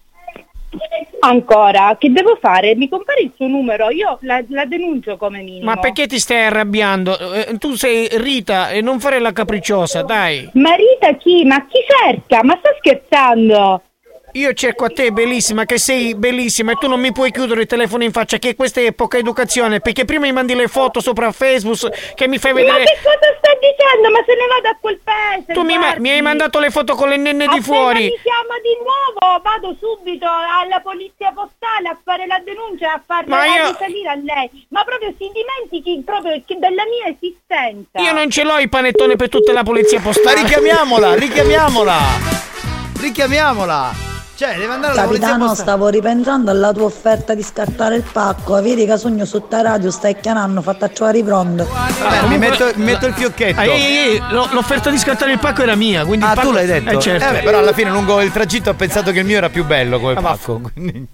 Ancora, 1.21 1.97
che 1.99 2.11
devo 2.11 2.39
fare? 2.41 2.75
Mi 2.75 2.89
compari 2.89 3.25
il 3.25 3.33
suo 3.37 3.47
numero, 3.47 3.91
io 3.91 4.18
la, 4.23 4.43
la 4.49 4.64
denuncio 4.64 5.16
come 5.16 5.43
minimo. 5.43 5.64
Ma 5.64 5.77
perché 5.77 6.07
ti 6.07 6.18
stai 6.18 6.45
arrabbiando? 6.45 7.35
Eh, 7.35 7.59
tu 7.59 7.75
sei 7.75 8.09
Rita 8.12 8.71
e 8.71 8.81
non 8.81 9.01
fare 9.01 9.18
la 9.18 9.33
capricciosa, 9.33 10.03
dai. 10.03 10.49
Marita 10.55 11.12
chi? 11.14 11.45
Ma 11.45 11.66
chi 11.66 11.79
cerca? 11.87 12.43
Ma 12.43 12.57
sta 12.59 12.71
scherzando? 12.79 13.83
Io 14.33 14.53
cerco 14.55 14.85
a 14.85 14.89
te, 14.91 15.11
bellissima, 15.11 15.64
che 15.64 15.78
sei 15.78 16.14
bellissima 16.14 16.72
e 16.72 16.74
tu 16.76 16.87
non 16.89 17.01
mi 17.01 17.11
puoi 17.12 17.31
chiudere 17.33 17.62
il 17.62 17.66
telefono 17.66 18.05
in 18.05 18.12
faccia, 18.12 18.39
che 18.39 18.55
questa 18.55 18.81
è 18.81 18.93
poca 18.93 19.18
educazione, 19.18 19.81
perché 19.81 20.05
prima 20.05 20.26
mi 20.26 20.33
mandi 20.33 20.55
le 20.55 20.68
foto 20.68 21.01
sopra 21.01 21.33
Facebook 21.33 22.14
che 22.14 22.28
mi 22.28 22.39
fai 22.39 22.53
Ma 22.53 22.61
vedere... 22.61 22.85
che 22.85 22.99
cosa 23.03 23.35
sta 23.39 23.51
dicendo? 23.59 24.11
Ma 24.11 24.22
se 24.24 24.35
ne 24.35 24.47
vada 24.47 24.68
a 24.70 24.76
quel 24.81 25.01
paese. 25.03 25.53
Tu 25.53 25.62
mi, 25.62 25.76
ma- 25.78 25.95
mi 25.99 26.11
hai 26.11 26.22
mandato 26.22 26.61
le 26.61 26.70
foto 26.70 26.95
con 26.95 27.09
le 27.09 27.16
nenne 27.16 27.47
di 27.49 27.59
Appena 27.59 27.62
fuori. 27.62 28.05
mi 28.05 28.18
chiama 28.22 28.55
di 28.62 28.74
nuovo, 28.78 29.41
vado 29.43 29.76
subito 29.81 30.26
alla 30.26 30.81
polizia 30.81 31.33
postale 31.35 31.89
a 31.89 31.99
fare 32.05 32.26
la 32.26 32.41
denuncia 32.45 32.87
e 32.87 32.91
a 32.95 33.03
farla 33.05 33.35
Ma 33.37 33.47
io- 33.47 33.64
a 33.64 33.68
risalire 33.70 34.09
a 34.11 34.14
lei. 34.14 34.66
Ma 34.68 34.85
proprio 34.85 35.12
si 35.18 35.28
dimentichi 35.33 36.03
proprio 36.05 36.41
della 36.47 36.85
mia 36.87 37.11
esistenza. 37.11 37.99
Io 38.01 38.12
non 38.12 38.31
ce 38.31 38.45
l'ho 38.45 38.59
il 38.59 38.68
panettone 38.68 39.16
per 39.16 39.28
tutta 39.28 39.53
la 39.53 39.64
polizia 39.64 39.99
Ma 39.99 40.05
postale. 40.05 40.43
richiamiamola, 40.43 41.14
richiamiamola. 41.18 41.99
Richiamiamola. 43.01 44.10
Cioè, 44.41 44.57
deve 44.57 44.72
andare 44.72 44.93
alla 44.95 45.03
polizia 45.03 45.26
Capitano, 45.26 45.49
postale. 45.49 45.68
stavo 45.68 45.88
ripensando 45.88 46.51
alla 46.51 46.72
tua 46.72 46.84
offerta 46.84 47.34
di 47.34 47.43
scartare 47.43 47.97
il 47.97 48.05
pacco. 48.11 48.59
Vedi 48.62 48.86
che 48.86 48.97
sogno 48.97 49.26
sotto 49.26 49.55
la 49.55 49.61
radio, 49.61 49.91
stai 49.91 50.18
chiamando, 50.18 50.62
fatta 50.62 50.88
trovare 50.88 51.22
pronto. 51.22 51.64
Vabbè, 51.70 52.26
mi 52.26 52.38
metto, 52.38 52.70
mi 52.76 52.84
metto 52.84 53.07
il 53.07 53.12
fiocchetto. 53.12 53.61
Ah, 53.61 53.64
ehi, 53.64 53.82
ehi, 53.84 54.09
ehi, 54.14 54.22
lo- 54.30 54.49
l'offerta 54.53 54.88
di 54.88 54.97
scattare 54.97 55.32
il 55.32 55.38
pacco 55.38 55.61
era 55.61 55.74
mia, 55.74 56.07
quindi 56.07 56.24
Ah, 56.24 56.32
pacco- 56.32 56.49
tu 56.49 56.55
l'hai 56.55 56.64
detto? 56.64 56.88
Eh, 56.88 56.99
certo. 56.99 57.22
vabbè, 57.26 57.43
però 57.43 57.59
alla 57.59 57.74
fine 57.74 57.91
lungo 57.91 58.18
il 58.22 58.32
tragitto 58.32 58.70
ho 58.70 58.74
pensato 58.74 59.12
che 59.12 59.18
il 59.18 59.26
mio 59.26 59.36
era 59.36 59.51
più 59.51 59.62
bello 59.66 60.01
come 60.01 60.14
pacco. 60.14 60.59
quindi- 60.72 61.07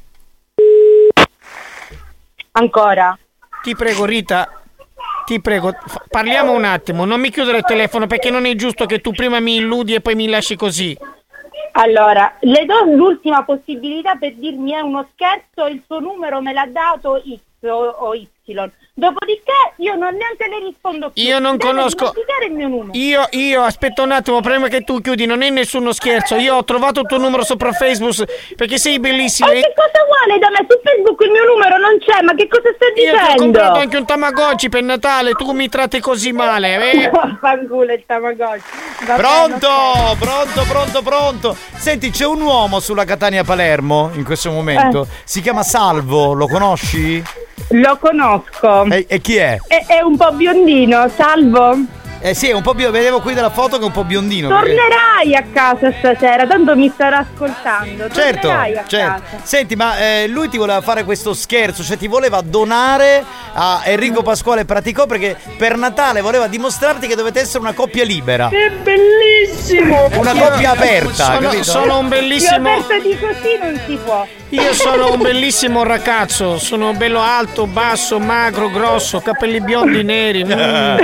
Ancora. 2.52 3.18
Ti 3.60 3.74
prego, 3.74 4.04
Rita. 4.04 4.48
ti 5.26 5.40
prego, 5.40 5.74
parliamo 6.08 6.52
un 6.52 6.62
attimo, 6.62 7.04
non 7.04 7.18
mi 7.18 7.30
chiudere 7.32 7.58
il 7.58 7.64
telefono 7.64 8.06
perché 8.06 8.30
non 8.30 8.46
è 8.46 8.54
giusto 8.54 8.86
che 8.86 9.00
tu 9.00 9.10
prima 9.10 9.40
mi 9.40 9.56
illudi 9.56 9.94
e 9.94 10.00
poi 10.00 10.14
mi 10.14 10.28
lasci 10.28 10.54
così. 10.54 10.96
Allora, 11.78 12.36
le 12.40 12.64
do 12.64 12.84
l'ultima 12.84 13.44
possibilità 13.44 14.14
per 14.14 14.34
dirmi 14.34 14.72
è 14.72 14.80
uno 14.80 15.06
scherzo, 15.12 15.66
il 15.66 15.82
suo 15.84 16.00
numero 16.00 16.40
me 16.40 16.54
l'ha 16.54 16.66
dato 16.66 17.20
X 17.20 17.68
o, 17.68 17.88
o 17.88 18.14
Y. 18.14 18.28
Dopodiché 18.98 19.52
io 19.76 19.94
non 19.94 20.14
neanche 20.14 20.46
le 20.48 20.58
rispondo 20.64 21.10
più. 21.10 21.22
Io 21.22 21.38
non 21.38 21.58
Deve 21.58 21.70
conosco- 21.70 22.14
il 22.46 22.52
mio 22.54 22.68
numero. 22.68 22.90
Io, 22.94 23.26
io, 23.32 23.62
aspetta 23.62 24.00
un 24.00 24.10
attimo, 24.10 24.40
prima 24.40 24.68
che 24.68 24.84
tu 24.84 25.02
chiudi, 25.02 25.26
non 25.26 25.42
è 25.42 25.50
nessuno 25.50 25.92
scherzo. 25.92 26.36
Io 26.36 26.54
ho 26.54 26.64
trovato 26.64 27.00
il 27.00 27.06
tuo 27.06 27.18
numero 27.18 27.44
sopra 27.44 27.72
Facebook 27.72 28.54
perché 28.56 28.78
sei 28.78 28.98
bellissimo. 28.98 29.50
E 29.50 29.60
che 29.60 29.72
cosa 29.76 30.02
vuole 30.06 30.38
da 30.38 30.48
me? 30.48 30.66
Su 30.66 30.80
Facebook 30.82 31.20
il 31.24 31.30
mio 31.30 31.44
numero 31.44 31.76
non 31.76 31.98
c'è, 31.98 32.22
ma 32.22 32.34
che 32.34 32.48
cosa 32.48 32.70
stai 32.74 33.04
Io 33.04 33.10
ti 33.10 33.16
ho 33.16 33.20
dicendo? 33.20 33.42
comprato 33.42 33.78
anche 33.80 33.96
un 33.98 34.06
Tamagotchi 34.06 34.68
per 34.70 34.82
Natale, 34.82 35.32
tu 35.32 35.50
mi 35.52 35.68
tratti 35.68 36.00
così 36.00 36.32
male, 36.32 36.90
eh? 36.92 37.10
Fanculo 37.38 37.92
il 37.92 38.02
Tamagotchi. 38.06 38.62
Va 39.06 39.16
bene, 39.16 39.18
Pronto, 39.18 39.68
ok. 39.68 40.18
pronto, 40.18 40.62
pronto, 40.66 41.02
pronto. 41.02 41.56
Senti, 41.76 42.08
c'è 42.10 42.24
un 42.24 42.40
uomo 42.40 42.80
sulla 42.80 43.04
Catania 43.04 43.44
Palermo 43.44 44.10
in 44.14 44.24
questo 44.24 44.50
momento. 44.50 45.02
Eh. 45.02 45.06
Si 45.24 45.42
chiama 45.42 45.62
Salvo, 45.62 46.32
lo 46.32 46.46
conosci? 46.48 47.22
Lo 47.70 47.96
conosco. 47.98 48.84
E, 48.84 49.06
e 49.08 49.20
chi 49.20 49.36
è? 49.36 49.58
È, 49.66 49.84
è 49.86 50.00
un 50.00 50.16
po' 50.16 50.32
biondino, 50.32 51.08
salvo. 51.16 51.76
Eh 52.18 52.32
sì, 52.34 52.48
è 52.48 52.52
un 52.54 52.62
po' 52.62 52.72
bio- 52.74 52.90
vedevo 52.90 53.20
qui 53.20 53.34
dalla 53.34 53.50
foto 53.50 53.76
che 53.76 53.82
è 53.82 53.86
un 53.86 53.92
po' 53.92 54.02
biondino. 54.02 54.48
perché- 54.48 54.74
Tornerai 54.74 55.34
a 55.36 55.44
casa 55.52 55.92
stasera, 55.98 56.46
tanto 56.46 56.74
mi 56.74 56.90
starà 56.92 57.18
ascoltando. 57.18 58.08
Certo, 58.10 58.40
Tornerai 58.48 58.76
a 58.76 58.84
certo. 58.86 59.22
casa. 59.30 59.42
Senti, 59.44 59.76
ma 59.76 59.98
eh, 59.98 60.26
lui 60.26 60.48
ti 60.48 60.56
voleva 60.56 60.80
fare 60.80 61.04
questo 61.04 61.34
scherzo, 61.34 61.82
cioè 61.82 61.96
ti 61.98 62.08
voleva 62.08 62.40
donare 62.40 63.22
a 63.52 63.82
Enrico 63.84 64.22
Pasquale 64.22 64.64
Praticò 64.64 65.06
perché 65.06 65.36
per 65.58 65.76
Natale 65.76 66.20
voleva 66.22 66.46
dimostrarti 66.46 67.06
che 67.06 67.14
dovete 67.16 67.40
essere 67.40 67.58
una 67.60 67.74
coppia 67.74 68.04
libera. 68.04 68.48
È 68.48 68.70
bellissimo! 68.70 70.08
Una 70.14 70.32
coppia 70.32 70.70
aperta, 70.72 71.24
sono, 71.24 71.38
capito? 71.40 71.62
sono 71.64 71.98
un 71.98 72.08
Più 72.08 72.18
bellissimo. 72.18 72.56
aperta 72.56 72.98
di 72.98 73.18
così 73.18 73.58
non 73.60 73.80
si 73.86 73.98
può. 74.02 74.26
Io 74.50 74.72
sono 74.74 75.12
un 75.12 75.20
bellissimo 75.20 75.82
ragazzo, 75.82 76.58
sono 76.58 76.92
bello 76.92 77.20
alto, 77.20 77.66
basso, 77.66 78.20
magro, 78.20 78.70
grosso, 78.70 79.20
capelli 79.20 79.60
biondi 79.60 80.04
neri. 80.04 80.44
mm. 80.44 80.48
Va 80.48 80.96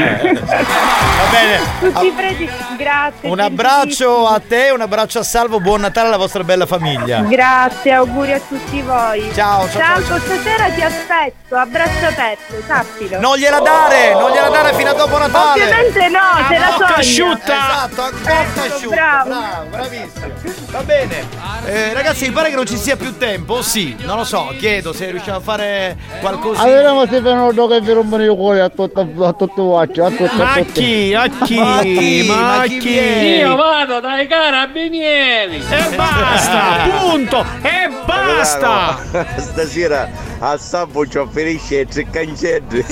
bene. 1.31 1.61
Tutti 1.81 2.11
presi, 2.17 2.49
grazie. 2.77 3.29
Un 3.29 3.41
abbraccio 3.41 4.29
a 4.29 4.41
te, 4.47 4.71
un 4.71 4.81
abbraccio 4.81 5.19
a 5.19 5.23
Salvo, 5.25 5.59
buon 5.59 5.81
Natale 5.81 6.07
alla 6.07 6.19
vostra 6.19 6.45
bella 6.45 6.67
famiglia. 6.67 7.23
Grazie, 7.23 7.93
auguri 7.93 8.33
a 8.33 8.41
tutti 8.47 8.81
voi. 8.83 9.29
Ciao, 9.35 9.69
ciao, 9.69 9.81
ciao, 9.81 10.03
Salvo, 10.05 10.19
stasera 10.25 10.65
ti 10.71 10.83
aspetto, 10.83 11.57
a 11.57 11.67
braccio 11.67 12.07
aperto, 12.07 12.55
sappilo. 12.65 13.19
Non 13.19 13.37
gliela 13.37 13.59
dare, 13.59 14.13
non 14.13 14.31
gliela 14.31 14.49
dare 14.51 14.73
fino 14.75 14.91
a 14.91 14.95
dopo 14.95 15.19
Natale. 15.19 15.63
Ovviamente 15.65 16.09
no, 16.09 16.19
A 16.21 16.47
se 16.49 16.59
la 16.59 16.67
bocca 16.67 16.87
sogna. 16.87 16.97
asciutta. 16.97 17.55
Esatto, 17.55 18.03
a 18.03 18.11
bocca 18.13 18.41
Ecco, 18.41 18.61
asciutta. 18.75 18.95
bravo. 18.95 19.29
Bravo, 19.29 19.67
bravissimo. 19.69 20.31
Va 20.71 20.83
bene. 20.85 21.27
Eh, 21.67 21.93
ragazzi, 21.93 22.27
mi 22.27 22.33
pare 22.33 22.49
che 22.51 22.55
non 22.55 22.67
ci 22.67 22.77
sia 22.77 22.97
più 22.97 23.17
tempo. 23.19 23.31
Sì, 23.63 23.97
non 24.01 24.17
lo 24.17 24.25
so, 24.25 24.53
chiedo 24.59 24.93
se 24.93 25.11
riusciamo 25.11 25.39
a 25.39 25.41
fare 25.41 25.97
qualcosa. 26.21 26.63
Allora 26.63 27.07
se 27.09 27.21
venuto 27.21 27.67
che 27.69 27.81
vi 27.81 27.93
rompono 27.93 28.25
i 28.25 28.29
cuori 28.29 28.61
a 28.61 28.69
tutto 28.69 29.01
a 29.01 29.33
tutto 29.33 29.73
faccio, 29.73 30.05
a 30.05 30.11
tutto 30.11 30.43
a 30.43 30.45
Ma 30.45 30.55
tutto. 30.57 30.73
chi? 30.73 31.15
A 31.15 31.29
chi? 31.29 31.59
Ma 31.59 31.81
chi? 31.83 32.27
Ma 32.29 32.57
Ma 32.57 32.65
chi? 32.65 32.89
Io 32.89 33.55
vado 33.57 34.01
dai 34.01 34.27
carabinieri! 34.27 35.57
E 35.57 35.97
basta, 35.97 36.89
punto! 37.01 37.45
E 37.63 37.91
basta! 38.05 38.99
Stasera 39.39 40.09
a 40.45 40.59
Sampo 40.59 41.07
ci 41.07 41.19
offerisce 41.19 41.87
tre 41.87 42.05
cancelli. 42.11 42.85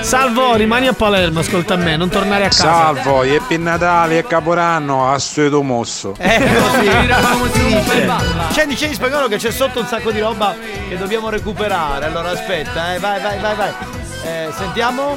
Salvo, 0.00 0.54
rimani 0.54 0.86
a 0.86 0.92
Palermo, 0.92 1.40
ascolta 1.40 1.74
a 1.74 1.76
me, 1.76 1.96
non 1.96 2.08
tornare 2.08 2.44
a 2.44 2.48
casa. 2.48 2.62
Salvo, 2.62 3.24
e 3.24 3.40
per 3.46 3.58
Natale 3.58 4.18
e 4.18 4.24
Caporanno 4.24 5.10
a 5.10 5.18
sueto 5.18 5.64
mosso. 5.64 6.14
Eh, 6.18 6.38
così, 6.38 6.88
come 7.32 7.50
si 7.52 7.64
dice? 7.64 8.08
C'è 8.52 8.66
dice 8.66 8.86
in 8.86 8.94
spagnolo 8.94 9.26
che 9.26 9.38
c'è 9.38 9.50
sotto 9.50 9.80
un 9.80 9.86
sacco 9.86 10.12
di 10.12 10.20
roba 10.20 10.54
che 10.88 10.96
dobbiamo 10.96 11.28
recuperare. 11.28 12.06
Allora 12.06 12.30
aspetta, 12.30 12.94
eh, 12.94 13.00
vai, 13.00 13.20
vai, 13.20 13.40
vai, 13.40 13.56
vai. 13.56 14.05
Eh, 14.26 14.50
sentiamo? 14.56 15.16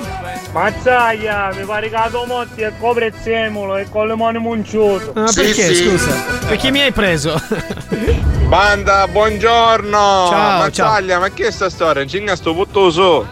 Mazzaia, 0.52 1.50
mi 1.56 1.64
pare 1.66 1.90
che 1.90 1.96
la 1.96 2.10
Tomotti 2.12 2.62
è 2.62 2.72
coprezzemolo 2.80 3.78
e 3.78 3.90
con 3.90 4.08
le 4.08 4.16
mani 4.16 4.38
munciuto. 4.38 5.14
Ma 5.16 5.32
perché, 5.34 5.74
scusa? 5.74 6.12
Perché 6.48 6.70
mi 6.70 6.82
hai 6.82 6.92
preso? 6.92 7.34
Banda, 8.48 9.08
buongiorno! 9.08 10.28
Ciao, 10.30 10.60
Mazzaglia, 10.60 11.18
ma 11.18 11.30
che 11.30 11.48
è 11.48 11.52
sta 11.52 11.72
storia? 11.72 12.06
Cinga 12.06 12.36
sto 12.36 12.54
butto 12.54 12.92
su! 12.92 13.26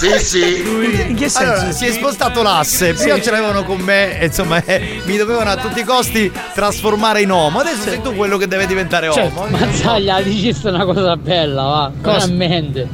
Sì, 0.00 0.18
sì. 0.18 0.60
In 1.08 1.14
che 1.14 1.28
senso? 1.28 1.52
Allora, 1.52 1.72
si 1.72 1.84
è 1.84 1.92
spostato 1.92 2.40
l'asse. 2.42 2.94
Prima 2.94 3.20
ce 3.20 3.30
l'avevano 3.30 3.64
con 3.64 3.80
me, 3.80 4.18
insomma, 4.22 4.64
eh, 4.64 5.02
mi 5.04 5.18
dovevano 5.18 5.50
a 5.50 5.56
tutti 5.56 5.80
i 5.80 5.84
costi 5.84 6.32
trasformare 6.54 7.20
in 7.20 7.30
uomo. 7.30 7.58
Adesso 7.60 7.82
sei 7.82 8.00
tu 8.00 8.14
quello 8.14 8.38
che 8.38 8.48
deve 8.48 8.66
diventare 8.66 9.12
Certo. 9.12 9.40
uomo. 9.40 9.58
Mazzaglia, 9.58 10.22
dicesti 10.22 10.68
una 10.68 10.86
cosa 10.86 11.16
bella, 11.18 11.62
va. 11.62 11.92
Cosa? 12.02 12.26
Veramente. 12.26 12.88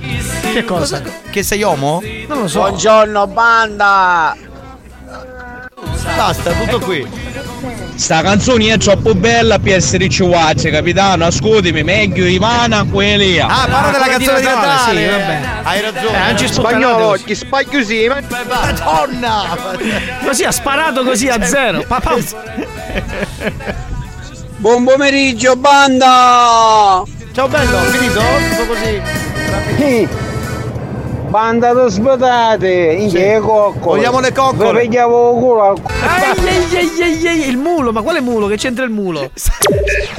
Che 0.52 0.64
cosa? 0.64 1.00
Che 1.30 1.42
sei 1.44 1.62
uomo? 1.62 2.02
Non 2.26 2.40
lo 2.40 2.48
so. 2.48 2.58
Buongiorno 2.58 3.26
banda! 3.28 4.36
Basta, 6.16 6.50
tutto 6.52 6.80
qui. 6.80 7.06
Sta 7.96 8.20
canzone 8.20 8.72
è 8.74 8.78
troppo 8.78 9.14
bella 9.14 9.58
per 9.58 9.74
essere 9.74 10.08
ciuacce, 10.08 10.70
capitano. 10.70 11.24
Ascoltami, 11.24 11.82
meglio 11.82 12.26
Ivana 12.26 12.84
quelli. 12.84 13.38
Ah, 13.38 13.66
parla 13.68 13.90
della 13.90 14.04
quella 14.04 14.18
di 14.18 14.24
canzone 14.24 14.40
di 14.40 14.46
Natale, 14.46 15.02
sì, 15.02 15.10
vabbè. 15.10 15.40
Hai 15.62 15.80
ragione. 15.80 16.16
Eh, 16.16 16.26
non 16.26 16.38
ci 16.38 16.48
Spagnolo, 16.52 17.18
chi 17.24 17.34
spagliusi? 17.34 18.08
Madonna! 18.08 19.56
Così 20.24 20.44
ha 20.44 20.52
sparato 20.52 21.04
così 21.04 21.28
a 21.28 21.42
zero. 21.42 21.84
Papà. 21.88 22.16
Buon 24.58 24.84
pomeriggio, 24.84 25.56
banda! 25.56 27.02
Ciao 27.32 27.48
bello, 27.48 27.78
finito? 27.78 28.20
Tutto 28.50 28.66
così. 28.66 30.24
Banda 31.28 31.72
da 31.72 31.88
sbatate, 31.88 32.68
in 32.98 33.10
che 33.10 33.38
coccole. 33.40 33.96
Vogliamo 33.98 34.20
le 34.20 34.32
coccole? 34.32 34.80
Vi 34.82 34.88
pigliavo 34.88 35.32
il 35.34 35.38
culo 35.40 35.62
al 35.62 35.76
Ai, 35.84 36.48
ai, 36.48 36.76
ai, 36.76 37.02
ai, 37.02 37.26
ai, 37.26 37.48
il 37.48 37.56
mulo, 37.56 37.92
ma 37.92 38.00
quale 38.02 38.20
mulo? 38.20 38.46
Che 38.46 38.56
c'entra 38.56 38.84
il 38.84 38.90
mulo? 38.90 39.30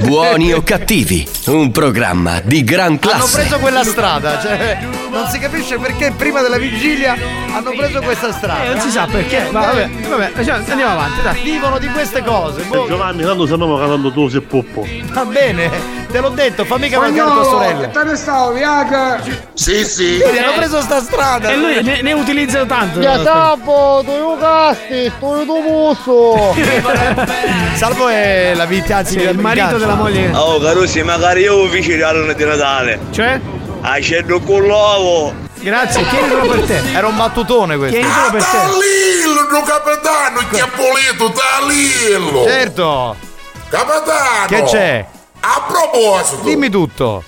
Buoni 0.00 0.52
o 0.52 0.62
cattivi, 0.62 1.26
un 1.46 1.70
programma 1.72 2.40
di 2.44 2.62
gran 2.62 2.86
Hanno 2.86 2.98
classe. 2.98 3.38
preso 3.40 3.58
quella 3.58 3.82
strada, 3.84 4.38
cioè 4.40 4.78
non 5.10 5.26
si 5.28 5.38
capisce 5.38 5.78
perché 5.78 6.12
prima 6.16 6.40
della 6.40 6.58
vigilia 6.58 7.16
hanno 7.52 7.70
preso 7.76 8.00
questa 8.00 8.30
strada. 8.32 8.64
Eh, 8.64 8.68
non 8.68 8.80
si 8.80 8.90
sa 8.90 9.06
perché. 9.10 9.48
Ma 9.50 9.60
vabbè, 9.60 9.88
vabbè, 10.08 10.44
cioè, 10.44 10.54
andiamo 10.54 10.92
avanti, 10.92 11.22
dai. 11.22 11.42
Vivono 11.42 11.78
di 11.78 11.88
queste 11.88 12.22
cose. 12.22 12.62
boh. 12.62 12.86
Giovanni, 12.86 13.22
tanto 13.22 13.44
stiamo 13.46 13.76
cantando 13.76 14.12
tu 14.12 14.28
sei 14.28 14.40
poppo. 14.40 14.86
Va 15.12 15.24
bene, 15.24 15.70
te 16.10 16.20
l'ho 16.20 16.30
detto, 16.30 16.64
fammi 16.64 16.88
cavalcare 16.88 17.30
tua 17.30 17.44
sorella. 17.44 17.88
te 17.88 18.04
ne 18.04 18.16
stavo, 18.16 18.52
Viaga? 18.52 19.20
Sì, 19.54 19.84
sì. 19.84 20.18
Quindi 20.20 20.38
hanno 20.38 20.54
preso 20.56 20.80
sta 20.80 21.00
strada. 21.00 21.50
E 21.50 21.56
lui 21.56 21.82
ne, 21.82 22.02
ne 22.02 22.12
utilizza 22.12 22.64
tanto. 22.64 23.00
Ya 23.00 23.22
sapo, 23.22 24.02
tu 24.04 24.10
io 24.10 24.36
casti, 24.38 25.12
tu 25.18 25.36
io 25.36 25.44
tu 25.44 25.60
musso. 25.60 26.54
Salvo 27.74 28.08
è 28.08 28.52
la 28.54 28.64
vita, 28.64 28.96
anzi 28.98 29.18
Sì, 29.18 29.26
il 29.26 29.38
marito 29.38 29.76
della 29.78 29.94
moglie. 29.94 30.30
Oh, 30.32 30.58
Carusi, 30.58 31.02
magari 31.02 31.42
io 31.42 31.66
vi 31.68 31.82
ci 31.82 31.92
regalo 31.92 32.32
di 32.32 32.44
Natale. 32.44 32.98
Cioè? 33.10 33.40
Ah, 33.82 33.98
c'è 33.98 34.18
il 34.18 34.42
con 34.44 34.62
l'uovo. 34.62 35.46
Grazie, 35.60 36.06
tienitelo 36.08 36.46
per 36.46 36.60
te. 36.62 36.80
Era 36.94 37.06
un 37.06 37.16
battutone 37.16 37.76
questo. 37.76 37.98
Tienitelo 37.98 38.30
per 38.30 38.42
te. 38.42 38.56
Lillo, 38.56 39.48
no 39.50 39.62
capitano, 39.62 40.48
che 40.50 40.60
appolito, 40.60 41.28
da 41.28 41.66
Lillo. 41.66 42.44
Certo. 42.44 43.16
Capitano. 43.68 44.46
Che 44.46 44.62
c'è? 44.64 45.06
A 45.40 45.62
proposito, 45.68 46.42
Dimmi 46.42 46.68
tutto. 46.68 47.22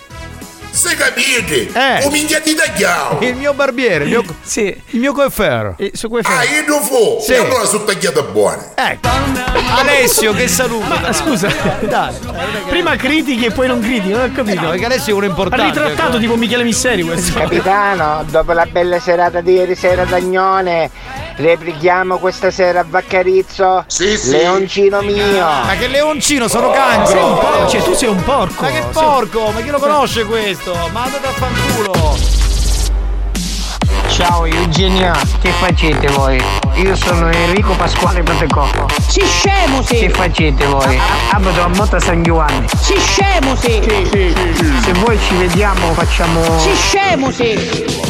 Se 0.71 0.95
capite, 0.97 1.69
Eh. 1.73 2.05
un 2.05 2.13
minchia 2.13 2.41
di 2.41 2.55
tagliao. 2.55 3.19
Il 3.21 3.35
mio 3.35 3.53
barbiere, 3.53 4.05
il 4.05 4.11
mio, 4.11 4.25
Sì. 4.43 4.75
il 4.91 5.01
mio 5.01 5.13
coiffeur. 5.13 5.75
E 5.77 5.91
su 5.95 6.09
cui 6.09 6.21
Ah, 6.25 6.43
io 6.45 6.65
lo 6.67 6.81
fu. 6.81 7.19
Sì. 7.21 7.33
E 7.33 7.37
allora 7.39 7.65
sono 7.65 7.85
tagliate 7.85 8.23
buone. 8.25 8.73
Ecco. 8.75 9.09
Alessio, 9.77 10.33
che 10.33 10.49
saluto. 10.49 10.87
Ma 11.01 11.13
scusa, 11.13 11.49
Dai. 11.81 12.15
prima 12.69 12.97
critichi 12.97 13.45
e 13.47 13.51
poi 13.51 13.67
non 13.69 13.81
critichi, 13.81 14.09
non 14.11 14.23
ho 14.31 14.33
capito. 14.35 14.61
No, 14.63 14.71
perché 14.71 14.85
Alessio 14.87 15.13
è 15.13 15.17
uno 15.17 15.27
Ha 15.27 15.29
importante. 15.29 15.65
ritrattato 15.67 16.19
tipo 16.19 16.37
Michele 16.37 16.65
Misseri 16.65 17.03
questo. 17.03 17.39
Capitano, 17.39 18.25
dopo 18.29 18.53
la 18.53 18.67
bella 18.67 18.99
serata 19.01 19.41
di 19.41 19.53
ieri 19.53 19.75
sera 19.75 20.03
ad 20.03 20.13
Agnone, 20.13 20.91
replichiamo 21.37 22.19
questa 22.19 22.51
sera 22.51 22.81
a 22.81 22.85
Vaccarizzo. 22.89 23.85
Sì, 23.87 24.17
sì. 24.17 24.31
Leoncino 24.31 25.01
mio. 25.03 25.45
Ma 25.45 25.75
che 25.79 25.87
leoncino, 25.89 26.49
sono 26.49 26.73
Sei 26.73 26.81
un 26.81 26.87
cancro. 26.89 27.35
porco, 27.39 27.69
cioè 27.69 27.83
tu 27.83 27.95
sei 27.95 28.09
un 28.09 28.23
porco. 28.23 28.63
Ma 28.63 28.71
che 28.71 28.83
porco, 28.93 29.51
ma 29.51 29.61
chi 29.61 29.71
lo 29.71 29.79
conosce 29.79 30.25
questo? 30.25 30.60
Ma 30.67 31.05
andate 31.05 31.27
a 31.27 31.33
fanculo. 31.33 32.19
Ciao 34.09 34.45
Eugenia, 34.45 35.19
che 35.41 35.51
facete 35.53 36.07
voi? 36.09 36.39
Io 36.75 36.97
sono 36.97 37.29
Enrico 37.31 37.75
Pasquale 37.75 38.23
Patecò. 38.23 38.67
Si 39.07 39.23
scemo 39.25 39.83
sì. 39.83 39.99
Che 39.99 40.11
facete 40.11 40.65
voi? 40.67 40.99
Abito 41.31 41.63
a 41.63 41.69
Motta 41.69 42.01
San 42.01 42.23
Giovanni. 42.23 42.67
Si 42.81 42.97
scemo 42.99 43.55
sì. 43.57 43.81
Se 44.83 44.93
voi 45.05 45.19
ci 45.27 45.35
vediamo 45.35 45.93
facciamo 45.93 46.43
Si 46.59 46.75
scemo 46.75 47.31
sì. 47.31 47.51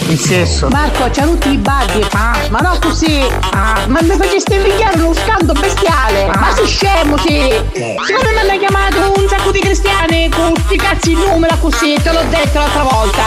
il 0.08 0.18
sesso. 0.18 0.68
Marco, 0.68 1.08
c'ha 1.10 1.22
tutti 1.22 1.50
i 1.52 1.56
baghi. 1.56 2.06
Ma 2.12 2.58
no 2.60 2.78
così. 2.80 3.26
Ma 3.52 3.98
mi 4.02 4.16
faceste 4.16 4.54
invidiare 4.54 5.00
uno 5.00 5.14
scanto 5.14 5.52
bestiale. 5.52 6.26
Ma 6.26 6.54
si 6.54 6.66
scemo 6.66 7.16
sì. 7.18 7.52
Siccome 7.72 8.32
mi 8.32 8.38
hanno 8.38 8.58
chiamato 8.58 9.12
un 9.16 9.28
sacco 9.28 9.50
di 9.50 9.60
cristiani 9.60 10.28
con 10.28 10.52
sti 10.56 10.76
cazzi 10.76 11.10
il 11.12 11.18
numero 11.18 11.56
così, 11.58 11.98
te 12.02 12.12
l'ho 12.12 12.24
detto 12.28 12.58
l'altra 12.58 12.82
volta. 12.82 13.22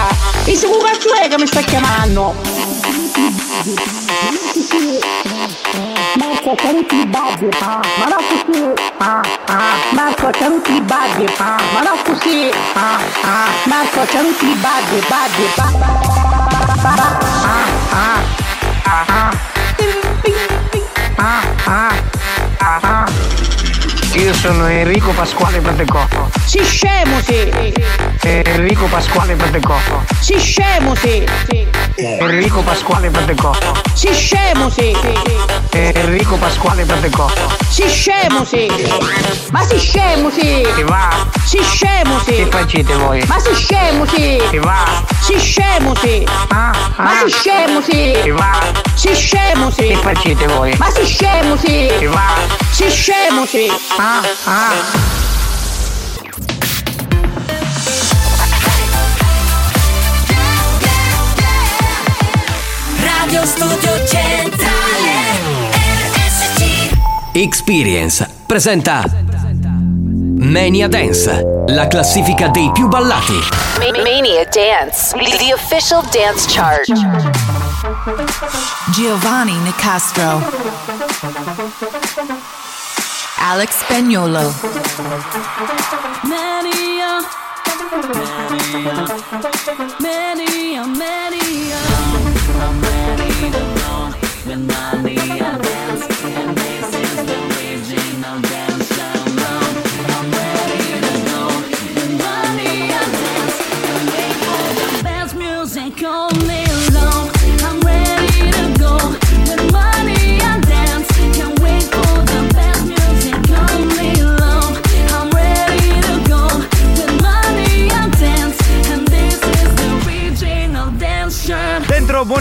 E 0.46 0.56
se 0.56 0.68
cazzo 0.68 1.14
è 1.14 1.28
che 1.28 1.36
mi 1.38 1.48
sta 1.48 1.62
chiamando? 1.62 2.34
Marco 5.24 6.54
caro 6.56 6.84
ti 6.84 7.06
bagge 7.06 7.48
pa, 7.58 7.80
mara 7.98 8.18
kusi 8.28 8.74
pa 8.98 9.22
pa. 9.46 9.60
Marco 9.96 10.30
caro 10.32 10.60
ti 10.60 10.82
bagge 10.82 11.26
pa, 11.38 11.58
mara 11.74 11.96
kusi 12.04 12.52
pa 12.74 13.00
pa. 13.22 13.48
Marco 13.70 14.04
caro 14.12 14.32
ti 14.36 14.52
bagge 14.60 15.00
bagge 15.08 15.48
pa 15.56 15.68
pa 15.80 16.76
pa 16.84 16.96
pa. 16.98 17.34
Io 24.16 24.34
sono 24.34 24.68
Enrico 24.68 25.12
Pasquale 25.12 25.60
Pratecò. 25.62 26.06
Si 26.46 26.64
scemo 26.64 27.20
si! 27.22 27.50
sì. 27.52 28.13
Enrico 28.26 28.86
Pasquale 28.86 29.36
Patecò. 29.36 29.78
Si 30.22 30.40
scemo 30.40 30.96
sì. 30.96 31.26
Enrico 31.96 32.62
Pasquale 32.62 33.10
Patecò. 33.10 33.52
Si 33.94 34.14
scemo 34.14 34.70
sì. 34.70 34.96
Enrico 35.72 36.38
Pasquale 36.38 36.86
Patecò. 36.86 37.30
Si 37.70 37.88
scemo 37.90 38.46
sì. 38.46 38.72
Ma 39.52 39.66
si 39.68 39.78
scemo 39.78 40.30
sì. 40.30 40.66
Che 40.74 40.84
va? 40.84 41.28
Si 41.44 41.62
scemo 41.62 42.18
sì. 42.20 42.36
Che 42.36 42.46
facete 42.50 42.94
voi? 42.96 43.24
Ma 43.28 43.40
si 43.40 43.54
scemo 43.56 44.06
sì. 44.06 44.42
Che 44.50 44.60
va? 44.60 45.04
Si 45.20 45.38
scemo 45.38 45.94
sì. 45.96 46.26
Ma 46.50 46.74
si 47.26 47.30
scemo 47.30 47.82
sì. 47.82 48.20
Che 48.24 48.32
va? 48.32 48.58
Si 48.96 49.14
scemo 49.14 49.70
sì. 49.70 49.88
Che 49.88 49.96
facete 49.98 50.48
voi? 50.48 50.74
Ma 50.78 50.90
si 50.92 51.06
scemo 51.06 51.58
sì. 51.58 51.92
Che 52.00 52.08
va? 52.08 52.30
Si 52.72 52.90
scemo 52.90 53.46
sì. 53.46 53.70
Ah, 53.98 54.22
ah. 54.46 55.22
Radio 63.34 63.48
Studio 63.48 64.06
Centrale 64.06 65.72
RSC 66.14 66.92
Experience 67.32 68.30
presenta 68.46 69.04
Mania 70.38 70.88
Dance, 70.88 71.64
la 71.70 71.88
classifica 71.88 72.50
dei 72.50 72.70
più 72.72 72.88
ballati. 72.88 73.40
Mania 74.04 74.46
Dance, 74.46 75.18
the 75.18 75.52
official 75.52 76.04
dance 76.12 76.48
chart. 76.48 76.86
Giovanni 78.92 79.58
Nicastro. 79.62 80.48
Alex 83.40 83.80
Spagnolo. 83.80 84.54
Mania 86.22 87.18
Mania 90.00 90.86
Mania 90.86 92.24
to 92.46 93.03
spend 94.54 94.68
money. 94.68 95.23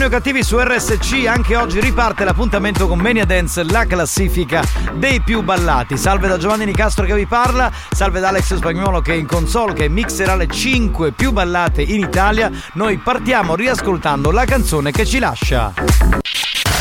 Buoni 0.02 0.16
o 0.16 0.18
Cattivi 0.18 0.42
su 0.42 0.58
RSC 0.58 1.26
anche 1.28 1.54
oggi 1.54 1.78
riparte 1.78 2.24
l'appuntamento 2.24 2.88
con 2.88 2.98
Mania 2.98 3.24
Dance, 3.24 3.62
la 3.62 3.84
classifica 3.84 4.60
dei 4.94 5.20
più 5.20 5.42
ballati. 5.42 5.96
Salve 5.96 6.26
da 6.26 6.38
Giovanni 6.38 6.64
Nicastro 6.64 7.04
che 7.04 7.14
vi 7.14 7.24
parla, 7.26 7.70
salve 7.92 8.18
da 8.18 8.28
Alex 8.28 8.56
Spagnuolo 8.56 9.00
che 9.00 9.12
è 9.12 9.14
in 9.14 9.26
console 9.26 9.74
che 9.74 9.88
mixerà 9.88 10.34
le 10.34 10.48
5 10.48 11.12
più 11.12 11.30
ballate 11.30 11.82
in 11.82 12.00
Italia. 12.00 12.50
Noi 12.72 12.98
partiamo 12.98 13.54
riascoltando 13.54 14.32
la 14.32 14.44
canzone 14.44 14.90
che 14.90 15.06
ci 15.06 15.20
lascia. 15.20 15.72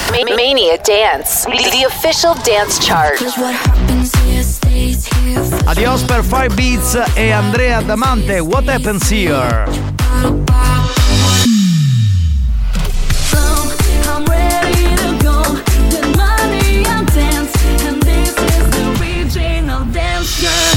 Mania 0.10 0.80
Dance, 0.84 1.48
the 1.70 1.86
official 1.86 2.36
dance 2.42 2.80
chart. 2.82 3.22
Adios 5.66 6.02
per 6.02 6.24
Fire 6.24 6.50
Beats 6.56 7.00
e 7.14 7.32
Andrea 7.32 7.82
Damante, 7.82 8.40
What 8.40 8.68
Happens 8.68 9.12
Here? 9.12 9.70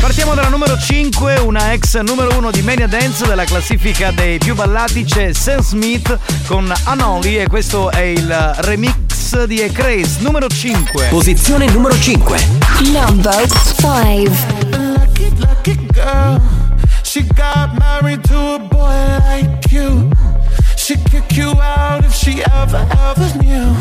Partiamo 0.00 0.34
dalla 0.34 0.48
numero 0.48 0.76
5, 0.78 1.38
una 1.38 1.72
ex 1.72 1.98
numero 2.00 2.36
1 2.36 2.50
di 2.50 2.60
Mania 2.60 2.86
Dance 2.86 3.26
della 3.26 3.44
classifica 3.44 4.10
dei 4.10 4.38
più 4.38 4.54
ballati 4.54 5.04
c'è 5.04 5.32
Sam 5.32 5.60
Smith 5.60 6.18
con 6.46 6.70
Anoli 6.84 7.38
e 7.38 7.46
questo 7.46 7.90
è 7.90 8.00
il 8.00 8.52
remix 8.58 9.44
di 9.44 9.62
A 9.62 9.70
Craze 9.70 10.20
numero 10.20 10.48
5. 10.48 11.06
Posizione 11.08 11.70
numero 11.70 11.98
5. 11.98 12.38
Number 12.92 13.46
5. 13.80 14.30
Lucky, 14.70 15.32
lucky 15.38 15.86
girl. 15.92 16.40
She 17.02 17.24
got 17.34 17.78
married 17.78 18.22
to 18.28 18.36
a 18.36 18.58
boy 18.58 19.18
like 19.20 19.70
you. 19.70 20.10
She'd 20.76 21.02
kick 21.08 21.32
you 21.36 21.50
out 21.60 22.04
if 22.04 22.12
she 22.12 22.42
ever, 22.42 22.86
ever 22.90 23.32
knew 23.38 23.74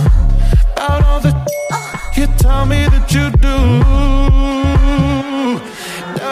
about 0.75 1.03
all 1.03 1.19
the 1.19 1.33
you 2.15 2.27
tell 2.37 2.65
me 2.65 2.85
that 2.87 3.11
you 3.11 3.29
do. 3.31 4.62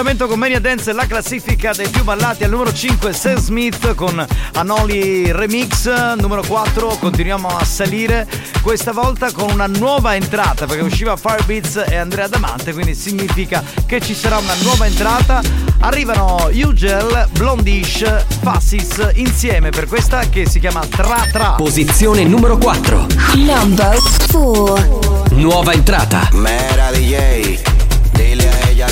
L'appuntamento 0.00 0.26
con 0.28 0.38
Mania 0.38 0.60
Dance, 0.60 0.92
la 0.92 1.04
classifica 1.04 1.72
dei 1.72 1.88
più 1.88 2.04
ballati 2.04 2.42
al 2.44 2.50
numero 2.50 2.72
5 2.72 3.12
Sam 3.12 3.36
Smith 3.36 3.94
con 3.94 4.24
Anoli 4.54 5.30
Remix, 5.30 6.14
numero 6.14 6.42
4 6.46 6.96
continuiamo 6.98 7.48
a 7.48 7.62
salire, 7.64 8.26
questa 8.62 8.92
volta 8.92 9.30
con 9.30 9.50
una 9.50 9.66
nuova 9.66 10.14
entrata 10.14 10.64
perché 10.64 10.82
usciva 10.82 11.16
Firebeats 11.16 11.84
e 11.86 11.96
Andrea 11.96 12.28
Damante, 12.28 12.72
quindi 12.72 12.94
significa 12.94 13.62
che 13.84 14.00
ci 14.00 14.14
sarà 14.14 14.38
una 14.38 14.54
nuova 14.62 14.86
entrata. 14.86 15.42
Arrivano 15.80 16.48
Ugel, 16.50 17.28
Blondish, 17.32 18.24
Fassis 18.40 19.10
insieme 19.14 19.68
per 19.68 19.86
questa 19.86 20.28
che 20.30 20.48
si 20.48 20.60
chiama 20.60 20.80
Tra 20.86 21.26
Tra. 21.30 21.50
Posizione 21.56 22.24
numero 22.24 22.56
4. 22.56 23.06
Number 23.34 23.98
4. 24.30 25.24
Nuova 25.32 25.72
entrata. 25.72 26.28
Mera 26.32 26.90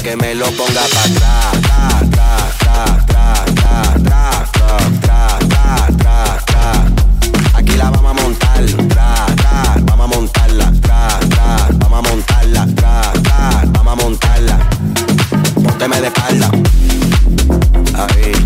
que 0.08 0.16
me 0.16 0.34
lo 0.34 0.46
ponga 0.52 0.80
para 0.94 1.04
atrás. 1.04 1.98
Aquí 7.54 7.72
la 7.76 7.90
vamos 7.90 8.10
a 8.10 8.22
montar, 8.22 8.64
vamos 9.84 10.04
a 10.04 10.16
montarla, 10.16 10.72
vamos 11.80 11.98
a 11.98 12.10
montarla, 12.10 12.66
vamos 13.72 13.92
a 13.92 13.96
montarla. 13.96 14.58
Pónteme 15.62 16.00
de 16.00 16.06
espalda. 16.06 16.50
Ahí. 17.94 18.37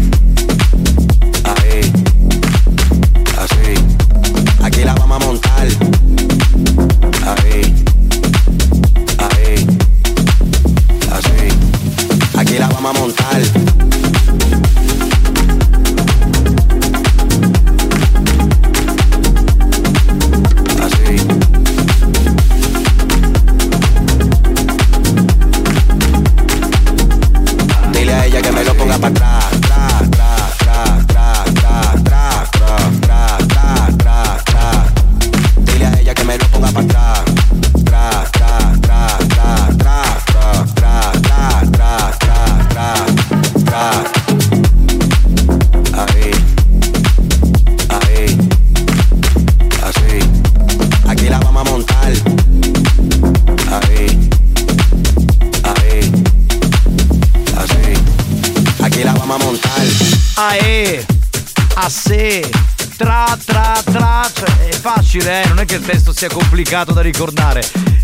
È 65.12 65.20
facile, 65.20 65.42
eh? 65.42 65.48
non 65.48 65.58
è 65.58 65.64
che 65.66 65.74
il 65.74 65.84
testo 65.84 66.12
sia 66.12 66.28
complicato 66.28 66.92
da 66.92 67.02
ricordare. 67.02 67.62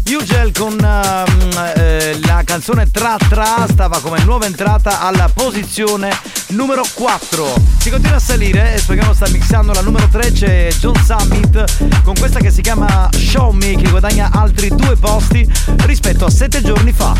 Ugel 0.08 0.52
con 0.52 0.72
ehm, 0.72 1.72
eh, 1.76 2.18
la 2.24 2.42
canzone 2.44 2.90
Tra 2.90 3.16
Tra 3.28 3.66
stava 3.68 4.00
come 4.00 4.22
nuova 4.24 4.46
entrata 4.46 5.00
alla 5.00 5.30
posizione 5.32 6.10
numero 6.48 6.82
4. 6.94 7.54
Si 7.78 7.90
continua 7.90 8.16
a 8.16 8.20
salire 8.20 8.74
e 8.74 8.78
Spagnolo 8.78 9.14
sta 9.14 9.28
mixando 9.28 9.72
la 9.72 9.80
numero 9.80 10.08
3, 10.08 10.32
c'è 10.32 10.68
John 10.78 10.94
Summit 11.02 12.02
con 12.02 12.14
questa 12.18 12.40
che 12.40 12.50
si 12.50 12.60
chiama 12.62 13.08
Show 13.16 13.52
Me 13.52 13.76
che 13.76 13.88
guadagna 13.88 14.30
altri 14.32 14.68
due 14.68 14.96
posti 14.96 15.48
rispetto 15.84 16.24
a 16.26 16.30
7 16.30 16.62
giorni 16.62 16.92
fa. 16.92 17.14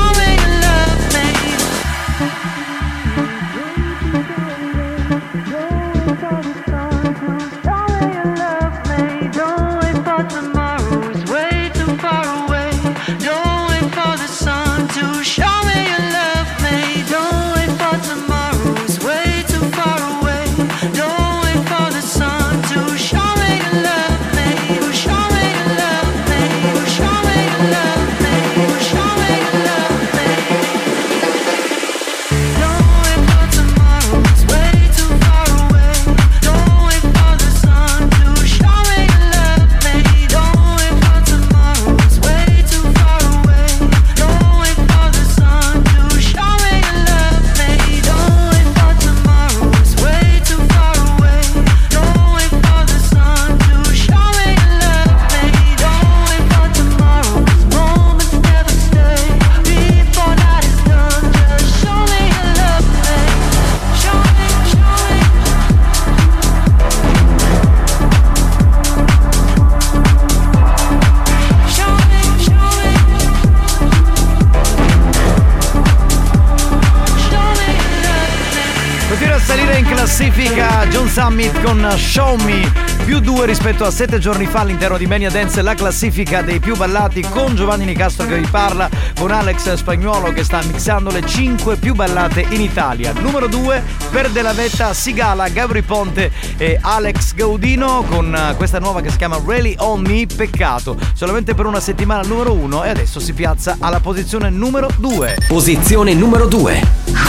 Summit 81.26 81.60
con 81.60 81.92
Show 81.96 82.36
Me 82.44 82.72
più 83.04 83.18
due 83.18 83.46
rispetto 83.46 83.84
a 83.84 83.90
sette 83.90 84.20
giorni 84.20 84.46
fa 84.46 84.60
all'interno 84.60 84.96
di 84.96 85.06
Mania 85.06 85.28
Dance 85.28 85.60
la 85.60 85.74
classifica 85.74 86.40
dei 86.40 86.60
più 86.60 86.76
ballati 86.76 87.20
con 87.22 87.56
Giovanni 87.56 87.84
Nicastro 87.84 88.26
che 88.26 88.38
vi 88.38 88.46
parla 88.46 88.88
con 89.18 89.32
Alex 89.32 89.74
Spagnuolo 89.74 90.32
che 90.32 90.44
sta 90.44 90.62
mixando 90.62 91.10
le 91.10 91.26
5 91.26 91.76
più 91.78 91.94
ballate 91.94 92.46
in 92.50 92.60
Italia 92.60 93.12
numero 93.12 93.48
2 93.48 93.82
per 94.10 94.30
Della 94.30 94.52
Vetta 94.52 94.94
Sigala 94.94 95.48
Gabri 95.48 95.82
Ponte 95.82 96.30
e 96.56 96.78
Alex 96.80 97.34
Gaudino 97.34 98.04
con 98.08 98.32
eh, 98.32 98.54
questa 98.56 98.78
nuova 98.78 99.00
che 99.00 99.10
si 99.10 99.16
chiama 99.16 99.40
Really 99.44 99.74
On 99.78 100.02
Me 100.02 100.26
Peccato 100.26 100.96
solamente 101.12 101.54
per 101.54 101.66
una 101.66 101.80
settimana 101.80 102.20
al 102.20 102.28
numero 102.28 102.52
1 102.52 102.84
e 102.84 102.88
adesso 102.88 103.18
si 103.18 103.32
piazza 103.32 103.76
alla 103.80 103.98
posizione 103.98 104.48
numero 104.48 104.88
2 104.96 105.38
Posizione 105.48 106.14
numero 106.14 106.46
2. 106.46 106.82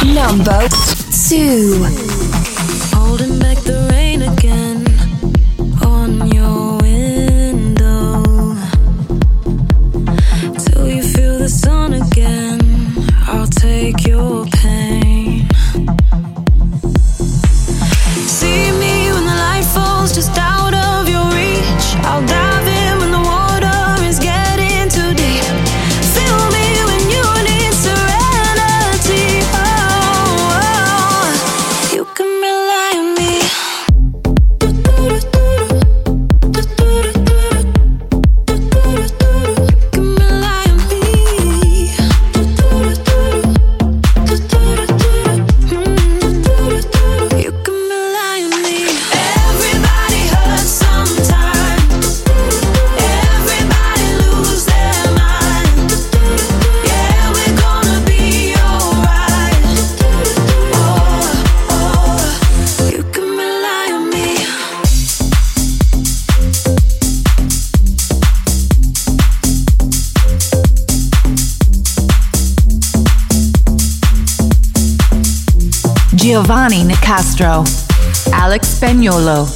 Number 0.03 0.67
2. 0.67 2.26
Giovanni 76.47 76.85
Nicastro. 76.85 77.61
Alex 78.31 78.75
Spagnolo. 78.75 79.53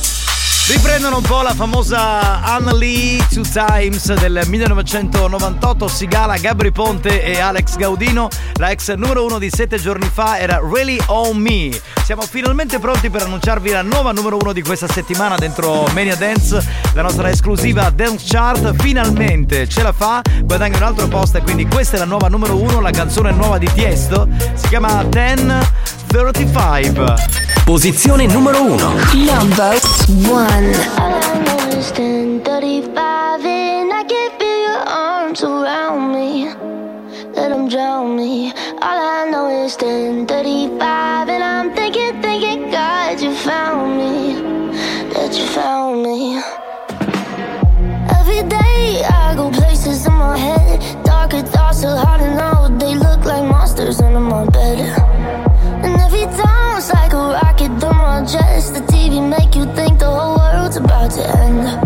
Riprendono 0.68 1.18
un 1.18 1.24
po' 1.24 1.42
la 1.42 1.54
famosa 1.54 2.42
Anna 2.42 2.74
Lee 2.74 3.18
Two 3.30 3.44
Times 3.44 4.14
del 4.16 4.42
1998, 4.46 5.88
Sigala, 5.88 6.36
Gabri 6.36 6.74
Ponte 6.74 7.24
e 7.24 7.40
Alex 7.40 7.78
Gaudino. 7.78 8.28
La 8.56 8.72
ex 8.72 8.94
numero 8.96 9.24
uno 9.24 9.40
di 9.40 9.50
sette 9.50 9.80
giorni 9.80 10.10
fa 10.12 10.38
era 10.38 10.60
Really 10.62 11.00
On 11.08 11.38
Me. 11.38 11.70
Siamo 12.04 12.24
finalmente 12.24 12.78
pronti 12.78 13.10
per 13.10 13.22
annunciarvi 13.22 13.70
la 13.70 13.84
nuova 13.84 14.12
numero 14.12 14.36
uno 14.36 14.52
di 14.52 14.62
questa 14.62 14.88
settimana 14.90 15.38
dentro 15.38 15.88
Mania 15.94 16.18
Dance, 16.18 16.62
la 16.94 17.04
nostra 17.04 17.30
esclusiva 17.30 17.90
Dance 17.90 18.26
Chart. 18.28 18.76
Finalmente 18.82 19.66
ce 19.66 19.82
la 19.82 19.94
fa, 19.94 20.22
guadagna 20.44 20.76
un 20.76 20.84
altro 20.84 21.08
posto 21.08 21.38
e 21.38 21.42
quindi 21.42 21.66
questa 21.68 21.96
è 21.96 22.00
la 22.00 22.06
nuova 22.06 22.28
numero 22.28 22.58
uno, 22.58 22.82
la 22.82 22.92
canzone 22.92 23.32
nuova 23.32 23.58
di 23.58 23.72
Tiesto. 23.72 24.28
Si 24.56 24.68
chiama 24.68 25.06
1035. 26.12 27.64
Posizione 27.64 28.26
numero 28.28 28.64
1. 28.64 28.78
Number 29.24 29.80
one. 30.28 30.76
and 33.46 33.94
I 33.94 34.04
can 34.04 34.32
feel 34.38 34.60
your 34.68 34.84
arms 34.90 35.42
around 35.42 36.12
me. 36.12 36.54
Let 37.34 37.50
them 37.50 37.70
drown 37.70 38.18
me. 38.18 38.52
All 38.82 39.00
I 39.00 39.30
know 39.32 39.48
is 39.48 39.78
1035, 39.78 41.30
and 41.30 41.42
I'm 41.42 41.74
thinking, 41.74 42.22
thinking, 42.22 42.70
God, 42.72 43.22
you 43.22 43.34
found 43.34 43.96
me. 43.96 44.34
That 45.14 45.32
you 45.38 45.46
found 45.46 46.04
me. 46.04 46.42
Every 48.20 48.44
day 48.50 49.02
I 49.08 49.34
go 49.38 49.50
places 49.50 50.06
in 50.06 50.14
my 50.14 50.38
head. 50.38 51.06
Darker 51.06 51.42
thoughts 51.42 51.86
are 51.86 51.96
hard 51.96 52.20
to 52.20 52.36
know. 52.36 52.78
They 52.78 52.96
look 52.96 53.24
like 53.24 53.46
monsters 53.50 54.02
under 54.02 54.20
my 54.20 54.46
bed. 54.50 55.01
Chest. 58.26 58.74
The 58.74 58.82
TV 58.82 59.22
make 59.28 59.56
you 59.56 59.66
think 59.74 60.00
the 60.00 60.10
whole 60.10 60.38
world's 60.38 60.78
about 60.78 61.12
to 61.12 61.24
end. 61.40 61.81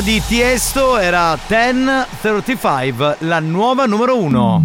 Di 0.00 0.22
Tiesto 0.26 0.98
era 0.98 1.38
1035, 1.48 3.16
la 3.20 3.40
nuova 3.40 3.86
numero 3.86 4.18
1. 4.18 4.62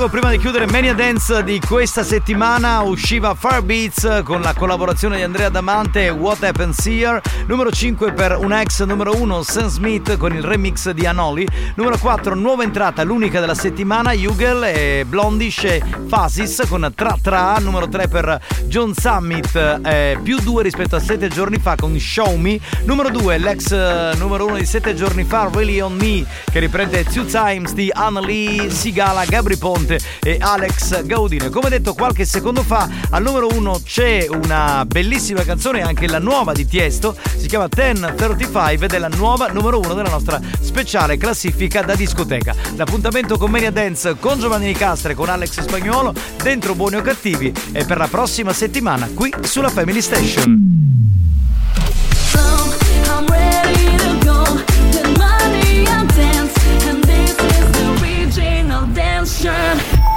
Riepilogo 0.00 0.08
prima 0.08 0.30
di 0.30 0.38
chiudere 0.38 0.66
Mania 0.66 0.94
Dance 0.94 1.44
di 1.44 1.60
questa 1.60 2.02
settimana 2.02 2.80
usciva 2.80 3.34
Far 3.34 3.60
Beats 3.60 4.22
con 4.24 4.40
la 4.40 4.54
collaborazione 4.54 5.16
di 5.16 5.22
Andrea 5.22 5.50
Damante 5.50 6.06
e 6.06 6.08
What 6.08 6.42
Happens 6.42 6.86
Here 6.86 7.20
numero 7.46 7.70
5 7.70 8.12
per 8.12 8.38
un 8.38 8.50
ex 8.50 8.82
numero 8.84 9.14
1 9.14 9.42
Sam 9.42 9.68
Smith 9.68 10.16
con 10.16 10.34
il 10.34 10.42
remix 10.42 10.88
di 10.90 11.04
Anoli 11.04 11.46
numero 11.74 11.98
4 11.98 12.34
nuova 12.34 12.62
entrata 12.62 13.02
l'unica 13.02 13.40
della 13.40 13.54
settimana 13.54 14.12
Hugel 14.12 14.64
e 14.64 15.04
Blondish 15.06 15.64
e 15.64 15.82
Fasis 16.06 16.62
con 16.66 16.90
Tra 16.94 17.18
Tra 17.20 17.58
numero 17.58 17.86
3 17.86 18.08
per 18.08 18.40
John 18.68 18.94
Summit 18.94 19.80
eh, 19.84 20.18
più 20.22 20.38
2 20.38 20.62
rispetto 20.62 20.96
a 20.96 21.00
7 21.00 21.28
giorni 21.28 21.58
fa 21.58 21.74
con 21.74 21.98
Show 21.98 22.36
Me 22.36 22.58
numero 22.84 23.10
2 23.10 23.36
l'ex 23.36 23.72
eh, 23.72 24.16
numero 24.16 24.46
1 24.46 24.56
di 24.56 24.64
7 24.64 24.94
giorni 24.94 25.24
fa 25.24 25.50
Really 25.52 25.80
On 25.80 25.94
Me 25.94 26.24
che 26.50 26.58
riprende 26.58 27.04
Two 27.04 27.26
Times 27.26 27.72
di 27.74 27.90
Annalie 27.92 28.70
Sigala 28.70 29.26
Gabri 29.26 29.58
Ponte 29.58 29.88
e 30.20 30.36
Alex 30.38 31.02
Gaudino. 31.04 31.48
Come 31.50 31.68
detto 31.68 31.94
qualche 31.94 32.24
secondo 32.24 32.62
fa 32.62 32.88
al 33.10 33.22
numero 33.22 33.48
1 33.48 33.80
c'è 33.84 34.26
una 34.28 34.84
bellissima 34.86 35.42
canzone 35.42 35.82
anche 35.82 36.06
la 36.06 36.18
nuova 36.18 36.52
di 36.52 36.66
Tiesto. 36.66 37.16
Si 37.36 37.46
chiama 37.46 37.68
1035 37.74 38.86
ed 38.86 38.92
è 38.92 38.98
la 38.98 39.08
nuova 39.08 39.48
numero 39.48 39.78
1 39.78 39.94
della 39.94 40.10
nostra 40.10 40.40
speciale 40.60 41.16
classifica 41.16 41.82
da 41.82 41.94
discoteca. 41.94 42.54
L'appuntamento 42.76 43.38
con 43.38 43.50
Mania 43.50 43.70
Dance 43.70 44.16
con 44.18 44.38
Giovanni 44.38 44.66
Nicastre 44.66 45.14
con 45.14 45.28
Alex 45.28 45.60
Spagnuolo 45.60 46.14
dentro 46.42 46.74
Buoni 46.74 46.96
o 46.96 47.02
Cattivi 47.02 47.52
e 47.72 47.84
per 47.84 47.98
la 47.98 48.08
prossima 48.08 48.52
settimana 48.52 49.08
qui 49.14 49.32
sulla 49.42 49.68
Family 49.68 50.00
Station 50.00 50.80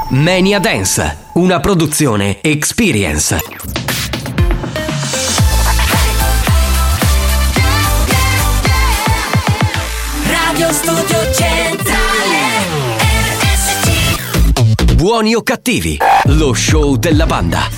Mania 0.09 0.59
Dance, 0.59 1.17
una 1.33 1.59
produzione 1.59 2.41
Experience. 2.41 3.37
Radio 10.25 10.73
Studio 10.73 11.31
Centrale. 11.31 12.41
RSC. 13.29 14.93
Buoni 14.95 15.35
o 15.35 15.43
cattivi, 15.43 15.97
lo 16.25 16.53
show 16.53 16.95
della 16.95 17.25
banda. 17.25 17.69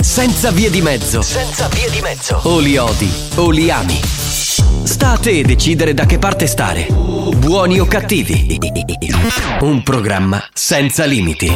Senza 0.00 0.50
vie 0.50 0.70
di 0.70 0.82
mezzo. 0.82 1.22
Senza 1.22 1.68
via 1.68 1.88
di 1.90 2.00
mezzo. 2.00 2.40
O 2.44 2.58
li 2.58 2.76
odi 2.76 3.10
o 3.36 3.50
li 3.50 3.70
ami. 3.70 4.00
Sta 4.84 5.12
a 5.12 5.18
te 5.18 5.42
decidere 5.42 5.94
da 5.94 6.04
che 6.06 6.18
parte 6.18 6.46
stare. 6.46 6.86
Buoni 6.88 7.78
o 7.78 7.86
cattivi. 7.86 8.58
Un 9.60 9.82
programma 9.82 10.42
senza 10.52 11.04
limiti. 11.04 11.52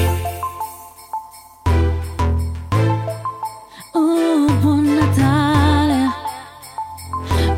Oh, 3.92 4.52
buon 4.60 4.94
Natale, 4.94 6.10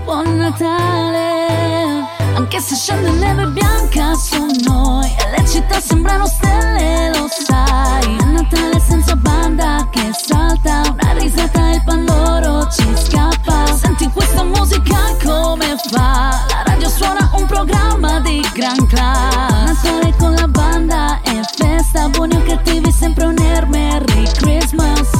buon 0.04 0.36
Natale. 0.36 2.06
Anche 2.34 2.60
se 2.60 2.74
scende 2.74 3.10
neve 3.10 3.46
bianca 3.46 4.14
su 4.14 4.44
noi 4.64 5.06
e 5.06 5.30
le 5.36 5.48
città 5.48 5.80
sembrano 5.80 6.26
stelle, 6.26 7.10
lo 7.10 7.28
sai. 7.28 8.16
È 8.16 8.24
Natale 8.24 8.80
senza 8.80 9.14
banda 9.16 9.88
che 9.90 10.10
salta, 10.12 10.82
una 10.90 11.12
risata 11.12 11.70
e 11.70 11.74
il 11.74 11.82
pandoro 11.84 12.68
ci 12.70 12.86
scappa. 12.96 13.73
Senti 13.96 14.12
questa 14.12 14.42
musica 14.42 15.16
come 15.22 15.76
fa? 15.88 16.44
La 16.48 16.62
radio 16.66 16.88
suona 16.88 17.30
un 17.36 17.46
programma 17.46 18.18
di 18.18 18.44
gran 18.52 18.84
class. 18.88 19.84
Natale 19.84 20.12
con 20.18 20.34
la 20.34 20.48
banda 20.48 21.20
e 21.22 21.40
festa, 21.56 22.08
buoni 22.08 22.34
o 22.34 22.42
cattivi 22.42 22.90
sempre 22.90 23.26
un 23.26 23.38
air 23.38 23.68
Merry 23.68 24.24
Christmas. 24.32 25.10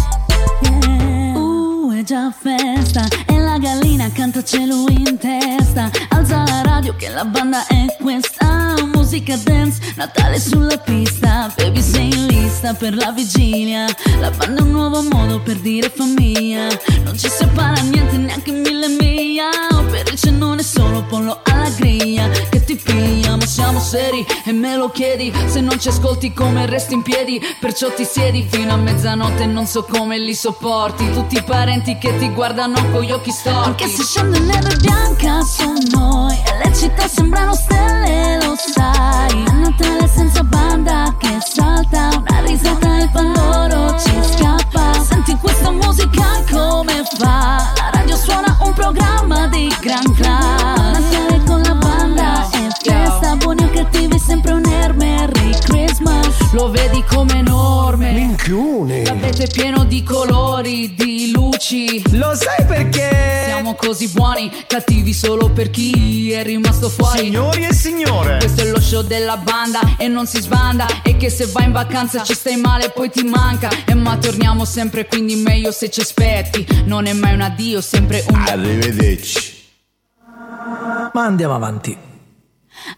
Yeah. 0.63 1.37
Uh, 1.37 1.93
è 1.93 2.03
già 2.03 2.33
festa 2.37 3.07
e 3.27 3.39
la 3.39 3.59
gallina 3.59 4.11
canta 4.11 4.43
cielo 4.43 4.87
in 4.89 5.19
testa. 5.19 5.89
Alza 6.09 6.43
la 6.43 6.63
radio 6.65 6.97
che 6.97 7.11
la 7.11 7.25
banda 7.25 7.65
è 7.69 7.97
questa. 8.01 8.75
Musica 8.93 9.37
dance, 9.37 9.79
Natale 9.95 10.41
sulla 10.41 10.79
pista. 10.79 11.49
Baby 11.57 11.81
sei 11.81 12.13
in 12.13 12.34
lista 12.65 12.75
per 12.75 12.95
la 12.95 13.13
vigilia. 13.13 13.85
La 14.21 14.31
banda 14.31 14.61
è 14.61 14.63
un 14.63 14.71
nuovo 14.71 15.03
modo 15.03 15.41
per 15.41 15.57
dire 15.59 15.91
famiglia. 15.91 16.69
Non 17.05 17.17
ci 17.19 17.29
separa 17.29 17.81
niente, 17.83 18.17
neanche 18.17 18.53
mille 18.53 18.89
miglia. 18.89 19.74
Invece 19.99 20.31
non 20.31 20.59
è 20.59 20.63
solo 20.63 21.05
pollo 21.05 21.41
alla 21.45 21.71
griglia 21.71 22.29
che 22.29 22.65
ti 22.65 22.77
piglia 22.77 23.37
Ma 23.37 23.47
siamo 23.47 23.79
seri 23.79 24.27
e 24.45 24.53
me 24.53 24.77
lo 24.77 24.91
chiedi. 24.91 25.33
Se 25.47 25.61
non 25.61 25.79
ci 25.79 25.89
ascolti 25.89 26.33
come 26.33 26.67
resti 26.67 26.95
in 26.95 27.03
piedi 27.03 27.41
Perciò 27.61 27.93
ti 27.93 28.05
siedi 28.05 28.47
fino 28.49 28.73
a 28.73 28.77
mezzanotte 28.77 29.47
Non 29.47 29.67
so 29.67 29.85
come 29.85 30.19
li 30.19 30.35
sopporti. 30.35 31.13
Tutti 31.13 31.37
i 31.37 31.43
parenti 31.43 31.97
che 31.99 32.17
ti 32.19 32.29
guardano 32.31 32.75
con 32.91 33.03
gli 33.03 33.13
occhi 33.13 33.31
storti. 33.31 33.69
Anche 33.69 33.87
se 33.89 34.03
scende 34.03 34.39
neve 34.41 34.77
bianca 34.77 35.41
su 35.43 35.73
noi 35.93 36.35
E 36.35 36.65
le 36.65 36.75
città 36.75 37.07
sembrano 37.07 37.55
stelle, 37.55 38.39
lo 38.45 38.55
sai. 38.57 39.45
A 39.47 39.53
Natale 39.53 40.09
senza 40.09 40.43
banda 40.43 41.15
che 41.19 41.39
salta 41.41 42.09
Una 42.17 42.41
risata 42.41 42.99
e 42.99 43.09
fa 43.13 43.23
loro 43.23 43.99
ci 43.99 44.13
scappa. 44.33 44.93
Senti 45.03 45.37
questa 45.37 45.71
musica 45.71 46.43
come 46.51 47.05
fa? 47.19 47.73
La 47.77 47.91
radio 47.93 48.17
suona 48.17 48.57
un 48.61 48.73
programma 48.73 49.47
di 49.49 49.75
gran 49.85 50.15
class. 50.15 50.99
Natale 50.99 51.43
con 51.45 51.61
la 51.61 51.75
banda 51.75 52.49
è 52.49 52.69
festa. 52.83 53.37
Buoni 53.37 53.65
o 53.65 53.71
cattivi 53.71 54.19
sempre 54.19 54.53
un 54.53 54.65
air 54.65 54.95
Merry 54.95 55.51
Christmas. 55.61 56.53
Lo 56.53 56.71
vedi 56.71 57.05
come 57.05 57.41
enorme. 57.41 58.13
Minchione. 58.13 59.05
L'abete 59.05 59.47
pieno 59.53 59.85
di 59.85 60.03
colori, 60.03 60.95
di 60.95 61.31
luci. 61.33 62.03
Lo 62.17 62.35
sai 62.35 62.65
perché? 62.67 63.43
Siamo 63.45 63.75
così 63.75 64.09
buoni, 64.09 64.51
cattivi 64.67 65.13
solo 65.13 65.51
per 65.51 65.69
chi 65.69 66.33
è 66.33 66.43
rimasto 66.43 66.89
fuori. 66.89 67.19
Signori 67.19 67.67
e 67.67 67.75
signore. 67.75 68.39
Questo 68.39 68.63
è 68.63 68.71
lo 68.71 68.81
show 68.81 69.03
della 69.03 69.37
banda 69.37 69.97
e 69.99 70.09
non 70.09 70.27
si 70.27 70.41
sbanda. 70.41 70.87
E 71.03 71.19
che 71.19 71.29
se 71.29 71.45
vai 71.53 71.67
in 71.67 71.73
vacanza 71.73 72.23
ci 72.23 72.33
stai 72.33 72.57
male 72.57 72.89
poi 72.89 73.11
ti 73.11 73.23
manca. 73.23 73.69
E 73.85 73.93
ma 73.93 74.17
torniamo 74.17 74.65
sempre 74.65 75.07
quindi 75.07 75.35
meglio 75.37 75.71
se 75.73 75.91
ci 75.91 76.01
aspetti. 76.01 76.67
Non 76.87 77.05
è 77.05 77.13
mai 77.13 77.35
un 77.35 77.43
addio, 77.43 77.83
sempre 77.83 78.25
un 78.29 78.45
Arrivederci 78.47 79.55
Ma 81.13 81.25
andiamo 81.25 81.55
avanti. 81.55 81.97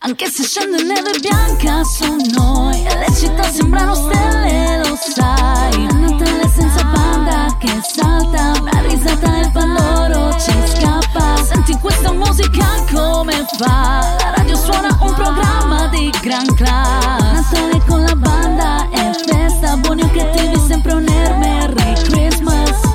Anche 0.01 0.27
se 0.29 0.43
scende 0.43 0.83
neve 0.83 1.19
bianca 1.21 1.85
su 1.85 2.05
noi. 2.35 2.85
E 2.85 2.99
le 2.99 3.15
città 3.15 3.43
sembrano 3.45 3.95
stelle, 3.95 4.79
lo 4.79 4.97
sai. 4.97 5.87
Natale 5.93 6.49
senza 6.49 6.85
banda 6.85 7.57
che 7.59 7.81
salta. 7.83 8.53
Una 8.61 8.81
risata 8.81 9.37
e 9.37 9.41
il 9.41 9.51
pandoro 9.53 10.33
ci 10.39 10.53
scappa. 10.67 11.37
Senti 11.45 11.79
questa 11.79 12.13
musica 12.13 12.67
come 12.93 13.47
fa? 13.59 14.17
La 14.19 14.35
radio 14.37 14.57
suona 14.57 14.97
un 15.01 15.15
programma 15.15 15.87
di 15.89 16.11
gran 16.23 16.47
class 16.55 17.53
Natale 17.53 17.83
con 17.87 18.03
la 18.03 18.15
banda 18.17 18.89
è 18.91 19.11
festa. 19.27 19.77
Buoni 19.77 20.03
o 20.03 20.11
cattivi 20.11 20.59
sempre 20.67 20.95
un 20.95 21.05
Merry 21.05 21.93
Christmas 22.03 22.86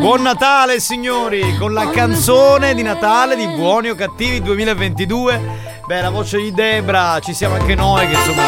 Buon 0.00 0.22
Natale 0.22 0.80
signori, 0.80 1.58
con 1.58 1.74
la 1.74 1.90
canzone 1.90 2.74
di 2.74 2.82
Natale 2.82 3.36
di 3.36 3.46
Buoni 3.46 3.90
o 3.90 3.94
Cattivi 3.94 4.40
2022. 4.40 5.40
Beh, 5.86 6.00
la 6.00 6.08
voce 6.08 6.38
di 6.38 6.52
Debra, 6.52 7.18
ci 7.20 7.34
siamo 7.34 7.56
anche 7.56 7.74
noi 7.74 8.06
che 8.08 8.14
insomma... 8.14 8.42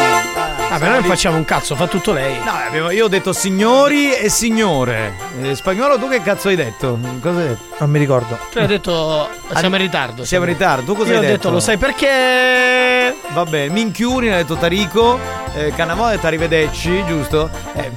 Vabbè, 0.71 0.85
noi 0.85 1.01
non 1.01 1.03
facciamo 1.03 1.37
un 1.37 1.45
cazzo, 1.45 1.75
fa 1.75 1.85
tutto 1.85 2.11
lei. 2.11 2.35
No, 2.71 2.89
io 2.89 3.05
ho 3.05 3.07
detto 3.07 3.33
signori 3.33 4.15
e 4.15 4.29
signore. 4.29 5.13
Eh, 5.43 5.53
spagnolo, 5.53 5.99
tu 5.99 6.09
che 6.09 6.23
cazzo 6.23 6.47
hai 6.47 6.55
detto? 6.55 6.97
Cosa 7.21 7.39
hai 7.41 7.47
detto? 7.49 7.75
Non 7.77 7.89
mi 7.91 7.99
ricordo 7.99 8.35
Tu 8.51 8.57
hai 8.57 8.65
detto 8.65 9.29
siamo 9.55 9.75
in 9.75 9.81
ritardo. 9.81 10.25
Siamo 10.25 10.45
in 10.45 10.51
ritardo, 10.51 10.83
tu 10.91 10.95
cosa 10.95 11.11
Io 11.11 11.19
hai 11.19 11.25
ho 11.25 11.27
detto 11.27 11.51
lo 11.51 11.59
sai 11.59 11.77
perché 11.77 13.15
Vabbè, 13.31 13.69
Minchiuni 13.69 14.29
ha 14.29 14.37
detto 14.37 14.55
Tarico, 14.55 15.19
eh, 15.55 15.71
Cannavò 15.75 16.05
ha 16.05 16.11
detto 16.11 16.25
arrivederci, 16.25 17.03
giusto? 17.05 17.49
Eh, 17.73 17.91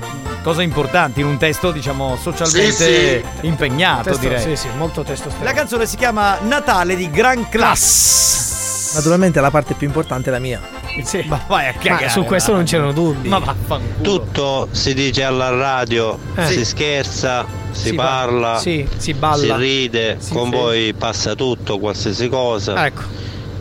cose 0.46 0.62
importanti 0.62 1.18
in 1.22 1.26
un 1.26 1.38
testo, 1.38 1.72
diciamo, 1.72 2.16
socialmente 2.22 3.20
Sì, 3.40 3.46
impegnato, 3.48 4.10
Testo- 4.10 4.20
direi. 4.20 4.40
Sì, 4.40 4.54
sì, 4.54 4.68
molto 4.76 5.02
testo 5.02 5.28
La 5.42 5.52
canzone 5.52 5.86
si 5.86 5.96
chiama 5.96 6.38
Natale 6.38 6.94
di 6.94 7.10
Gran 7.10 7.48
Class. 7.48 8.94
Naturalmente 8.94 9.40
la 9.40 9.50
parte 9.50 9.74
più 9.74 9.88
importante 9.88 10.28
è 10.28 10.32
la 10.32 10.38
mia 10.38 10.60
Sì. 11.02 11.24
Ma 11.26 11.42
vai 11.48 11.66
a 11.66 11.72
cagare. 11.72 12.08
su 12.10 12.22
questo 12.22 12.52
non 12.52 12.62
c'erano 12.62 12.92
dubbi. 12.92 13.26
Ma 13.28 13.38
vaffanculo. 13.40 14.02
Tutto 14.02 14.68
si 14.70 14.94
dice 14.94 15.24
alla 15.24 15.48
radio, 15.50 16.16
Eh. 16.36 16.46
si 16.46 16.64
scherza, 16.64 17.44
si, 17.72 17.88
Si 17.88 17.94
pa- 17.94 18.04
parla, 18.04 18.58
sì, 18.60 18.86
si 18.98 19.14
balla. 19.14 19.56
si 19.56 19.60
ride, 19.60 20.16
Sì, 20.20 20.32
con 20.32 20.44
sì. 20.48 20.50
voi 20.54 20.94
passa 20.94 21.34
tutto, 21.34 21.78
qualsiasi 21.80 22.28
cosa. 22.28 22.86
Ecco. 22.86 23.02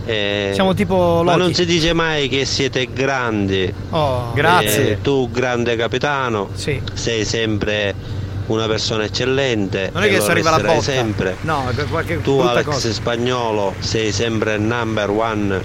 Eh, 0.06 0.52
Siamo 0.54 0.74
tipo 0.74 1.22
Ma 1.24 1.32
Loki. 1.32 1.38
non 1.40 1.54
si 1.54 1.66
dice 1.66 1.94
mai 1.94 2.28
che 2.30 2.46
siete 2.46 2.88
grandi. 2.94 3.74
Oh, 3.90 4.32
Eh, 4.36 4.98
tu, 5.02 5.30
grande 5.32 5.76
capitano, 5.76 6.50
Sì. 6.54 6.80
sei 6.94 7.26
sempre 7.26 7.94
una 8.48 8.68
persona 8.68 9.06
eccellente. 9.06 9.90
Non 9.92 10.04
è 10.04 10.08
che 10.10 10.20
se 10.22 10.30
arriva 10.32 10.52
la 10.52 10.60
botta. 10.60 10.82
sempre. 10.82 11.36
No, 11.42 11.68
è 11.76 11.84
qualche 11.86 12.22
Tu 12.22 12.38
Alex 12.40 12.64
cosa. 12.66 12.92
Spagnolo 12.92 13.74
sei 13.80 14.12
sempre 14.12 14.58
number 14.58 15.10
one 15.10 15.62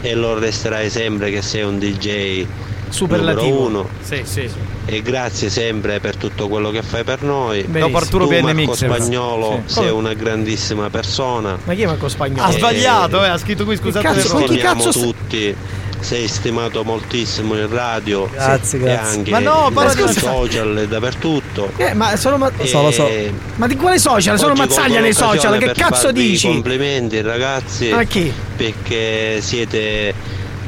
e 0.00 0.14
lo 0.14 0.38
resterai 0.38 0.88
sempre 0.88 1.30
che 1.30 1.42
sei 1.42 1.62
un 1.62 1.78
DJ 1.78 2.46
Superlativo. 2.88 3.42
numero 3.54 3.66
uno. 3.66 3.88
Sì, 4.02 4.20
sì. 4.24 4.48
E 4.88 5.02
grazie 5.02 5.50
sempre 5.50 5.98
per 5.98 6.16
tutto 6.16 6.46
quello 6.48 6.70
che 6.70 6.82
fai 6.82 7.02
per 7.02 7.22
noi. 7.22 7.62
Benissimo. 7.62 7.86
Dopo 7.86 7.96
Arturo 7.98 8.26
tu 8.28 8.40
Marco. 8.40 8.74
Spagnolo 8.74 9.62
Sì. 9.66 9.72
sei 9.74 9.90
una 9.90 10.14
grandissima 10.14 10.88
persona. 10.90 11.58
Ma 11.64 11.74
chi 11.74 11.82
è 11.82 11.86
Marco 11.86 12.08
Spagnolo? 12.08 12.42
Ha 12.48 12.52
sbagliato, 12.52 13.24
eh, 13.24 13.28
ha 13.28 13.38
scritto 13.38 13.64
qui, 13.64 13.76
scusate 13.76 14.06
cazzo, 14.06 14.36
chi 14.44 14.56
cazzo 14.58 14.90
tutti. 14.90 15.56
Sei 15.98 16.28
stimato 16.28 16.84
moltissimo 16.84 17.54
in 17.56 17.68
radio 17.68 18.28
Grazie, 18.30 18.78
e 18.78 18.82
grazie. 18.82 19.16
anche 19.18 19.30
Ma 19.30 19.38
no, 19.40 19.70
parla 19.72 19.94
di- 19.94 20.02
sui 20.02 20.20
social 20.20 20.78
e 20.78 20.86
dappertutto. 20.86 21.72
Eh, 21.78 21.94
ma 21.94 22.14
sono 22.16 22.36
ma... 22.36 22.52
So, 22.62 22.82
lo 22.82 22.90
so. 22.92 23.08
Ma 23.56 23.66
di 23.66 23.74
quale 23.76 23.98
social? 23.98 24.38
Sono 24.38 24.54
mazzaglia 24.54 25.00
nei 25.00 25.14
social, 25.14 25.58
che 25.58 25.72
cazzo 25.72 26.12
dici? 26.12 26.46
Complimenti 26.46 27.20
ragazzi. 27.22 27.90
A 27.90 28.02
chi? 28.04 28.32
Perché 28.56 29.40
siete 29.40 30.14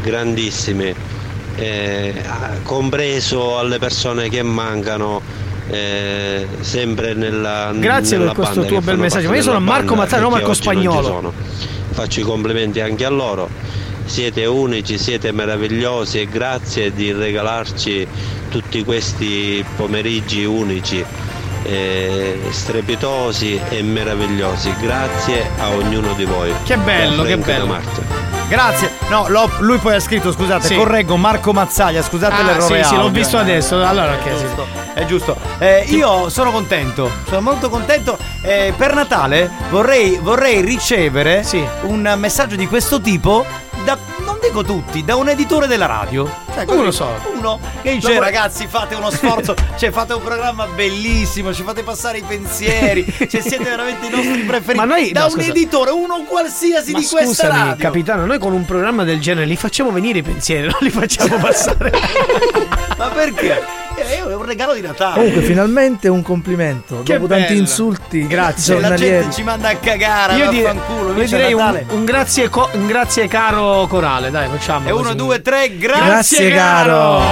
grandissimi. 0.02 0.92
Eh, 1.58 2.14
compreso 2.62 3.58
alle 3.58 3.78
persone 3.78 4.28
che 4.28 4.42
mancano 4.44 5.20
eh, 5.70 6.46
sempre 6.60 7.14
nella 7.14 7.72
Grazie 7.74 8.16
per 8.16 8.18
nella 8.20 8.34
questo 8.34 8.60
banda, 8.60 8.68
tuo 8.68 8.80
bel 8.80 8.98
messaggio. 8.98 9.28
Ma 9.28 9.36
io 9.36 9.42
sono 9.42 9.60
Marco 9.60 9.86
banda 9.86 10.02
Mazzari, 10.02 10.22
non 10.22 10.30
Marco 10.30 10.54
Spagnolo. 10.54 11.32
Faccio 11.90 12.20
i 12.20 12.22
complimenti 12.22 12.80
anche 12.80 13.04
a 13.04 13.10
loro. 13.10 13.48
Siete 14.04 14.46
unici, 14.46 14.98
siete 14.98 15.32
meravigliosi 15.32 16.20
e 16.20 16.26
grazie 16.26 16.92
di 16.94 17.12
regalarci 17.12 18.06
tutti 18.50 18.82
questi 18.84 19.62
pomeriggi 19.76 20.44
unici, 20.44 21.04
eh, 21.64 22.38
strepitosi 22.50 23.60
e 23.68 23.82
meravigliosi. 23.82 24.72
Grazie 24.80 25.50
a 25.58 25.70
ognuno 25.70 26.14
di 26.14 26.24
voi. 26.24 26.52
Che 26.64 26.76
bello, 26.76 27.24
che 27.24 27.36
bello. 27.36 27.66
Marte. 27.66 28.27
Grazie. 28.48 28.90
No, 29.08 29.26
lui 29.60 29.78
poi 29.78 29.94
ha 29.96 30.00
scritto, 30.00 30.32
scusate, 30.32 30.66
Sì. 30.68 30.74
correggo 30.74 31.16
Marco 31.16 31.52
Mazzaglia, 31.52 32.02
scusate 32.02 32.34
Ah, 32.34 32.42
l'errore. 32.42 32.82
sì, 32.82 32.88
sì, 32.88 32.96
l'ho 32.96 33.10
visto 33.10 33.36
adesso. 33.38 33.82
Allora, 33.84 34.12
ok, 34.14 34.36
sì. 34.38 34.46
È 34.94 35.04
giusto. 35.04 35.36
Eh, 35.58 35.84
io 35.88 36.28
sono 36.30 36.50
contento, 36.50 37.10
sono 37.28 37.40
molto 37.40 37.68
contento. 37.68 38.16
Eh, 38.42 38.72
per 38.76 38.94
Natale 38.94 39.50
vorrei, 39.70 40.18
vorrei 40.20 40.60
ricevere 40.62 41.44
un 41.82 42.14
messaggio 42.16 42.56
di 42.56 42.66
questo 42.66 43.00
tipo 43.00 43.44
da, 43.84 43.96
non 44.38 44.50
dico 44.50 44.62
tutti, 44.62 45.04
da 45.04 45.16
un 45.16 45.28
editore 45.28 45.66
della 45.66 45.86
radio. 45.86 46.30
Cioè, 46.54 46.64
così, 46.64 46.78
Uno 46.78 46.90
solo. 46.90 47.20
Uno 47.34 47.60
che 47.82 47.94
dice, 47.94 48.08
Dopo- 48.08 48.20
ragazzi, 48.20 48.66
fate 48.68 48.94
uno 48.94 49.10
sforzo, 49.10 49.54
cioè 49.76 49.90
fate 49.90 50.12
un 50.14 50.22
programma 50.22 50.66
bellissimo, 50.66 51.52
ci 51.52 51.62
fate 51.62 51.82
passare 51.82 52.18
i 52.18 52.22
pensieri, 52.22 53.04
cioè 53.28 53.40
siete 53.40 53.64
veramente 53.64 54.06
i 54.06 54.10
nostri 54.10 54.42
preferiti. 54.42 54.76
Ma 54.78 54.84
noi- 54.84 55.10
da 55.12 55.20
no, 55.20 55.26
un 55.26 55.32
scusa. 55.32 55.48
editore, 55.48 55.90
uno 55.90 56.22
qualsiasi 56.28 56.92
Ma 56.92 56.98
di 57.00 57.06
questa 57.06 57.26
scusami, 57.46 57.58
radio. 57.68 57.84
capitano, 57.84 58.26
noi 58.26 58.38
con 58.38 58.52
un 58.52 58.64
programma 58.64 59.04
del 59.04 59.20
genere 59.20 59.46
li 59.46 59.56
facciamo 59.56 59.90
venire 59.90 60.18
i 60.18 60.22
pensieri, 60.22 60.66
non 60.66 60.78
li 60.80 60.90
facciamo 60.90 61.36
passare. 61.40 61.92
Ma 62.96 63.08
perché? 63.08 63.86
Eh, 64.00 64.16
È 64.28 64.34
un 64.34 64.44
regalo 64.44 64.74
di 64.74 64.80
Natale. 64.80 65.14
Comunque 65.14 65.42
finalmente 65.42 66.08
un 66.08 66.22
complimento 66.22 67.02
Che 67.02 67.14
Dopo 67.14 67.26
tanti 67.26 67.46
bello. 67.48 67.58
insulti 67.60 68.26
Grazie, 68.26 68.80
la 68.80 68.94
gente 68.94 69.32
ci 69.32 69.42
manda 69.42 69.68
a 69.68 69.76
cagare, 69.76 70.34
io, 70.36 70.48
dire- 70.50 70.74
io 71.16 71.24
direi 71.26 71.52
un, 71.52 71.84
un 71.90 72.04
grazie, 72.04 72.48
co- 72.48 72.68
un 72.72 72.86
grazie 72.86 73.26
caro 73.28 73.86
corale, 73.88 74.30
dai, 74.30 74.48
facciamo. 74.48 74.88
E 74.88 74.90
così. 74.92 75.02
uno, 75.04 75.14
due, 75.14 75.42
tre, 75.42 75.76
grazie, 75.76 76.04
Grazie, 76.06 76.50
caro. 76.50 77.22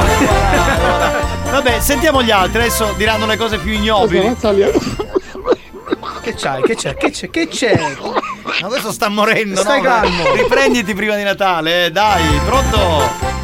Vabbè, 1.50 1.80
sentiamo 1.80 2.22
gli 2.22 2.30
altri, 2.30 2.60
adesso 2.60 2.92
diranno 2.96 3.26
le 3.26 3.36
cose 3.36 3.58
più 3.58 3.72
ignobili. 3.72 4.34
Che 6.22 6.34
c'hai? 6.34 6.62
Che 6.62 6.74
c'è? 6.74 6.94
Che 6.96 7.10
c'è? 7.10 7.30
Che 7.30 7.46
c'è? 7.48 7.78
Ma 8.60 8.66
questo 8.68 8.90
sta 8.90 9.08
morendo, 9.08 9.60
Stai 9.60 9.80
no? 9.80 9.88
calmo. 9.88 10.32
Riprenditi 10.34 10.92
prima 10.94 11.14
di 11.14 11.22
Natale, 11.22 11.86
eh, 11.86 11.90
dai, 11.92 12.22
pronto? 12.44 13.35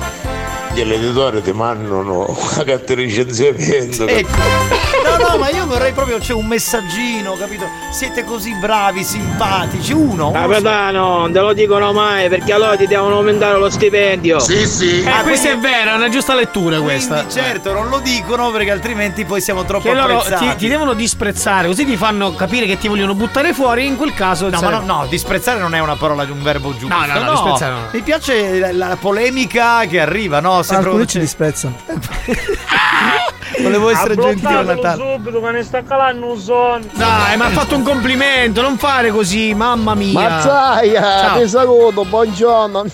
L'editore 0.74 1.42
ti 1.42 1.52
mandano 1.52 2.24
una 2.26 2.64
carta 2.64 2.94
di 2.94 3.04
licenziamento. 3.06 4.06
Ecco. 4.06 4.80
No, 5.04 5.28
no, 5.28 5.36
ma 5.38 5.50
io 5.50 5.66
vorrei 5.66 5.92
proprio 5.92 6.18
c'è 6.18 6.32
un 6.32 6.46
messaggino, 6.46 7.34
capito? 7.34 7.66
Siete 7.90 8.24
così 8.24 8.54
bravi, 8.54 9.04
simpatici, 9.04 9.92
uno. 9.92 10.28
uno 10.28 10.32
Capitano, 10.32 11.18
non 11.18 11.32
te 11.32 11.40
lo 11.40 11.52
dicono 11.52 11.92
mai 11.92 12.28
perché 12.28 12.52
allora 12.52 12.76
ti 12.76 12.86
devono 12.86 13.16
aumentare 13.16 13.58
lo 13.58 13.68
stipendio. 13.68 14.38
Sì, 14.40 14.66
sì. 14.66 15.02
Eh, 15.02 15.08
Ah, 15.08 15.22
questa 15.22 15.50
quindi- 15.50 15.66
è 15.68 15.70
vera, 15.70 15.92
è 15.92 15.96
una 15.96 16.08
giusta 16.08 16.34
lettura 16.34 16.80
questa. 16.80 17.16
Quindi 17.16 17.32
certo, 17.32 17.72
non 17.72 17.88
lo 17.88 17.98
dicono 17.98 18.50
perché 18.50 18.70
altrimenti 18.70 19.24
poi 19.24 19.40
siamo 19.40 19.64
troppo 19.64 19.88
Che 19.88 19.94
loro 19.94 20.20
ti, 20.38 20.54
ti 20.56 20.68
devono 20.68 20.94
disprezzare, 20.94 21.66
così 21.68 21.84
ti 21.84 21.96
fanno 21.96 22.34
capire 22.34 22.66
che 22.66 22.78
ti 22.78 22.88
vogliono 22.88 23.14
buttare 23.14 23.52
fuori. 23.52 23.86
In 23.86 23.96
quel 23.96 24.14
caso, 24.14 24.48
No, 24.48 24.58
sai- 24.58 24.70
ma 24.72 24.78
no, 24.78 24.84
no, 25.02 25.06
disprezzare 25.08 25.58
non 25.60 25.74
è 25.74 25.80
una 25.80 25.96
parola, 25.96 26.22
un 26.22 26.42
verbo 26.42 26.70
giusto. 26.76 26.94
No, 26.96 27.04
no, 27.06 27.20
no, 27.22 27.30
disprezzare 27.32 27.72
no. 27.74 27.88
Mi 27.92 28.00
piace 28.00 28.58
la, 28.58 28.72
la 28.72 28.96
polemica 28.98 29.84
che 29.86 30.00
arriva, 30.00 30.40
no? 30.40 30.61
Sembra 30.62 30.86
Alcuni 30.88 31.06
ci 31.06 31.18
disprezzano 31.18 31.76
Volevo 33.60 33.90
essere 33.90 34.16
gentile 34.16 34.48
a 34.54 34.62
Natale. 34.62 35.02
subito 35.14 35.40
che 35.40 35.50
ne 35.50 35.62
sta 35.62 35.82
calando 35.82 36.32
un 36.32 36.38
sonno. 36.38 36.84
Dai, 36.94 37.36
ma 37.36 37.46
ha 37.46 37.50
fatto 37.50 37.76
un 37.76 37.82
complimento, 37.82 38.62
non 38.62 38.78
fare 38.78 39.10
così, 39.10 39.52
mamma 39.54 39.94
mia. 39.94 40.18
Mazzaia, 40.18 41.00
Ciao. 41.00 41.38
ti 41.40 41.48
saluto, 41.48 42.04
buongiorno, 42.04 42.84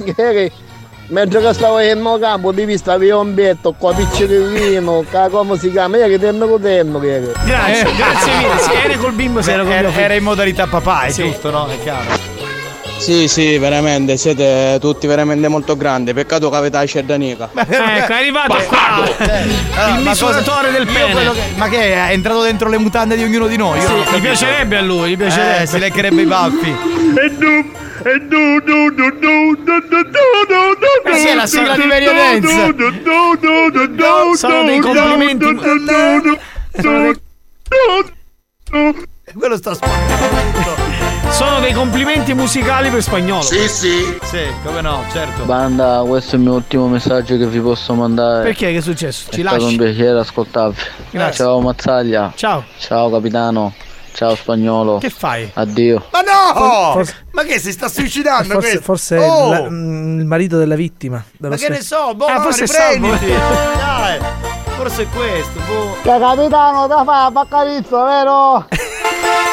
mentre 1.09 1.41
che 1.41 1.53
stavo 1.55 1.81
in 1.81 2.19
campo 2.21 2.51
di 2.53 2.65
vista 2.65 2.93
avevo 2.95 3.21
un 3.21 3.35
betto 3.35 3.73
qua 3.79 3.95
piccolino, 3.95 5.05
come 5.31 5.57
si 5.59 5.71
chiama? 5.71 5.97
Io 5.99 6.09
che 6.09 6.19
tengo 6.19 6.49
con 6.49 6.61
tenno 6.61 6.99
che 6.99 7.33
Grazie, 7.45 7.81
Eh. 7.89 7.95
grazie 7.97 8.37
mille. 8.37 8.59
Sì, 8.59 8.71
era 8.85 8.97
col 8.97 9.13
bimbo, 9.13 9.43
se 9.43 9.53
era 9.53 9.63
era, 9.95 10.15
in 10.15 10.25
modalità 10.25 10.67
papà, 10.67 11.03
è 11.03 11.11
Sì. 11.11 11.23
giusto, 11.23 11.51
no? 11.51 11.69
È 11.69 11.81
chiaro. 11.83 12.38
Sì, 12.99 13.29
sì, 13.29 13.57
veramente, 13.59 14.17
siete 14.17 14.77
tutti 14.81 15.07
veramente 15.07 15.49
molto 15.49 15.77
grandi. 15.77 16.13
Peccato 16.13 16.51
che 16.51 16.57
avete 16.57 16.77
la 16.77 16.87
cerdanica. 16.87 17.49
Ecco, 17.55 17.73
è 17.73 18.13
arrivato 18.13 18.55
qua. 18.67 19.07
Eh, 19.17 19.49
allora, 19.77 19.99
il 19.99 20.05
misuratore 20.05 20.71
del 20.73 20.87
pene. 20.87 21.31
Che, 21.31 21.41
ma 21.55 21.69
che 21.69 21.95
è 21.95 22.11
entrato 22.11 22.43
dentro 22.43 22.69
le 22.69 22.77
mutande 22.79 23.17
di 23.17 23.23
ognuno 23.23 23.47
di 23.47 23.57
noi? 23.57 23.81
Sì, 23.81 23.93
gli 24.15 24.21
piacerebbe 24.21 24.77
a 24.77 24.83
lui, 24.83 25.11
gli 25.11 25.17
piacerebbe. 25.17 25.63
Eh, 25.63 25.67
si 25.67 25.79
leccherebbe 25.79 26.23
i 26.23 26.27
baffi. 26.27 26.69
E 26.69 27.31
dum, 27.35 27.71
e 28.03 28.19
dum, 28.27 28.63
dum, 28.63 28.95
dum, 28.95 29.19
dum, 29.19 29.55
dum, 29.65 29.85
dum, 29.89 30.03
dum, 31.05 31.15
sì, 31.15 31.29
è 31.29 31.35
la 31.35 31.47
sigla 31.47 31.77
di 31.77 31.87
Mario 31.87 32.13
Dance. 32.13 32.75
Sono 34.37 34.65
dei 34.65 34.81
complimenti. 34.81 35.45
Sono 36.81 37.03
dei... 37.03 37.17
Quello 39.35 39.57
sta 39.57 39.75
spaccando. 39.75 40.88
Sono 41.39 41.61
dei 41.61 41.73
complimenti 41.73 42.35
musicali 42.35 42.91
per 42.91 43.01
spagnolo. 43.01 43.43
Sì, 43.43 43.69
sì. 43.69 44.19
Sì, 44.25 44.41
come 44.65 44.81
no, 44.81 45.05
certo. 45.13 45.45
Banda, 45.45 46.03
questo 46.05 46.35
è 46.35 46.39
il 46.39 46.45
mio 46.45 46.55
ultimo 46.55 46.89
messaggio 46.89 47.37
che 47.37 47.47
vi 47.47 47.61
posso 47.61 47.95
mandare. 47.95 48.43
Perché? 48.43 48.73
Che 48.73 48.79
è 48.79 48.81
successo? 48.81 49.31
È 49.31 49.35
Ci 49.35 49.41
stato 49.43 49.57
un 49.57 49.63
lasci? 49.63 49.77
piacere 49.77 50.19
ascoltarvi. 50.19 50.81
Grazie. 51.11 51.45
Ciao 51.45 51.61
Mazzaglia. 51.61 52.33
Ciao. 52.35 52.65
Ciao 52.79 53.09
capitano. 53.11 53.73
Ciao 54.15 54.35
spagnolo. 54.35 54.99
Che 54.99 55.11
fai? 55.11 55.49
Addio. 55.55 56.07
Ma 56.11 56.21
no! 56.23 56.93
Forse- 56.95 57.15
ma 57.31 57.45
che 57.45 57.61
si 57.61 57.71
sta 57.71 57.89
suicidando? 57.89 58.55
Forse, 58.55 58.81
forse 58.81 59.17
è 59.19 59.21
Oh! 59.31 59.51
la- 59.53 59.71
mm, 59.71 60.19
il 60.19 60.27
marito 60.27 60.59
della 60.59 60.75
vittima. 60.75 61.23
Ma 61.39 61.55
che 61.55 61.69
ne 61.69 61.81
so, 61.83 62.15
boh, 62.17 62.27
Ah, 62.27 62.39
ma 62.39 62.41
forse 62.43 62.65
riprenditi. 62.65 63.27
Dai, 63.29 64.19
forse 64.77 65.03
è 65.03 65.07
questo, 65.15 65.61
boh. 65.69 65.97
Che 66.03 66.19
capitano 66.19 66.89
da 66.89 67.05
fa 67.05 67.31
baccarizzo, 67.31 68.05
vero? 68.05 68.67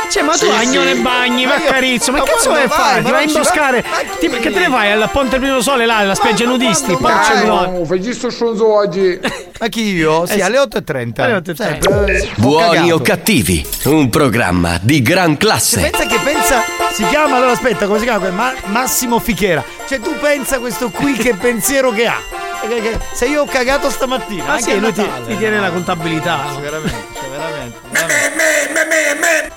Cioè, 0.10 0.24
ma 0.24 0.32
tu 0.34 0.46
Sì, 0.46 0.50
Agnone 0.50 0.94
sì. 0.96 1.02
Bagni, 1.02 1.46
Ma 1.46 1.60
carizzo, 1.62 2.12
ma 2.12 2.20
ma 2.20 2.24
che 2.24 2.32
cazzo 2.32 2.50
quando 2.50 2.60
vai 2.60 2.64
a 2.64 2.68
vai? 2.68 2.78
fare? 2.88 3.02
Ma 3.02 3.06
Ti 3.08 3.12
vai 3.14 3.24
a 3.24 3.28
imboscare? 3.28 3.82
va- 3.82 3.88
ma 3.90 4.16
Ti- 4.20 4.30
che 4.30 4.52
te 4.52 4.60
ne 4.60 4.68
vai 4.70 4.92
alla 4.92 5.08
Ponte 5.08 5.38
Primo 5.40 5.62
Sole 5.62 5.86
là, 5.86 5.98
alla 5.98 6.16
spiaggia 6.16 6.46
nudisti? 6.46 6.96
Porca 6.96 7.34
miseria. 7.34 7.86
fai 7.86 8.14
sto 8.14 8.30
stronzo 8.30 8.74
oggi. 8.74 9.20
Ma 9.58 9.68
chi 9.68 9.94
io? 9.94 10.26
Sì, 10.26 10.34
Eh, 10.40 10.42
alle 10.44 10.58
8.30. 10.60 11.22
alle 11.22 11.34
8.30. 11.38 11.56
Sempre, 11.56 12.18
eh, 12.18 12.22
ho 12.28 12.32
Buoni 12.36 12.76
cagato. 12.76 12.94
o 12.96 13.00
cattivi, 13.00 13.66
un 13.86 14.10
programma 14.10 14.78
di 14.82 15.02
gran 15.02 15.38
classe. 15.38 15.80
Pensa 15.90 16.06
che 16.06 16.20
pensa, 16.24 16.62
si 16.92 17.06
chiama, 17.08 17.38
allora 17.38 17.52
aspetta, 17.52 17.86
come 17.88 18.00
si 18.00 18.04
chiama? 18.06 18.30
Ma- 18.32 18.54
Massimo 18.66 19.18
Fichera. 19.20 19.64
Cioè 19.88 20.00
tu 20.02 20.14
pensa 20.20 20.60
questo 20.60 20.90
qui 20.90 21.14
che 21.14 21.36
pensiero 21.36 21.92
che 21.92 22.06
ha. 22.08 22.18
Se 23.14 23.26
io 23.28 23.44
ho 23.44 23.46
cagato 23.46 23.90
stamattina, 23.90 24.46
Ah 24.48 24.52
anche 24.54 24.72
sì, 24.74 24.80
lui 24.80 24.92
ti, 24.92 25.08
ti 25.28 25.38
tiene 25.38 25.60
la 25.60 25.70
contabilità. 25.70 26.40
Sì, 26.56 26.62
veramente, 26.62 27.15
cioè 27.94 28.06
veramente. 28.08 28.74
veramente. 28.74 29.54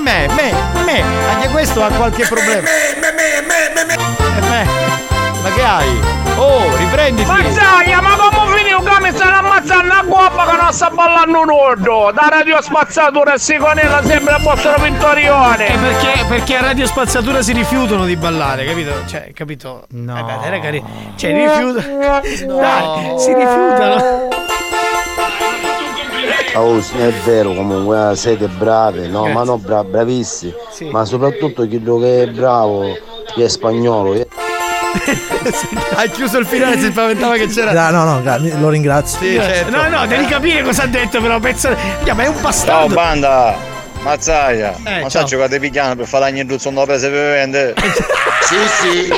Me, 0.00 0.26
me, 0.28 0.28
me, 0.28 0.84
me, 0.84 1.02
anche 1.32 1.48
questo 1.48 1.82
ha 1.82 1.90
qualche 1.90 2.26
problema. 2.26 2.66
Eh, 2.68 2.96
me. 4.48 4.66
Ma 5.42 5.50
che 5.50 5.62
hai? 5.62 6.00
Oh, 6.36 6.76
riprenditi. 6.76 7.28
Mazzaglia, 7.28 8.00
ma 8.00 8.16
come 8.16 8.56
finito 8.56 8.80
che 8.80 9.00
mi 9.00 9.10
stanno 9.10 9.36
ammazzando 9.36 9.92
a 9.92 10.04
coppa 10.08 10.46
che 10.46 10.56
non 10.56 10.72
sta 10.72 10.90
ballando 10.90 11.44
nudo? 11.44 12.12
Da 12.12 12.28
radio 12.30 12.62
spazzatura 12.62 13.34
e 13.34 13.38
sigonella 13.38 14.02
sempre 14.04 14.34
a 14.34 14.38
vostro 14.38 14.74
vittorione. 14.80 15.66
Eh, 15.66 15.78
perché, 15.78 16.24
perché 16.28 16.56
a 16.56 16.62
Radio 16.62 16.86
Spazzatura 16.86 17.42
si 17.42 17.52
rifiutano 17.52 18.04
di 18.04 18.16
ballare, 18.16 18.64
capito? 18.64 18.92
Cioè, 19.06 19.32
capito? 19.32 19.86
No. 19.90 20.16
Eh 20.16 20.22
beh, 20.22 20.46
era 20.46 20.60
carino. 20.60 21.12
Cioè, 21.16 21.32
rifiutano. 21.32 21.98
Dai, 22.60 23.18
si 23.18 23.34
rifiutano. 23.34 24.28
Oh, 26.54 26.80
sì, 26.80 26.96
è 26.98 27.12
vero 27.24 27.52
comunque, 27.54 28.10
eh, 28.12 28.16
siete 28.16 28.46
bravi, 28.48 29.08
no, 29.08 29.26
ma 29.28 29.44
no, 29.44 29.58
bra- 29.58 29.84
bravissimi, 29.84 30.54
Sì. 30.70 30.88
ma 30.90 31.04
soprattutto 31.04 31.66
quello 31.66 31.98
che 31.98 32.22
è 32.22 32.26
bravo, 32.28 32.96
che 33.34 33.44
è 33.44 33.48
spagnolo. 33.48 34.14
eh. 34.14 34.26
Hai 35.94 36.10
chiuso 36.10 36.38
il 36.38 36.46
finale, 36.46 36.78
si 36.78 36.86
spaventava 36.90 37.36
che 37.36 37.46
c'era. 37.46 37.90
No, 37.90 38.04
no, 38.04 38.22
gra- 38.22 38.38
lo 38.38 38.68
ringrazio. 38.70 39.18
Sì, 39.20 39.34
certo. 39.34 39.70
No, 39.76 39.88
no, 39.88 40.06
devi 40.06 40.24
capire 40.24 40.62
cosa 40.62 40.84
ha 40.84 40.86
detto, 40.86 41.20
però. 41.20 41.38
Minchia, 41.38 42.14
ma 42.14 42.22
è 42.24 42.26
un 42.26 42.34
Ciao 42.34 42.42
bastardo. 42.42 42.94
banda, 42.94 43.54
Mazzaia, 44.08 44.74
Eh, 44.84 45.02
ma 45.02 45.10
sai 45.10 45.26
giocate 45.26 45.60
pigliano 45.60 45.94
per 45.94 46.06
fare 46.06 46.24
la 46.24 46.30
niente 46.30 46.56
non 46.70 46.84
prese 46.86 47.10
per 47.10 47.32
vendere? 47.32 47.74
sì, 48.40 48.56
sì. 48.80 49.10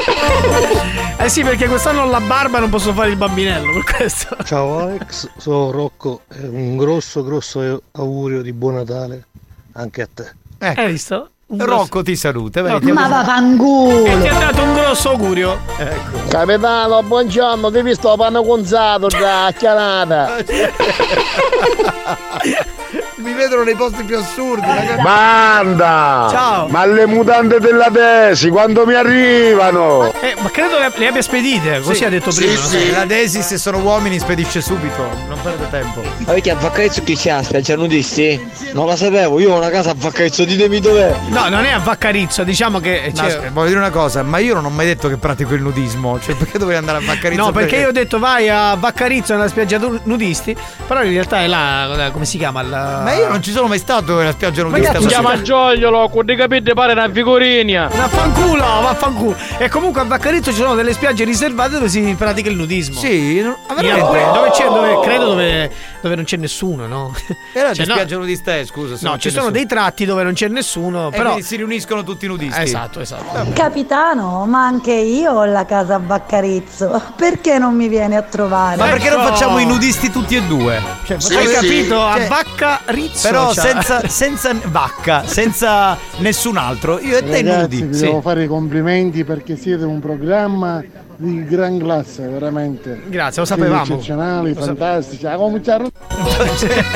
Eh 1.17 1.29
sì, 1.29 1.45
perché 1.45 1.69
quest'anno 1.69 2.03
ho 2.03 2.11
la 2.11 2.21
barba 2.21 2.59
non 2.59 2.71
posso 2.71 2.93
fare 2.93 3.11
il 3.11 3.17
bambinello, 3.17 3.73
per 3.73 3.85
questo. 3.97 4.37
Ciao 4.45 4.81
Alex, 4.81 5.29
sono 5.37 5.71
Rocco 5.71 6.23
e 6.29 6.45
un 6.45 6.77
grosso 6.77 7.23
grosso 7.23 7.83
augurio 7.93 8.43
di 8.43 8.53
buon 8.53 8.75
Natale 8.75 9.27
anche 9.75 10.03
a 10.03 10.09
te. 10.13 10.33
Hai 10.59 10.91
visto? 10.91 11.31
Rocco 11.57 12.03
ti 12.03 12.17
saluta. 12.17 12.61
ha- 12.61 12.79
ma 12.81 13.09
vaffanculo. 13.09 14.05
E 14.07 14.21
ti 14.21 14.29
ha 14.29 14.39
dato 14.39 14.63
un 14.63 14.75
grosso 14.75 15.11
augurio. 15.11 15.59
Ecco. 15.79 16.19
Capitano, 16.29 17.03
buongiorno, 17.03 17.71
ti 17.71 17.79
ho 17.79 17.83
visto 17.83 18.15
panno 18.17 18.43
conzato 18.43 19.07
da 19.07 19.53
chianata. 19.57 20.37
Mi 23.21 23.33
vedono 23.35 23.63
nei 23.65 23.75
posti 23.75 24.03
più 24.05 24.17
assurdi. 24.19 24.67
ragazzi. 24.67 25.03
Banda! 25.03 26.29
Ciao. 26.31 26.69
Ma 26.69 26.87
le 26.87 27.07
mutande 27.07 27.59
della 27.61 27.89
Desi 27.91 28.49
quando 28.49 28.87
mi 28.87 28.95
arrivano? 28.95 30.13
Eh, 30.21 30.35
ma 30.41 30.51
credo 30.51 30.79
le, 30.79 30.91
le 30.95 31.07
abbia 31.07 31.23
spedite, 31.23 31.81
così 31.81 31.97
Sì, 31.97 32.05
ha 32.05 32.09
detto 32.09 32.31
sì, 32.31 32.45
prima. 32.45 32.61
sì. 32.63 32.91
La 32.93 33.05
Desi, 33.05 33.43
se 33.43 33.59
sono 33.59 33.79
uomini, 33.79 34.19
spedisce 34.19 34.61
subito. 34.61 35.09
Non 35.29 35.39
perde 35.43 35.69
tempo. 35.71 36.01
Ma 36.01 36.33
perché 36.33 36.51
a 36.51 36.55
Vaccarezzo 36.55 37.03
chi 37.03 37.15
c'è? 37.17 37.43
Spiaggia 37.43 37.77
nudisti? 37.77 38.49
Non 38.73 38.87
la 38.87 38.97
sapevo, 38.97 39.39
io 39.39 39.53
ho 39.53 39.57
una 39.59 39.71
casa 39.71 39.91
a 39.91 39.95
Vaccarezzo, 39.97 40.45
ditemi 40.45 40.81
dov'è. 40.81 41.15
No, 41.29 41.49
non 41.49 41.65
è 41.65 41.71
a 41.73 41.79
Vaccarizzo, 41.79 42.43
diciamo 42.45 42.81
che. 42.81 43.11
No, 43.15 43.17
cioè- 43.17 43.27
aspetta, 43.29 43.51
voglio 43.53 43.69
dire 43.69 43.81
una 43.81 43.91
cosa, 43.91 44.23
ma 44.23 44.39
io 44.39 44.55
non 44.55 44.65
ho 44.65 44.71
mai 44.71 44.87
detto 44.87 45.09
che 45.09 45.17
pratico 45.17 45.55
il 45.55 45.63
nudismo. 45.63 46.19
Cioè, 46.21 46.35
perché 46.37 46.59
dovrei 46.59 46.79
andare 46.79 46.99
a 46.99 47.03
Vaccarizzo? 47.05 47.43
No, 47.45 47.53
perché 47.53 47.77
io 47.77 47.89
ho 47.89 47.93
detto 47.93 48.19
vai 48.19 48.49
a 48.49 48.75
Vaccarizzo 48.77 49.35
nella 49.35 49.49
spiaggia 49.49 49.79
nu- 49.79 50.01
nudisti, 50.05 50.57
però 50.87 51.03
in 51.03 51.13
realtà 51.13 51.41
è 51.41 51.47
là, 51.47 52.09
come 52.13 52.25
si 52.25 52.39
chiama? 52.39 52.63
La... 52.63 53.03
Ma 53.11 53.17
io 53.17 53.29
non 53.29 53.43
ci 53.43 53.51
sono 53.51 53.67
mai 53.67 53.79
stato 53.79 54.17
nella 54.17 54.31
spiaggia 54.31 54.63
nudista. 54.63 55.01
si 55.01 55.43
Gioiolo, 55.43 56.09
con 56.11 56.25
dei 56.25 56.37
capelli 56.37 56.73
pare 56.73 56.93
una 56.93 57.11
figurina. 57.11 57.89
Vaffanculo, 57.89 58.63
vaffanculo. 58.63 59.37
E 59.59 59.69
comunque 59.69 60.01
a 60.01 60.05
Vaccarizzo 60.05 60.53
ci 60.53 60.59
sono 60.59 60.77
delle 60.77 60.93
spiagge 60.93 61.25
riservate 61.25 61.73
dove 61.75 61.89
si 61.89 62.15
pratica 62.17 62.49
il 62.49 62.57
nudismo. 62.57 63.01
Sì, 63.01 63.41
non- 63.41 63.57
ah, 63.67 63.75
veramente? 63.75 64.31
Dove 64.33 64.51
c'è, 64.51 64.65
dove, 64.65 65.01
credo 65.03 65.25
dove, 65.25 65.71
dove 66.01 66.15
non 66.15 66.25
c'è 66.25 66.37
nessuno, 66.37 66.87
no? 66.87 67.15
Era 67.53 67.73
Cioè, 67.75 67.83
di 67.85 67.89
no. 67.89 67.95
spiaggia 67.95 68.17
nudista 68.17 68.57
è, 68.57 68.65
scusa. 68.65 68.97
se 68.97 69.07
No, 69.07 69.19
ci 69.19 69.29
sono 69.31 69.43
nessuno. 69.45 69.51
dei 69.51 69.67
tratti 69.67 70.05
dove 70.05 70.23
non 70.23 70.33
c'è 70.33 70.49
nessuno, 70.49 71.09
E 71.09 71.11
però. 71.11 71.25
quindi 71.31 71.43
si 71.43 71.57
riuniscono 71.57 72.03
tutti 72.05 72.25
i 72.25 72.29
nudisti. 72.29 72.61
Esatto, 72.61 73.01
esatto. 73.01 73.51
Capitano, 73.53 74.47
ma 74.47 74.65
anche 74.65 74.93
io 74.93 75.33
ho 75.33 75.45
la 75.45 75.65
casa 75.65 75.95
a 75.97 76.01
Vaccarizzo. 76.05 77.03
Perché 77.17 77.59
non 77.59 77.75
mi 77.75 77.89
viene 77.89 78.17
a 78.17 78.23
trovare? 78.23 78.77
Ma 78.77 78.87
perché 78.87 79.09
non 79.11 79.21
Ecco. 79.21 79.29
facciamo 79.29 79.59
i 79.59 79.67
nudisti 79.67 80.11
tutti 80.11 80.37
e 80.37 80.43
due? 80.43 80.81
Cioè, 81.05 81.17
Hai 81.17 81.23
facciamo- 81.23 81.51
capito? 81.51 82.03
A 82.03 82.17
Cioè, 82.17 82.29
Vaccarizzo. 82.29 83.29
Però 83.29 83.53
cioè. 83.53 83.65
senza, 83.65 84.09
senza 84.09 84.53
vacca, 84.67 85.25
senza 85.27 85.97
nessun 86.19 86.57
altro. 86.57 86.99
Io 87.01 87.17
e 87.19 87.23
te 87.23 87.43
Ragazzi, 87.43 87.61
nudi. 87.61 87.83
vi 87.83 87.95
Sì. 87.95 88.05
devo 88.05 88.21
fare 88.21 88.45
i 88.45 88.47
complimenti 88.47 89.25
perché 89.25 89.57
siete 89.57 89.85
un 89.85 90.01
programma 90.01 90.83
di 91.21 91.45
gran 91.45 91.79
classe, 91.79 92.27
veramente. 92.27 93.03
Grazie, 93.07 93.43
lo 93.43 93.47
sapevamo. 93.47 93.83
Eccezionali, 93.95 94.55
Lo 94.55 94.63
fantastici. 94.63 95.27
Ha 95.27 95.37
cominciato 95.37 95.91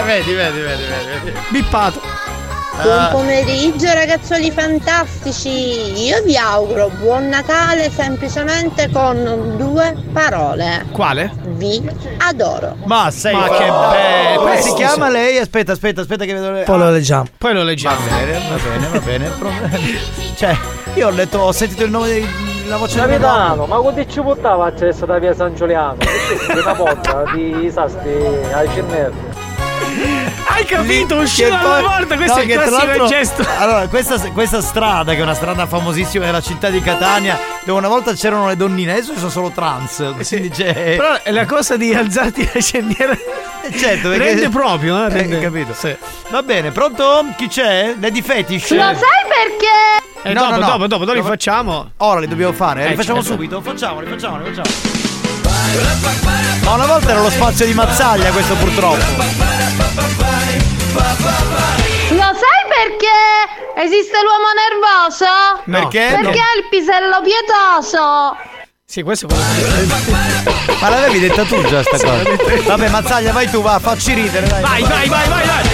vedi, 0.05 0.33
vedi, 0.33 0.61
vedi, 0.61 0.61
vedi, 0.61 1.25
vedi. 1.25 1.39
Bippato. 1.51 2.01
Buon 2.83 3.09
pomeriggio 3.13 3.93
ragazzoli 3.93 4.51
fantastici, 4.51 6.03
io 6.07 6.21
vi 6.25 6.37
auguro 6.37 6.91
buon 6.99 7.29
Natale 7.29 7.89
semplicemente 7.89 8.91
con 8.91 9.55
due 9.57 9.95
parole. 10.13 10.85
Quale? 10.91 11.31
Vi 11.51 11.89
adoro. 12.19 12.77
Ma 12.87 13.13
sei 13.13 13.33
Ma 13.33 13.49
che 13.49 13.67
bello. 13.67 14.41
Come 14.41 14.57
si 14.57 14.71
Sì, 14.71 14.75
chiama 14.75 15.07
sì. 15.07 15.13
lei? 15.13 15.39
Aspetta, 15.39 15.71
aspetta, 15.71 16.01
aspetta 16.01 16.25
che 16.25 16.33
vedo 16.35 16.51
le... 16.51 16.63
Poi 16.65 16.79
lo 16.79 16.91
leggiamo. 16.91 17.27
Poi 17.39 17.55
lo 17.55 17.63
leggiamo. 17.63 17.97
Va 18.09 18.17
bene, 18.17 18.41
va 18.49 18.99
bene, 18.99 19.29
va 19.39 19.49
bene. 19.69 19.99
Cioè, 20.35 20.57
io 20.95 21.07
ho 21.07 21.11
letto, 21.11 21.39
ho 21.39 21.53
sentito 21.53 21.85
il 21.85 21.91
nome 21.93 22.13
di 22.13 22.54
la 22.67 22.77
voce 22.77 22.99
Capitano, 22.99 23.67
ma 23.67 23.77
quando 23.79 24.07
ci 24.07 24.21
buttava 24.21 24.67
accesso 24.67 25.05
da 25.07 25.19
via 25.19 25.35
San 25.35 25.55
Giuliano? 25.55 25.97
Di 25.99 26.59
una 26.59 26.75
porta 26.75 27.25
di 27.35 27.71
sasti 27.73 28.09
ai 28.53 28.69
cinnerri. 28.73 29.33
Hai 30.47 30.65
capito? 30.65 31.19
Che 31.23 31.49
dalla 31.49 31.59
poi- 31.59 31.83
porta, 31.83 32.17
questo 32.17 32.35
no, 32.37 32.41
è 32.41 32.45
il 32.45 32.49
che 32.49 32.65
classico 32.65 33.07
gesto. 33.07 33.47
Allora, 33.59 33.87
questa, 33.89 34.19
questa 34.31 34.61
strada, 34.61 35.13
che 35.13 35.19
è 35.19 35.23
una 35.23 35.35
strada 35.35 35.67
famosissima 35.67 36.25
della 36.27 36.41
città 36.41 36.69
di 36.71 36.81
Catania, 36.81 37.39
dove 37.65 37.79
una 37.79 37.89
volta 37.89 38.13
c'erano 38.13 38.47
le 38.49 38.57
donnine, 38.57 38.93
adesso 38.93 39.13
ci 39.13 39.19
sono 39.19 39.31
solo 39.31 39.51
trans. 39.51 40.15
Quindi 40.29 40.51
c'è. 40.51 40.97
Però 40.97 41.23
è 41.23 41.31
la 41.33 41.47
cosa 41.47 41.77
di 41.77 41.93
alzarti 41.95 42.49
la 42.53 42.61
cendiera. 42.61 43.17
Certo, 43.77 44.09
perché- 44.11 44.25
Rende 44.25 44.49
proprio, 44.49 45.03
eh? 45.03 45.07
Eh, 45.07 45.09
Rende. 45.09 45.41
capito. 45.41 45.73
Sì. 45.75 45.95
Va 46.31 46.43
bene, 46.43 46.71
pronto? 46.71 47.25
Chi 47.37 47.49
c'è? 47.49 47.95
Lady 47.99 48.23
Fetish? 48.23 48.71
Lo 48.71 48.83
sai 48.83 48.95
perché? 49.29 50.13
Eh, 50.27 50.33
dopo, 50.33 50.57
dopo, 50.59 50.87
dopo, 50.87 51.05
dopo 51.05 51.13
li 51.13 51.23
facciamo. 51.23 51.93
Ora 51.99 52.21
li 52.21 52.27
dobbiamo 52.29 52.53
fare, 52.53 52.83
eh, 52.83 52.87
Eh, 52.87 52.91
li 52.91 52.97
facciamo 52.97 53.21
certo. 53.21 53.35
subito, 53.35 53.61
facciamoli, 53.61 54.07
facciamoli, 54.07 54.45
facciamo. 54.55 55.03
Ma 56.63 56.73
una 56.73 56.87
volta 56.87 57.11
era 57.11 57.21
lo 57.21 57.31
spazio 57.31 57.67
di 57.67 57.75
Mazzaglia 57.75 58.31
questo 58.31 58.55
purtroppo. 58.55 59.05
Lo 62.11 62.31
sai 62.33 62.63
perché 62.69 63.83
esiste 63.85 64.17
l'uomo 64.23 64.51
nervoso? 64.55 65.27
No. 65.65 65.89
Perché? 65.89 66.15
Perché 66.23 66.39
No. 66.39 66.45
ha 66.45 66.57
il 66.57 66.65
pisello 66.71 67.21
pietoso. 67.23 68.37
Sì, 68.87 69.03
questo 69.03 69.27
è 69.27 69.29
quello 69.29 69.43
che 70.07 70.75
Ma 70.81 70.89
l'avevi 70.89 71.19
detta 71.19 71.45
tu 71.45 71.63
già 71.65 71.83
sta 71.83 71.99
cosa? 71.99 72.23
Vabbè, 72.67 72.89
Mazzaglia, 72.89 73.33
vai 73.33 73.51
tu, 73.51 73.61
va, 73.63 73.79
facci 73.79 74.13
ridere, 74.15 74.47
dai. 74.47 74.63
Vai, 74.63 74.83
vai, 74.83 75.09
vai, 75.09 75.29
vai, 75.29 75.47
vai. 75.47 75.74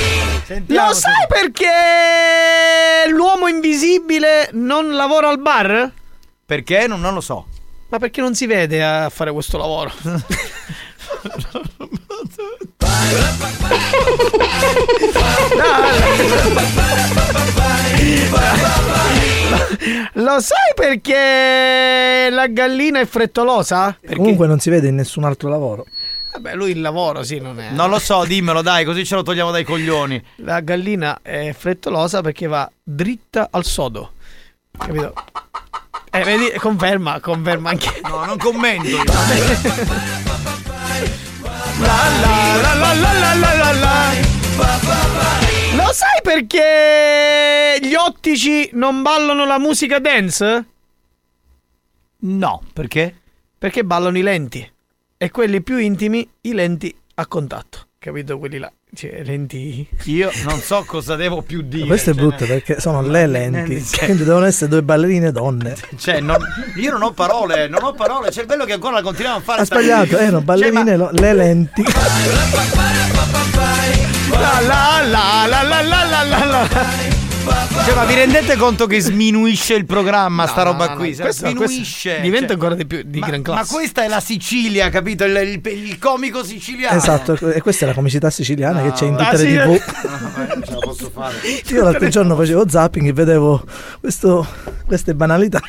Sentiamo 0.51 0.89
Lo 0.89 0.95
sai 0.95 1.27
perché 1.29 3.09
l'uomo 3.09 3.47
invisibile 3.47 4.49
non 4.55 4.97
lavora 4.97 5.29
al 5.29 5.39
bar? 5.39 5.93
Perché? 6.45 6.89
Non, 6.89 7.01
non 7.01 7.15
lo 7.15 7.21
so. 7.21 7.47
Ma 7.87 8.01
perché 8.01 8.21
non 8.21 8.35
si 8.35 8.47
vede 8.47 8.83
a 8.83 9.09
fare 9.11 9.31
questo 9.31 9.59
lavoro? 9.59 9.93
Lo 20.15 20.41
sai 20.41 20.73
perché 20.75 22.29
la 22.29 22.49
gallina 22.49 22.99
è 22.99 23.07
frettolosa? 23.07 23.97
Comunque 24.17 24.49
non 24.49 24.59
si 24.59 24.69
vede 24.69 24.89
in 24.89 24.97
nessun 24.97 25.23
altro 25.23 25.49
lavoro. 25.49 25.87
Vabbè, 26.33 26.55
lui 26.55 26.71
il 26.71 26.81
lavoro, 26.81 27.23
sì, 27.25 27.41
non 27.41 27.59
è. 27.59 27.71
Non 27.71 27.91
lo 27.91 27.99
so, 27.99 28.25
dimmelo, 28.25 28.63
dai, 28.63 28.85
così 28.85 29.05
ce 29.05 29.17
lo 29.17 29.23
togliamo 29.23 29.51
dai 29.51 29.65
coglioni. 29.65 30.23
La 30.37 30.61
gallina 30.61 31.19
è 31.23 31.53
frettolosa 31.53 32.21
perché 32.21 32.47
va 32.47 32.71
dritta 32.83 33.49
al 33.51 33.65
sodo. 33.65 34.13
Capito? 34.79 35.13
Eh, 36.13 36.23
vedi, 36.23 36.53
conferma, 36.59 37.21
conferma 37.21 37.71
anche. 37.71 38.01
No, 38.03 38.25
non 38.25 38.37
commento. 38.39 38.87
Io. 38.87 39.03
Lo 45.75 45.93
sai 45.93 46.21
perché 46.23 47.79
gli 47.81 47.95
ottici 47.95 48.71
non 48.75 49.03
ballano 49.03 49.45
la 49.47 49.59
musica 49.59 49.99
dance? 49.99 50.67
No, 52.19 52.63
perché? 52.73 53.15
Perché 53.59 53.85
ballano 53.85 54.19
i 54.19 54.23
lenti. 54.23 54.73
E 55.23 55.31
quelli 55.31 55.61
più 55.61 55.77
intimi, 55.77 56.27
i 56.43 56.55
lenti 56.55 56.97
a 57.17 57.27
contatto. 57.27 57.89
Capito? 57.99 58.39
Quelli 58.39 58.57
là. 58.57 58.73
Cioè, 58.95 59.23
lenti. 59.23 59.87
Io 60.05 60.31
non 60.45 60.59
so 60.61 60.83
cosa 60.87 61.15
devo 61.15 61.43
più 61.43 61.61
dire. 61.61 61.85
Questo 61.85 62.09
è 62.09 62.15
cioè, 62.15 62.23
brutto 62.23 62.47
perché 62.47 62.81
sono 62.81 63.03
le 63.03 63.27
lenti. 63.27 63.85
Cioè- 63.85 64.07
Quindi 64.07 64.25
devono 64.25 64.47
essere 64.47 64.71
due 64.71 64.83
ballerine 64.83 65.31
donne. 65.31 65.77
Cioè, 65.99 66.21
non- 66.21 66.43
io 66.77 66.91
non 66.93 67.03
ho 67.03 67.13
parole, 67.13 67.69
non 67.69 67.83
ho 67.85 67.93
parole. 67.93 68.31
C'è 68.31 68.41
il 68.41 68.47
bello 68.47 68.65
che 68.65 68.73
ancora 68.73 68.95
la 68.95 69.03
continuiamo 69.03 69.37
a 69.37 69.43
fare. 69.43 69.61
Ha 69.61 69.65
sbagliato, 69.67 70.07
Cioè, 70.07 70.23
erano 70.23 70.41
ballerine, 70.41 70.97
lo- 70.97 71.11
le 71.13 71.35
lenti. 71.35 71.83
La 74.31 74.61
la 74.63 75.03
la 75.07 75.47
la 75.47 75.63
la 75.63 75.83
la 75.83 76.03
la 76.05 76.25
la 76.25 76.45
la. 76.47 77.20
Cioè, 77.43 77.95
ma 77.95 78.05
vi 78.05 78.15
rendete 78.15 78.57
conto 78.57 78.87
che 78.87 79.01
sminuisce 79.01 79.75
il 79.75 79.87
programma, 79.87 80.47
sta 80.47 80.63
No, 80.63 80.73
roba 80.73 80.85
no, 80.89 80.91
no, 80.93 80.97
qui? 80.99 81.17
questo- 81.17 81.47
sminuisce. 81.49 82.09
questo 82.11 82.21
diventa 82.23 82.47
cioè- 82.49 82.55
ancora 82.57 82.75
di 82.75 82.87
più 82.87 83.03
di 83.05 83.19
ma, 83.19 83.27
gran 83.27 83.39
ma 83.41 83.45
classe. 83.55 83.73
questa 83.75 84.05
è 84.05 84.09
la 84.09 84.21
Sicilia, 84.21 84.89
capito? 84.91 85.25
Il, 85.25 85.61
il- 85.63 85.73
il 85.73 85.99
comico 85.99 86.45
siciliano. 86.45 86.97
Esatto, 86.97 87.35
e 87.49 87.61
questa 87.63 87.87
è 87.87 87.89
la 87.89 87.95
comicità 87.95 88.29
siciliana 88.31 88.83
che 88.83 88.93
c'è 88.93 89.07
in 89.07 89.15
Ah, 89.15 89.25
tutte 89.25 89.37
sì, 89.39 89.53
le 89.55 89.63
eh. 89.75 89.79
tv. 89.79 89.93
No, 90.09 90.45
non 90.55 90.63
ce 90.65 90.71
la 90.73 90.79
posso 90.79 91.11
fare. 91.13 91.37
Io 91.69 91.83
l'altro 91.83 92.09
giorno 92.09 92.37
facevo 92.37 92.69
zapping 92.69 93.07
e 93.09 93.13
vedevo 93.13 93.65
questo, 94.01 94.47
queste 94.87 95.15
banalità. 95.15 95.61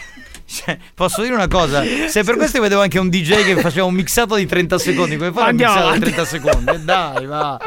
Cioè, 0.45 0.77
posso 0.93 1.21
dire 1.21 1.33
una 1.33 1.47
cosa? 1.47 1.81
Se 2.09 2.23
per 2.25 2.35
questo 2.35 2.59
vedevo 2.59 2.81
anche 2.81 2.99
un 2.99 3.07
DJ 3.09 3.41
che 3.45 3.61
faceva 3.61 3.85
un 3.85 3.93
mixato 3.93 4.35
di 4.35 4.45
30 4.45 4.77
secondi, 4.77 5.15
come 5.15 5.31
fai 5.31 5.43
un 5.43 5.47
Andiamo 5.49 5.73
mixato 5.75 5.97
di 5.99 6.03
avanti. 6.03 6.13
30 6.13 6.25
secondi? 6.25 6.83
Dai, 6.83 7.25
va. 7.25 7.59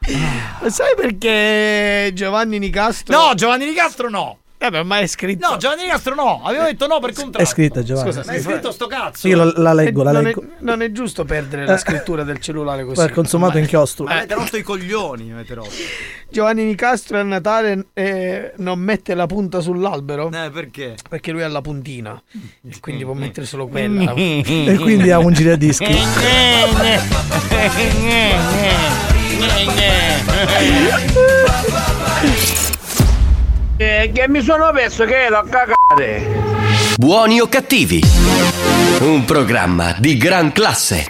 Sai 0.00 0.94
perché 0.96 2.10
Giovanni 2.14 2.58
Nicastro. 2.58 3.16
No, 3.16 3.34
Giovanni 3.34 3.66
Nicastro 3.66 4.08
no. 4.08 4.38
Vabbè, 4.58 4.84
ma 4.84 5.00
è 5.00 5.06
scritto. 5.06 5.46
No, 5.50 5.58
Giovanni 5.58 5.82
Nicastro 5.82 6.14
no. 6.14 6.40
Avevo 6.42 6.64
detto 6.64 6.86
no 6.86 6.98
per 6.98 7.12
contratto. 7.12 7.44
È 7.44 7.44
scritta 7.44 7.82
Giovanni. 7.82 8.10
Scusa, 8.12 8.22
Ma 8.26 8.32
è 8.32 8.40
scritto 8.40 8.72
sto 8.72 8.86
cazzo. 8.86 9.28
Io 9.28 9.36
la, 9.36 9.52
la 9.56 9.74
leggo, 9.74 10.02
la 10.02 10.12
non, 10.12 10.22
leggo. 10.22 10.40
È, 10.40 10.44
non 10.60 10.80
è 10.80 10.90
giusto 10.92 11.26
perdere 11.26 11.66
la 11.66 11.74
Eh. 11.74 11.78
scrittura 11.78 12.22
del 12.24 12.40
cellulare 12.40 12.82
così. 12.84 12.94
Guarda, 12.94 13.12
consumato 13.12 13.52
Ma- 13.54 13.58
inchiostro. 13.60 14.04
Ma 14.06 14.16
avete 14.16 14.34
rotto 14.34 14.56
i 14.56 14.62
coglioni, 14.62 15.30
avete 15.30 15.52
rotto. 15.54 15.68
Giovanni 16.30 16.64
Nicastro 16.64 17.18
a 17.18 17.22
Natale 17.22 17.88
eh, 17.92 18.54
non 18.56 18.78
mette 18.78 19.14
la 19.14 19.26
punta 19.26 19.60
sull'albero 19.60 20.30
Eh, 20.32 20.50
perché? 20.50 20.94
perché 21.08 21.32
lui 21.32 21.42
ha 21.42 21.48
la 21.48 21.60
puntina 21.60 22.20
e 22.66 22.80
quindi 22.80 23.04
può 23.04 23.12
mettere 23.12 23.44
solo 23.44 23.66
quella. 23.68 24.14
E 24.14 24.76
quindi 24.80 25.10
ha 25.10 25.18
un 25.18 25.34
giradischi. 25.34 25.84
Eh, 33.78 34.10
che 34.14 34.26
mi 34.28 34.42
sono 34.42 34.70
perso 34.72 35.04
che 35.04 35.24
ero 35.24 35.38
a 35.38 35.44
cagare. 35.44 36.44
Buoni 36.96 37.40
o 37.40 37.46
cattivi? 37.46 38.02
Un 39.00 39.24
programma 39.26 39.94
di 39.98 40.16
gran 40.16 40.50
classe. 40.52 41.06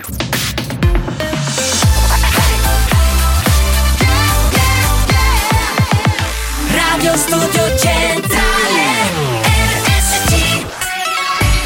Radio 6.73 7.17
Studio 7.17 7.79
Centrale 7.79 8.36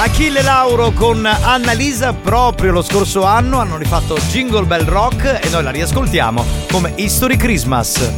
Achille 0.00 0.40
Lauro 0.40 0.92
con 0.92 1.26
Annalisa 1.26 2.14
proprio 2.14 2.72
lo 2.72 2.80
scorso 2.80 3.24
anno 3.24 3.58
hanno 3.58 3.76
rifatto 3.76 4.16
Jingle 4.30 4.64
Bell 4.64 4.86
Rock 4.86 5.40
e 5.44 5.50
noi 5.50 5.62
la 5.62 5.70
riascoltiamo 5.70 6.42
come 6.70 6.94
History 6.96 7.36
Christmas. 7.36 8.10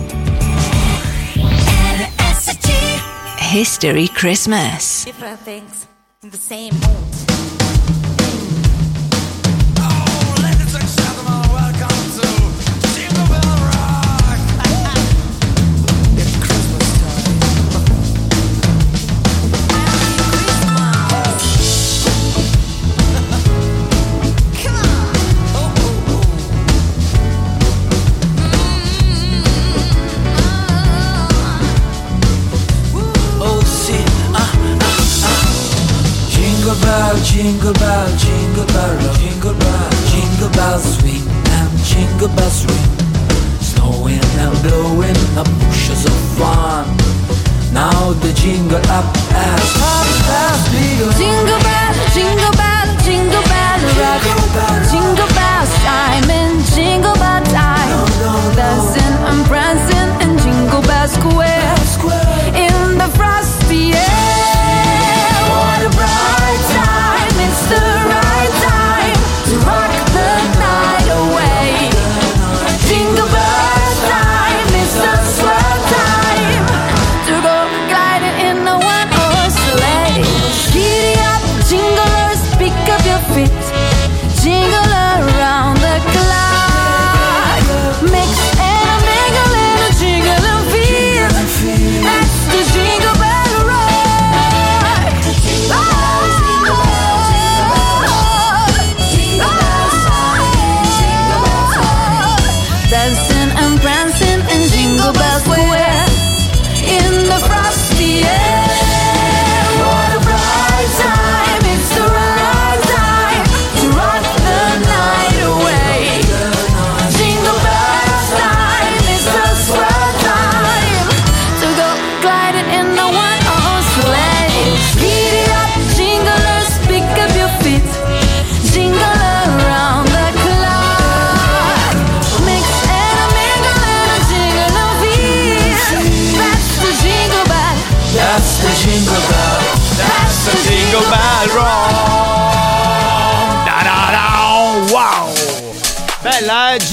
History 3.51 4.09
Christmas. 4.13 5.03
Different 5.07 5.43
things 5.43 5.89
in 6.23 6.31
the 6.31 6.39
same 6.39 6.71
mood. 6.71 7.32
Jingle 37.25 37.73
bell, 37.75 38.17
jingle 38.19 38.67
bell, 38.67 39.15
jingle 39.15 39.55
bell, 39.55 39.91
jingle 40.11 40.51
bell, 40.51 40.51
jingle 40.51 40.51
bells 40.51 40.99
swing 40.99 41.25
and 41.57 41.71
jingle 41.85 42.29
bells 42.37 42.67
ring. 42.67 42.91
Snowing 43.61 44.27
and 44.43 44.55
blowing 44.63 45.17
up 45.39 45.49
bushes 45.61 46.05
of 46.05 46.17
fun. 46.37 46.87
Now 47.73 48.13
the 48.21 48.33
jingle 48.35 48.83
up 48.91 49.17
has 49.33 49.75
top 49.79 50.07
has 50.29 50.61
begun. 50.69 51.15
Jingle 51.17 51.59
bell, 51.63 51.72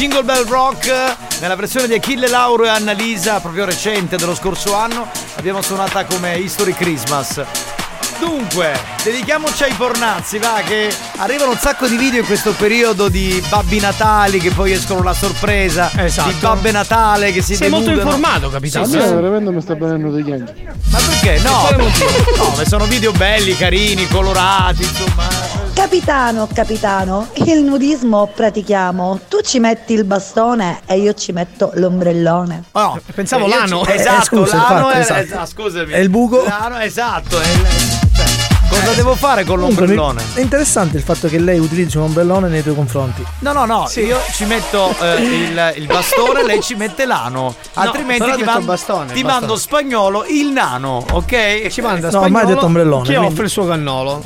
Jingle 0.09 0.23
Bell 0.23 0.47
Rock 0.47 1.15
nella 1.39 1.55
versione 1.55 1.85
di 1.85 1.93
Achille 1.93 2.27
Lauro 2.27 2.65
e 2.65 2.69
Annalisa, 2.69 3.39
proprio 3.39 3.63
recente 3.65 4.17
dello 4.17 4.33
scorso 4.33 4.73
anno. 4.75 5.07
L'abbiamo 5.35 5.61
suonata 5.61 6.03
come 6.05 6.35
History 6.35 6.73
Christmas. 6.73 7.39
Dunque, 8.17 8.71
dedichiamoci 9.03 9.63
ai 9.65 9.73
pornazzi, 9.73 10.39
va, 10.39 10.61
che 10.65 10.91
arrivano 11.17 11.51
un 11.51 11.57
sacco 11.59 11.85
di 11.87 11.95
video 11.95 12.21
in 12.21 12.25
questo 12.25 12.53
periodo 12.53 13.07
di 13.07 13.41
Babbi 13.49 13.79
Natali 13.79 14.39
che 14.39 14.49
poi 14.49 14.71
escono 14.71 15.03
la 15.03 15.13
sorpresa, 15.13 15.91
Esatto. 15.95 16.29
di 16.29 16.35
Babbe 16.39 16.71
Natale 16.71 17.31
che 17.31 17.43
si 17.43 17.55
Sei 17.55 17.69
molto 17.69 17.89
denudano. 17.91 18.09
informato, 18.15 18.49
capitano. 18.49 18.85
Sì, 18.85 18.91
sì. 18.93 18.97
veramente 18.97 19.51
mi 19.51 19.61
sta 19.61 19.75
venendo 19.75 20.09
degli 20.09 20.31
angeli. 20.31 20.67
Ma 20.89 20.97
perché? 20.97 21.39
No, 21.43 21.69
no, 22.35 22.53
ma 22.57 22.65
sono 22.65 22.85
video 22.85 23.11
belli, 23.11 23.55
carini, 23.55 24.07
colorati, 24.07 24.81
insomma. 24.81 25.27
Capitano, 25.79 26.45
capitano, 26.53 27.29
il 27.45 27.63
nudismo 27.63 28.29
pratichiamo. 28.35 29.21
Tu 29.29 29.39
ci 29.39 29.59
metti 29.59 29.93
il 29.93 30.03
bastone 30.03 30.81
e 30.85 30.97
io 30.99 31.13
ci 31.13 31.31
metto 31.31 31.71
l'ombrellone. 31.75 32.65
No, 32.73 32.99
pensavo 33.15 33.45
Eh, 33.45 33.47
l'ano. 33.49 33.83
ci- 33.85 33.91
Eh, 33.91 33.93
Esatto, 33.95 34.23
scusa, 34.25 34.57
l'ano 34.57 34.77
infatti, 34.79 34.97
è, 34.97 34.99
esatto. 34.99 35.21
esatto, 35.21 35.45
scusami. 35.45 35.93
È 35.93 35.97
il 35.99 36.09
buco? 36.09 36.43
L'ano, 36.43 36.79
esatto. 36.79 37.39
È 37.39 37.47
il- 37.47 37.67
cosa 38.69 38.93
devo 38.93 39.15
fare 39.15 39.43
con 39.43 39.57
Comunque, 39.57 39.85
l'ombrellone? 39.87 40.23
è 40.35 40.39
interessante 40.41 40.97
il 40.97 41.03
fatto 41.03 41.27
che 41.27 41.39
lei 41.39 41.59
utilizzi 41.59 41.97
un 41.97 42.03
ombrellone 42.03 42.47
nei 42.47 42.61
tuoi 42.63 42.75
confronti. 42.75 43.23
No, 43.39 43.51
no, 43.53 43.65
no, 43.65 43.89
io 43.95 44.19
ci 44.33 44.45
metto 44.45 44.93
eh, 45.01 45.15
il, 45.21 45.73
il 45.77 45.85
bastone, 45.87 46.43
lei 46.45 46.61
ci 46.61 46.75
mette 46.75 47.05
l'ano. 47.05 47.55
Altrimenti 47.73 48.19
però 48.23 48.33
ha 48.33 48.35
ti, 48.37 48.43
man- 48.43 48.65
bastone, 48.65 49.13
ti 49.13 49.21
bastone. 49.21 49.23
mando 49.39 49.55
spagnolo 49.57 50.25
il 50.27 50.47
nano, 50.47 51.05
ok? 51.11 51.67
Ci 51.67 51.81
manda 51.81 52.09
No, 52.09 52.11
spagnolo 52.11 52.25
ormai 52.25 52.43
ha 52.43 52.45
detto 52.45 52.65
ombrellone, 52.65 53.03
Chi 53.03 53.09
quindi- 53.13 53.27
offre 53.33 53.43
il 53.45 53.49
suo 53.49 53.65
cannolo? 53.67 54.23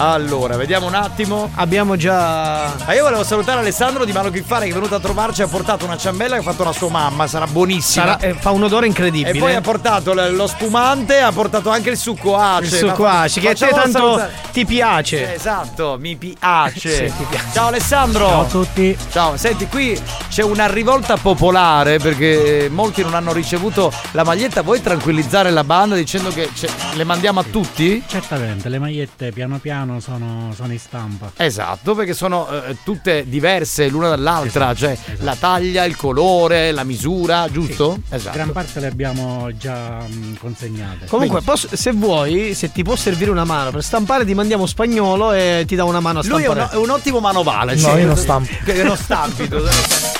Allora, 0.00 0.56
vediamo 0.56 0.86
un 0.86 0.94
attimo. 0.94 1.50
Abbiamo 1.56 1.96
già. 1.96 2.72
Ma 2.86 2.94
io 2.94 3.02
volevo 3.02 3.24
salutare 3.24 3.58
Alessandro 3.60 4.04
di 4.04 4.12
Mano 4.12 4.30
Chi 4.30 4.42
Fare 4.42 4.66
che 4.66 4.70
è 4.70 4.74
venuto 4.74 4.94
a 4.94 5.00
trovarci 5.00 5.40
e 5.40 5.44
ha 5.44 5.48
portato 5.48 5.84
una 5.84 5.96
ciambella 5.96 6.34
che 6.34 6.40
ha 6.40 6.44
fatto 6.44 6.62
la 6.62 6.72
sua 6.72 6.88
mamma, 6.88 7.26
sarà 7.26 7.46
buonissima. 7.48 8.04
Sarà- 8.06 8.18
eh, 8.20 8.34
fa 8.34 8.50
un 8.52 8.62
odore 8.62 8.86
incredibile. 8.86 9.30
E 9.36 9.38
poi 9.40 9.54
ha 9.56 9.60
portato 9.60 10.14
l- 10.14 10.34
lo 10.36 10.46
spumante, 10.46 11.18
ha 11.18 11.32
portato 11.32 11.70
anche 11.70 11.90
il 11.90 11.96
succo 11.96 12.36
ace. 12.36 12.64
il 12.64 12.86
succo 12.88 13.06
ace, 13.06 13.40
che 13.40 13.48
a 13.48 13.54
te 13.54 13.68
tanto 13.70 13.90
salutare. 13.98 14.32
ti 14.52 14.64
piace. 14.64 15.34
Esatto, 15.34 15.96
mi 15.98 16.14
piace. 16.16 16.90
Sì, 16.94 17.12
ti 17.16 17.24
piace. 17.28 17.46
Ciao 17.52 17.66
Alessandro. 17.66 18.26
Ciao 18.28 18.40
a 18.42 18.44
tutti. 18.46 18.96
Ciao, 19.10 19.36
senti, 19.36 19.66
qui 19.66 20.00
c'è 20.28 20.42
una 20.44 20.68
rivolta 20.68 21.16
popolare 21.16 21.98
perché 21.98 22.68
molti 22.72 23.02
non 23.02 23.14
hanno 23.14 23.32
ricevuto 23.32 23.92
la 24.12 24.22
maglietta. 24.22 24.62
Vuoi 24.62 24.80
tranquillizzare 24.80 25.50
la 25.50 25.64
banda 25.64 25.96
dicendo 25.96 26.30
che 26.30 26.48
le 26.94 27.02
mandiamo 27.04 27.40
a 27.40 27.44
tutti? 27.50 28.00
Certamente, 28.06 28.68
le 28.68 28.78
magliette 28.78 29.32
piano 29.32 29.58
piano 29.58 29.86
sono, 30.00 30.52
sono 30.54 30.72
in 30.72 30.78
stampa. 30.78 31.32
Esatto, 31.36 31.94
perché 31.94 32.12
sono 32.14 32.48
eh, 32.50 32.76
tutte 32.84 33.24
diverse 33.28 33.88
l'una 33.88 34.08
dall'altra, 34.08 34.74
cioè 34.74 34.96
la 35.20 35.34
taglia, 35.38 35.84
il 35.84 35.96
colore, 35.96 36.70
la 36.72 36.84
misura, 36.84 37.48
giusto? 37.50 37.98
Esatto. 38.10 38.36
Gran 38.36 38.52
parte 38.52 38.80
le 38.80 38.86
abbiamo 38.86 39.48
già 39.56 39.98
mh, 40.06 40.36
consegnate. 40.38 41.06
Comunque, 41.06 41.40
posso- 41.42 41.68
se 41.74 41.92
vuoi, 41.92 42.54
se 42.54 42.70
ti 42.72 42.82
può 42.82 42.94
servire 42.96 43.30
una 43.30 43.44
mano 43.44 43.70
per 43.70 43.82
stampare, 43.82 44.24
ti 44.24 44.34
mandiamo 44.34 44.66
spagnolo 44.66 45.32
e 45.32 45.64
ti 45.66 45.74
dà 45.74 45.84
una 45.84 46.00
mano 46.00 46.20
a 46.20 46.22
Lui 46.24 46.42
è 46.42 46.46
un, 46.48 46.54
stampare. 46.54 46.76
è 46.78 46.82
un 46.82 46.90
ottimo 46.90 47.20
manovale. 47.20 47.74
No, 47.74 47.80
cioè, 47.80 48.00
io 48.00 48.06
non 48.06 48.16
stampo. 48.16 48.52
Che 48.64 48.82
non 48.82 48.96
stampi 48.96 49.48
tu. 49.48 49.56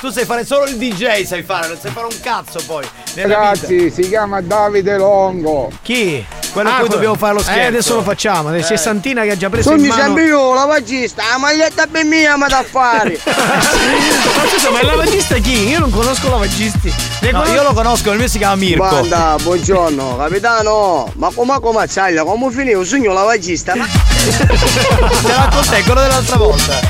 Tu 0.00 0.10
sai 0.10 0.24
fare 0.24 0.44
solo 0.44 0.66
il 0.66 0.76
DJ, 0.76 1.22
sai 1.24 1.42
fare, 1.42 1.68
non 1.68 1.76
sai 1.78 1.90
fare 1.90 2.06
un 2.06 2.20
cazzo 2.20 2.60
poi. 2.66 2.84
nella 3.14 3.26
vita. 3.28 3.38
Ragazzi, 3.66 3.90
si 3.90 4.08
chiama 4.08 4.40
Davide 4.40 4.96
Longo. 4.96 5.70
Chi? 5.82 6.24
Quello 6.52 6.70
a 6.70 6.78
cui 6.78 6.88
dobbiamo 6.88 7.14
fare 7.16 7.34
lo 7.34 7.40
scherzo. 7.40 7.60
Eh, 7.60 7.64
adesso 7.64 7.94
lo 7.96 8.02
facciamo. 8.02 8.50
C'è 8.50 8.72
Eh. 8.72 8.76
Santina 8.76 9.22
che 9.24 9.32
ha 9.32 9.36
già 9.36 9.50
preso 9.50 9.57
in 9.58 9.62
Sogni 9.64 9.88
mano. 9.88 10.02
sempre 10.02 10.24
io, 10.24 10.54
la 10.54 10.64
vagista, 10.64 11.22
la 11.30 11.38
maglietta 11.38 11.86
ben 11.86 12.08
mia, 12.08 12.36
ma 12.38 12.46
da 12.48 12.62
fare. 12.62 13.18
Ma 13.24 14.46
scusa, 14.48 14.70
ma 14.70 14.80
il 14.80 14.86
lavagista 14.86 15.36
chi? 15.36 15.68
Io 15.68 15.78
non 15.78 15.90
conosco 15.90 16.28
lavagisti. 16.28 16.88
No, 17.20 17.30
conosco- 17.30 17.52
io 17.52 17.62
lo 17.62 17.72
conosco, 17.72 18.10
il 18.12 18.18
mio 18.18 18.28
si 18.28 18.38
chiama 18.38 18.54
Mirko. 18.56 18.84
Banda, 18.88 19.36
buongiorno, 19.42 20.16
capitano. 20.16 21.12
Ma 21.16 21.30
come 21.34 21.60
come 21.60 21.86
c'hai? 21.86 22.16
Come 22.16 22.50
finì 22.52 22.72
un 22.74 22.84
sogno 22.84 23.12
lavagista? 23.12 23.74
Ma... 23.74 23.86
Te 24.26 25.28
la 25.28 25.44
raccontai, 25.44 25.82
quello 25.82 26.00
dell'altra 26.00 26.36
volta. 26.36 26.80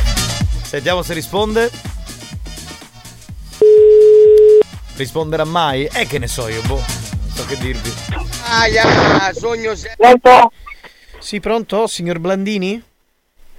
Sentiamo 0.62 1.03
se 1.03 1.15
risponde. 1.15 1.70
Risponderà 4.97 5.45
mai? 5.45 5.89
Eh 5.93 6.07
che 6.07 6.19
ne 6.19 6.27
so 6.27 6.49
io, 6.49 6.61
boh. 6.62 6.74
Non 6.74 7.32
so 7.35 7.47
che 7.47 7.57
dirvi. 7.59 7.93
Aia, 8.51 9.32
sogno 9.32 9.74
se... 9.74 9.95
Sì, 11.19 11.40
pronto, 11.40 11.86
signor 11.86 12.20
Blandini? 12.20 12.82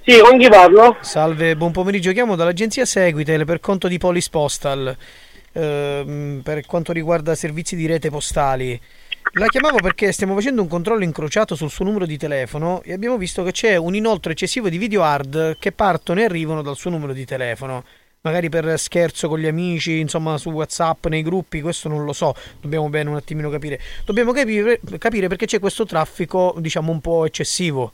Sì, 0.02 0.18
con 0.20 0.38
chi 0.38 0.48
parlo? 0.48 0.96
Salve, 1.02 1.56
buon 1.56 1.72
pomeriggio. 1.72 2.10
Chiamo 2.12 2.34
dall'agenzia 2.34 2.84
Seguitel 2.84 3.44
per 3.44 3.60
conto 3.60 3.86
di 3.86 3.98
Polis 3.98 4.28
Postal. 4.30 4.96
ehm, 5.52 6.40
per 6.42 6.64
quanto 6.64 6.92
riguarda 6.92 7.34
servizi 7.34 7.76
di 7.76 7.86
rete 7.86 8.08
postali. 8.10 8.80
La 9.34 9.46
chiamavo 9.46 9.76
perché 9.78 10.10
stiamo 10.12 10.34
facendo 10.34 10.62
un 10.62 10.68
controllo 10.68 11.04
incrociato 11.04 11.54
sul 11.54 11.70
suo 11.70 11.84
numero 11.84 12.06
di 12.06 12.16
telefono 12.16 12.82
e 12.82 12.92
abbiamo 12.92 13.16
visto 13.16 13.42
che 13.42 13.52
c'è 13.52 13.76
un 13.76 13.94
inoltre 13.94 14.32
eccessivo 14.32 14.68
di 14.68 14.78
video 14.78 15.02
hard 15.02 15.56
che 15.58 15.72
partono 15.72 16.20
e 16.20 16.24
arrivano 16.24 16.62
dal 16.62 16.76
suo 16.76 16.90
numero 16.90 17.12
di 17.12 17.24
telefono. 17.24 17.84
Magari 18.22 18.50
per 18.50 18.78
scherzo 18.78 19.28
con 19.28 19.38
gli 19.38 19.46
amici, 19.46 19.98
insomma 19.98 20.36
su 20.36 20.50
WhatsApp, 20.50 21.06
nei 21.06 21.22
gruppi, 21.22 21.62
questo 21.62 21.88
non 21.88 22.04
lo 22.04 22.12
so. 22.12 22.34
Dobbiamo 22.60 22.88
bene 22.90 23.08
un 23.08 23.16
attimino 23.16 23.48
capire. 23.48 23.80
Dobbiamo 24.04 24.32
capire, 24.32 24.80
capire 24.98 25.28
perché 25.28 25.46
c'è 25.46 25.58
questo 25.58 25.86
traffico, 25.86 26.54
diciamo, 26.58 26.92
un 26.92 27.00
po' 27.00 27.24
eccessivo. 27.24 27.92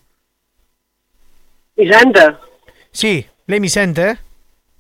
Mi 1.75 1.89
sente? 1.91 2.39
Sì, 2.91 3.25
lei 3.45 3.61
mi 3.61 3.69
sente? 3.69 4.23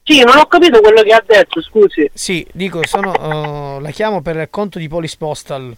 Sì, 0.02 0.22
non 0.24 0.36
ho 0.36 0.46
capito 0.46 0.80
quello 0.80 1.02
che 1.02 1.12
ha 1.12 1.22
detto, 1.24 1.60
scusi. 1.60 2.10
Sì, 2.12 2.46
dico, 2.52 2.84
sono, 2.86 3.12
uh, 3.12 3.80
la 3.80 3.90
chiamo 3.90 4.22
per 4.22 4.48
conto 4.50 4.78
di 4.78 4.88
Polis 4.88 5.16
Postal, 5.16 5.74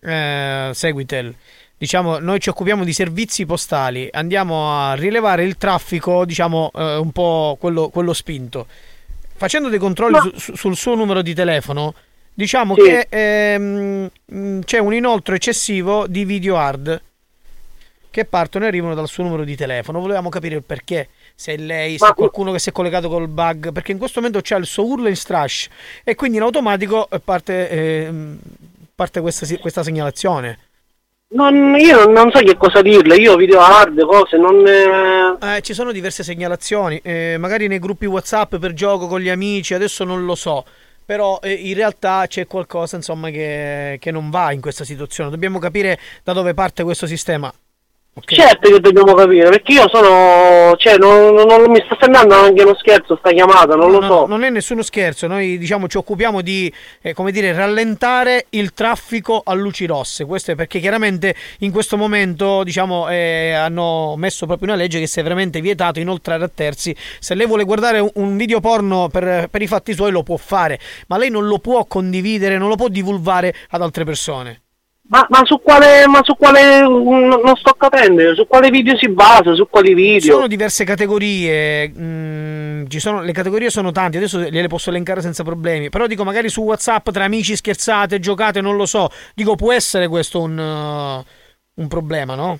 eh, 0.00 0.70
Seguitel. 0.72 1.34
Diciamo, 1.78 2.18
noi 2.18 2.40
ci 2.40 2.48
occupiamo 2.48 2.84
di 2.84 2.92
servizi 2.94 3.44
postali, 3.44 4.08
andiamo 4.10 4.72
a 4.72 4.94
rilevare 4.94 5.44
il 5.44 5.58
traffico, 5.58 6.24
diciamo, 6.24 6.70
eh, 6.74 6.96
un 6.96 7.12
po' 7.12 7.58
quello, 7.60 7.90
quello 7.90 8.14
spinto. 8.14 8.66
Facendo 9.36 9.68
dei 9.68 9.78
controlli 9.78 10.18
su- 10.20 10.32
su- 10.38 10.54
sul 10.56 10.76
suo 10.76 10.94
numero 10.94 11.22
di 11.22 11.34
telefono, 11.34 11.94
diciamo 12.32 12.74
Sì. 12.74 12.80
che 12.82 13.06
ehm, 13.08 14.10
mh, 14.24 14.60
c'è 14.60 14.78
un 14.78 14.94
inoltro 14.94 15.34
eccessivo 15.34 16.06
di 16.06 16.24
video 16.24 16.56
hard 16.56 17.00
che 18.10 18.24
partono 18.24 18.64
e 18.64 18.68
arrivano 18.68 18.94
dal 18.94 19.08
suo 19.08 19.24
numero 19.24 19.44
di 19.44 19.54
telefono. 19.56 20.00
Volevamo 20.00 20.30
capire 20.30 20.54
il 20.56 20.62
perché. 20.62 21.08
Se 21.34 21.52
è 21.52 21.56
lei, 21.58 21.98
se 21.98 22.08
è 22.08 22.14
qualcuno 22.14 22.50
che 22.50 22.58
si 22.58 22.70
è 22.70 22.72
collegato 22.72 23.10
col 23.10 23.28
bug, 23.28 23.72
perché 23.72 23.92
in 23.92 23.98
questo 23.98 24.20
momento 24.20 24.40
c'è 24.40 24.56
il 24.56 24.64
suo 24.64 24.86
urlo 24.86 25.08
in 25.08 25.16
strash 25.16 25.68
e 26.02 26.14
quindi 26.14 26.38
in 26.38 26.42
automatico 26.44 27.10
eh, 27.10 27.20
parte, 27.20 27.68
ehm, 27.68 28.38
parte 28.94 29.20
questa, 29.20 29.46
questa 29.58 29.82
segnalazione. 29.82 30.58
Non, 31.28 31.74
io 31.76 32.06
non 32.06 32.30
so 32.30 32.38
che 32.38 32.56
cosa 32.56 32.82
dirle, 32.82 33.16
io 33.16 33.34
video 33.34 33.58
hard, 33.60 34.00
cose, 34.06 34.36
non... 34.36 34.64
eh, 34.64 35.56
Eh, 35.56 35.60
ci 35.60 35.74
sono 35.74 35.90
diverse 35.90 36.22
segnalazioni, 36.22 37.00
eh, 37.02 37.36
magari 37.36 37.66
nei 37.66 37.80
gruppi 37.80 38.06
WhatsApp 38.06 38.56
per 38.56 38.72
gioco 38.72 39.08
con 39.08 39.20
gli 39.20 39.28
amici, 39.28 39.74
adesso 39.74 40.04
non 40.04 40.24
lo 40.24 40.36
so. 40.36 40.64
Però 41.04 41.40
eh, 41.42 41.52
in 41.52 41.74
realtà 41.74 42.26
c'è 42.28 42.46
qualcosa 42.46 42.96
insomma 42.96 43.30
che, 43.30 43.96
che 44.00 44.10
non 44.12 44.30
va 44.30 44.52
in 44.52 44.60
questa 44.60 44.84
situazione. 44.84 45.30
Dobbiamo 45.30 45.58
capire 45.58 45.98
da 46.22 46.32
dove 46.32 46.54
parte 46.54 46.84
questo 46.84 47.06
sistema. 47.06 47.52
Ok. 48.18 48.32
Certo 48.34 48.70
che 48.70 48.80
dobbiamo 48.80 49.12
capire, 49.12 49.50
perché 49.50 49.72
io 49.72 49.86
sono... 49.90 50.74
cioè, 50.78 50.96
non, 50.96 51.34
non- 51.34 51.46
non 51.46 51.70
mi 51.70 51.82
sta 51.84 51.98
sembrando 52.00 52.34
anche 52.34 52.62
uno 52.62 52.74
scherzo 52.74 53.14
sta 53.16 53.30
chiamata, 53.30 53.74
non 53.74 53.90
No, 53.90 53.98
lo 54.00 54.06
so. 54.06 54.26
non 54.26 54.42
è 54.42 54.48
nessuno 54.48 54.80
scherzo, 54.80 55.26
noi 55.26 55.58
diciamo 55.58 55.86
ci 55.86 55.98
occupiamo 55.98 56.40
di 56.40 56.72
eh, 57.02 57.12
come 57.12 57.30
dire, 57.30 57.52
rallentare 57.52 58.46
il 58.50 58.72
traffico 58.72 59.42
a 59.44 59.52
luci 59.52 59.84
rosse. 59.84 60.24
Questo 60.24 60.52
è 60.52 60.54
perché 60.54 60.80
chiaramente 60.80 61.34
in 61.58 61.70
questo 61.70 61.98
momento 61.98 62.64
diciamo, 62.64 63.06
eh, 63.10 63.52
hanno 63.52 64.14
messo 64.16 64.46
proprio 64.46 64.68
una 64.72 64.78
legge 64.78 64.98
che 64.98 65.06
si 65.06 65.20
è 65.20 65.22
veramente 65.22 65.60
vietato 65.60 66.00
inoltrare 66.00 66.42
a 66.42 66.50
terzi. 66.52 66.96
Se 67.18 67.34
lei 67.34 67.46
vuole 67.46 67.64
guardare 67.64 67.98
un- 67.98 68.10
un 68.14 68.36
video 68.38 68.60
porno 68.60 69.08
per, 69.12 69.48
per 69.50 69.60
i 69.60 69.66
fatti 69.66 69.92
suoi 69.92 70.10
lo 70.10 70.22
può 70.22 70.38
fare, 70.38 70.78
ma 71.08 71.18
lei 71.18 71.28
non 71.28 71.46
lo 71.46 71.58
può 71.58 71.84
condividere, 71.84 72.56
non 72.56 72.70
lo 72.70 72.76
può 72.76 72.88
divulgare 72.88 73.54
ad 73.68 73.82
altre 73.82 74.04
persone. 74.04 74.62
Ma, 75.08 75.26
ma 75.28 75.42
su 75.44 75.60
quale... 75.60 76.06
ma 76.06 76.20
su 76.22 76.34
quale... 76.36 76.80
non 76.80 77.28
non 77.28 77.56
sto 77.56 77.74
capendo, 77.74 78.34
su 78.34 78.46
quale 78.46 78.70
video 78.70 78.96
si 78.96 79.08
basa, 79.08 79.54
su 79.54 79.68
quali 79.68 79.94
video? 79.94 80.34
Sono 80.34 80.46
diverse 80.48 80.84
categorie, 80.84 81.88
mm, 81.88 82.86
ci 82.88 82.98
sono, 82.98 83.22
le 83.22 83.32
categorie 83.32 83.70
sono 83.70 83.92
tante, 83.92 84.16
adesso 84.16 84.40
gliele 84.40 84.68
posso 84.68 84.90
elencare 84.90 85.20
senza 85.20 85.44
problemi, 85.44 85.90
però 85.90 86.06
dico 86.06 86.24
magari 86.24 86.48
su 86.48 86.62
Whatsapp 86.62 87.08
tra 87.10 87.24
amici 87.24 87.54
scherzate, 87.54 88.18
giocate, 88.18 88.60
non 88.60 88.76
lo 88.76 88.86
so, 88.86 89.08
dico 89.34 89.54
può 89.54 89.72
essere 89.72 90.08
questo 90.08 90.40
un, 90.40 90.58
uh, 90.58 91.80
un 91.80 91.88
problema, 91.88 92.34
no? 92.34 92.58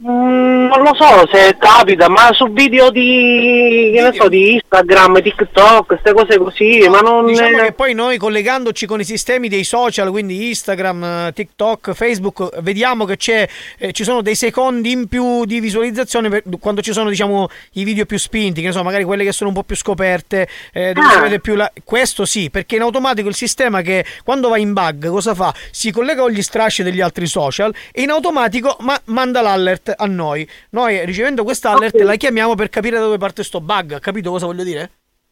Mm, 0.00 0.66
non 0.68 0.82
lo 0.84 0.94
so 0.94 1.28
se 1.32 1.56
capita, 1.58 2.08
ma 2.08 2.32
su 2.32 2.52
video 2.52 2.88
di, 2.90 3.90
che 3.92 4.00
ne 4.00 4.12
so, 4.12 4.28
di 4.28 4.52
Instagram, 4.52 5.20
TikTok, 5.20 5.86
queste 5.86 6.12
cose 6.12 6.38
così, 6.38 6.86
ma 6.88 7.00
non... 7.00 7.26
Diciamo 7.26 7.58
che 7.58 7.72
poi 7.72 7.94
noi 7.94 8.16
collegandoci 8.16 8.86
con 8.86 9.00
i 9.00 9.04
sistemi 9.04 9.48
dei 9.48 9.64
social, 9.64 10.10
quindi 10.10 10.50
Instagram, 10.50 11.02
eh, 11.02 11.32
TikTok, 11.34 11.94
Facebook, 11.94 12.60
vediamo 12.60 13.06
che 13.06 13.16
c'è, 13.16 13.48
eh, 13.76 13.90
ci 13.90 14.04
sono 14.04 14.22
dei 14.22 14.36
secondi 14.36 14.92
in 14.92 15.08
più 15.08 15.44
di 15.44 15.58
visualizzazione 15.58 16.28
per- 16.28 16.44
quando 16.60 16.80
ci 16.80 16.92
sono 16.92 17.10
diciamo 17.10 17.48
i 17.72 17.82
video 17.82 18.06
più 18.06 18.18
spinti, 18.18 18.60
che 18.60 18.68
ne 18.68 18.72
so, 18.72 18.84
magari 18.84 19.02
quelle 19.02 19.24
che 19.24 19.32
sono 19.32 19.48
un 19.48 19.56
po' 19.56 19.64
più 19.64 19.74
scoperte, 19.74 20.46
eh, 20.72 20.92
dove 20.92 21.06
Ah. 21.08 21.28
si 21.28 21.40
più 21.40 21.56
la- 21.56 21.72
questo 21.82 22.24
sì, 22.24 22.50
perché 22.50 22.76
in 22.76 22.82
automatico 22.82 23.26
il 23.28 23.34
sistema 23.34 23.80
che 23.80 24.04
quando 24.22 24.48
va 24.48 24.58
in 24.58 24.72
bug 24.72 25.08
cosa 25.08 25.34
fa? 25.34 25.52
Si 25.72 25.90
collega 25.90 26.22
con 26.22 26.30
gli 26.30 26.40
strasci 26.42 26.84
degli 26.84 27.00
altri 27.00 27.26
social 27.26 27.74
e 27.90 28.02
in 28.02 28.10
automatico 28.10 28.76
ma- 28.82 29.00
manda 29.06 29.40
l'alert 29.40 29.86
a 29.96 30.06
noi. 30.06 30.48
Noi 30.70 31.04
ricevendo 31.04 31.44
quest'alert 31.44 31.98
la 32.00 32.16
chiamiamo 32.16 32.54
per 32.54 32.68
capire 32.68 32.98
da 32.98 33.04
dove 33.04 33.18
parte 33.18 33.42
sto 33.42 33.60
bug, 33.60 33.98
capito 34.00 34.30
cosa 34.30 34.46
voglio 34.46 34.64
dire? 34.64 34.90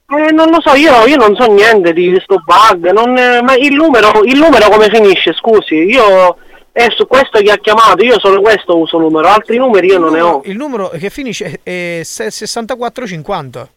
Eh, 0.08 0.30
non 0.30 0.50
lo 0.50 0.60
so, 0.60 0.74
io, 0.74 1.04
io 1.06 1.16
non 1.16 1.34
so 1.34 1.52
niente 1.52 1.92
di 1.92 2.10
questo 2.10 2.36
bug, 2.44 2.90
non, 2.92 3.16
eh, 3.16 3.42
ma 3.42 3.54
il 3.56 3.74
numero, 3.74 4.22
il 4.22 4.38
numero 4.38 4.68
come 4.68 4.88
finisce, 4.88 5.32
scusi? 5.32 5.74
Io 5.74 6.36
è 6.70 6.86
su 6.90 7.06
questo 7.06 7.40
che 7.40 7.50
ha 7.50 7.56
chiamato, 7.56 8.04
io 8.04 8.18
solo 8.20 8.40
questo 8.40 8.76
uso 8.78 8.98
numero, 8.98 9.28
altri 9.28 9.56
numeri 9.56 9.88
io 9.88 9.98
non 9.98 10.12
ne 10.12 10.20
ho. 10.20 10.42
Il 10.44 10.56
numero 10.56 10.90
che 10.90 11.10
finisce 11.10 11.60
è 11.62 12.02
se- 12.04 12.30
6450. 12.30 13.68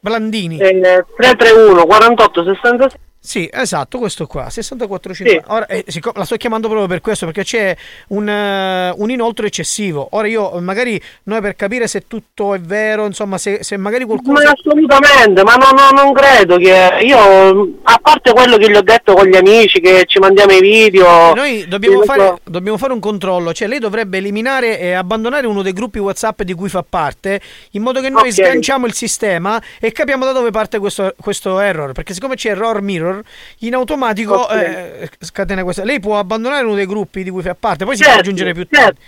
Blandini. 0.00 0.58
Eh, 0.58 1.04
331 1.16 1.84
48 1.86 2.44
66 2.44 2.88
Sì, 3.28 3.46
esatto, 3.52 3.98
questo 3.98 4.26
qua, 4.26 4.48
6450. 4.48 5.52
Ora, 5.52 5.66
eh, 5.66 5.84
siccome- 5.86 6.14
la 6.16 6.24
sto 6.24 6.36
chiamando 6.36 6.66
proprio 6.66 6.88
per 6.88 7.02
questo, 7.02 7.26
perché 7.26 7.44
c'è 7.44 7.76
un, 8.08 8.26
eh, 8.26 8.90
un 8.96 9.10
inoltro 9.10 9.44
eccessivo. 9.44 10.08
Ora 10.12 10.26
io, 10.28 10.54
eh, 10.54 10.60
magari, 10.60 10.98
noi 11.24 11.42
per 11.42 11.54
capire 11.54 11.86
se 11.88 12.04
tutto 12.08 12.54
è 12.54 12.58
vero, 12.58 13.04
insomma, 13.04 13.36
se, 13.36 13.62
se 13.62 13.76
magari 13.76 14.04
qualcuno... 14.04 14.40
Ma 14.40 14.50
assolutamente, 14.50 15.42
ma 15.42 15.56
no, 15.56 15.68
no, 15.72 16.02
non 16.02 16.14
credo 16.14 16.56
che 16.56 17.00
io, 17.02 17.80
a 17.82 17.98
parte 18.00 18.32
quello 18.32 18.56
che 18.56 18.70
gli 18.70 18.76
ho 18.76 18.80
detto 18.80 19.12
con 19.12 19.26
gli 19.26 19.36
amici, 19.36 19.78
che 19.78 20.04
ci 20.06 20.18
mandiamo 20.18 20.52
i 20.52 20.62
video. 20.62 21.34
Noi 21.34 21.68
dobbiamo 21.68 21.98
ne 21.98 22.04
fare, 22.06 22.20
so. 22.20 22.40
dobbiamo 22.44 22.78
fare 22.78 22.94
un 22.94 23.00
controllo, 23.00 23.52
cioè 23.52 23.68
lei 23.68 23.78
dovrebbe 23.78 24.16
eliminare 24.16 24.80
e 24.80 24.92
abbandonare 24.92 25.46
uno 25.46 25.60
dei 25.60 25.74
gruppi 25.74 25.98
WhatsApp 25.98 26.40
di 26.44 26.54
cui 26.54 26.70
fa 26.70 26.82
parte, 26.82 27.42
in 27.72 27.82
modo 27.82 28.00
che 28.00 28.08
noi 28.08 28.28
Ok. 28.28 28.32
sganciamo 28.32 28.86
il 28.86 28.94
sistema 28.94 29.60
e 29.78 29.92
capiamo 29.92 30.24
da 30.24 30.32
dove 30.32 30.50
parte 30.50 30.78
questo, 30.78 31.14
questo 31.20 31.60
error. 31.60 31.92
Perché 31.92 32.14
siccome 32.14 32.34
c'è 32.34 32.52
error 32.52 32.80
mirror, 32.80 33.16
in 33.60 33.74
automatico 33.74 34.34
Ok. 34.34 34.52
eh, 34.52 35.10
scatena 35.20 35.62
questo. 35.62 35.84
Lei 35.84 36.00
può 36.00 36.18
abbandonare 36.18 36.64
uno 36.64 36.74
dei 36.74 36.86
gruppi 36.86 37.22
di 37.22 37.30
cui 37.30 37.42
fa 37.42 37.54
parte, 37.54 37.84
poi 37.84 37.94
si 37.96 38.02
Certo, 38.02 38.12
può 38.18 38.22
aggiungere 38.22 38.54
più 38.54 38.66
tardi. 38.68 39.00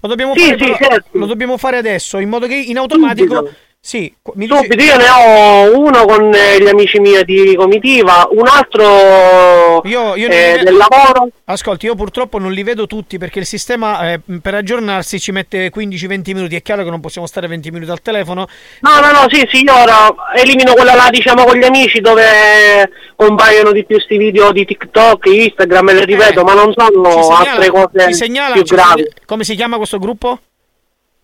Lo 0.00 0.08
dobbiamo, 0.08 0.34
Sì, 0.34 0.40
fare, 0.40 0.58
sì, 0.58 0.74
certo. 0.78 1.18
lo 1.18 1.26
dobbiamo 1.26 1.56
fare 1.56 1.76
adesso, 1.76 2.18
in 2.18 2.28
modo 2.28 2.46
che 2.46 2.54
in 2.54 2.76
automatico... 2.78 3.36
Subito. 3.36 3.56
Sì, 3.88 4.12
mi 4.34 4.46
dice- 4.46 4.58
Subito, 4.60 4.82
io 4.84 4.96
ne 4.98 5.08
ho 5.08 5.78
uno 5.78 6.04
con 6.04 6.30
eh, 6.34 6.60
gli 6.62 6.68
amici 6.68 6.98
miei 7.00 7.24
di 7.24 7.54
comitiva, 7.56 8.28
un 8.32 8.46
altro 8.46 9.80
Io, 9.84 10.14
io 10.14 10.28
eh, 10.28 10.28
non 10.28 10.28
li 10.28 10.56
ve- 10.58 10.62
del 10.64 10.76
lavoro. 10.76 11.28
Ascolti, 11.46 11.86
io 11.86 11.94
purtroppo 11.94 12.38
non 12.38 12.52
li 12.52 12.62
vedo 12.62 12.86
tutti 12.86 13.16
perché 13.16 13.38
il 13.38 13.46
sistema 13.46 14.12
eh, 14.12 14.20
per 14.42 14.52
aggiornarsi 14.52 15.18
ci 15.18 15.32
mette 15.32 15.72
15-20 15.74 16.34
minuti. 16.34 16.54
È 16.56 16.60
chiaro 16.60 16.84
che 16.84 16.90
non 16.90 17.00
possiamo 17.00 17.26
stare 17.26 17.46
20 17.46 17.70
minuti 17.70 17.90
al 17.90 18.02
telefono. 18.02 18.46
No, 18.80 19.00
no, 19.00 19.10
no, 19.10 19.24
sì, 19.30 19.48
sì, 19.50 19.62
io 19.62 19.74
ora 19.74 20.14
elimino 20.36 20.74
quella 20.74 20.94
là, 20.94 21.08
diciamo, 21.08 21.44
con 21.44 21.56
gli 21.56 21.64
amici 21.64 22.00
dove 22.02 22.90
compaiono 23.16 23.72
di 23.72 23.86
più 23.86 23.98
sti 23.98 24.18
video 24.18 24.52
di 24.52 24.66
TikTok, 24.66 25.24
Instagram, 25.28 25.88
e 25.88 25.92
le 25.94 26.04
ripeto, 26.04 26.42
ma 26.44 26.52
non 26.52 26.68
Eh, 26.68 26.74
sono 26.76 27.10
segnala- 27.22 27.38
altre 27.52 27.70
cose 27.70 28.12
segnala- 28.12 28.52
più 28.52 28.64
gravi. 28.64 29.08
come 29.24 29.44
si 29.44 29.54
chiama 29.54 29.78
questo 29.78 29.98
gruppo? 29.98 30.40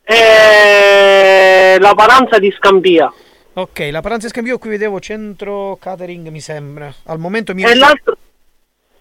Eh, 0.05 1.79
la 1.81 1.95
paranza 1.95 2.39
di 2.39 2.53
Scampia. 2.57 3.13
Ok, 3.57 3.89
la 3.93 4.01
Paranza 4.01 4.27
e 4.27 4.31
Scambio 4.31 4.59
qui 4.59 4.71
vedevo 4.71 4.99
centro 4.99 5.77
catering, 5.81 6.27
mi 6.27 6.41
sembra. 6.41 6.93
Al 7.05 7.21
momento 7.21 7.55
mi 7.55 7.63
E 7.63 7.75
l'altro, 7.77 8.17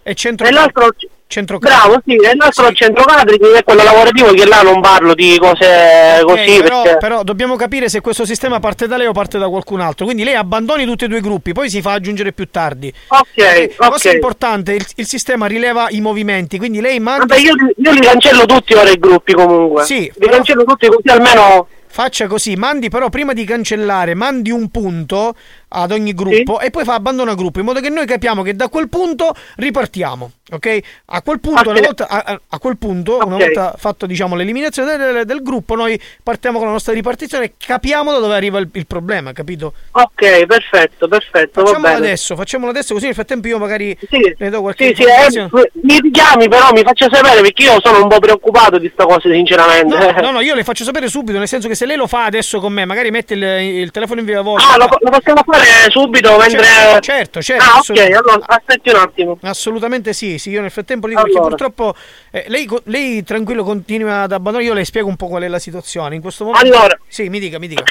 è 0.04 0.14
centro 0.14 0.46
e 0.46 0.52
l'altro 0.52 0.90
centro 1.26 1.58
bravo, 1.58 2.00
sì, 2.06 2.14
e 2.16 2.36
l'altro 2.36 2.72
centro 2.74 3.04
catering 3.06 3.54
è 3.54 3.64
quello 3.64 3.82
lavorativo 3.82 4.34
che 4.34 4.46
là 4.46 4.62
non 4.62 4.82
parlo 4.82 5.16
di 5.16 5.36
cose 5.40 6.22
così 6.24 6.60
però, 6.62 6.84
perché... 6.84 6.98
però 7.00 7.24
dobbiamo 7.24 7.56
capire 7.56 7.90
se 7.90 8.02
questo 8.02 8.24
sistema 8.24 8.60
parte 8.60 8.86
da 8.86 8.98
lei 8.98 9.08
o 9.08 9.14
parte 9.14 9.40
da 9.40 9.50
qualcun 9.50 9.80
altro. 9.80 10.06
Quindi 10.06 10.24
lei 10.24 10.36
abbandoni 10.36 10.86
tutti 10.86 11.06
e 11.06 11.08
due 11.08 11.18
i 11.18 11.22
gruppi, 11.22 11.54
poi 11.54 11.72
si 11.72 11.82
fa 11.82 11.94
aggiungere 11.94 12.34
più 12.34 12.48
tardi. 12.52 12.94
Ok, 13.08 13.76
Cosa 13.76 14.10
ok. 14.10 14.14
importante, 14.14 14.74
il, 14.74 14.86
il 14.98 15.08
sistema 15.08 15.48
rileva 15.48 15.88
i 15.90 16.02
movimenti, 16.02 16.60
quindi 16.60 16.82
lei 16.82 17.00
manda... 17.00 17.26
Vabbè, 17.26 17.42
io, 17.42 17.54
io 17.78 17.92
li 17.92 18.02
cancello 18.02 18.46
tutti 18.46 18.74
ora 18.74 18.92
i 18.92 19.00
gruppi 19.00 19.34
comunque. 19.34 19.86
Sì, 19.86 20.02
li 20.02 20.12
però- 20.16 20.34
cancello 20.34 20.64
tutti 20.66 20.88
così 20.88 21.08
almeno... 21.08 21.68
Faccia 21.94 22.26
così, 22.26 22.56
mandi 22.56 22.90
però 22.90 23.10
prima 23.10 23.34
di 23.34 23.44
cancellare, 23.44 24.16
mandi 24.16 24.50
un 24.50 24.70
punto 24.72 25.36
ad 25.76 25.92
ogni 25.92 26.14
gruppo 26.14 26.60
e 26.60 26.70
poi 26.70 26.84
fa 26.84 26.94
abbandona 26.94 27.34
gruppo, 27.34 27.60
in 27.60 27.66
modo 27.66 27.80
che 27.80 27.90
noi 27.90 28.06
capiamo 28.06 28.44
che 28.44 28.56
da 28.56 28.70
quel 28.70 28.90
punto 28.90 29.34
ripartiamo, 29.56 30.32
ok? 30.52 30.80
A 31.06 31.22
quel 31.22 31.40
punto, 31.40 31.70
una 31.70 31.80
Ok. 31.80 31.86
volta, 31.86 32.08
a, 32.08 32.40
a- 32.48 32.60
quel 32.60 32.78
punto 32.78 33.24
una 33.26 33.36
Ok. 33.36 33.42
volta 33.44 33.76
fatto 33.78 34.06
diciamo, 34.06 34.36
l'eliminazione 34.36 34.98
del, 34.98 35.26
del 35.26 35.42
gruppo, 35.42 35.76
noi 35.76 36.00
partiamo 36.22 36.58
con 36.58 36.68
la 36.68 36.74
nostra 36.74 36.94
ripartizione 36.94 37.46
e 37.46 37.54
capiamo 37.58 38.12
da 38.12 38.20
dove 38.20 38.36
arriva 38.36 38.60
il, 38.60 38.70
il 38.74 38.86
problema, 38.86 39.32
capito? 39.34 39.74
Ok, 39.92 40.46
perfetto, 40.46 41.08
perfetto, 41.08 41.66
Facciamolo 41.66 41.94
adesso, 41.96 42.36
facciamolo 42.36 42.72
adesso 42.72 42.94
così 42.94 43.06
nel 43.06 43.14
frattempo 43.16 43.48
io 43.48 43.58
magari 43.58 43.98
Sì, 44.10 44.34
ne 44.38 44.50
do 44.50 44.62
qualche 44.62 44.94
Sì, 44.96 45.04
sì, 45.04 45.04
eh, 45.04 45.50
mi 45.82 46.00
richiami 46.00 46.48
però, 46.48 46.72
mi 46.72 46.82
faccia 46.84 47.08
sapere 47.12 47.42
perché 47.42 47.64
io 47.64 47.80
sono 47.82 48.02
un 48.04 48.08
po' 48.08 48.20
preoccupato 48.20 48.78
di 48.78 48.90
sta 48.94 49.06
cosa, 49.06 49.30
sinceramente. 49.32 49.96
No, 49.96 50.22
no, 50.22 50.32
no, 50.38 50.40
io 50.42 50.56
le 50.56 50.64
faccio 50.64 50.84
sapere 50.84 51.08
subito, 51.08 51.38
nel 51.38 51.48
senso 51.48 51.68
che 51.68 51.76
se 51.76 51.86
lei 51.86 51.98
lo 51.98 52.08
fa 52.08 52.26
adesso 52.26 52.60
con 52.60 52.72
me, 52.74 52.86
magari 52.86 53.12
mette 53.12 53.34
il, 53.34 53.44
il 53.44 53.92
telefono 53.92 54.20
in 54.20 54.26
viva 54.26 54.42
voce. 54.42 54.66
Ah, 54.70 54.78
lo, 54.78 54.88
lo 55.00 55.10
possiamo 55.10 55.42
fare 55.46 55.63
subito 55.90 56.38
mentre... 56.38 56.64
Certo, 56.64 57.02
certo, 57.02 57.42
certo, 57.42 57.64
Ah, 57.64 57.80
ok, 57.80 58.12
allora 58.16 58.40
aspetti 58.46 58.90
un 58.90 58.96
attimo. 58.96 59.38
Assolutamente 59.42 60.14
sì, 60.14 60.38
sì, 60.38 60.50
io 60.50 60.62
nel 60.62 60.72
frattempo 60.72 61.08
dico 61.08 61.22
perché 61.22 61.38
Allora. 61.38 61.56
purtroppo 61.56 61.96
eh, 62.32 62.46
lei, 62.48 62.68
lei 62.86 63.24
tranquillo 63.24 63.64
continua 63.64 64.22
ad 64.22 64.32
abbandonare, 64.32 64.64
io 64.70 64.74
le 64.74 64.86
spiego 64.86 65.08
un 65.08 65.16
po' 65.16 65.28
qual 65.28 65.44
è 65.44 65.48
la 65.48 65.60
situazione. 65.60 66.16
In 66.16 66.22
questo 66.22 66.46
momento... 66.46 66.66
Allora. 66.66 66.98
Sì, 67.08 67.30
mi 67.30 67.40
dica, 67.40 67.60
mi 67.60 67.68
dica. 67.68 67.84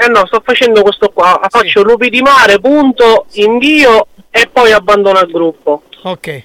Eh 0.00 0.08
no, 0.08 0.26
sto 0.26 0.40
facendo 0.44 0.82
questo 0.82 1.08
qua, 1.10 1.40
faccio 1.48 1.82
lupi 1.82 2.08
di 2.08 2.20
mare, 2.22 2.60
punto, 2.60 3.26
invio 3.32 4.06
e 4.30 4.48
poi 4.52 4.70
abbandono 4.72 5.18
il 5.20 5.30
gruppo. 5.30 5.82
Ok. 6.02 6.42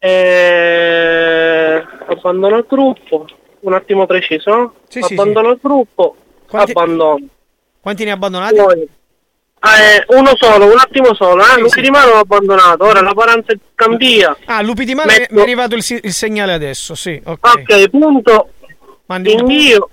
Eh, 0.00 1.84
abbandono 2.08 2.56
il 2.58 2.66
gruppo, 2.68 3.26
un 3.60 3.72
attimo 3.72 4.06
preciso, 4.06 4.50
no? 4.54 4.74
Sì, 4.88 5.00
sì, 5.02 5.14
abbandono 5.14 5.50
il 5.50 5.58
gruppo, 5.62 6.16
Quanti- 6.48 6.72
abbandono. 6.72 7.18
Quanti 7.80 8.04
ne 8.04 8.10
abbandonati? 8.10 8.56
Poi, 8.56 8.88
eh, 9.60 10.04
uno 10.16 10.32
solo, 10.36 10.66
un 10.70 10.78
attimo 10.78 11.14
solo, 11.14 11.42
eh? 11.42 11.46
Sì, 11.54 11.60
lupi 11.60 11.70
sì. 11.74 11.80
di 11.82 11.90
mare 11.90 12.10
l'ho 12.10 12.18
abbandonato, 12.18 12.84
ora 12.84 13.00
la 13.00 13.14
paranza 13.14 13.52
cambia. 13.74 14.36
Ah, 14.46 14.62
lupi 14.62 14.84
di 14.84 14.94
mare 14.94 15.18
Metto- 15.20 15.34
mi 15.34 15.40
è 15.40 15.42
arrivato 15.42 15.74
il, 15.74 15.82
si- 15.82 16.00
il 16.02 16.12
segnale 16.12 16.52
adesso, 16.52 16.94
sì, 16.94 17.20
ok. 17.24 17.38
Ok, 17.54 17.88
punto, 17.90 18.50
Mandi 19.06 19.32
un- 19.32 19.40
invio 19.40 19.90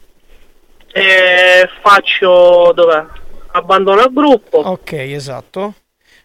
e 0.91 1.67
faccio, 1.81 2.71
dov'è? 2.73 3.05
Abbandono 3.51 4.01
il 4.01 4.11
gruppo. 4.13 4.57
Ok, 4.59 4.91
esatto. 4.93 5.73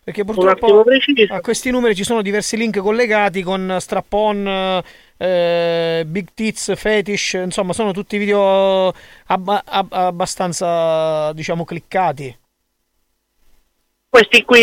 Perché 0.02 0.24
purtroppo 0.24 0.82
a 1.28 1.40
questi 1.40 1.70
numeri 1.70 1.94
ci 1.94 2.04
sono 2.04 2.22
diversi 2.22 2.56
link 2.56 2.78
collegati 2.80 3.42
con 3.42 3.76
strap-on, 3.78 4.82
eh, 5.16 6.02
big 6.06 6.28
tits, 6.34 6.74
fetish, 6.74 7.34
insomma 7.34 7.72
sono 7.74 7.92
tutti 7.92 8.16
video 8.16 8.92
abba- 9.26 9.62
ab- 9.64 9.92
abbastanza, 9.92 11.32
diciamo, 11.34 11.64
cliccati. 11.64 12.36
Questi 14.12 14.44
qui... 14.44 14.60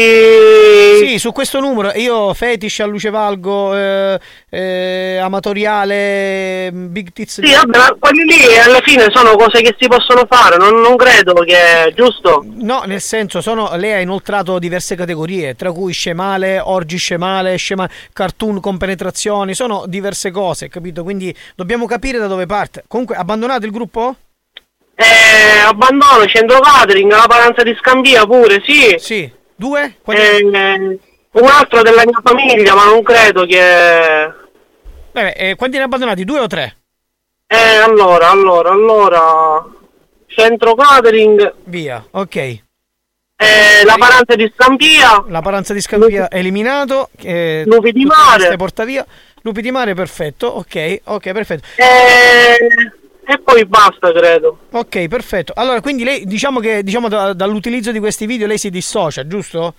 Sì, 1.07 1.17
su 1.19 1.31
questo 1.31 1.61
numero 1.61 1.93
io 1.95 2.33
fetish 2.33 2.81
a 2.81 2.85
luce 2.85 3.09
valgo, 3.09 3.73
eh, 3.77 4.19
eh, 4.49 5.17
amatoriale, 5.21 6.69
big 6.73 7.13
tits. 7.13 7.41
Sì, 7.41 7.53
vabbè, 7.53 7.77
ma 7.77 7.95
quelli 7.97 8.25
lì 8.25 8.57
alla 8.57 8.81
fine 8.81 9.07
sono 9.09 9.37
cose 9.37 9.61
che 9.61 9.73
si 9.79 9.87
possono 9.87 10.27
fare, 10.29 10.57
non, 10.57 10.81
non 10.81 10.97
credo 10.97 11.31
che... 11.45 11.93
giusto? 11.95 12.43
No, 12.45 12.83
nel 12.85 12.99
senso, 12.99 13.39
sono, 13.39 13.73
lei 13.77 13.93
ha 13.93 13.99
inoltrato 14.01 14.59
diverse 14.59 14.95
categorie, 14.95 15.55
tra 15.55 15.71
cui 15.71 15.93
scemale, 15.93 16.59
orgi 16.59 16.97
scemale, 16.97 17.55
scema, 17.55 17.89
cartoon 18.11 18.59
con 18.59 18.75
penetrazioni, 18.75 19.53
sono 19.53 19.85
diverse 19.87 20.29
cose, 20.29 20.67
capito? 20.67 21.03
Quindi 21.03 21.33
dobbiamo 21.55 21.85
capire 21.85 22.17
da 22.17 22.27
dove 22.27 22.47
parte. 22.47 22.83
Comunque, 22.85 23.15
abbandonate 23.15 23.65
il 23.65 23.71
gruppo? 23.71 24.13
Eh, 24.93 25.59
abbandono, 25.65 26.25
centro 26.25 26.59
catering, 26.59 27.09
la 27.09 27.27
paranza 27.29 27.63
di 27.63 27.73
Scambia 27.79 28.25
pure, 28.25 28.61
sì. 28.65 28.95
Sì. 28.97 29.35
Due? 29.57 29.95
Eh, 30.05 30.43
un 30.43 31.45
altro 31.45 31.81
della 31.81 32.03
mia 32.05 32.21
famiglia, 32.23 32.75
ma 32.75 32.85
non 32.85 33.01
credo 33.03 33.45
che... 33.45 34.31
Beh, 35.11 35.31
eh, 35.31 35.55
quanti 35.55 35.77
ne 35.77 35.83
ha 35.83 35.85
abbandonati? 35.85 36.23
Due 36.23 36.39
o 36.39 36.47
tre? 36.47 36.77
Eh, 37.47 37.75
allora, 37.77 38.29
allora, 38.29 38.71
allora... 38.71 39.65
Centro 40.27 40.75
catering, 40.75 41.53
Via, 41.63 42.05
ok. 42.11 42.35
eh, 42.35 42.61
la 43.83 43.95
paranza 43.97 44.35
di 44.35 44.51
Scambia, 44.53 45.23
La 45.29 45.41
paranza 45.41 45.73
di 45.73 45.81
Scampia 45.81 46.27
è 46.27 46.37
eliminato. 46.37 47.09
Eh, 47.19 47.63
Lupi 47.65 47.91
di 47.91 48.05
mare. 48.05 48.55
porta 48.55 48.83
via. 48.83 49.03
Lupi 49.41 49.61
di 49.61 49.71
mare, 49.71 49.95
perfetto. 49.95 50.47
Ok, 50.47 50.99
ok, 51.05 51.31
perfetto. 51.31 51.67
E, 51.77 52.93
e 53.27 53.39
poi 53.39 53.65
basta, 53.65 54.11
credo. 54.13 54.57
Ok, 54.71 55.07
perfetto. 55.07 55.51
Allora, 55.55 55.81
quindi 55.81 56.03
lei, 56.03 56.25
diciamo 56.25 56.59
che 56.59 56.81
diciamo 56.81 57.09
da- 57.09 57.33
dall'utilizzo 57.33 57.91
di 57.91 57.99
questi 57.99 58.25
video 58.25 58.47
lei 58.47 58.57
si 58.57 58.69
dissocia, 58.69 59.27
giusto? 59.27 59.73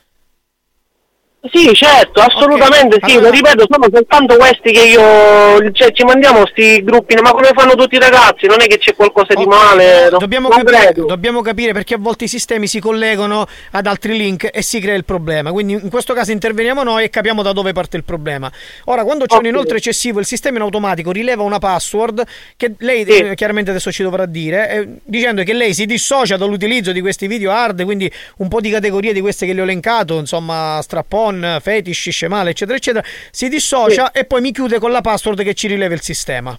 Sì, 1.52 1.72
certo, 1.72 2.20
assolutamente 2.20 2.96
Ok, 2.96 3.08
sì, 3.08 3.12
allora- 3.16 3.28
lo 3.28 3.34
ripeto, 3.36 3.66
sono 3.70 3.86
soltanto 3.92 4.36
questi 4.36 4.72
che 4.72 4.82
io, 4.88 5.70
cioè 5.72 5.92
ci 5.92 6.02
mandiamo 6.02 6.44
sti 6.44 6.82
gruppi, 6.82 7.14
ma 7.22 7.30
come 7.30 7.50
fanno 7.54 7.74
tutti 7.76 7.94
i 7.94 7.98
ragazzi, 8.00 8.46
non 8.46 8.60
è 8.60 8.66
che 8.66 8.78
c'è 8.78 8.96
qualcosa 8.96 9.34
di 9.34 9.46
male, 9.46 10.10
no? 10.10 10.18
Dobbiamo 10.18 10.48
capire, 10.48 10.92
dobbiamo 10.94 11.40
capire 11.40 11.72
perché 11.72 11.94
a 11.94 11.98
volte 11.98 12.24
i 12.24 12.28
sistemi 12.28 12.66
si 12.66 12.80
collegano 12.80 13.46
ad 13.70 13.86
altri 13.86 14.16
link 14.16 14.48
e 14.52 14.62
si 14.62 14.80
crea 14.80 14.96
il 14.96 15.04
problema. 15.04 15.52
Quindi 15.52 15.74
in 15.74 15.88
questo 15.90 16.12
caso 16.12 16.32
interveniamo 16.32 16.82
noi 16.82 17.04
e 17.04 17.08
capiamo 17.08 17.40
da 17.42 17.52
dove 17.52 17.72
parte 17.72 17.96
il 17.96 18.04
problema. 18.04 18.50
Ora, 18.86 19.04
quando 19.04 19.24
c'è 19.26 19.36
un 19.36 19.44
Ok. 19.44 19.46
inoltre 19.46 19.76
eccessivo, 19.76 20.18
il 20.18 20.26
sistema 20.26 20.56
in 20.56 20.62
automatico 20.64 21.12
rileva 21.12 21.44
una 21.44 21.60
password 21.60 22.24
che 22.56 22.74
lei 22.78 23.04
eh, 23.04 23.34
chiaramente 23.36 23.70
adesso 23.70 23.92
ci 23.92 24.02
dovrà 24.02 24.26
dire, 24.26 24.70
eh, 24.70 24.88
dicendo 25.04 25.44
che 25.44 25.52
lei 25.52 25.72
si 25.72 25.86
dissocia 25.86 26.36
dall'utilizzo 26.36 26.90
di 26.90 27.00
questi 27.00 27.28
video 27.28 27.52
hard, 27.52 27.84
quindi 27.84 28.10
un 28.38 28.48
po' 28.48 28.60
di 28.60 28.70
categorie 28.70 29.12
di 29.12 29.20
queste 29.20 29.46
che 29.46 29.52
le 29.52 29.60
ho 29.60 29.64
elencato, 29.64 30.18
insomma, 30.18 30.80
strap-on, 31.28 31.58
fetish, 31.60 32.10
scemale, 32.10 32.50
eccetera, 32.50 32.76
eccetera, 32.76 33.04
si 33.30 33.48
dissocia 33.48 34.10
e 34.12 34.24
poi 34.24 34.40
mi 34.40 34.52
chiude 34.52 34.78
con 34.78 34.90
la 34.90 35.00
password 35.00 35.42
che 35.42 35.54
ci 35.54 35.68
rileva 35.68 35.94
il 35.94 36.00
sistema. 36.00 36.58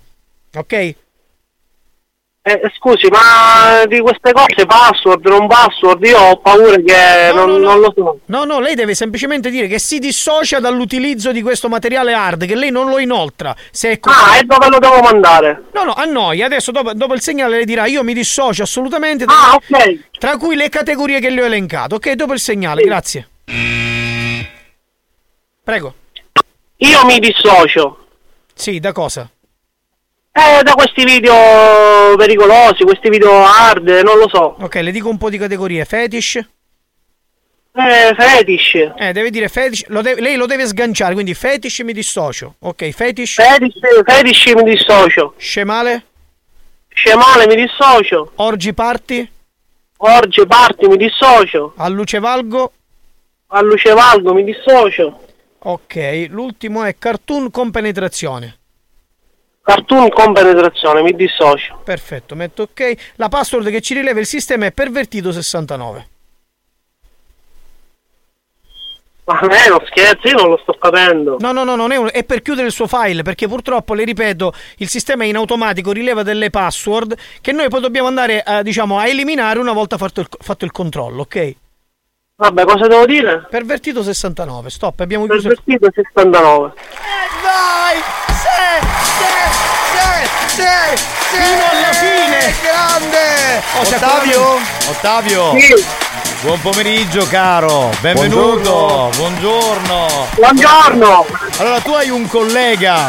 Ok? 0.55 0.95
Eh, 2.41 2.61
scusi, 2.77 3.07
ma 3.09 3.85
di 3.85 3.99
queste 3.99 4.31
cose, 4.31 4.65
password, 4.65 5.27
non 5.27 5.45
password, 5.45 6.03
io 6.05 6.17
ho 6.17 6.37
paura 6.37 6.77
che 6.77 7.31
non, 7.33 7.59
non 7.59 7.79
lo 7.79 7.93
so. 7.95 8.19
No, 8.25 8.45
no, 8.45 8.59
lei 8.59 8.75
deve 8.75 8.95
semplicemente 8.95 9.49
dire 9.49 9.67
che 9.67 9.77
si 9.77 9.99
dissocia 9.99 10.59
dall'utilizzo 10.59 11.31
di 11.31 11.41
questo 11.41 11.67
materiale 11.67 12.13
hard, 12.13 12.45
che 12.45 12.55
lei 12.55 12.71
non 12.71 12.89
lo 12.89 12.97
inoltra. 12.97 13.53
Se 13.71 13.91
è 13.91 13.99
Ah, 14.03 14.37
e 14.37 14.43
dove 14.45 14.69
lo 14.69 14.79
devo 14.79 14.99
mandare? 15.01 15.65
No, 15.73 15.83
no, 15.83 15.93
a 15.93 16.05
noi. 16.05 16.41
Adesso 16.41 16.71
dopo, 16.71 16.93
dopo 16.93 17.13
il 17.13 17.21
segnale 17.21 17.57
le 17.57 17.65
dirà 17.65 17.85
io 17.85 18.03
mi 18.03 18.13
dissocio 18.13 18.63
assolutamente. 18.63 19.25
Ah, 19.27 19.55
ok. 19.55 19.99
Tra 20.17 20.37
cui 20.37 20.55
le 20.55 20.69
categorie 20.69 21.19
che 21.19 21.29
le 21.29 21.41
ho 21.41 21.45
elencato. 21.45 21.95
Ok, 21.95 22.13
dopo 22.13 22.33
il 22.33 22.39
segnale, 22.39 22.81
grazie. 22.83 23.27
Prego. 25.69 25.93
Io 26.77 27.05
mi 27.05 27.19
dissocio. 27.19 28.07
Sì, 28.55 28.79
da 28.79 28.91
cosa? 28.91 29.29
Eh, 30.31 30.63
da 30.63 30.71
questi 30.73 31.03
video 31.03 32.15
pericolosi, 32.17 32.83
questi 32.83 33.09
video 33.09 33.43
hard, 33.43 33.87
non 34.03 34.17
lo 34.17 34.27
so. 34.29 34.55
Ok, 34.61 34.75
le 34.81 34.89
dico 34.89 35.09
un 35.09 35.19
po' 35.19 35.29
di 35.29 35.37
categorie. 35.37 35.85
Fetish. 35.85 36.37
Eh, 36.37 38.15
fetish. 38.17 38.93
Eh, 38.97 39.11
deve 39.13 39.29
dire 39.29 39.47
fetish. 39.47 39.85
lo 39.89 40.01
deve- 40.01 40.21
lei 40.21 40.37
lo 40.37 40.47
deve 40.47 40.65
sganciare, 40.65 41.13
quindi 41.13 41.35
fetish 41.35 41.81
mi 41.81 41.93
dissocio. 41.93 42.55
Ok, 42.61 42.89
fetish. 42.89 43.35
Fetish, 43.35 43.79
fetish 44.03 44.53
mi 44.55 44.63
dissocio. 44.63 45.35
Scemale. 45.37 46.03
Scemale 46.87 47.45
mi 47.45 47.55
dissocio. 47.55 48.31
Orgi 48.37 48.73
party. 48.73 49.29
Orge 49.97 50.47
party 50.47 50.87
mi 50.87 50.97
dissocio. 50.97 51.73
A 51.77 51.87
luce 51.89 52.17
valgo. 52.17 52.71
A 53.49 53.61
luce 53.61 53.93
valgo 53.93 54.33
mi 54.33 54.43
dissocio. 54.43 55.27
Ok, 55.61 56.27
l'ultimo 56.29 56.83
è 56.83 56.97
cartoon 56.97 57.51
con 57.51 57.69
penetrazione. 57.71 58.57
Cartoon 59.61 60.09
con 60.09 60.33
penetrazione, 60.33 61.01
mi 61.01 61.13
dissocio. 61.13 61.81
Perfetto, 61.83 62.33
metto 62.35 62.63
ok. 62.63 63.13
La 63.15 63.27
password 63.27 63.69
che 63.69 63.81
ci 63.81 63.93
rileva 63.93 64.19
il 64.19 64.25
sistema 64.25 64.65
è 64.65 64.73
pervertito69. 64.75 66.03
Ma 69.25 69.39
me 69.43 69.67
non 69.67 69.79
scherzo, 69.85 70.27
io 70.27 70.37
non 70.37 70.49
lo 70.49 70.57
sto 70.63 70.73
capendo. 70.73 71.35
No, 71.39 71.51
no, 71.51 71.63
no, 71.63 71.75
non 71.75 71.91
è, 71.91 71.97
un- 71.97 72.09
è 72.11 72.23
per 72.23 72.41
chiudere 72.41 72.65
il 72.65 72.73
suo 72.73 72.87
file, 72.87 73.21
perché 73.21 73.47
purtroppo, 73.47 73.93
le 73.93 74.05
ripeto, 74.05 74.53
il 74.77 74.87
sistema 74.89 75.23
in 75.23 75.35
automatico 75.35 75.91
rileva 75.91 76.23
delle 76.23 76.49
password 76.49 77.15
che 77.39 77.51
noi 77.51 77.69
poi 77.69 77.81
dobbiamo 77.81 78.07
andare 78.07 78.41
a, 78.41 78.63
diciamo, 78.63 78.97
a 78.97 79.07
eliminare 79.07 79.59
una 79.59 79.73
volta 79.73 79.97
fatto 79.97 80.21
il, 80.21 80.27
fatto 80.39 80.65
il 80.65 80.71
controllo, 80.71 81.21
ok? 81.21 81.55
Vabbè, 82.39 82.63
cosa 82.63 82.87
devo 82.87 83.05
dire? 83.05 83.45
Pervertito 83.49 84.01
69, 84.01 84.69
stop, 84.69 85.01
abbiamo 85.01 85.25
chiuso. 85.25 85.49
Pervertito 85.49 85.89
69. 85.93 86.71
Dai! 87.43 87.97
Sì! 88.29 88.87
Sì! 89.03 89.27
Sì! 89.91 90.61
Sì! 90.61 91.03
Fino 91.35 91.65
alla 91.69 91.91
fine! 91.91 92.55
Grande! 92.63 93.61
Oh, 93.75 93.81
Ottavio? 93.81 94.57
Ottavio? 94.89 95.59
Sì. 95.59 95.85
Buon 96.41 96.61
pomeriggio 96.61 97.27
caro, 97.27 97.89
benvenuto, 97.99 99.11
buongiorno. 99.17 100.27
Buongiorno. 100.35 101.25
Allora 101.57 101.79
tu 101.81 101.91
hai 101.91 102.09
un 102.09 102.25
collega 102.25 103.07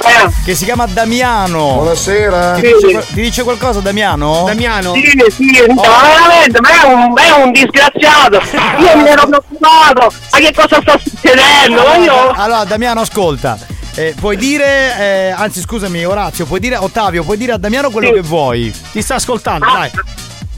Eh. 0.00 0.30
che 0.44 0.54
si 0.54 0.64
chiama 0.64 0.86
Damiano. 0.86 1.74
Buonasera. 1.74 2.54
Ti, 2.54 2.60
dice, 2.62 2.90
qual- 2.92 3.06
ti 3.06 3.20
dice 3.20 3.42
qualcosa 3.42 3.80
Damiano? 3.80 4.44
Damiano? 4.46 4.94
Sì, 4.94 5.02
sì, 5.30 5.64
no, 5.66 5.80
veramente, 5.82 6.60
ma 6.60 6.68
è 6.70 6.84
un, 6.86 7.12
è 7.16 7.30
un 7.42 7.50
disgraziato. 7.52 8.40
Io 8.80 8.96
mi 8.98 9.08
ero 9.08 9.26
preoccupato. 9.26 10.12
Ma 10.30 10.38
che 10.38 10.52
cosa 10.54 10.80
sta 10.80 10.98
succedendo? 11.02 11.82
Io... 12.02 12.30
Allora, 12.30 12.64
Damiano, 12.64 13.00
ascolta. 13.00 13.58
Eh, 13.94 14.14
puoi 14.18 14.36
dire, 14.36 14.96
eh, 14.98 15.30
anzi 15.36 15.60
scusami 15.60 16.04
Orazio, 16.04 16.46
puoi 16.46 16.60
dire, 16.60 16.76
Ottavio, 16.76 17.24
puoi 17.24 17.36
dire 17.36 17.52
a 17.52 17.58
Damiano 17.58 17.90
quello 17.90 18.08
Sì. 18.08 18.14
che 18.14 18.20
vuoi. 18.20 18.72
Ti 18.92 19.02
sta 19.02 19.16
ascoltando, 19.16 19.66
Ah, 19.66 19.72
dai. 19.78 19.90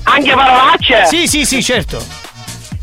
Anche 0.03 0.33
parolacce? 0.35 1.07
Sì, 1.07 1.27
sì, 1.27 1.47
sì, 1.47 1.63
certo. 1.63 2.05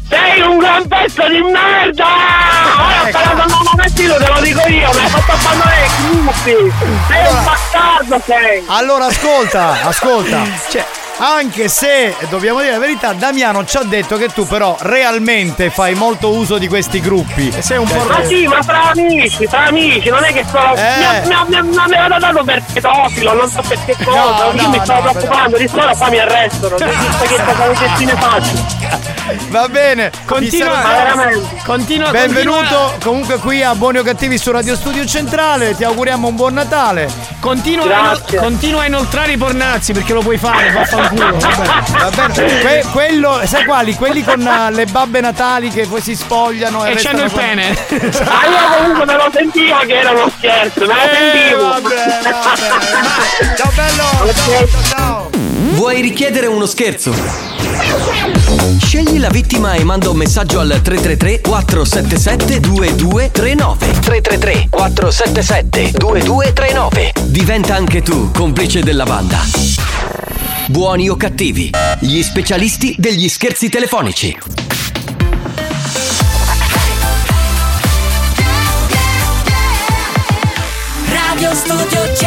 Sei 0.09 0.41
un 0.41 0.57
gran 0.57 0.88
pezzo 0.88 1.27
di 1.27 1.41
merda! 1.41 2.05
Ora 2.05 3.09
Ecco. 3.09 3.17
sparato 3.17 3.57
un 3.57 3.63
momentino, 3.73 4.15
te 4.15 4.27
lo 4.27 4.39
dico 4.41 4.61
io, 4.67 4.89
mi 4.93 4.99
hai 4.99 5.09
fatto 5.09 5.31
abbandonare 5.34 5.85
i 5.85 5.89
gruppi! 6.09 6.73
Sei 7.07 7.27
un 7.34 7.43
bastardo 7.43 8.21
sei! 8.25 8.63
Allora 8.67 9.05
ascolta, 9.05 9.75
ascolta. 9.84 10.41
Cioè, 10.69 10.85
anche 11.19 11.68
se 11.68 12.15
dobbiamo 12.30 12.60
dire 12.60 12.73
la 12.73 12.80
verità, 12.80 13.14
Damiano 13.14 13.65
ci 13.65 13.77
ha 13.77 13.84
detto 13.84 14.18
che 14.18 14.27
tu 14.30 14.45
però 14.45 14.76
realmente 14.81 15.69
fai 15.69 15.95
molto 15.95 16.30
uso 16.30 16.57
di 16.57 16.68
questi 16.68 16.99
gruppi. 16.99 17.52
E 17.56 17.61
sei 17.61 17.77
un 17.77 17.88
po' 17.88 18.03
Ma 18.07 18.23
sì, 18.23 18.45
ma 18.45 18.61
fra 18.61 18.91
amici, 18.91 19.48
fra 19.48 19.65
amici, 19.65 20.10
non 20.10 20.23
è 20.23 20.31
che 20.31 20.45
sono. 20.49 20.76
Eh. 20.76 21.22
Mi, 21.26 21.27
mi, 21.27 21.68
mi, 21.69 21.77
ha- 21.77 21.88
mi 21.88 21.95
aveva 21.95 22.19
dato 22.19 22.44
per 22.44 22.64
pedofilo, 22.72 23.34
non 23.34 23.49
so 23.49 23.61
per 23.68 23.77
che 23.85 23.95
cosa. 24.03 24.18
No, 24.19 24.52
io 24.53 24.61
no, 24.61 24.69
mi 24.69 24.80
stavo 24.84 25.02
no, 25.06 25.11
preoccupando, 25.11 25.57
di 25.57 25.68
solo 25.68 25.95
poi 25.98 26.10
mi 26.10 26.19
arrestano. 26.19 26.76
Non 26.98 27.18
so 27.19 27.26
che 27.26 27.44
cosa 27.44 28.18
faccio. 28.18 29.06
Va 29.49 29.68
bene, 29.68 30.11
Continua, 30.26 30.81
continua, 31.65 32.11
Benvenuto 32.11 32.57
continua, 32.60 32.91
comunque 33.03 33.38
qui 33.39 33.61
a 33.61 33.76
Buoni 33.76 33.98
o 33.98 34.03
Cattivi 34.03 34.38
su 34.38 34.52
Radio 34.52 34.76
Studio 34.76 35.06
Centrale, 35.06 35.76
ti 35.76 35.84
auguriamo 35.84 36.27
un 36.27 36.35
buon 36.35 36.53
Natale. 36.53 37.10
continua, 37.39 37.85
Grazie. 37.85 38.39
continua 38.39 38.84
a 38.84 38.85
inoltrare 38.85 39.34
i 39.34 39.38
pornazzi 39.38 39.91
perché 39.94 40.14
lo 40.14 40.22
puoi 40.22 40.38
fare, 40.38 40.72
vabbè. 41.13 42.09
Va 42.11 42.27
bene, 42.27 42.59
Que- 42.61 42.84
quello, 42.91 43.41
sai 43.45 43.65
quali? 43.65 43.93
Quelli 43.95 44.23
con 44.23 44.41
eh, 44.45 44.71
le 44.71 44.85
babbe 44.85 45.21
natali 45.21 45.69
che 45.69 45.85
poi 45.88 46.01
si 46.01 46.15
spogliano 46.15 46.85
e, 46.85 46.91
E 46.91 46.95
c'hanno 46.95 47.23
il 47.23 47.31
pene. 47.31 47.77
Ma 47.89 47.97
io 47.99 48.77
comunque 48.77 49.05
me 49.05 49.13
lo 49.15 49.29
sentivo 49.34 49.77
che 49.85 49.99
era 49.99 50.11
uno 50.11 50.31
scherzo, 50.38 50.79
me 50.81 50.85
lo 50.85 50.93
Eh, 50.93 51.09
sentivo. 51.13 51.67
vabbè, 51.69 51.95
vabbè. 52.23 53.55
Ciao 53.55 53.71
bello, 53.75 54.34
ciao, 54.34 54.67
ciao. 54.89 55.29
Vuoi 55.75 56.01
richiedere 56.01 56.47
uno 56.47 56.65
scherzo? 56.65 57.13
Scegli 58.84 59.19
la 59.19 59.29
vittima 59.29 59.73
e 59.73 59.84
manda 59.84 60.09
un 60.09 60.17
messaggio 60.17 60.59
al 60.59 60.79
333 60.81 61.41
477 61.41 62.59
2239 62.59 63.99
333 63.99 64.67
477 64.69 65.91
2239 65.97 67.11
Diventa 67.25 67.75
anche 67.75 68.01
tu 68.01 68.31
complice 68.31 68.81
della 68.81 69.03
banda. 69.05 69.39
Buoni 70.69 71.07
o 71.07 71.15
cattivi, 71.15 71.69
gli 72.02 72.22
specialisti 72.22 72.94
degli 72.98 73.30
scherzi 73.30 73.69
telefonici. 73.69 74.38
Radio 81.10 81.53
Studio 81.56 82.15
Centrale 82.15 82.27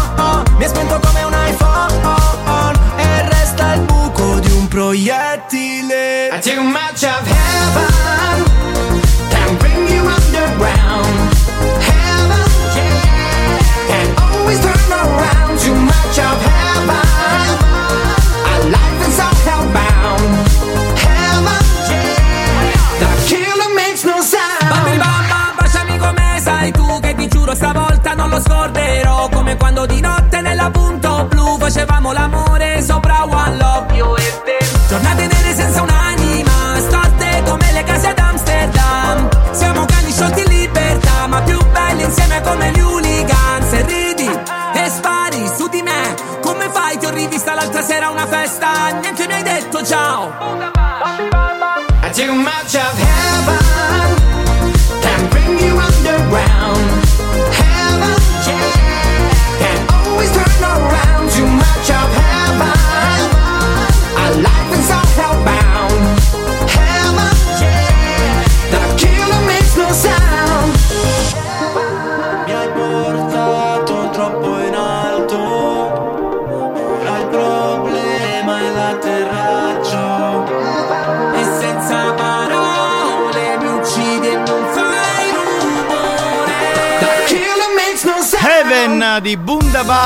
Mi 0.61 0.67
ha 0.67 0.69
spento 0.69 0.99
come 0.99 1.23
un 1.23 1.33
iPhone 1.33 2.77
E 2.95 3.29
resta 3.29 3.73
il 3.73 3.81
buco 3.81 4.37
di 4.37 4.51
un 4.51 4.67
proiettile. 4.67 6.27
I 6.27 6.39
take 6.39 6.59
a 6.59 6.61
match 6.61 7.01
of 7.01 7.25
heaven 7.25 8.50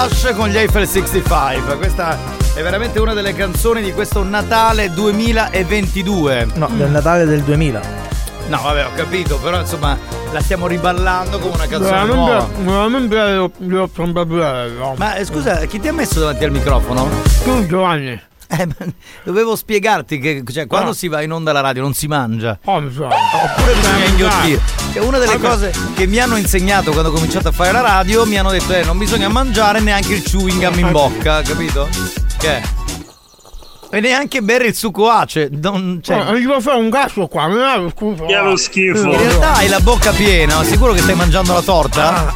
Bundabash 0.06 0.36
con 0.36 0.50
gli 0.50 0.58
Eiffel 0.58 0.88
65. 0.88 1.78
Questa 1.78 2.16
è 2.54 2.62
veramente 2.62 3.00
una 3.00 3.14
delle 3.14 3.34
canzoni 3.34 3.82
di 3.82 3.92
questo 3.92 4.24
Natale 4.24 4.92
2022. 4.94 6.48
No, 6.56 6.68
del 6.74 6.92
Natale 6.92 7.26
del 7.26 7.42
2000. 7.42 7.82
No, 8.50 8.62
vabbè, 8.62 8.86
ho 8.86 8.92
capito, 8.96 9.40
però 9.40 9.60
insomma 9.60 9.98
la 10.32 10.40
stiamo 10.42 10.68
riballando 10.68 11.40
come 11.40 11.56
una 11.56 11.66
canzone 11.66 12.06
nuova. 12.06 12.48
veramente 12.56 13.16
io 13.16 13.90
sono 13.92 14.12
bello. 14.26 14.94
Ma 14.98 15.16
eh, 15.16 15.26
scusa, 15.26 15.66
chi 15.66 15.80
ti 15.80 15.88
ha 15.88 15.94
messo 15.94 16.20
davanti 16.20 16.44
al 16.44 16.52
microfono? 16.52 17.10
Tu 17.44 17.66
Giovanni. 17.66 18.22
Eh, 18.48 18.68
ma 18.68 18.86
dovevo 19.24 19.56
spiegarti 19.56 20.20
che 20.20 20.44
cioè, 20.52 20.68
quando 20.68 20.92
Ah. 20.92 20.94
si 20.94 21.08
va 21.08 21.22
in 21.24 21.32
onda 21.32 21.50
alla 21.50 21.62
radio 21.62 21.82
non 21.82 21.96
si 21.96 22.06
mangia. 22.06 22.60
Oh, 22.66 22.80
mi 22.80 22.94
sa. 22.94 23.06
Oppure 23.08 23.74
bisogna 23.74 24.06
inghiottire. 24.06 24.62
È 24.96 25.00
una 25.00 25.18
delle 25.18 25.38
Vabbè. 25.38 25.48
cose 25.50 25.74
che 25.94 26.08
mi 26.08 26.20
hanno 26.20 26.38
insegnato 26.38 26.92
quando 26.92 27.10
ho 27.10 27.12
cominciato 27.12 27.50
a 27.50 27.52
fare 27.52 27.74
la 27.74 27.82
radio. 27.82 28.26
Mi 28.26 28.38
hanno 28.40 28.50
detto, 28.50 28.72
eh, 28.72 28.86
non 28.86 28.98
bisogna 28.98 29.28
mangiare 29.28 29.82
neanche 29.82 30.14
il 30.14 30.22
chewing 30.24 30.58
gum 30.70 30.80
in 30.80 30.92
bocca, 30.96 31.42
capito? 31.42 31.90
Che? 32.38 32.75
E 33.96 34.02
neanche 34.02 34.42
bere 34.42 34.68
il 34.68 34.76
succo 34.76 35.10
ace. 35.10 35.48
Non, 35.50 36.00
cioè, 36.04 36.18
Oh, 36.28 36.36
gli 36.38 36.46
fare 36.60 36.78
un 36.78 36.90
cazzo 36.90 37.28
qua, 37.28 37.48
mi 37.48 37.56
dai 37.56 37.90
scusa. 37.96 38.26
Che 38.26 38.36
è 38.36 38.42
lo 38.44 38.58
schifo. 38.58 39.10
in 39.10 39.18
realtà 39.18 39.54
hai 39.54 39.70
la 39.70 39.80
bocca 39.80 40.12
piena, 40.12 40.62
sicuro 40.66 40.92
che 40.92 41.00
stai 41.00 41.16
mangiando 41.16 41.54
la 41.54 41.62
torta? 41.62 42.34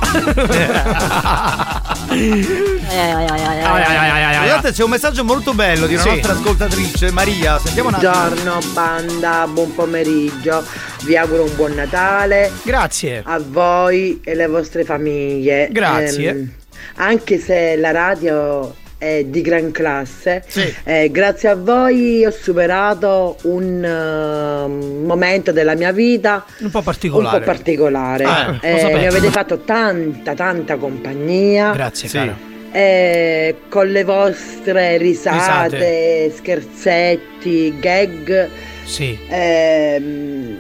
Guardate, 3.40 4.72
c'è 4.72 4.84
un 4.84 4.90
messaggio 4.90 5.26
molto 5.26 5.54
bello 5.54 5.86
di 5.86 5.96
una 5.96 6.04
Sì. 6.04 6.10
nostra 6.10 6.32
ascoltatrice, 6.34 7.12
Maria. 7.12 7.60
Sentiamo 7.60 7.90
un 7.90 7.96
attimo. 7.96 8.12
Buongiorno 8.12 8.60
banda, 8.74 9.48
buon 9.52 9.74
pomeriggio, 9.76 10.64
vi 11.04 11.18
auguro 11.18 11.44
un 11.44 11.56
buon 11.56 11.74
Natale. 11.74 12.52
Grazie. 12.64 13.22
A 13.26 13.40
voi 13.46 14.22
e 14.24 14.34
le 14.36 14.48
vostre 14.48 14.84
famiglie. 14.86 15.68
Grazie. 15.72 16.30
Ehm, 16.30 16.52
anche 16.96 17.38
se 17.38 17.76
la 17.78 17.92
radio 17.92 18.74
è 19.00 19.24
di 19.26 19.42
gran 19.42 19.72
classe, 19.72 20.44
eh, 20.84 21.10
grazie 21.10 21.48
a 21.50 21.56
voi 21.56 22.24
ho 22.26 22.32
superato 22.32 23.38
un 23.44 23.82
eh, 23.84 24.68
momento 25.06 25.52
della 25.54 25.74
mia 25.74 25.92
vita 25.94 26.46
Un 26.60 26.70
po' 26.70 26.82
particolare. 26.82 27.38
un 27.38 27.42
po' 27.44 27.46
particolare. 27.52 28.24
Ah, 28.26 28.48
lo 28.52 28.60
Eh, 28.62 28.78
sapevo. 28.78 28.98
mi 29.00 29.06
avete 29.08 29.30
fatto 29.32 29.60
tanta, 29.60 30.34
tanta 30.36 30.76
compagnia. 30.76 31.72
Grazie, 31.72 32.10
cara. 32.10 32.36
Eh, 32.72 33.56
con 33.70 33.88
le 33.88 34.04
vostre 34.04 34.98
risate, 34.98 36.32
scherzetti, 36.36 37.80
gag. 37.80 38.48
Sì. 38.84 39.18
ehm, 39.28 40.58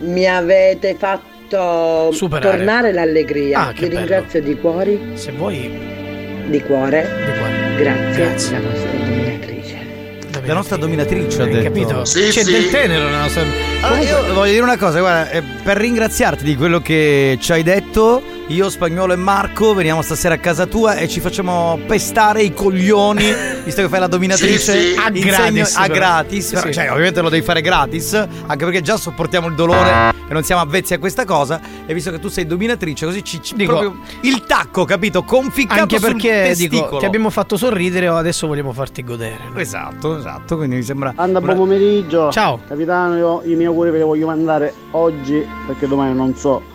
mi 0.00 0.26
avete 0.28 0.94
fatto 0.98 2.10
Superare. 2.12 2.56
tornare 2.56 2.92
l'allegria. 2.92 3.68
Ah, 3.68 3.72
che 3.72 3.82
Vi 3.82 3.88
bello. 3.88 3.98
ringrazio 4.00 4.42
di 4.42 4.56
cuori. 4.58 5.12
Se 5.14 5.30
vuoi. 5.32 6.04
Di 6.46 6.62
cuore. 6.62 7.08
Grazie. 7.76 8.14
Grazie. 8.14 8.60
La 8.60 8.68
vostra 8.68 8.90
dominatrice. 8.90 9.74
La 10.44 10.54
nostra 10.54 10.76
dominatrice, 10.76 11.40
ha 11.40 11.44
Hai 11.44 11.50
detto. 11.50 11.62
capito? 11.64 12.02
C'è 12.02 12.44
del 12.44 12.68
tenero 12.70 13.04
nella 13.04 13.20
nostra. 13.22 13.42
Allora, 13.80 14.00
io 14.00 14.32
voglio 14.34 14.50
dire 14.52 14.62
una 14.62 14.76
cosa, 14.76 15.00
guarda, 15.00 15.30
eh, 15.30 15.42
per 15.62 15.76
ringraziarti 15.76 16.44
di 16.44 16.54
quello 16.56 16.80
che 16.80 17.36
ci 17.40 17.52
hai 17.52 17.62
detto, 17.62 18.22
io, 18.48 18.70
Spagnolo 18.70 19.12
e 19.12 19.16
Marco 19.16 19.74
veniamo 19.74 20.02
stasera 20.02 20.34
a 20.34 20.38
casa 20.38 20.66
tua 20.66 20.94
e 20.94 21.08
ci 21.08 21.18
facciamo 21.18 21.80
pestare 21.84 22.42
i 22.44 22.54
coglioni, 22.54 23.24
visto 23.64 23.82
che 23.82 23.88
fai 23.88 23.98
la 23.98 24.06
dominatrice. 24.06 24.58
Sì, 24.58 24.92
sì. 24.92 24.94
A 24.96 25.08
Insegno- 25.12 25.24
gratis, 25.36 25.76
A 25.76 25.86
gratis, 25.88 26.50
però, 26.52 26.66
sì. 26.66 26.72
cioè 26.72 26.90
ovviamente 26.92 27.20
lo 27.22 27.28
devi 27.28 27.44
fare 27.44 27.60
gratis, 27.60 28.14
anche 28.14 28.64
perché 28.64 28.82
già 28.82 28.96
sopportiamo 28.96 29.48
il 29.48 29.56
dolore 29.56 30.12
e 30.28 30.32
non 30.32 30.44
siamo 30.44 30.60
avvezzi 30.62 30.94
a 30.94 30.98
questa 31.00 31.24
cosa, 31.24 31.60
e 31.86 31.92
visto 31.92 32.12
che 32.12 32.20
tu 32.20 32.28
sei 32.28 32.46
dominatrice, 32.46 33.04
così 33.04 33.24
ci, 33.24 33.42
ci- 33.42 33.56
Dico- 33.56 33.72
proprio 33.78 34.00
il 34.20 34.44
tacco, 34.44 34.84
capito? 34.84 35.24
Conficcato 35.24 35.80
Anche 35.80 35.98
sul 35.98 36.12
perché 36.12 36.54
dico, 36.54 36.98
ti 36.98 37.04
abbiamo 37.04 37.30
fatto 37.30 37.56
sorridere, 37.56 38.06
adesso 38.06 38.46
vogliamo 38.46 38.72
farti 38.72 39.02
godere. 39.02 39.40
Esatto, 39.56 40.18
esatto, 40.18 40.56
quindi 40.56 40.76
mi 40.76 40.82
sembra... 40.84 41.12
Anda, 41.16 41.40
buon 41.40 41.56
pomeriggio. 41.56 42.30
Ciao. 42.30 42.60
Capitano, 42.68 43.16
io 43.16 43.42
i 43.44 43.54
miei 43.54 43.66
auguri 43.66 43.90
ve 43.90 43.98
li 43.98 44.04
voglio 44.04 44.26
mandare 44.26 44.72
oggi 44.92 45.44
perché 45.66 45.88
domani 45.88 46.14
non 46.14 46.36
so 46.36 46.74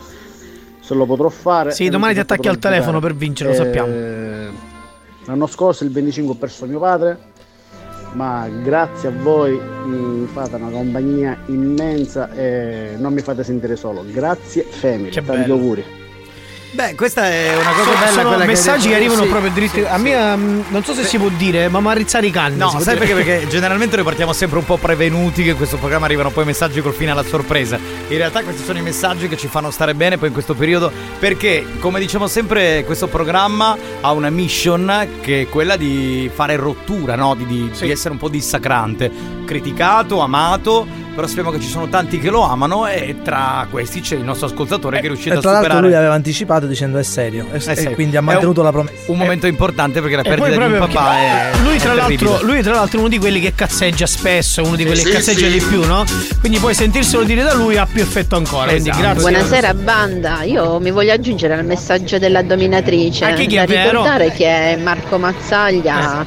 se 0.81 0.93
lo 0.93 1.05
potrò 1.05 1.29
fare. 1.29 1.71
Sì, 1.71 1.85
E 1.85 1.89
domani 1.89 2.13
ti 2.13 2.19
attacchi 2.19 2.47
al 2.49 2.55
potrò 2.55 2.69
telefono 2.69 2.99
giocare. 2.99 3.13
per 3.13 3.21
vincere, 3.25 3.49
lo 3.49 3.55
Eh, 3.55 3.57
sappiamo. 3.63 3.89
L'anno 5.25 5.47
scorso, 5.47 5.83
il 5.85 5.91
25, 5.91 6.33
ho 6.33 6.37
perso 6.37 6.65
mio 6.65 6.79
padre, 6.79 7.17
ma 8.13 8.49
grazie 8.61 9.07
a 9.09 9.11
voi 9.15 9.57
mi 9.85 10.25
fate 10.27 10.55
una 10.55 10.69
compagnia 10.69 11.37
immensa 11.45 12.31
e 12.33 12.95
non 12.97 13.13
mi 13.13 13.21
fate 13.21 13.43
sentire 13.43 13.75
solo. 13.75 14.03
Grazie 14.11 14.63
Family, 14.63 15.09
Che 15.09 15.23
tanti 15.23 15.41
bello. 15.43 15.53
auguri. 15.53 15.85
Beh, 16.73 16.95
questa 16.95 17.25
è 17.29 17.53
una 17.53 17.71
cosa 17.71 17.83
Sono- 17.83 17.99
bella 17.99 18.11
sono 18.11 18.27
quella 18.29 18.41
che 18.45 18.47
messaggi 18.47 18.81
che 18.83 18.87
detto. 18.87 18.95
arrivano 18.95 19.23
Sì, 19.23 19.27
proprio 19.29 19.51
dritti. 19.51 19.81
a 19.81 19.97
me 19.97 20.11
ehm, 20.11 20.63
non 20.69 20.83
so 20.85 20.93
se 20.93 21.03
si 21.03 21.17
può 21.17 21.27
dire, 21.35 21.67
ma 21.67 21.81
mi 21.81 21.93
rizzare 21.95 22.27
i 22.27 22.31
canni. 22.31 22.55
No, 22.55 22.79
sai 22.79 22.95
perché? 22.97 23.13
Perché 23.21 23.45
generalmente 23.49 23.97
noi 23.97 24.05
partiamo 24.05 24.31
sempre 24.31 24.57
un 24.57 24.63
po' 24.63 24.77
prevenuti 24.77 25.43
che 25.43 25.49
in 25.49 25.57
questo 25.57 25.75
programma 25.75 26.05
arrivano 26.05 26.29
poi 26.29 26.45
messaggi 26.45 26.79
col 26.81 26.93
fine 26.93 27.11
alla 27.11 27.25
sorpresa. 27.25 27.77
In 28.07 28.15
realtà 28.15 28.41
questi 28.43 28.63
sono 28.63 28.79
i 28.79 28.81
messaggi 28.81 29.27
che 29.27 29.35
ci 29.35 29.47
fanno 29.49 29.69
stare 29.69 29.93
bene 29.95 30.17
poi 30.17 30.27
in 30.29 30.33
questo 30.33 30.53
periodo 30.53 30.89
perché, 31.19 31.65
come 31.79 31.99
diciamo 31.99 32.27
sempre, 32.27 32.85
questo 32.85 33.07
programma 33.07 33.75
ha 33.99 34.11
una 34.13 34.29
mission 34.29 35.07
che 35.21 35.41
è 35.41 35.47
quella 35.49 35.75
di 35.75 36.31
fare 36.33 36.55
rottura, 36.55 37.15
no? 37.15 37.35
Di, 37.35 37.45
di- 37.45 37.69
di 37.77 37.91
essere 37.91 38.11
un 38.13 38.17
po' 38.17 38.29
dissacrante. 38.29 39.39
Criticato, 39.51 40.21
amato 40.21 40.87
però 41.13 41.27
sappiamo 41.27 41.51
che 41.51 41.59
ci 41.59 41.67
sono 41.67 41.89
tanti 41.89 42.19
che 42.19 42.29
lo 42.29 42.41
amano 42.43 42.87
e 42.87 43.17
tra 43.21 43.67
questi 43.69 43.99
c'è 43.99 44.15
il 44.15 44.23
nostro 44.23 44.47
ascoltatore 44.47 45.01
che 45.01 45.03
è 45.03 45.07
riuscito 45.07 45.33
E 45.35 45.37
a 45.39 45.41
tra 45.41 45.51
l'altro 45.51 45.65
superare 45.67 45.87
lui 45.89 45.97
aveva 45.99 46.13
anticipato 46.13 46.67
dicendo 46.67 46.97
è 46.99 47.03
serio. 47.03 47.47
E, 47.51 47.57
Eh 47.57 47.71
e 47.71 47.75
sì. 47.75 47.89
quindi 47.89 48.15
ha 48.15 48.21
mantenuto 48.21 48.61
un- 48.61 48.65
la 48.67 48.71
promessa. 48.71 49.11
un 49.11 49.17
momento 49.17 49.45
importante 49.45 49.99
perché 49.99 50.15
la 50.15 50.21
perdita 50.21 50.67
di 50.67 50.73
papà 50.77 51.17
è 51.17 51.51
lui 51.63 51.77
tra, 51.79 51.91
è 51.91 51.95
l'altro, 51.97 52.39
lui 52.43 52.61
tra 52.61 52.73
l'altro 52.75 52.95
è 52.95 52.99
uno 53.01 53.09
di 53.09 53.19
quelli 53.19 53.41
che 53.41 53.53
cazzeggia 53.53 54.05
spesso, 54.05 54.61
è 54.61 54.65
uno 54.65 54.77
di 54.77 54.85
quelli 54.85 54.99
Sì, 54.99 55.03
che 55.07 55.11
cazzeggia 55.11 55.47
sì. 55.47 55.51
di 55.51 55.59
più, 55.65 55.85
no? 55.85 56.05
Quindi 56.39 56.57
poi 56.59 56.73
sentirselo 56.73 57.23
dire 57.23 57.43
da 57.43 57.53
lui 57.55 57.75
ha 57.75 57.85
più 57.85 58.01
effetto 58.01 58.37
ancora. 58.37 58.69
Quindi 58.71 58.87
Esatto. 58.89 59.03
grazie. 59.03 59.29
Buonasera 59.31 59.73
banda, 59.73 60.43
io 60.43 60.79
mi 60.79 60.91
voglio 60.91 61.11
aggiungere 61.11 61.55
al 61.55 61.65
messaggio 61.65 62.17
della 62.19 62.41
dominatrice 62.41 63.25
Anche 63.25 63.47
chi 63.47 63.55
è 63.57 63.65
da 63.65 63.73
vero? 63.73 63.89
ricordare 63.89 64.31
che 64.31 64.79
Marco 64.81 65.17
Mazzaglia 65.17 66.23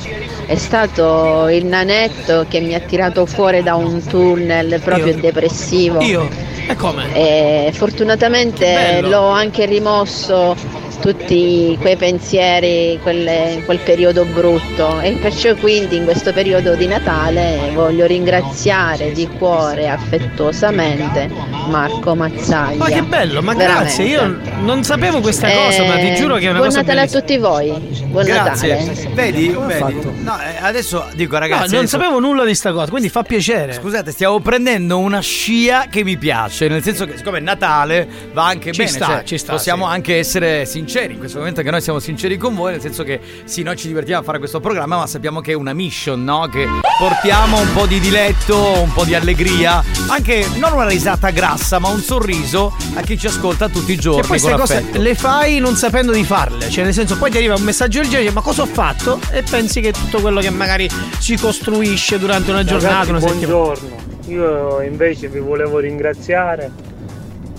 è 0.47 0.57
stato 0.57 1.49
il 1.49 1.65
nanetto 1.67 2.47
che 2.49 2.61
mi 2.61 2.75
ha 2.75 2.81
tirato 2.81 3.27
fuori 3.27 3.63
da 3.63 3.75
un 3.75 4.03
tunnel 4.05 4.81
proprio 4.83 5.15
Io? 5.15 5.21
depressivo. 5.21 6.01
Io? 6.01 6.29
E 6.67 6.75
come? 6.77 7.15
E 7.15 7.71
fortunatamente 7.73 8.65
bello. 8.73 9.09
l'ho 9.09 9.29
anche 9.29 9.67
rimosso 9.67 10.57
tutti 11.01 11.77
quei 11.81 11.97
pensieri, 11.97 12.99
quelle- 13.03 13.63
quel 13.65 13.79
periodo 13.79 14.25
brutto 14.25 15.01
e 15.01 15.13
perciò 15.13 15.55
quindi 15.57 15.97
in 15.97 16.05
questo 16.05 16.33
periodo 16.33 16.75
di 16.75 16.87
Natale 16.87 17.71
voglio 17.75 18.07
ringraziare 18.07 19.13
di 19.13 19.29
cuore 19.39 19.89
affettuosamente 19.89 21.31
Marco 21.69 22.15
Mazzaglia. 22.15 22.77
Ma 22.77 22.87
che 22.89 23.03
bello, 23.03 23.43
ma 23.43 23.55
Veramente. 23.55 23.85
grazie, 23.85 24.05
io 24.05 24.39
non 24.61 24.83
sapevo 24.85 25.21
questa 25.21 25.49
cosa, 25.51 25.85
ma 25.85 25.97
ti 25.97 26.15
giuro 26.15 26.37
che 26.37 26.47
è 26.47 26.51
una 26.51 26.59
buon 26.59 26.69
cosa 26.69 26.81
Natale 26.83 27.07
bellissima. 27.07 27.19
a 27.19 27.23
tutti 27.23 27.39
voi. 27.39 28.03
Buon 28.15 28.25
Grazie. 28.25 28.69
Natale. 28.79 29.09
Vedi, 29.15 29.49
vedi? 29.49 29.73
fatto? 29.79 30.13
No, 30.23 30.39
eh, 30.41 30.57
adesso 30.61 31.07
dico 31.15 31.37
ragazzi. 31.39 31.63
No, 31.63 31.67
non 31.71 31.79
adesso- 31.81 31.99
sapevo 31.99 32.19
nulla 32.21 32.45
di 32.45 32.55
sta 32.55 32.73
cosa, 32.73 32.91
quindi 32.91 33.09
fa 33.09 33.23
piacere. 33.23 33.73
Scusate, 33.73 34.11
stiamo 34.13 34.39
prendendo 34.41 34.99
una 34.99 35.21
scia 35.21 35.87
che 35.91 36.05
mi 36.05 36.17
piace, 36.17 36.69
nel 36.69 36.83
senso 36.83 37.07
che 37.07 37.17
siccome 37.17 37.39
è 37.39 37.41
Natale 37.41 38.07
va 38.33 38.47
anche 38.47 38.71
Ci 38.73 38.79
bene, 38.85 38.91
sta, 38.91 39.07
cioè, 39.07 39.23
ci 39.25 39.39
sta, 39.39 39.53
possiamo 39.53 39.87
sì. 39.87 39.93
anche 39.93 40.19
essere 40.19 40.65
sinceri, 40.65 40.84
in 41.13 41.19
questo 41.19 41.39
momento 41.39 41.63
che 41.63 41.71
noi 41.71 41.81
siamo 41.81 41.99
sinceri 41.99 42.37
con 42.37 42.55
voi, 42.55 42.73
nel 42.73 42.81
senso 42.81 43.03
che 43.05 43.21
sì, 43.45 43.63
noi 43.63 43.77
ci 43.77 43.87
divertiamo 43.89 44.21
a 44.21 44.25
fare 44.25 44.39
questo 44.39 44.61
programma, 44.61 44.97
ma 44.99 45.07
sappiamo 45.07 45.41
che 45.41 45.53
è 45.53 45.55
una 45.55 45.73
mission, 45.73 46.23
no? 46.23 46.47
Che 46.49 46.67
portiamo 46.99 47.59
un 47.59 47.73
po' 47.73 47.87
di 47.87 47.99
diletto, 48.01 48.81
un 48.83 48.93
po' 48.93 49.05
di 49.05 49.15
allegria, 49.15 49.83
anche 50.09 50.47
non 50.57 50.73
una 50.73 50.87
risata 50.87 51.31
grassa, 51.31 51.79
ma 51.79 51.89
un 51.89 52.01
sorriso 52.01 52.73
a 52.95 53.01
chi 53.01 53.19
ci 53.19 53.27
ascolta 53.27 53.69
tutti 53.69 53.93
i 53.93 53.97
giorni 53.97 54.21
E 54.21 54.27
poi 54.27 54.39
con 54.41 54.51
queste 54.51 54.61
cose 54.75 54.77
affetto. 54.77 55.01
le 55.03 55.15
fai 55.15 55.59
non 55.59 55.75
sapendo 55.77 56.13
di 56.13 56.25
farle, 56.25 56.69
cioè 56.69 56.85
nel 56.85 56.93
senso 56.93 57.17
poi 57.17 57.31
ti 57.31 57.39
arriva 57.39 57.55
un 57.55 57.63
messaggio 57.63 58.01
del 58.01 58.11
genere, 58.11 58.31
ma 58.33 58.41
cosa 58.43 58.63
ho 58.63 58.67
fatto? 58.67 59.19
E 59.31 59.43
pensi 59.43 59.81
che 59.81 59.93
tutto 59.93 60.21
quello 60.21 60.41
che 60.41 60.51
magari 60.51 60.89
si 61.19 61.37
costruisce 61.37 62.19
durante 62.19 62.51
una 62.51 62.63
giornata, 62.65 63.11
una 63.11 63.19
Ragazzi, 63.19 63.39
settimana. 63.41 63.63
buongiorno. 63.63 64.03
Io 64.27 64.81
invece 64.83 65.29
vi 65.29 65.39
volevo 65.39 65.79
ringraziare 65.79 66.71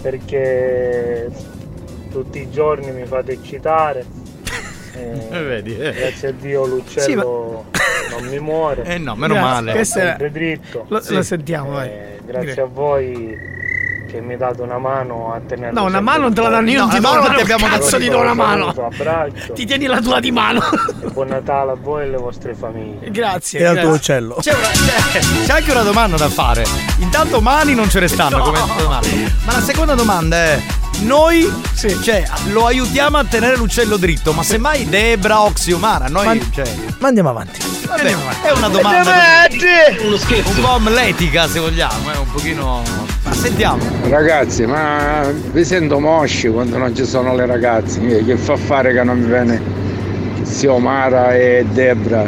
perché 0.02 1.30
tutti 2.16 2.40
i 2.40 2.50
giorni 2.50 2.92
mi 2.92 3.06
fate 3.06 3.34
eccitare. 3.34 4.06
Eh, 4.98 5.42
vedi, 5.44 5.78
eh. 5.78 5.92
Grazie 5.92 6.30
a 6.30 6.32
Dio 6.32 6.66
l'uccello 6.66 7.66
non 8.12 8.30
mi 8.30 8.40
muore. 8.40 8.84
Eh 8.86 8.98
no, 8.98 9.14
meno 9.16 9.34
Grazie, 9.34 9.52
male. 9.52 9.72
questo 9.74 10.00
Sempre 10.00 10.32
dritto. 10.32 10.86
Lo, 10.88 11.02
lo 11.06 11.22
sentiamo, 11.22 11.72
vai. 11.72 11.90
Eh, 11.90 12.20
grazie 12.26 12.62
a 12.62 12.66
voi 12.66 13.38
che 14.10 14.22
mi 14.22 14.38
date 14.38 14.62
una 14.62 14.78
mano 14.78 15.34
a 15.34 15.42
tenere. 15.46 15.74
No, 15.74 15.84
una 15.84 16.00
mano 16.00 16.22
non 16.22 16.34
te 16.34 16.40
la 16.42 16.48
danno 16.48 16.70
io, 16.70 16.86
No, 16.86 16.88
ti 16.88 16.96
do 16.96 17.02
mano 17.02 17.20
una 17.20 17.28
mano, 17.28 17.42
abbiamo 17.42 17.66
cazzo 17.68 17.90
dato. 17.90 18.04
ti 18.04 18.10
do 18.10 18.20
una 18.22 18.34
mano. 18.34 18.68
Abbraccio. 18.70 19.52
Ti 19.52 19.66
tieni 19.66 19.86
la 19.88 20.00
tua 20.00 20.22
di 20.22 20.32
mano. 20.32 20.62
E 21.04 21.08
buon 21.10 21.28
Natale 21.28 21.72
a 21.72 21.76
voi 21.76 22.04
e 22.04 22.06
alle 22.06 22.18
vostre 22.18 22.54
famiglie. 22.56 23.12
Grazie. 23.12 23.60
E 23.60 23.66
al 23.66 23.74
grazie. 23.74 23.90
tuo 23.90 23.98
uccello. 23.98 24.36
C'è, 24.40 24.54
una- 24.54 24.62
c'è- 25.12 25.20
c'è 25.46 25.52
anche 25.58 25.72
una 25.72 25.84
domanda 25.84 26.16
da 26.16 26.30
fare. 26.30 26.64
Intanto 27.00 27.42
mani 27.42 27.76
non 27.76 27.90
ce 27.90 28.00
ne 28.00 28.08
stanno 28.08 28.40
come 28.40 28.60
domanda. 28.78 29.08
Ma 29.46 29.52
la 29.52 29.60
seconda 29.62 29.94
domanda 29.94 30.38
è: 30.38 30.62
noi 31.02 31.52
cioè, 32.04 32.24
lo 32.48 32.66
aiutiamo 32.66 33.18
a 33.18 33.26
tenere 33.26 33.56
l'uccello 33.58 33.98
dritto, 33.98 34.32
ma 34.34 34.44
se 34.44 34.58
mai 34.58 34.88
Debra 34.88 35.42
o 35.42 35.52
Xiomara, 35.52 36.08
noi. 36.08 36.26
Ma- 36.26 36.38
cioè, 36.52 36.66
Ma 37.00 37.08
andiamo 37.10 37.30
avanti. 37.30 37.60
vabbè, 37.86 38.16
è 38.44 38.52
una 38.52 38.70
domanda. 38.70 39.12
Uno 40.06 40.18
scherzo. 40.18 40.50
Un 40.50 40.62
po' 40.62 40.72
amletica 40.72 41.48
se 41.48 41.60
vogliamo, 41.60 42.12
è 42.12 42.18
un 42.18 42.32
pochino. 42.32 42.82
Ma 43.24 43.34
sentiamo. 43.34 43.84
Ragazzi, 44.08 44.66
ma 44.66 45.24
vi 45.52 45.64
sento 45.66 46.00
mosci 46.00 46.48
quando 46.50 46.78
non 46.78 46.96
ci 46.96 47.06
sono 47.06 47.36
le 47.36 47.46
ragazze. 47.46 48.00
Eh, 48.02 48.24
Che 48.26 48.38
fa 48.38 48.56
fare 48.56 48.94
che 48.94 49.04
non 49.04 49.20
mi 49.20 49.26
viene 49.28 49.62
Xiomara 50.44 51.36
e 51.36 51.66
Debra. 51.72 52.28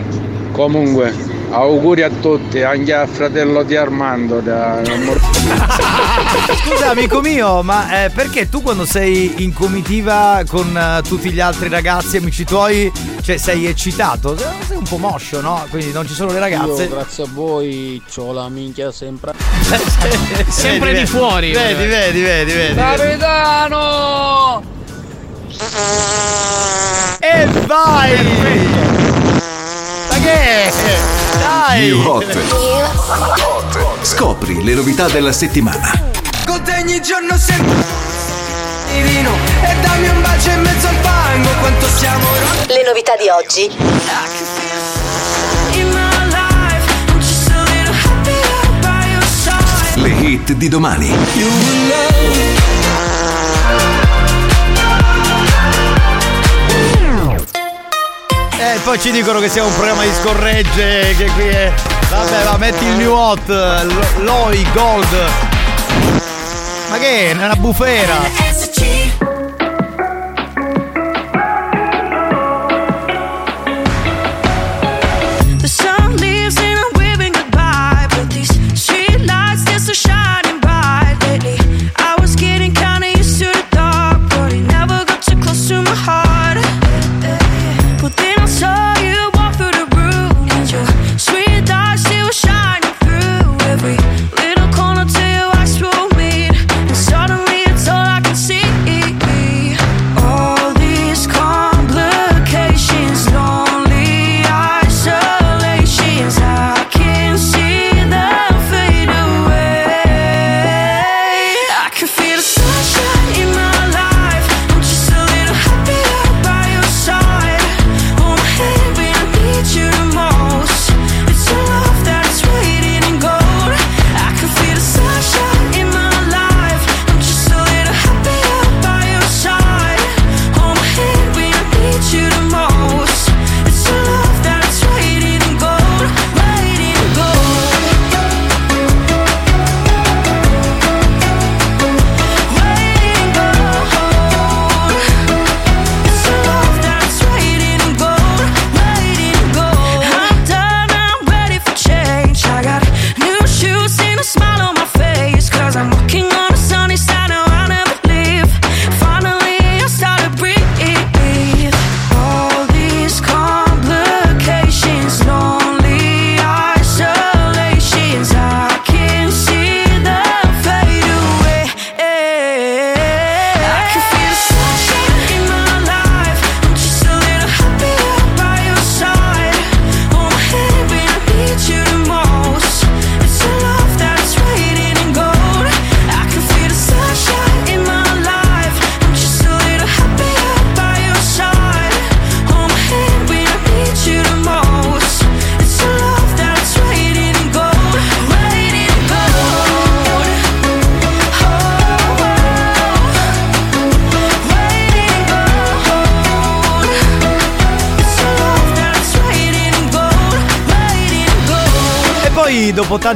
Comunque, 0.51 1.13
auguri 1.49 2.03
a 2.03 2.09
tutti, 2.09 2.61
anche 2.61 2.93
al 2.93 3.07
fratello 3.07 3.63
di 3.63 3.75
Armando. 3.75 4.39
Da... 4.39 4.81
Scusa 6.63 6.89
amico 6.91 7.21
mio, 7.21 7.63
ma 7.63 8.05
eh, 8.05 8.09
perché 8.09 8.49
tu 8.49 8.61
quando 8.61 8.85
sei 8.85 9.43
in 9.43 9.53
comitiva 9.53 10.43
con 10.47 10.75
eh, 10.75 11.01
tutti 11.07 11.31
gli 11.31 11.39
altri 11.39 11.69
ragazzi, 11.69 12.17
amici 12.17 12.43
tuoi, 12.43 12.91
cioè 13.21 13.37
sei 13.37 13.65
eccitato? 13.65 14.35
Sei 14.37 14.77
un 14.77 14.83
po' 14.83 14.97
moscio, 14.97 15.41
no? 15.41 15.65
Quindi 15.69 15.91
non 15.91 16.07
ci 16.07 16.13
sono 16.13 16.31
le 16.31 16.39
ragazze. 16.39 16.83
Io, 16.83 16.89
grazie 16.89 17.23
a 17.23 17.27
voi, 17.31 18.01
c'ho 18.13 18.31
la 18.33 18.49
minchia 18.49 18.91
sempre. 18.91 19.33
Sempre 20.47 20.91
Vedi, 20.91 20.99
di 21.01 21.05
fuori. 21.07 21.51
Vedi, 21.51 21.85
vedi, 21.85 22.21
vedi, 22.21 22.51
vedi. 22.53 22.75
Capitano! 22.75 24.63
E 27.19 27.47
vai! 27.65 28.15
Ma 30.09 30.15
che? 30.19 31.16
Dai! 31.47 31.87
New 31.87 32.05
Hot. 32.05 32.37
Scopri 34.01 34.65
le 34.65 34.73
novità 34.73 35.07
della 35.07 35.31
settimana. 35.31 36.11
Con 36.45 36.61
te 36.61 36.73
ogni 36.81 37.01
giorno 37.01 37.37
sempre 37.37 37.73
divino 38.91 39.31
E 39.61 39.75
dammi 39.81 40.07
un 40.09 40.21
bacio 40.21 40.49
in 40.49 40.61
mezzo 40.61 40.87
al 40.87 40.95
fango 41.01 41.49
Quanto 41.59 41.87
siamo 41.87 42.25
Le 42.67 42.83
novità 42.85 43.15
di 43.15 43.29
oggi. 43.29 43.69
Le 49.95 50.09
hit 50.09 50.51
di 50.51 50.67
domani. 50.67 51.15
Love 58.57 58.73
Eh, 58.75 58.79
poi 58.79 58.99
ci 58.99 59.11
dicono 59.11 59.39
che 59.39 59.49
siamo 59.49 59.67
un 59.69 59.75
programma 59.75 60.03
di 60.03 60.11
scorregge, 60.21 61.15
che 61.15 61.25
qui 61.35 61.47
è. 61.47 61.71
Vabbè, 62.09 62.43
va, 62.43 62.57
metti 62.57 62.85
il 62.85 62.95
new 62.95 63.13
hot, 63.13 63.47
Lo- 63.47 64.21
Loi, 64.23 64.65
Gold. 64.73 65.29
Ma 66.89 66.97
che 66.97 67.29
è? 67.29 67.33
Una 67.33 67.55
bufera? 67.55 68.15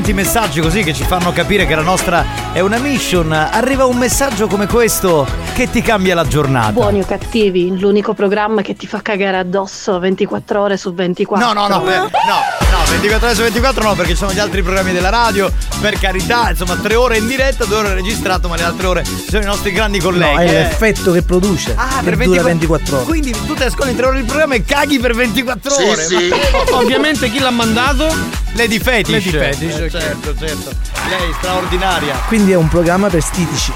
Tanti 0.01 0.13
messaggi 0.13 0.61
così 0.61 0.81
che 0.81 0.95
ci 0.95 1.03
fanno 1.03 1.31
capire 1.31 1.67
che 1.67 1.75
la 1.75 1.83
nostra 1.83 2.25
è 2.53 2.59
una 2.59 2.79
mission, 2.79 3.31
arriva 3.31 3.85
un 3.85 3.97
messaggio 3.97 4.47
come 4.47 4.65
questo 4.65 5.27
che 5.53 5.69
ti 5.69 5.83
cambia 5.83 6.15
la 6.15 6.25
giornata. 6.25 6.71
Buoni 6.71 7.01
o 7.01 7.05
cattivi, 7.05 7.77
l'unico 7.77 8.15
programma 8.15 8.63
che 8.63 8.75
ti 8.75 8.87
fa 8.87 9.03
cagare 9.03 9.37
addosso 9.37 9.99
24 9.99 10.59
ore 10.59 10.77
su 10.77 10.91
24. 10.91 11.45
No, 11.45 11.53
no, 11.53 11.67
no, 11.67 11.83
per- 11.83 11.99
no, 11.99 12.07
no, 12.07 12.83
24 12.89 13.27
ore 13.27 13.35
su 13.35 13.41
24 13.43 13.83
no, 13.83 13.93
perché 13.93 14.11
ci 14.13 14.17
sono 14.17 14.33
gli 14.33 14.39
altri 14.39 14.63
programmi 14.63 14.91
della 14.91 15.09
radio, 15.09 15.51
per 15.79 15.99
carità, 15.99 16.49
insomma, 16.49 16.75
tre 16.77 16.95
ore 16.95 17.17
in 17.17 17.27
diretta, 17.27 17.65
due 17.65 17.77
ore 17.77 17.93
registrato, 17.93 18.47
ma 18.47 18.55
le 18.55 18.63
altre 18.63 18.87
ore 18.87 19.03
ci 19.03 19.25
sono 19.29 19.43
i 19.43 19.45
nostri 19.45 19.71
grandi 19.71 19.99
colleghi. 19.99 20.33
No, 20.33 20.39
è 20.41 20.47
eh. 20.47 20.51
l'effetto 20.51 21.11
che 21.11 21.21
produce. 21.21 21.75
Ah, 21.77 21.99
che 21.99 22.09
per 22.09 22.17
dura 22.17 22.41
24 22.41 22.47
24 22.47 22.95
ore. 22.95 23.05
Quindi 23.05 23.31
tu 23.45 23.53
ti 23.53 23.63
ascolti 23.63 23.95
tre 23.95 24.05
ore 24.07 24.21
di 24.21 24.25
programma 24.25 24.55
e 24.55 24.63
caghi 24.63 24.97
per 24.97 25.13
24 25.13 25.69
Sì, 25.69 25.83
ore. 25.83 26.03
sì. 26.03 26.27
Ma- 26.29 26.77
Ovviamente 26.77 27.29
chi 27.29 27.37
l'ha 27.37 27.51
mandato? 27.51 28.39
Lady 28.53 28.79
Fetish. 28.79 29.31
Lady 29.31 29.31
Fetish, 29.31 29.90
certo, 29.91 30.35
certo. 30.37 30.71
Lei 31.09 31.33
straordinaria. 31.37 32.15
Quindi 32.27 32.51
è 32.51 32.55
un 32.55 32.67
programma 32.69 33.09
per 33.09 33.21
stitici. 33.21 33.73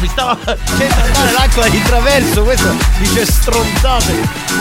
Mi 0.00 0.08
stava 0.08 0.36
facendo 0.36 0.94
andare 0.94 1.32
l'acqua 1.32 1.68
di 1.68 1.82
traverso, 1.82 2.42
questo 2.44 2.68
dice 2.98 3.24
stronzate. 3.26 4.14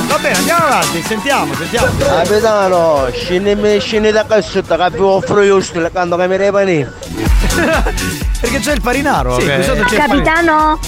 Va 0.08 0.18
bene, 0.18 0.38
andiamo 0.38 0.66
avanti, 0.66 1.04
sentiamo, 1.04 1.54
sentiamo. 1.56 1.88
Capitano, 1.98 3.08
scendi, 3.14 3.80
scendi 3.80 4.12
da 4.12 4.24
sotto, 4.24 4.78
che 4.78 4.90
vi 4.90 5.02
offro 5.02 5.42
io 5.42 5.62
sto 5.62 5.88
quando 5.92 6.16
camere 6.16 6.48
i 6.48 6.52
panini. 6.52 6.88
Perché 8.40 8.60
c'è 8.60 8.74
il 8.74 8.82
parinaro. 8.82 9.40
Sì, 9.40 9.46
che- 9.46 9.64
sotto 9.64 9.84
c'è 9.84 9.96
il 9.96 10.02
Capitano, 10.02 10.80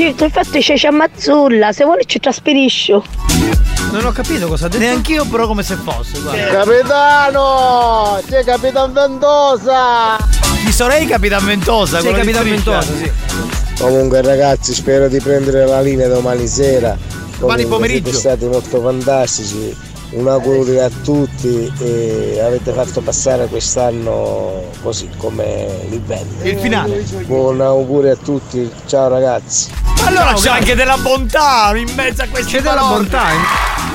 ci, 0.00 0.14
tu 0.14 0.24
infatti 0.24 0.60
c'è 0.60 0.76
c'è 0.76 0.90
Mazzulla, 0.90 1.72
se 1.72 1.84
vuoi 1.84 2.04
ci 2.06 2.18
trasferisci. 2.18 2.92
Non 3.90 4.04
ho 4.04 4.12
capito 4.12 4.48
cosa 4.48 4.66
ha 4.66 4.68
detto. 4.68 4.82
Neanch'io 4.82 5.26
però 5.26 5.46
come 5.46 5.62
se 5.62 5.76
fosse, 5.76 6.18
guarda. 6.20 6.46
Capitano, 6.46 8.20
c'è 8.26 8.42
Capitan 8.44 8.92
Ventosa. 8.92 10.16
Chi 10.64 10.72
sarei 10.72 11.06
Capitan 11.06 11.44
Ventosa? 11.44 12.00
Di 12.00 12.12
Capitan? 12.12 12.44
Ventosa, 12.44 12.92
sì. 12.96 13.10
Comunque 13.78 14.22
ragazzi 14.22 14.72
spero 14.72 15.08
di 15.08 15.20
prendere 15.20 15.66
la 15.66 15.82
linea 15.82 16.08
domani 16.08 16.46
sera. 16.46 16.96
Domani 17.38 17.66
pomeriggio. 17.66 18.10
Siete 18.10 18.18
stati 18.18 18.44
molto 18.46 18.80
fantastici. 18.80 19.76
Un 20.12 20.26
augurio 20.26 20.84
a 20.84 20.90
tutti 21.04 21.72
e 21.78 22.40
avete 22.44 22.72
fatto 22.72 23.00
passare 23.00 23.46
quest'anno 23.46 24.64
così 24.82 25.08
come 25.16 25.86
livello. 25.88 26.42
Il 26.42 26.58
finale. 26.58 27.04
Buon 27.26 27.60
augurio 27.60 28.12
a 28.12 28.16
tutti, 28.16 28.68
ciao 28.86 29.08
ragazzi. 29.08 29.70
Allora 30.04 30.32
c'è 30.32 30.50
anche 30.50 30.74
della 30.74 30.96
bontà 30.96 31.70
in 31.76 31.92
mezzo 31.94 32.22
a 32.22 32.26
questi 32.28 32.56
C'è 32.56 32.62
della 32.62 32.80
bontà, 32.88 33.26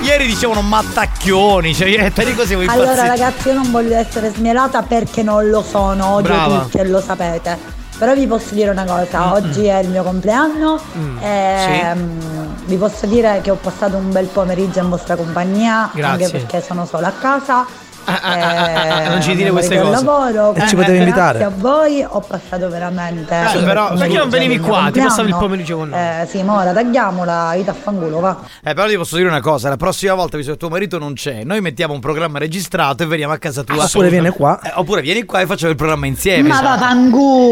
Ieri 0.03 0.27
dicevano 0.27 0.61
mattacchioni, 0.61 1.73
cioè 1.73 1.87
ieri 1.89 2.11
Enrico 2.15 2.45
siamo 2.45 2.61
Allora 2.63 2.91
impazziti. 2.91 3.07
ragazzi 3.07 3.47
io 3.49 3.53
non 3.55 3.71
voglio 3.71 3.95
essere 3.97 4.31
smielata 4.33 4.83
perché 4.83 5.21
non 5.23 5.49
lo 5.49 5.63
sono, 5.63 6.13
odio 6.15 6.33
Brava. 6.33 6.59
tutti 6.61 6.77
e 6.77 6.87
lo 6.87 7.01
sapete. 7.01 7.74
Però 7.97 8.13
vi 8.13 8.27
posso 8.27 8.53
dire 8.53 8.69
una 8.69 8.83
cosa, 8.83 9.27
Mm. 9.27 9.31
oggi 9.31 9.65
è 9.67 9.77
il 9.79 9.87
mio 9.89 10.03
compleanno 10.03 10.79
e 11.21 11.93
mm, 11.95 12.19
vi 12.65 12.75
posso 12.75 13.05
dire 13.05 13.39
che 13.41 13.51
ho 13.51 13.55
passato 13.55 13.95
un 13.95 14.11
bel 14.11 14.25
pomeriggio 14.27 14.79
in 14.79 14.89
vostra 14.89 15.15
compagnia, 15.15 15.89
Grazie. 15.93 16.25
anche 16.25 16.37
perché 16.37 16.61
sono 16.61 16.85
sola 16.85 17.07
a 17.07 17.11
casa. 17.11 17.65
Ah, 18.05 19.09
non 19.09 19.21
ci 19.21 19.31
eh, 19.31 19.35
dire 19.35 19.43
mio 19.45 19.53
queste 19.53 19.77
cose. 19.79 19.91
lavoro, 20.03 20.53
E 20.55 20.67
ci 20.67 20.75
potevi 20.75 20.97
invitare. 20.99 21.39
Grazie 21.39 21.55
a 21.55 21.59
voi, 21.61 22.05
ho 22.07 22.19
passato 22.21 22.69
veramente 22.69 23.33
Eh, 23.35 23.63
però- 23.63 23.93
perché 23.93 24.17
non 24.17 24.29
venivi 24.29 24.59
qua? 24.59 24.89
Ti 24.91 24.99
passavi 25.01 25.29
il 25.29 25.35
pomeriggio 25.35 25.77
con 25.77 25.89
noi. 25.89 25.99
Eh 25.99 26.27
sì, 26.29 26.43
ma 26.43 26.59
ora 26.59 26.73
tagliamola, 26.73 27.53
ita 27.55 27.71
a 27.71 27.73
fanculo, 27.73 28.19
va. 28.19 28.37
Eh, 28.63 28.73
però 28.73 28.87
ti 28.87 28.95
posso 28.95 29.15
dire 29.17 29.27
una 29.27 29.41
cosa, 29.41 29.69
la 29.69 29.77
prossima 29.77 30.13
volta, 30.13 30.37
visto 30.37 30.51
che 30.51 30.57
tuo 30.57 30.69
marito 30.69 30.97
non 30.99 31.13
c'è, 31.13 31.43
noi 31.43 31.61
mettiamo 31.61 31.93
un 31.93 31.99
programma 31.99 32.39
registrato 32.39 33.03
e 33.03 33.05
veniamo 33.05 33.33
a 33.33 33.37
casa 33.37 33.63
tua. 33.63 33.83
Oppure 33.83 34.09
viene 34.09 34.31
qua. 34.31 34.59
Eh, 34.61 34.71
oppure 34.75 35.01
vieni 35.01 35.23
qua 35.23 35.41
e 35.41 35.45
facciamo 35.45 35.71
il 35.71 35.77
programma 35.77 36.05
insieme. 36.05 36.47
Ma 36.47 36.61
va! 36.61 36.77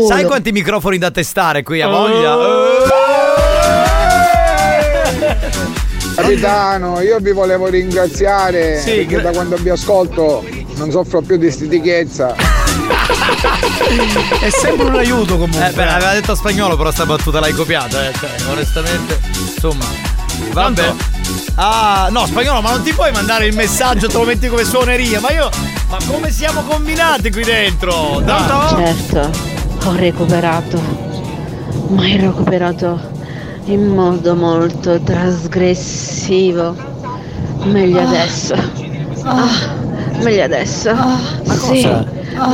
Sai 0.08 0.26
quanti 0.26 0.52
microfoni 0.52 0.98
da 0.98 1.12
testare 1.12 1.64
qui 1.64 1.82
a 1.82 1.90
Oh. 1.90 2.02
Capitano, 6.16 7.02
io 7.02 7.18
vi 7.20 7.32
volevo 7.32 7.68
ringraziare 7.68 8.80
Sì, 8.80 8.92
perché 8.92 9.06
gra- 9.06 9.22
da 9.24 9.32
quando 9.32 9.56
vi 9.58 9.70
ascolto 9.70 10.44
non 10.76 10.92
soffro 10.92 11.22
più 11.22 11.38
di 11.38 11.50
stitichezza. 11.52 12.36
È 14.40 14.50
sempre 14.50 14.86
un 14.88 14.96
aiuto 14.96 15.38
comunque. 15.38 15.68
Eh, 15.68 15.72
beh, 15.72 15.88
aveva 15.88 16.14
detto 16.14 16.32
a 16.34 16.36
spagnolo, 16.36 16.76
però 16.78 16.92
sta 16.92 17.06
battuta 17.06 17.40
l'hai 17.40 17.54
copiata, 17.54 18.08
eh. 18.08 18.14
Cioè, 18.14 18.30
onestamente, 18.52 19.20
insomma. 19.54 19.86
Vabbè. 20.52 20.94
Ah, 21.56 22.08
no, 22.12 22.26
spagnolo, 22.26 22.62
ma 22.62 22.72
non 22.72 22.84
ti 22.84 22.94
puoi 22.94 23.12
mandare 23.12 23.46
il 23.46 23.56
messaggio, 23.56 24.08
te 24.08 24.18
lo 24.18 24.24
metti 24.24 24.48
come 24.48 24.64
suoneria. 24.64 25.20
Ma 25.20 25.32
io. 25.32 25.50
Ma 25.90 25.98
come 26.08 26.32
siamo 26.32 26.64
combinati 26.64 27.32
qui 27.32 27.44
dentro? 27.44 28.22
Dai. 28.24 28.70
Certo, 28.70 29.30
ho 29.86 29.96
recuperato, 29.96 30.82
ma 31.90 32.02
ho 32.02 32.18
recuperato 32.18 33.12
in 33.66 33.88
modo 33.88 34.36
molto 34.36 35.00
trasgressivo. 35.02 36.76
Meglio 37.64 38.02
adesso. 38.02 38.56
Ah, 39.24 39.48
meglio 40.22 40.44
adesso. 40.44 40.94
sì, 41.44 41.88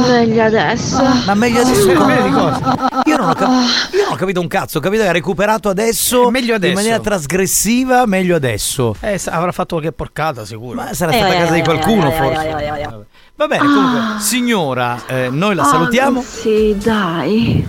meglio 0.07 0.43
adesso. 0.43 1.01
Ma 1.25 1.33
meglio 1.33 1.61
adesso 1.61 1.85
Bene 1.87 2.23
di 2.23 2.31
cosa? 2.31 2.75
Io 3.05 3.17
non, 3.17 3.29
ho 3.29 3.33
cap- 3.33 3.93
io 3.93 4.03
non 4.03 4.11
ho 4.11 4.15
capito 4.15 4.39
un 4.39 4.47
cazzo, 4.47 4.77
ho 4.77 4.81
capito 4.81 5.01
che 5.01 5.09
ha 5.09 5.13
recuperato 5.13 5.69
adesso, 5.69 6.29
meglio 6.29 6.53
adesso. 6.53 6.69
in 6.71 6.77
maniera 6.77 6.99
trasgressiva, 6.99 8.05
meglio 8.05 8.35
adesso. 8.35 8.95
Eh, 8.99 9.19
avrà 9.25 9.51
fatto 9.51 9.75
qualche 9.75 9.91
porcata 9.91 10.45
sicuro. 10.45 10.75
Ma 10.75 10.93
sarà 10.93 11.11
stata 11.11 11.33
a 11.33 11.39
casa 11.39 11.53
di 11.53 11.61
qualcuno 11.63 12.11
forse. 12.11 12.97
Va 13.35 13.47
bene, 13.47 13.63
comunque, 13.63 14.19
signora, 14.19 15.05
eh, 15.07 15.29
noi 15.31 15.55
la 15.55 15.63
salutiamo. 15.63 16.19
Ah, 16.19 16.23
sì, 16.23 16.75
dai. 16.77 17.67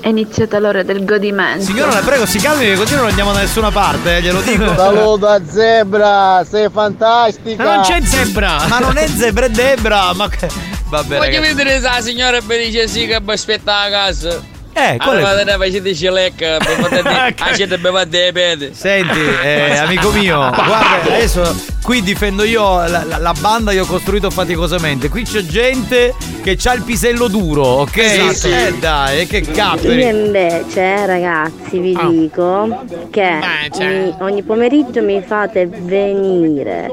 È 0.00 0.08
iniziata 0.08 0.58
l'ora 0.58 0.82
del 0.82 1.04
godimento. 1.04 1.64
Signora, 1.64 1.92
la 1.94 2.00
prego, 2.00 2.26
si 2.26 2.38
calmi 2.38 2.64
che 2.64 2.74
così 2.76 2.94
non 2.94 3.06
andiamo 3.06 3.32
da 3.32 3.40
nessuna 3.40 3.70
parte, 3.70 4.16
eh, 4.16 4.22
glielo 4.22 4.40
dico. 4.40 4.64
Saluta 4.76 5.40
zebra, 5.48 6.44
sei 6.48 6.68
fantastica. 6.70 7.62
Ma 7.64 7.74
non 7.74 7.82
c'è 7.82 8.00
zebra! 8.04 8.64
Ma 8.68 8.78
non 8.78 8.96
è 8.96 9.06
zebra, 9.08 9.46
è 9.46 9.50
Debra, 9.50 10.12
ma 10.14 10.28
che... 10.28 10.48
Vabbè, 10.88 11.16
Voglio 11.18 11.38
ragazzi. 11.40 11.54
vedere 11.54 11.80
se 11.80 11.88
la 11.88 12.00
signora 12.00 12.38
mi 12.40 12.58
dice 12.58 12.86
sì 12.86 13.06
che 13.06 13.20
aspetta 13.24 13.80
a 13.80 13.90
casa. 13.90 14.54
Eh, 14.78 14.98
qual 14.98 15.16
è- 15.16 15.22
Allora, 15.22 15.42
ne 15.44 15.56
facete 15.56 15.94
cilecca, 15.94 16.58
per 16.58 16.76
poter 16.80 17.02
dire, 17.02 17.54
siete 17.54 17.78
bevate 17.78 18.30
pede. 18.32 18.74
Senti, 18.74 19.18
eh, 19.42 19.76
amico 19.78 20.10
mio, 20.10 20.36
guarda, 20.36 21.02
adesso 21.14 21.74
qui 21.82 22.02
difendo 22.02 22.44
io 22.44 22.86
la, 22.86 23.02
la- 23.04 23.16
la 23.18 23.34
banda 23.40 23.70
che 23.72 23.80
ho 23.80 23.86
costruito 23.86 24.28
faticosamente. 24.30 25.08
Qui 25.08 25.22
c'è 25.22 25.40
gente 25.46 26.14
che 26.42 26.58
ha 26.62 26.72
il 26.74 26.82
pisello 26.82 27.28
duro, 27.28 27.64
ok? 27.64 27.96
Esatto. 27.96 28.54
Eh 28.54 28.74
dai, 28.78 29.20
e 29.20 29.26
che 29.26 29.38
Io 29.38 29.52
capperi. 29.52 30.04
invece, 30.04 31.06
ragazzi, 31.06 31.78
vi 31.78 31.94
Ah. 31.98 32.06
dico 32.08 32.84
che 33.10 33.38
cioè. 33.74 33.86
ogni, 33.86 34.14
ogni 34.18 34.42
pomeriggio 34.42 35.00
mi 35.02 35.22
fate 35.26 35.66
venire 35.66 36.90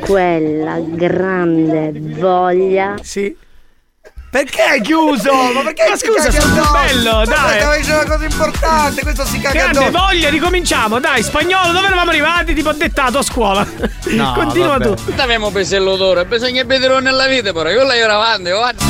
quella 0.00 0.78
grande 0.80 1.92
voglia. 1.94 2.96
Sì. 3.00 3.34
Perché 4.32 4.62
hai 4.62 4.80
chiuso? 4.80 5.30
Ma 5.30 5.60
perché 5.60 5.84
Ma 5.90 5.94
scusa, 5.94 6.30
sono 6.30 6.70
bello, 6.72 7.16
Ma 7.18 7.24
dai. 7.26 7.58
Stavo 7.60 7.76
dicendo 7.76 8.00
una 8.00 8.14
cosa 8.14 8.24
importante, 8.24 9.02
questo 9.02 9.26
si 9.26 9.38
caga 9.38 9.58
Grande 9.58 9.84
addosso. 9.84 10.04
voglia, 10.06 10.30
ricominciamo. 10.30 10.98
Dai, 11.00 11.22
spagnolo, 11.22 11.72
dove 11.72 11.86
eravamo 11.86 12.08
arrivati? 12.12 12.54
Tipo 12.54 12.72
dettato 12.72 13.18
a 13.18 13.22
scuola. 13.22 13.66
No, 14.12 14.32
Continua 14.34 14.78
vabbè. 14.78 14.94
tu. 14.94 15.12
Abbiamo 15.16 15.50
pesello 15.50 15.96
d'oro, 15.96 16.24
bisogna 16.24 16.64
vedere 16.64 17.00
nella 17.00 17.26
vita, 17.26 17.52
però 17.52 17.70
io 17.70 17.84
la 17.84 17.94
io 17.94 18.10
avanti, 18.10 18.50
guarda. 18.50 18.84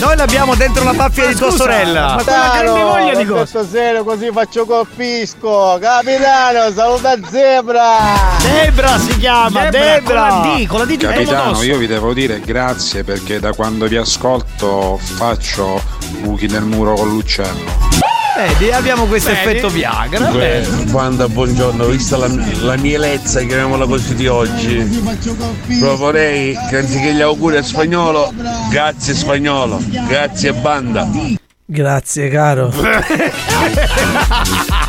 Noi 0.00 0.16
l'abbiamo 0.16 0.54
dentro 0.56 0.82
la 0.84 0.92
paffia 0.92 1.26
di 1.28 1.34
tua 1.36 1.50
sorella. 1.50 2.16
ma 2.16 2.22
quella 2.22 2.50
grande 2.52 2.82
voglia 2.82 3.14
di 3.14 3.24
cosa? 3.24 3.46
Stasera 3.46 4.02
così 4.02 4.30
faccio 4.32 4.66
colpisco. 4.66 5.78
Capitano, 5.80 6.72
saluta 6.72 7.14
zebra. 7.30 7.96
Debra 8.42 8.98
si 8.98 9.16
chiama, 9.18 9.68
Debra, 9.70 10.00
con 10.02 10.14
la 10.14 10.54
D, 10.56 10.66
con 10.66 10.78
la 10.80 10.84
D 10.84 10.88
di 10.88 10.96
Capitano, 10.98 11.62
io 11.62 11.78
vi 11.78 11.86
devo 11.86 12.12
dire 12.12 12.40
grazie 12.40 13.04
perché 13.04 13.38
da 13.40 13.52
quando 13.52 13.81
vi 13.88 13.96
ascolto 13.96 14.98
faccio 14.98 15.82
buchi 16.20 16.46
nel 16.46 16.62
muro 16.62 16.94
con 16.94 17.08
l'uccello. 17.08 18.00
Vedi, 18.36 18.70
abbiamo 18.70 19.04
questo 19.04 19.30
effetto 19.30 19.68
Viagra. 19.68 20.30
Wanda, 20.90 21.28
buongiorno, 21.28 21.84
vista 21.86 22.16
la, 22.16 22.28
la 22.62 22.76
mielezza, 22.76 23.40
chiamiamola 23.40 23.86
così 23.86 24.14
di 24.14 24.26
oggi, 24.26 25.04
proporrei 25.78 26.56
che 26.68 26.78
anziché 26.78 27.12
gli 27.12 27.20
auguri 27.20 27.58
a 27.58 27.62
spagnolo, 27.62 28.32
grazie 28.70 29.14
spagnolo, 29.14 29.80
grazie 30.08 30.52
banda. 30.54 31.06
Grazie, 31.64 32.28
caro. 32.28 32.72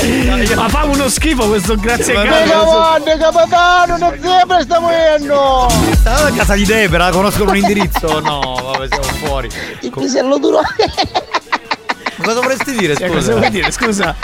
Ma 0.56 0.68
fa 0.68 0.84
uno 0.84 1.08
schifo 1.08 1.46
questo 1.48 1.76
grazie 1.76 2.16
a 2.16 2.22
Dio. 2.22 2.64
Guarda, 2.64 3.16
capitano, 3.18 3.94
una 3.96 4.12
zebra 4.20 4.60
sta 4.62 4.78
morendo. 4.80 5.68
Stavo 5.94 6.26
a 6.26 6.30
casa 6.30 6.54
di 6.54 6.64
Debra, 6.64 7.10
conoscono 7.10 7.50
un 7.50 7.56
indirizzo? 7.56 8.20
No, 8.30 8.58
vabbè, 8.62 8.86
siamo 8.88 9.02
fuori. 9.26 9.48
Il 9.80 9.90
pisello 9.90 10.38
duro. 10.38 10.60
Ma 10.60 12.24
cosa 12.24 12.40
vorresti 12.40 12.72
dire, 12.72 12.92
Eh, 12.94 12.96
scusa? 12.96 13.08
cosa 13.12 13.34
vuoi 13.36 13.50
dire? 13.50 13.70
Scusa. 13.70 14.16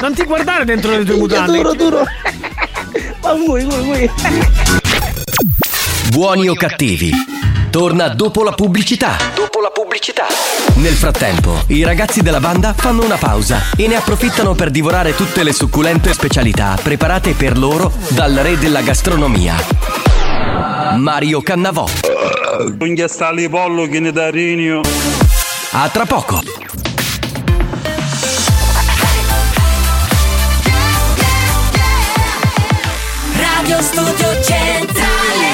Non 0.00 0.14
ti 0.14 0.24
guardare 0.24 0.64
dentro 0.64 0.90
le 0.90 1.04
tue 1.04 1.16
mutande. 1.16 1.56
duro, 1.58 1.74
duro. 1.74 2.04
Ma 3.22 3.32
vuoi, 3.34 3.64
vuoi, 3.64 3.82
vuoi. 3.84 4.10
Buoni 6.10 6.48
o 6.48 6.54
cattivi? 6.54 7.12
Torna 7.74 8.06
dopo 8.06 8.44
la 8.44 8.52
pubblicità. 8.52 9.16
Dopo 9.34 9.60
la 9.60 9.70
pubblicità. 9.70 10.26
Nel 10.74 10.92
frattempo, 10.92 11.64
i 11.66 11.82
ragazzi 11.82 12.22
della 12.22 12.38
banda 12.38 12.72
fanno 12.72 13.02
una 13.04 13.16
pausa 13.16 13.70
e 13.76 13.88
ne 13.88 13.96
approfittano 13.96 14.54
per 14.54 14.70
divorare 14.70 15.16
tutte 15.16 15.42
le 15.42 15.52
succulente 15.52 16.12
specialità 16.12 16.78
preparate 16.80 17.32
per 17.32 17.58
loro 17.58 17.90
dal 18.10 18.32
re 18.32 18.56
della 18.58 18.80
gastronomia. 18.80 19.56
Mario 20.98 21.42
Cannavò. 21.42 21.84
Lì 23.32 23.48
pollo 23.48 23.88
che 23.88 23.98
ne 23.98 24.12
da 24.12 24.30
rinio. 24.30 24.80
A 25.72 25.88
tra 25.88 26.06
poco. 26.06 26.40
Radio 33.36 33.82
Studio 33.82 34.42
Centrale 34.44 35.53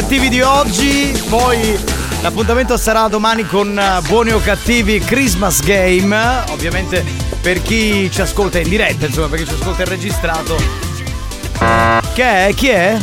Cattivi 0.00 0.28
di 0.28 0.40
oggi. 0.42 1.24
Poi 1.28 1.76
l'appuntamento 2.20 2.76
sarà 2.76 3.08
domani 3.08 3.44
con 3.44 3.76
eh, 3.76 4.00
Buoni 4.06 4.30
o 4.30 4.38
Cattivi 4.40 5.00
Christmas 5.00 5.60
Game. 5.60 6.16
Ovviamente 6.50 7.04
per 7.40 7.60
chi 7.60 8.08
ci 8.08 8.20
ascolta 8.20 8.60
in 8.60 8.68
diretta, 8.68 9.06
insomma, 9.06 9.26
per 9.26 9.40
chi 9.40 9.46
ci 9.46 9.54
ascolta 9.54 9.82
in 9.82 9.88
registrato. 9.88 10.56
Che 12.14 12.22
è? 12.22 12.54
Chi 12.54 12.68
è? 12.68 12.96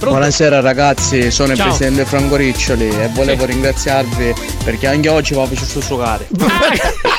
Buonasera 0.00 0.58
ragazzi, 0.60 1.30
sono 1.30 1.52
il 1.52 1.58
Ciao. 1.58 1.68
presidente 1.68 2.04
Franco 2.04 2.34
Riccioli 2.34 2.88
e 2.88 3.08
volevo 3.12 3.44
ringraziarvi 3.44 4.34
perché 4.64 4.88
anche 4.88 5.08
oggi 5.08 5.32
vi 5.32 5.38
ho 5.38 5.46
fatto 5.46 5.80
succare. 5.80 6.26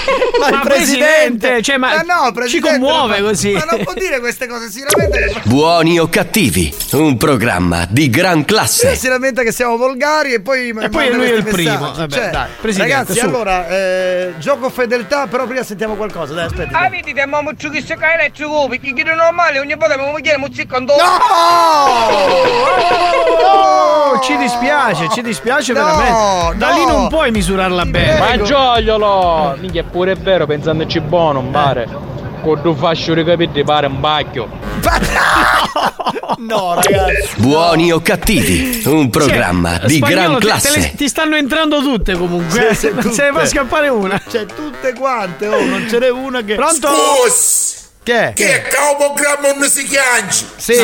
Ma 0.40 0.50
il 0.50 0.60
presidente! 0.64 1.62
cioè, 1.62 1.78
ma 1.78 1.96
Ma 1.96 2.02
no, 2.16 2.26
ci 2.28 2.32
presidente, 2.34 2.70
commuove 2.80 3.20
ma- 3.20 3.28
così. 3.30 3.52
Ma 3.52 3.66
non 3.70 3.84
può 3.84 3.94
dire 3.94 4.20
queste 4.20 4.48
cose, 4.48 4.70
si 4.70 4.84
lamenta 4.88 5.18
che 5.18 5.42
Buoni 5.44 6.00
o 6.00 6.08
cattivi, 6.10 6.74
un 6.94 7.18
programma 7.18 7.86
di 7.90 8.10
gran 8.10 8.46
classe. 8.46 8.96
si 8.96 9.08
lamenta 9.08 9.44
che 9.44 9.52
siamo 9.52 9.78
volgari 9.78 10.34
e 10.34 10.42
poi 10.42 10.70
E 10.70 10.90
poi 10.90 11.12
lui 11.14 11.30
è 11.30 11.34
il 11.36 11.44
primo. 11.44 11.92
Vabbè, 11.94 12.14
Cioè, 12.14 12.30
dai, 12.30 12.48
presidente, 12.60 12.94
ragazzi, 12.94 13.20
su. 13.20 13.26
allora, 13.26 13.68
eh, 13.68 14.34
gioco 14.38 14.70
fedeltà, 14.70 15.28
però 15.28 15.46
prima 15.46 15.64
sentiamo 15.64 15.96
qualcosa. 15.96 16.34
Dai, 16.34 16.46
aspetta. 16.46 16.78
Ah, 16.78 16.90
vedi, 16.90 17.14
te 17.14 17.26
mamma 17.26 17.52
ci 17.58 17.70
che 17.70 17.82
si 17.82 17.96
cae 17.96 18.14
elettrico, 18.20 18.68
perché 18.68 18.94
chi 18.94 19.02
è 19.02 19.14
normale 19.16 19.60
ogni 19.60 19.76
volta 19.76 19.98
mi 19.98 20.22
chiede 20.22 20.38
un 20.44 20.54
ziccando. 20.54 20.94
Oh, 23.50 24.20
ci 24.22 24.36
dispiace, 24.38 25.08
ci 25.10 25.22
dispiace 25.22 25.74
No, 25.74 25.84
veramente. 25.84 26.58
Da 26.58 26.70
lì 26.70 26.86
no. 26.86 26.92
non 26.92 27.08
puoi 27.10 27.32
misurarla 27.32 27.86
bene. 27.86 28.20
Ma 28.20 28.42
gioiolo! 28.42 29.56
Minchia, 29.60 29.84
è 30.04 30.14
pure 30.14 30.16
vero, 30.16 30.46
pensandoci 30.46 31.00
buono, 31.02 31.40
un 31.40 31.52
pare. 31.52 31.88
Con 32.42 32.62
due 32.62 32.76
fascio 32.76 33.14
di 33.14 33.24
capelli 33.24 33.64
pare 33.64 33.88
un 33.88 34.00
bacchio. 34.00 34.48
No, 36.38 36.76
ragazzi. 36.76 37.30
Buoni 37.38 37.92
o 37.92 38.00
cattivi, 38.00 38.82
un 38.86 39.10
programma 39.10 39.80
di 39.86 39.96
Spagnolo, 39.96 40.22
gran 40.22 40.34
te- 40.34 40.40
te 40.40 40.46
classe. 40.46 40.80
le- 40.80 40.94
ti 40.96 41.08
stanno 41.08 41.36
entrando 41.36 41.80
tutte 41.82 42.16
comunque. 42.16 42.74
Sì, 42.74 42.88
sì, 42.88 42.92
non 43.02 43.12
se 43.12 43.24
ne 43.24 43.28
fa 43.30 43.34
tutte. 43.40 43.48
scappare 43.48 43.88
una. 43.90 44.22
Cioè, 44.30 44.46
tutte 44.46 44.94
quante, 44.94 45.48
oh, 45.48 45.66
non 45.66 45.88
ce 45.90 46.00
n'è 46.00 46.10
una 46.10 46.42
che. 46.44 46.56
Pronto? 46.56 46.88
Scusi! 46.88 47.67
Che? 48.08 48.32
Che 48.34 48.62
caubogramma 48.70 49.52
non 49.52 49.70
si 49.70 49.84
chianci? 49.84 50.48
Sì. 50.56 50.82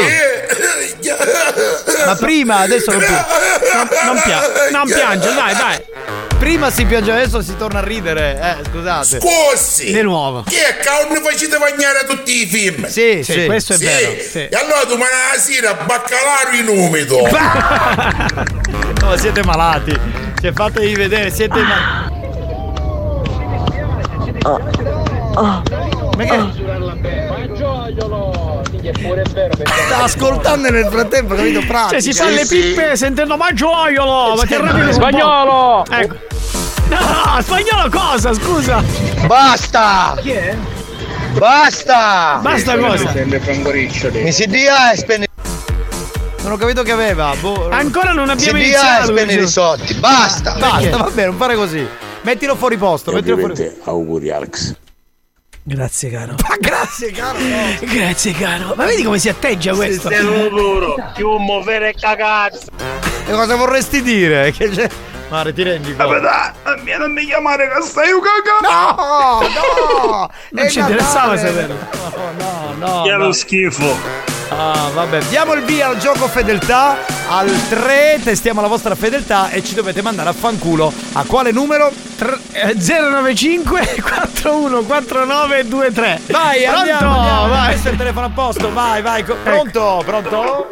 Ma 2.06 2.16
prima, 2.16 2.58
adesso 2.58 2.92
non 2.92 3.00
più. 3.00 3.14
Non, 3.14 3.88
non 4.08 4.22
pia- 4.22 4.70
non 4.72 4.86
piange, 4.86 5.34
dai, 5.34 5.56
dai. 5.56 5.82
Prima 6.38 6.70
si 6.70 6.84
piange, 6.84 7.12
adesso 7.14 7.42
si 7.42 7.56
torna 7.56 7.80
a 7.80 7.82
ridere. 7.82 8.38
Eh, 8.60 8.70
scusate. 8.70 9.22
Scusi! 9.22 9.94
Di 9.94 10.02
nuovo. 10.02 10.44
Che 10.44 10.58
non 11.14 11.24
facete 11.24 11.58
bagnare 11.58 12.04
tutti 12.06 12.42
i 12.42 12.46
film? 12.46 12.88
Sì, 12.88 13.24
Sì, 13.24 13.46
questo 13.46 13.76
è 13.76 13.78
vero, 13.78 14.16
sì. 14.22 14.40
E 14.40 14.58
allora 14.58 14.84
domani 14.84 15.12
la 15.34 15.40
sera 15.40 15.74
baccalaro 15.76 16.52
in 16.58 16.68
umido. 16.68 17.22
No, 19.00 19.18
siete 19.18 19.44
malati. 19.44 19.98
Cioè, 20.42 20.52
fatevi 20.54 20.96
vedere, 20.96 21.30
siete 21.32 21.62
malati. 21.62 22.12
Ma 26.16 26.24
che? 26.26 26.83
Sta 29.86 30.04
ascoltando 30.04 30.70
nel 30.70 30.88
frattempo, 30.90 31.36
capito? 31.36 31.60
Pratica. 31.60 31.90
Cioè, 31.90 32.02
si 32.02 32.14
fa 32.14 32.30
le 32.30 32.46
pippe 32.46 32.96
sentendo 32.96 33.38
ma 33.38 33.54
gioiolo. 33.54 34.36
Ma 34.36 34.44
ti 34.46 34.54
arrabbi 34.56 34.80
un 34.80 34.86
po'. 34.88 34.94
Spagnolo! 34.94 35.86
Ecco. 35.90 36.16
No, 36.90 37.42
spagnolo 37.42 37.90
cosa? 37.90 38.34
Scusa. 38.34 38.84
Basta! 39.26 40.16
Chi 40.20 40.32
è? 40.32 40.56
Basta! 41.38 42.40
Basta 42.42 42.78
cosa? 42.78 43.14
Mi 44.12 44.32
si 44.32 44.48
dia 44.48 44.92
e 44.92 44.98
spende 44.98 45.28
Non 46.42 46.52
ho 46.52 46.58
capito 46.58 46.84
che 46.84 46.92
aveva. 46.92 47.34
Boh. 47.40 47.70
Ancora 47.70 48.12
non 48.12 48.28
si 48.38 48.50
abbiamo 48.50 48.58
dia 48.60 48.68
e 48.68 48.70
iniziato. 48.70 49.06
spende 49.08 49.34
i 49.34 49.38
risotti. 49.38 49.94
Basta! 49.96 50.56
Basta, 50.58 50.98
va 50.98 51.10
bene, 51.12 51.28
non 51.28 51.38
fare 51.38 51.56
così. 51.56 51.88
Mettilo 52.22 52.56
fuori 52.56 52.78
posto, 52.78 53.12
mettilo 53.12 53.38
fuori. 53.38 53.72
auguri 53.84 54.30
Alex. 54.30 54.76
Grazie, 55.66 56.10
caro. 56.10 56.36
Ma 56.48 56.58
grazie, 56.60 57.12
caro. 57.12 57.40
no. 57.40 57.78
Grazie, 57.88 58.34
caro. 58.34 58.74
Ma 58.76 58.86
vedi 58.86 59.04
come 59.04 59.18
si 59.18 59.30
atteggia 59.30 59.74
questo? 59.74 60.10
duro, 60.10 60.96
più 61.14 61.38
muovere 61.38 61.94
cagazzo. 61.94 62.68
E 63.26 63.32
cosa 63.32 63.56
vorresti 63.56 64.02
dire? 64.02 64.52
Che 64.56 64.70
c'è... 64.70 64.90
Mare, 65.30 65.54
ti 65.54 65.64
rendi 65.64 65.96
conto? 65.96 66.20
dai, 66.20 66.98
non 67.00 67.12
mi 67.14 67.26
chiamare 67.26 67.70
che 67.70 67.82
stai 67.82 68.12
un 68.12 68.20
cagà. 68.20 68.70
No, 68.70 69.40
no! 69.40 70.30
Non 70.52 70.70
ci 70.70 70.80
interessava 70.80 71.38
saperlo. 71.38 71.76
No, 72.14 72.32
no, 72.38 72.74
no. 72.78 73.04
Che 73.04 73.10
è 73.10 73.14
no. 73.14 73.26
lo 73.26 73.32
schifo. 73.32 74.33
Ah, 74.50 74.90
vabbè, 74.94 75.20
diamo 75.30 75.54
il 75.54 75.64
via 75.64 75.88
al 75.88 75.98
gioco 75.98 76.28
fedeltà. 76.28 76.98
Al 77.30 77.50
3 77.70 78.20
testiamo 78.24 78.62
la 78.62 78.68
vostra 78.68 78.94
fedeltà 78.96 79.50
e 79.50 79.64
ci 79.64 79.74
dovete 79.74 80.02
mandare 80.04 80.30
a 80.30 80.34
fanculo. 80.34 80.92
A 81.14 81.24
quale 81.26 81.52
numero? 81.52 81.90
Eh, 82.52 82.76
095 82.76 83.96
414923 84.02 86.22
Vai, 86.32 86.62
Pronto? 86.64 86.80
andiamo, 86.80 87.18
andiamo. 87.18 87.48
vai. 87.50 87.68
Questo 87.70 87.88
è 87.88 87.92
il 87.92 87.98
telefono 87.98 88.26
a 88.28 88.32
posto, 88.34 88.72
vai, 88.74 89.02
vai. 89.02 89.24
co- 89.26 89.36
Pronto, 89.44 90.02
pronto? 90.06 90.68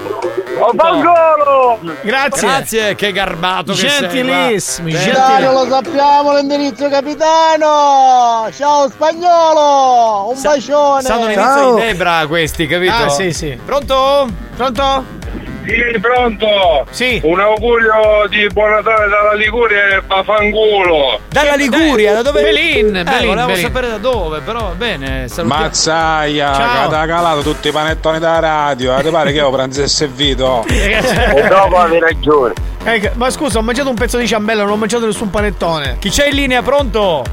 Oh, 0.60 0.72
Fangolo! 0.78 1.80
Grazie. 2.04 2.48
Grazie, 2.48 2.96
che 2.96 3.12
garbato 3.12 3.74
che 3.74 3.90
sei. 3.90 4.08
Capitano, 4.08 5.52
lo 5.54 5.66
sappiamo 5.68 6.34
l'indirizzo, 6.36 6.88
capitano! 6.90 8.48
Ciao 8.56 8.88
spagnolo! 8.90 10.30
Un 10.36 10.42
bacione! 10.42 11.02
Sanno 11.02 11.26
l'inizio 11.28 11.74
di 11.76 11.82
Debra 11.82 12.26
questi, 12.28 12.68
capito? 12.68 12.94
Ah, 12.94 13.10
sì, 13.10 13.34
sì. 13.34 13.60
Pronto? 13.66 14.28
Pronto? 14.56 15.20
Sì, 15.64 16.00
pronto! 16.00 16.86
Sì. 16.90 17.22
Un 17.24 17.40
augurio 17.40 18.26
di 18.30 18.48
buon 18.52 18.72
Natale 18.72 19.08
dalla 19.08 19.34
Liguria 19.36 19.98
e 19.98 20.02
Pafangulo! 20.02 21.20
Dalla 21.30 21.54
Liguria, 21.56 22.14
da 22.14 22.22
dove? 22.24 22.42
Belin, 22.42 22.96
eh, 22.98 23.04
Belin, 23.04 23.28
volevo 23.28 23.48
Belin. 23.48 23.62
sapere 23.62 23.88
da 23.90 23.98
dove, 23.98 24.40
però 24.40 24.60
va 24.60 24.74
bene. 24.76 25.28
salutiamo. 25.28 25.64
Mazzaia, 25.64 26.52
ha 26.52 27.06
calato 27.06 27.42
tutti 27.42 27.68
i 27.68 27.72
panettoni 27.72 28.18
da 28.20 28.40
radio. 28.40 28.98
eh, 28.98 29.04
Ti 29.04 29.10
pare 29.10 29.32
che 29.32 29.38
io 29.38 29.52
pranzo 29.52 29.84
e 29.84 29.88
servito? 29.88 30.66
E 30.68 31.48
dopo 31.48 31.78
avevi 31.78 32.00
ragione! 32.00 32.54
Eh, 32.84 33.12
ma 33.14 33.30
scusa, 33.30 33.60
ho 33.60 33.62
mangiato 33.62 33.90
un 33.90 33.96
pezzo 33.96 34.18
di 34.18 34.28
ciambella, 34.28 34.64
non 34.64 34.72
ho 34.72 34.76
mangiato 34.78 35.06
nessun 35.06 35.30
panettone. 35.30 35.98
Chi 36.00 36.10
c'è 36.10 36.28
in 36.28 36.36
linea, 36.36 36.62
pronto? 36.64 37.24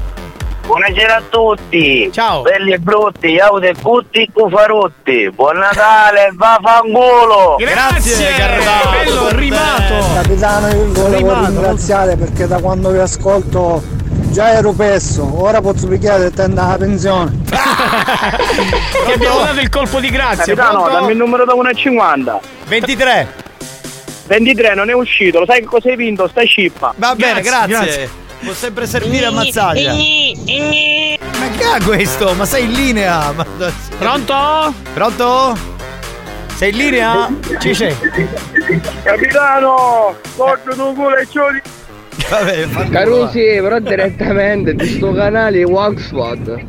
Buonasera 0.69 1.15
a 1.15 1.21
tutti! 1.27 2.11
Ciao. 2.13 2.43
Belli 2.43 2.73
e 2.73 2.77
brutti, 2.77 3.39
aude 3.39 3.73
putti 3.73 4.29
cufarutti! 4.31 5.31
Buon 5.33 5.57
Natale, 5.57 6.29
vaffanculo! 6.37 7.55
Grazie, 7.57 8.35
Garbato. 8.37 8.89
bello 8.91 9.29
rimato. 9.29 9.95
Capitano, 10.13 10.67
io 10.67 10.91
volevo 10.91 11.15
Rimato. 11.17 11.45
ringraziare 11.47 12.15
perché 12.17 12.45
da 12.45 12.59
quando 12.61 12.91
vi 12.91 12.99
ascolto 12.99 13.81
già 14.29 14.51
ero 14.51 14.71
perso, 14.73 15.41
ora 15.41 15.59
posso 15.59 15.87
picchiare 15.87 16.27
e 16.27 16.31
tenda 16.31 16.67
la 16.67 16.77
pensione. 16.77 17.35
Che 17.49 19.13
abbiamo 19.13 19.39
dato 19.39 19.59
il 19.61 19.69
colpo 19.69 19.99
di 19.99 20.09
grazia. 20.11 20.53
Capitano, 20.53 20.83
Pronto? 20.83 20.99
dammi 20.99 21.11
il 21.13 21.17
numero 21.17 21.45
da 21.45 21.55
1 21.55 21.67
a 21.67 21.73
50! 21.73 22.39
23. 22.67 23.27
23 24.27 24.75
non 24.75 24.87
è 24.91 24.93
uscito, 24.93 25.39
lo 25.39 25.45
sai 25.47 25.61
che 25.61 25.65
cosa 25.65 25.89
hai 25.89 25.95
vinto? 25.95 26.27
Sta 26.27 26.43
scippa! 26.43 26.93
Va 26.95 27.15
bene, 27.15 27.41
Grazie, 27.41 27.49
grazie. 27.49 27.75
grazie. 27.95 28.09
Può 28.43 28.53
sempre 28.53 28.85
servire 28.87 29.25
a 29.25 29.31
mazzaglia. 29.31 29.93
Ma 30.57 31.49
che 31.57 31.63
ha 31.63 31.83
questo? 31.83 32.33
Ma 32.33 32.45
sei 32.45 32.65
in 32.65 32.71
linea? 32.71 33.31
Ma... 33.31 33.45
Pronto? 33.97 34.73
Pronto? 34.93 35.57
Sei 36.55 36.71
in 36.71 36.77
linea? 36.77 37.29
Ci 37.59 37.73
sei. 37.73 37.95
Capitano! 39.03 40.15
Porto 40.35 40.71
tu 40.75 40.93
culo 40.93 41.15
e 41.15 41.27
ciodi! 41.29 41.61
Vabbè, 42.29 42.89
Carusi, 42.89 43.59
però 43.61 43.79
direttamente 43.79 44.75
di 44.75 44.85
sto 44.87 45.13
canale 45.13 45.63
Oxford. 45.63 46.65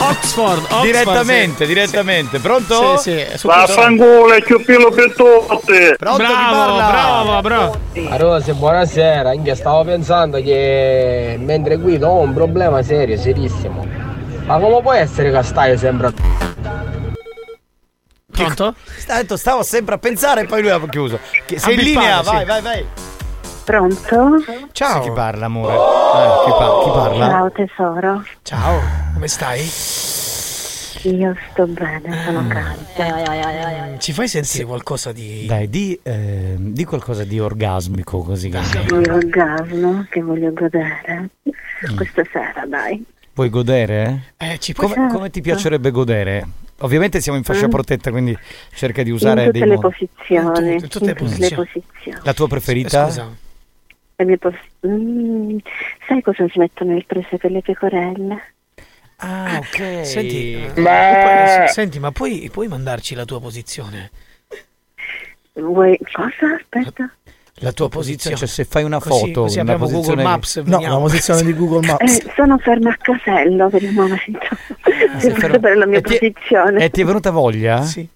Oxford, 0.00 0.62
Oxford. 0.62 0.82
Direttamente, 0.84 1.66
sì. 1.66 1.74
direttamente. 1.74 2.38
Pronto? 2.38 2.96
Sì, 2.98 3.10
sì, 3.10 3.18
su 3.36 3.48
questo- 3.48 3.74
Vaffanculo 3.74 4.32
e 4.34 4.42
più 4.42 4.62
più 4.64 4.92
per 4.92 5.12
tutti! 5.14 5.94
Pronto 5.98 6.16
Bravo, 6.22 6.76
bravo, 6.76 7.40
bravo. 7.40 7.80
Carusi, 8.08 8.52
buonasera. 8.52 9.30
Anche 9.30 9.54
stavo 9.54 9.84
pensando 9.84 10.40
che 10.40 11.36
mentre 11.40 11.76
guido 11.76 12.08
ho 12.08 12.20
un 12.20 12.32
problema 12.32 12.82
serio, 12.82 13.16
serissimo. 13.16 13.86
Ma 14.46 14.58
come 14.58 14.80
può 14.80 14.92
essere 14.92 15.30
che 15.30 15.42
stai 15.42 15.76
sempre 15.76 16.12
Pronto? 18.30 18.74
Sta- 18.96 19.36
stavo 19.36 19.62
sempre 19.64 19.96
a 19.96 19.98
pensare 19.98 20.42
e 20.42 20.44
poi 20.46 20.62
lui 20.62 20.70
ha 20.70 20.80
chiuso. 20.88 21.18
Sei 21.56 21.74
in 21.74 21.80
linea? 21.80 22.22
sì. 22.22 22.30
Vai, 22.30 22.44
vai, 22.44 22.62
vai. 22.62 22.86
Pronto? 23.72 24.42
Ciao. 24.72 25.02
Chi 25.02 25.10
parla, 25.10 25.44
amore? 25.44 25.74
Eh, 25.74 25.76
chi, 26.46 26.50
par- 26.56 26.82
chi 26.84 26.88
parla? 26.90 27.28
Ciao 27.28 27.52
tesoro. 27.52 28.24
Ciao, 28.40 28.80
come 29.12 29.28
stai? 29.28 29.60
Io 31.14 31.36
sto 31.50 31.66
bene, 31.66 32.24
sono 32.24 32.40
Mm. 32.40 32.48
calda. 32.48 33.98
Ci 33.98 34.12
fai 34.14 34.26
sentire 34.26 34.64
qualcosa 34.64 35.12
di. 35.12 35.44
Dai, 35.44 35.68
di, 35.68 36.00
eh, 36.02 36.54
di 36.58 36.84
qualcosa 36.86 37.24
di 37.24 37.38
orgasmico 37.38 38.22
così 38.22 38.48
Di 38.48 38.56
orgasmo 39.10 40.06
che 40.08 40.22
voglio 40.22 40.50
godere. 40.54 41.28
Mm. 41.92 41.94
Questa 41.96 42.22
sera, 42.32 42.64
dai. 42.66 43.04
puoi 43.34 43.50
godere? 43.50 44.32
Eh, 44.38 44.56
ci 44.60 44.72
puoi 44.72 44.88
Come, 44.94 45.12
come 45.12 45.30
ti 45.30 45.42
piacerebbe 45.42 45.90
godere? 45.90 46.46
Ovviamente 46.78 47.20
siamo 47.20 47.36
in 47.36 47.44
fascia 47.44 47.66
Mm. 47.66 47.70
protetta, 47.70 48.10
quindi 48.10 48.34
cerca 48.74 49.02
di 49.02 49.10
In 49.10 49.14
usare 49.16 49.44
tutte 49.44 49.58
dei 49.58 49.68
le 49.68 49.74
modi. 49.76 49.94
posizioni. 49.94 50.72
In 50.72 50.88
tutte 50.88 51.04
le 51.04 51.14
posizioni. 51.14 51.54
posizioni. 51.54 52.18
La 52.22 52.32
tua 52.32 52.48
preferita? 52.48 53.04
Scusa. 53.04 53.28
Le 54.20 54.24
mie 54.24 54.36
pos- 54.36 54.54
Mm, 54.84 55.58
sai 56.08 56.20
cosa 56.22 56.44
si 56.50 56.58
mettono 56.58 56.90
nel 56.92 57.04
prese 57.06 57.36
per 57.36 57.52
le 57.52 57.62
pecorelle? 57.62 58.54
Ah, 59.18 59.58
ok. 59.58 60.04
Senti, 60.04 60.54
eh, 60.54 60.70
puoi- 60.74 61.68
senti, 61.68 62.00
ma 62.00 62.10
puoi, 62.10 62.48
puoi 62.52 62.66
mandarci 62.66 63.14
la 63.14 63.24
tua 63.24 63.40
posizione? 63.40 64.10
Vuoi 65.52 65.96
cosa? 66.12 66.54
Aspetta. 66.56 67.08
La 67.60 67.70
tua 67.72 67.88
posizione. 67.88 68.34
Cioè, 68.36 68.46
se 68.48 68.64
fai 68.64 68.82
una 68.82 68.98
Così- 68.98 69.26
foto, 69.26 69.42
così 69.42 69.60
una 69.60 69.72
abbiamo 69.72 69.90
Google 69.90 70.14
posizione- 70.14 70.22
Maps. 70.22 70.56
No, 70.64 70.80
la 70.80 70.96
posizione 70.98 71.42
di 71.42 71.54
Google 71.54 71.86
Maps. 71.86 72.16
Eh, 72.18 72.32
sono 72.34 72.58
ferma 72.58 72.90
a 72.90 72.96
casello 73.00 73.68
per 73.70 73.82
il 73.84 73.92
momento. 73.92 74.38
Ah, 75.12 75.20
sapere 75.20 75.74
la 75.76 75.86
mia 75.86 75.98
E 75.98 76.02
ti- 76.02 76.18
posizione. 76.18 76.84
E 76.84 76.90
ti 76.90 77.00
è 77.02 77.04
venuta 77.04 77.30
voglia? 77.30 77.82
Sì. 77.82 78.08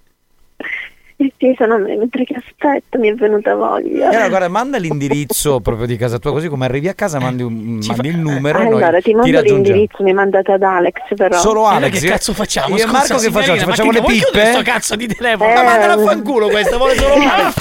Eh 1.22 1.32
sì, 1.38 1.54
sono 1.56 1.78
mentre 1.78 2.24
che 2.24 2.34
aspetto 2.34 2.98
mi 2.98 3.08
è 3.08 3.14
venuta 3.14 3.54
voglia. 3.54 4.08
Allora, 4.08 4.28
guarda, 4.28 4.48
manda 4.48 4.78
l'indirizzo 4.78 5.60
proprio 5.62 5.86
di 5.86 5.96
casa 5.96 6.18
tua, 6.18 6.32
così 6.32 6.48
come 6.48 6.64
arrivi 6.64 6.88
a 6.88 6.94
casa 6.94 7.20
mandi, 7.20 7.42
un- 7.44 7.78
mandi 7.86 8.08
il 8.08 8.18
numero 8.18 8.58
allora, 8.58 8.90
noi 8.90 9.02
ti 9.02 9.14
mando 9.14 9.30
raggiungiamo. 9.30 9.62
l'indirizzo, 9.62 10.02
mi 10.02 10.12
mandate 10.12 10.52
ad 10.52 10.62
Alex 10.62 10.94
però. 11.14 11.38
Solo 11.38 11.60
E 11.60 11.64
noi 11.66 11.74
Alex? 11.76 12.00
che 12.00 12.08
cazzo 12.08 12.32
facciamo? 12.34 12.76
Io 12.76 12.82
e 12.82 12.86
Marco 12.86 13.18
che 13.18 13.30
facciamo? 13.30 13.58
Ci 13.58 13.64
ma 13.64 13.70
facciamo 13.70 13.90
che 13.90 14.00
le 14.00 14.04
pippe? 14.06 14.46
sto 14.46 14.62
cazzo 14.62 14.96
di 14.96 15.06
telefono? 15.06 15.52
Ma 15.54 15.62
mandala 15.62 15.92
a 15.92 15.98
fanculo 15.98 16.48
questa, 16.48 16.76
vuole 16.76 16.96
solo 16.96 17.14
Alex. 17.14 17.54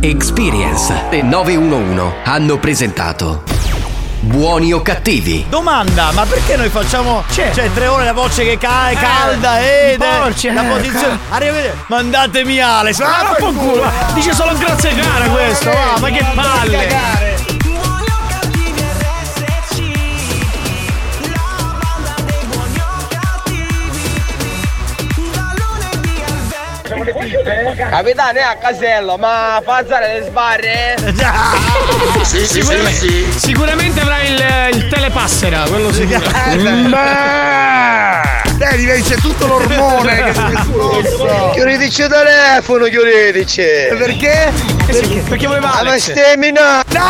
Experience 0.00 0.92
e 1.10 1.22
911 1.22 2.14
hanno 2.24 2.58
presentato 2.58 3.42
Buoni 4.26 4.72
o 4.72 4.82
cattivi? 4.82 5.46
Domanda, 5.48 6.10
ma 6.10 6.24
perché 6.24 6.56
noi 6.56 6.68
facciamo 6.68 7.22
cioè, 7.30 7.70
tre 7.72 7.86
ore 7.86 8.04
la 8.04 8.12
voce 8.12 8.42
che 8.44 8.58
ca- 8.58 8.88
è 8.88 8.96
calda 8.96 9.60
ed 9.60 10.00
è 10.02 10.18
porci, 10.18 10.52
la 10.52 10.64
eh, 10.64 10.68
posizione. 10.68 11.18
Arriva 11.30 11.52
a 11.52 11.54
vedere, 11.54 11.76
mandatemi 11.86 12.58
Alex. 12.60 12.98
Ah, 12.98 13.22
vaffanculo. 13.22 13.88
Dice 14.14 14.34
solo 14.34 14.56
grazie 14.58 14.94
cara 14.96 15.26
questo, 15.28 15.70
va, 15.70 15.98
ma 16.00 16.08
che 16.08 16.24
palle. 16.34 17.25
Capitano 26.86 28.38
è 28.38 28.42
a 28.42 28.56
casello, 28.56 29.16
ma 29.16 29.60
fa 29.64 29.76
alzare 29.76 30.20
le 30.20 30.26
sbarre? 30.26 30.96
Sicuramente, 32.22 33.38
sicuramente 33.38 34.00
avrà 34.00 34.22
il, 34.22 34.76
il 34.76 34.88
telepassera, 34.88 35.64
quello 35.68 35.92
sicuro. 35.92 36.20
Dai, 38.56 38.80
invece 38.80 39.16
tutto 39.16 39.46
l'ormone 39.46 40.32
che 40.32 40.40
nessuno 40.40 41.50
Chiudeteci 41.52 42.00
il 42.02 42.08
telefono, 42.08 42.86
chiudeteci! 42.86 43.62
Perché? 43.98 44.52
Perché, 44.86 45.22
perché 45.28 45.46
voleva 45.46 45.82
ma 45.82 45.98
stemina! 45.98 46.82
Non 46.88 47.02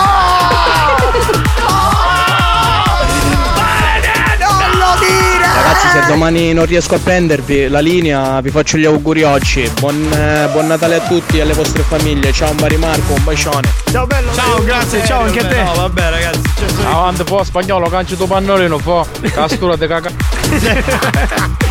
Ragazzi, 5.77 6.01
se 6.01 6.07
domani 6.07 6.53
non 6.55 6.65
riesco 6.65 6.95
a 6.95 6.99
prendervi 6.99 7.69
la 7.69 7.81
linea, 7.81 8.41
vi 8.41 8.49
faccio 8.51 8.79
gli 8.79 8.87
auguri 8.87 9.25
oggi. 9.25 9.71
Buon, 9.79 10.11
eh, 10.11 10.49
buon 10.51 10.67
Natale 10.67 10.95
a 10.97 11.01
tutti 11.01 11.37
e 11.37 11.43
alle 11.43 11.53
vostre 11.53 11.83
famiglie. 11.83 12.33
Ciao 12.33 12.55
Mari 12.55 12.79
Marco, 12.79 13.13
un 13.13 13.23
bacione. 13.23 13.69
Ciao 13.91 14.07
bello! 14.07 14.33
Ciao, 14.35 14.65
grazie, 14.65 15.05
ciao 15.05 15.25
anche 15.25 15.41
a 15.41 15.47
te. 15.47 15.63
No, 15.63 15.75
vabbè, 15.75 16.11
ragazzi. 16.11 16.41
cioè, 16.57 16.87
Avanti 16.87 17.25
po' 17.25 17.45
spagnolo, 17.45 17.89
canci 17.89 18.17
tu 18.17 18.27
pannolino, 18.27 18.79
po'. 18.79 19.07
Castura 19.21 19.77
de 19.77 19.87
caca. 19.87 20.11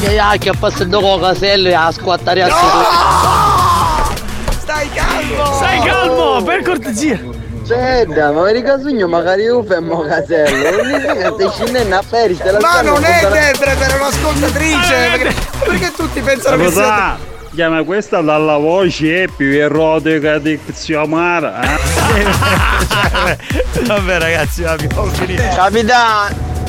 Che 0.00 0.38
che 0.38 0.52
passando 0.56 1.00
con 1.00 1.20
casello 1.20 1.68
e 1.68 1.74
a 1.74 1.90
squattare 1.90 2.42
a 2.42 2.48
Stai 4.58 4.88
calmo! 4.90 5.54
Stai 5.54 5.80
calmo, 5.80 6.42
per 6.44 6.62
cortesia. 6.62 7.20
Senta, 7.68 8.32
ma 8.32 8.42
per 8.44 8.62
casugno 8.62 9.06
magari 9.08 9.42
io 9.42 9.62
fermo 9.62 10.00
casello. 10.00 10.70
Non 10.70 10.86
mi 10.90 11.00
frega, 11.00 11.32
stai 11.34 11.50
scendendo 11.50 11.96
a 11.96 12.02
Paris, 12.08 12.38
te 12.38 12.50
la 12.50 12.58
Ma 12.60 12.80
non 12.80 13.04
è 13.04 13.20
contando- 13.20 13.36
Dedra, 13.36 13.70
era 13.72 13.94
un'ascoltatrice! 13.96 14.94
Perché, 15.12 15.34
perché 15.66 15.92
tutti 15.94 16.20
pensano 16.20 16.56
che 16.56 16.70
sia... 16.70 16.80
Cosa? 16.80 17.16
Chiama 17.54 17.82
questa 17.82 18.20
dalla 18.22 18.56
voce 18.56 19.24
è 19.24 19.28
più 19.28 19.50
erotica 19.52 20.38
di 20.38 20.58
Xiomara. 20.70 21.60
Eh? 21.62 21.76
Vabbè, 23.84 24.18
ragazzi, 24.18 24.64
abbiamo 24.64 25.04
finito. 25.06 25.42
Capitano, 25.54 26.28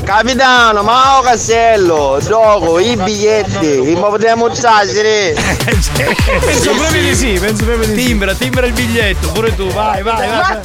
Capitano, 0.10 0.82
ma 0.82 0.92
Mao 0.92 1.22
Castello, 1.22 2.18
gioco 2.20 2.80
i 2.80 2.96
biglietti, 2.96 3.84
li 3.84 3.94
potremmo 3.94 4.46
usare. 4.46 5.36
penso 5.36 6.72
proprio 6.72 7.00
di 7.04 7.16
sì, 7.16 7.38
penso 7.40 7.64
proprio 7.64 7.88
di 7.90 7.96
sì. 7.96 8.08
Timbra, 8.08 8.34
timbra 8.34 8.66
il 8.66 8.74
biglietto, 8.74 9.32
pure 9.34 9.56
tu, 9.56 9.68
vai, 9.68 10.02
vai. 10.02 10.28
vai. 10.28 10.40
Ma! 10.40 10.62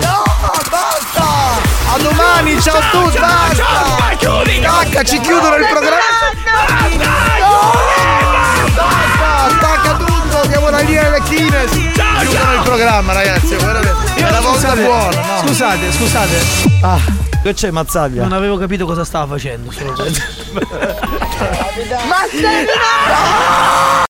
No, 0.00 0.24
basta! 0.68 1.24
A 1.92 1.98
domani, 1.98 2.60
ciao, 2.60 2.78
a 2.78 2.82
tutti! 2.90 3.16
Ciao, 3.16 3.54
ciao, 3.54 4.16
ciao, 4.18 4.44
ciao, 4.44 4.44
ciao, 4.44 5.04
ciao, 5.04 5.22
ciao, 6.98 8.05
venire 10.86 11.06
alla 11.06 11.18
Chines. 11.20 11.70
Ciao, 11.94 12.16
Aiutano 12.18 12.54
il 12.54 12.62
programma, 12.62 13.12
ragazzi. 13.12 13.54
Veramente. 13.56 14.14
È 14.14 14.30
la 14.30 14.40
volta 14.40 14.74
buona, 14.74 15.20
no? 15.20 15.46
Scusate, 15.46 15.92
scusate. 15.92 16.40
Ah, 16.80 17.00
che 17.42 17.52
c'è 17.52 17.70
Mazzaglia? 17.70 18.22
Non 18.22 18.32
avevo 18.32 18.56
capito 18.56 18.86
cosa 18.86 19.04
stava 19.04 19.26
facendo. 19.26 19.70
Mazzaglia! 22.08 23.94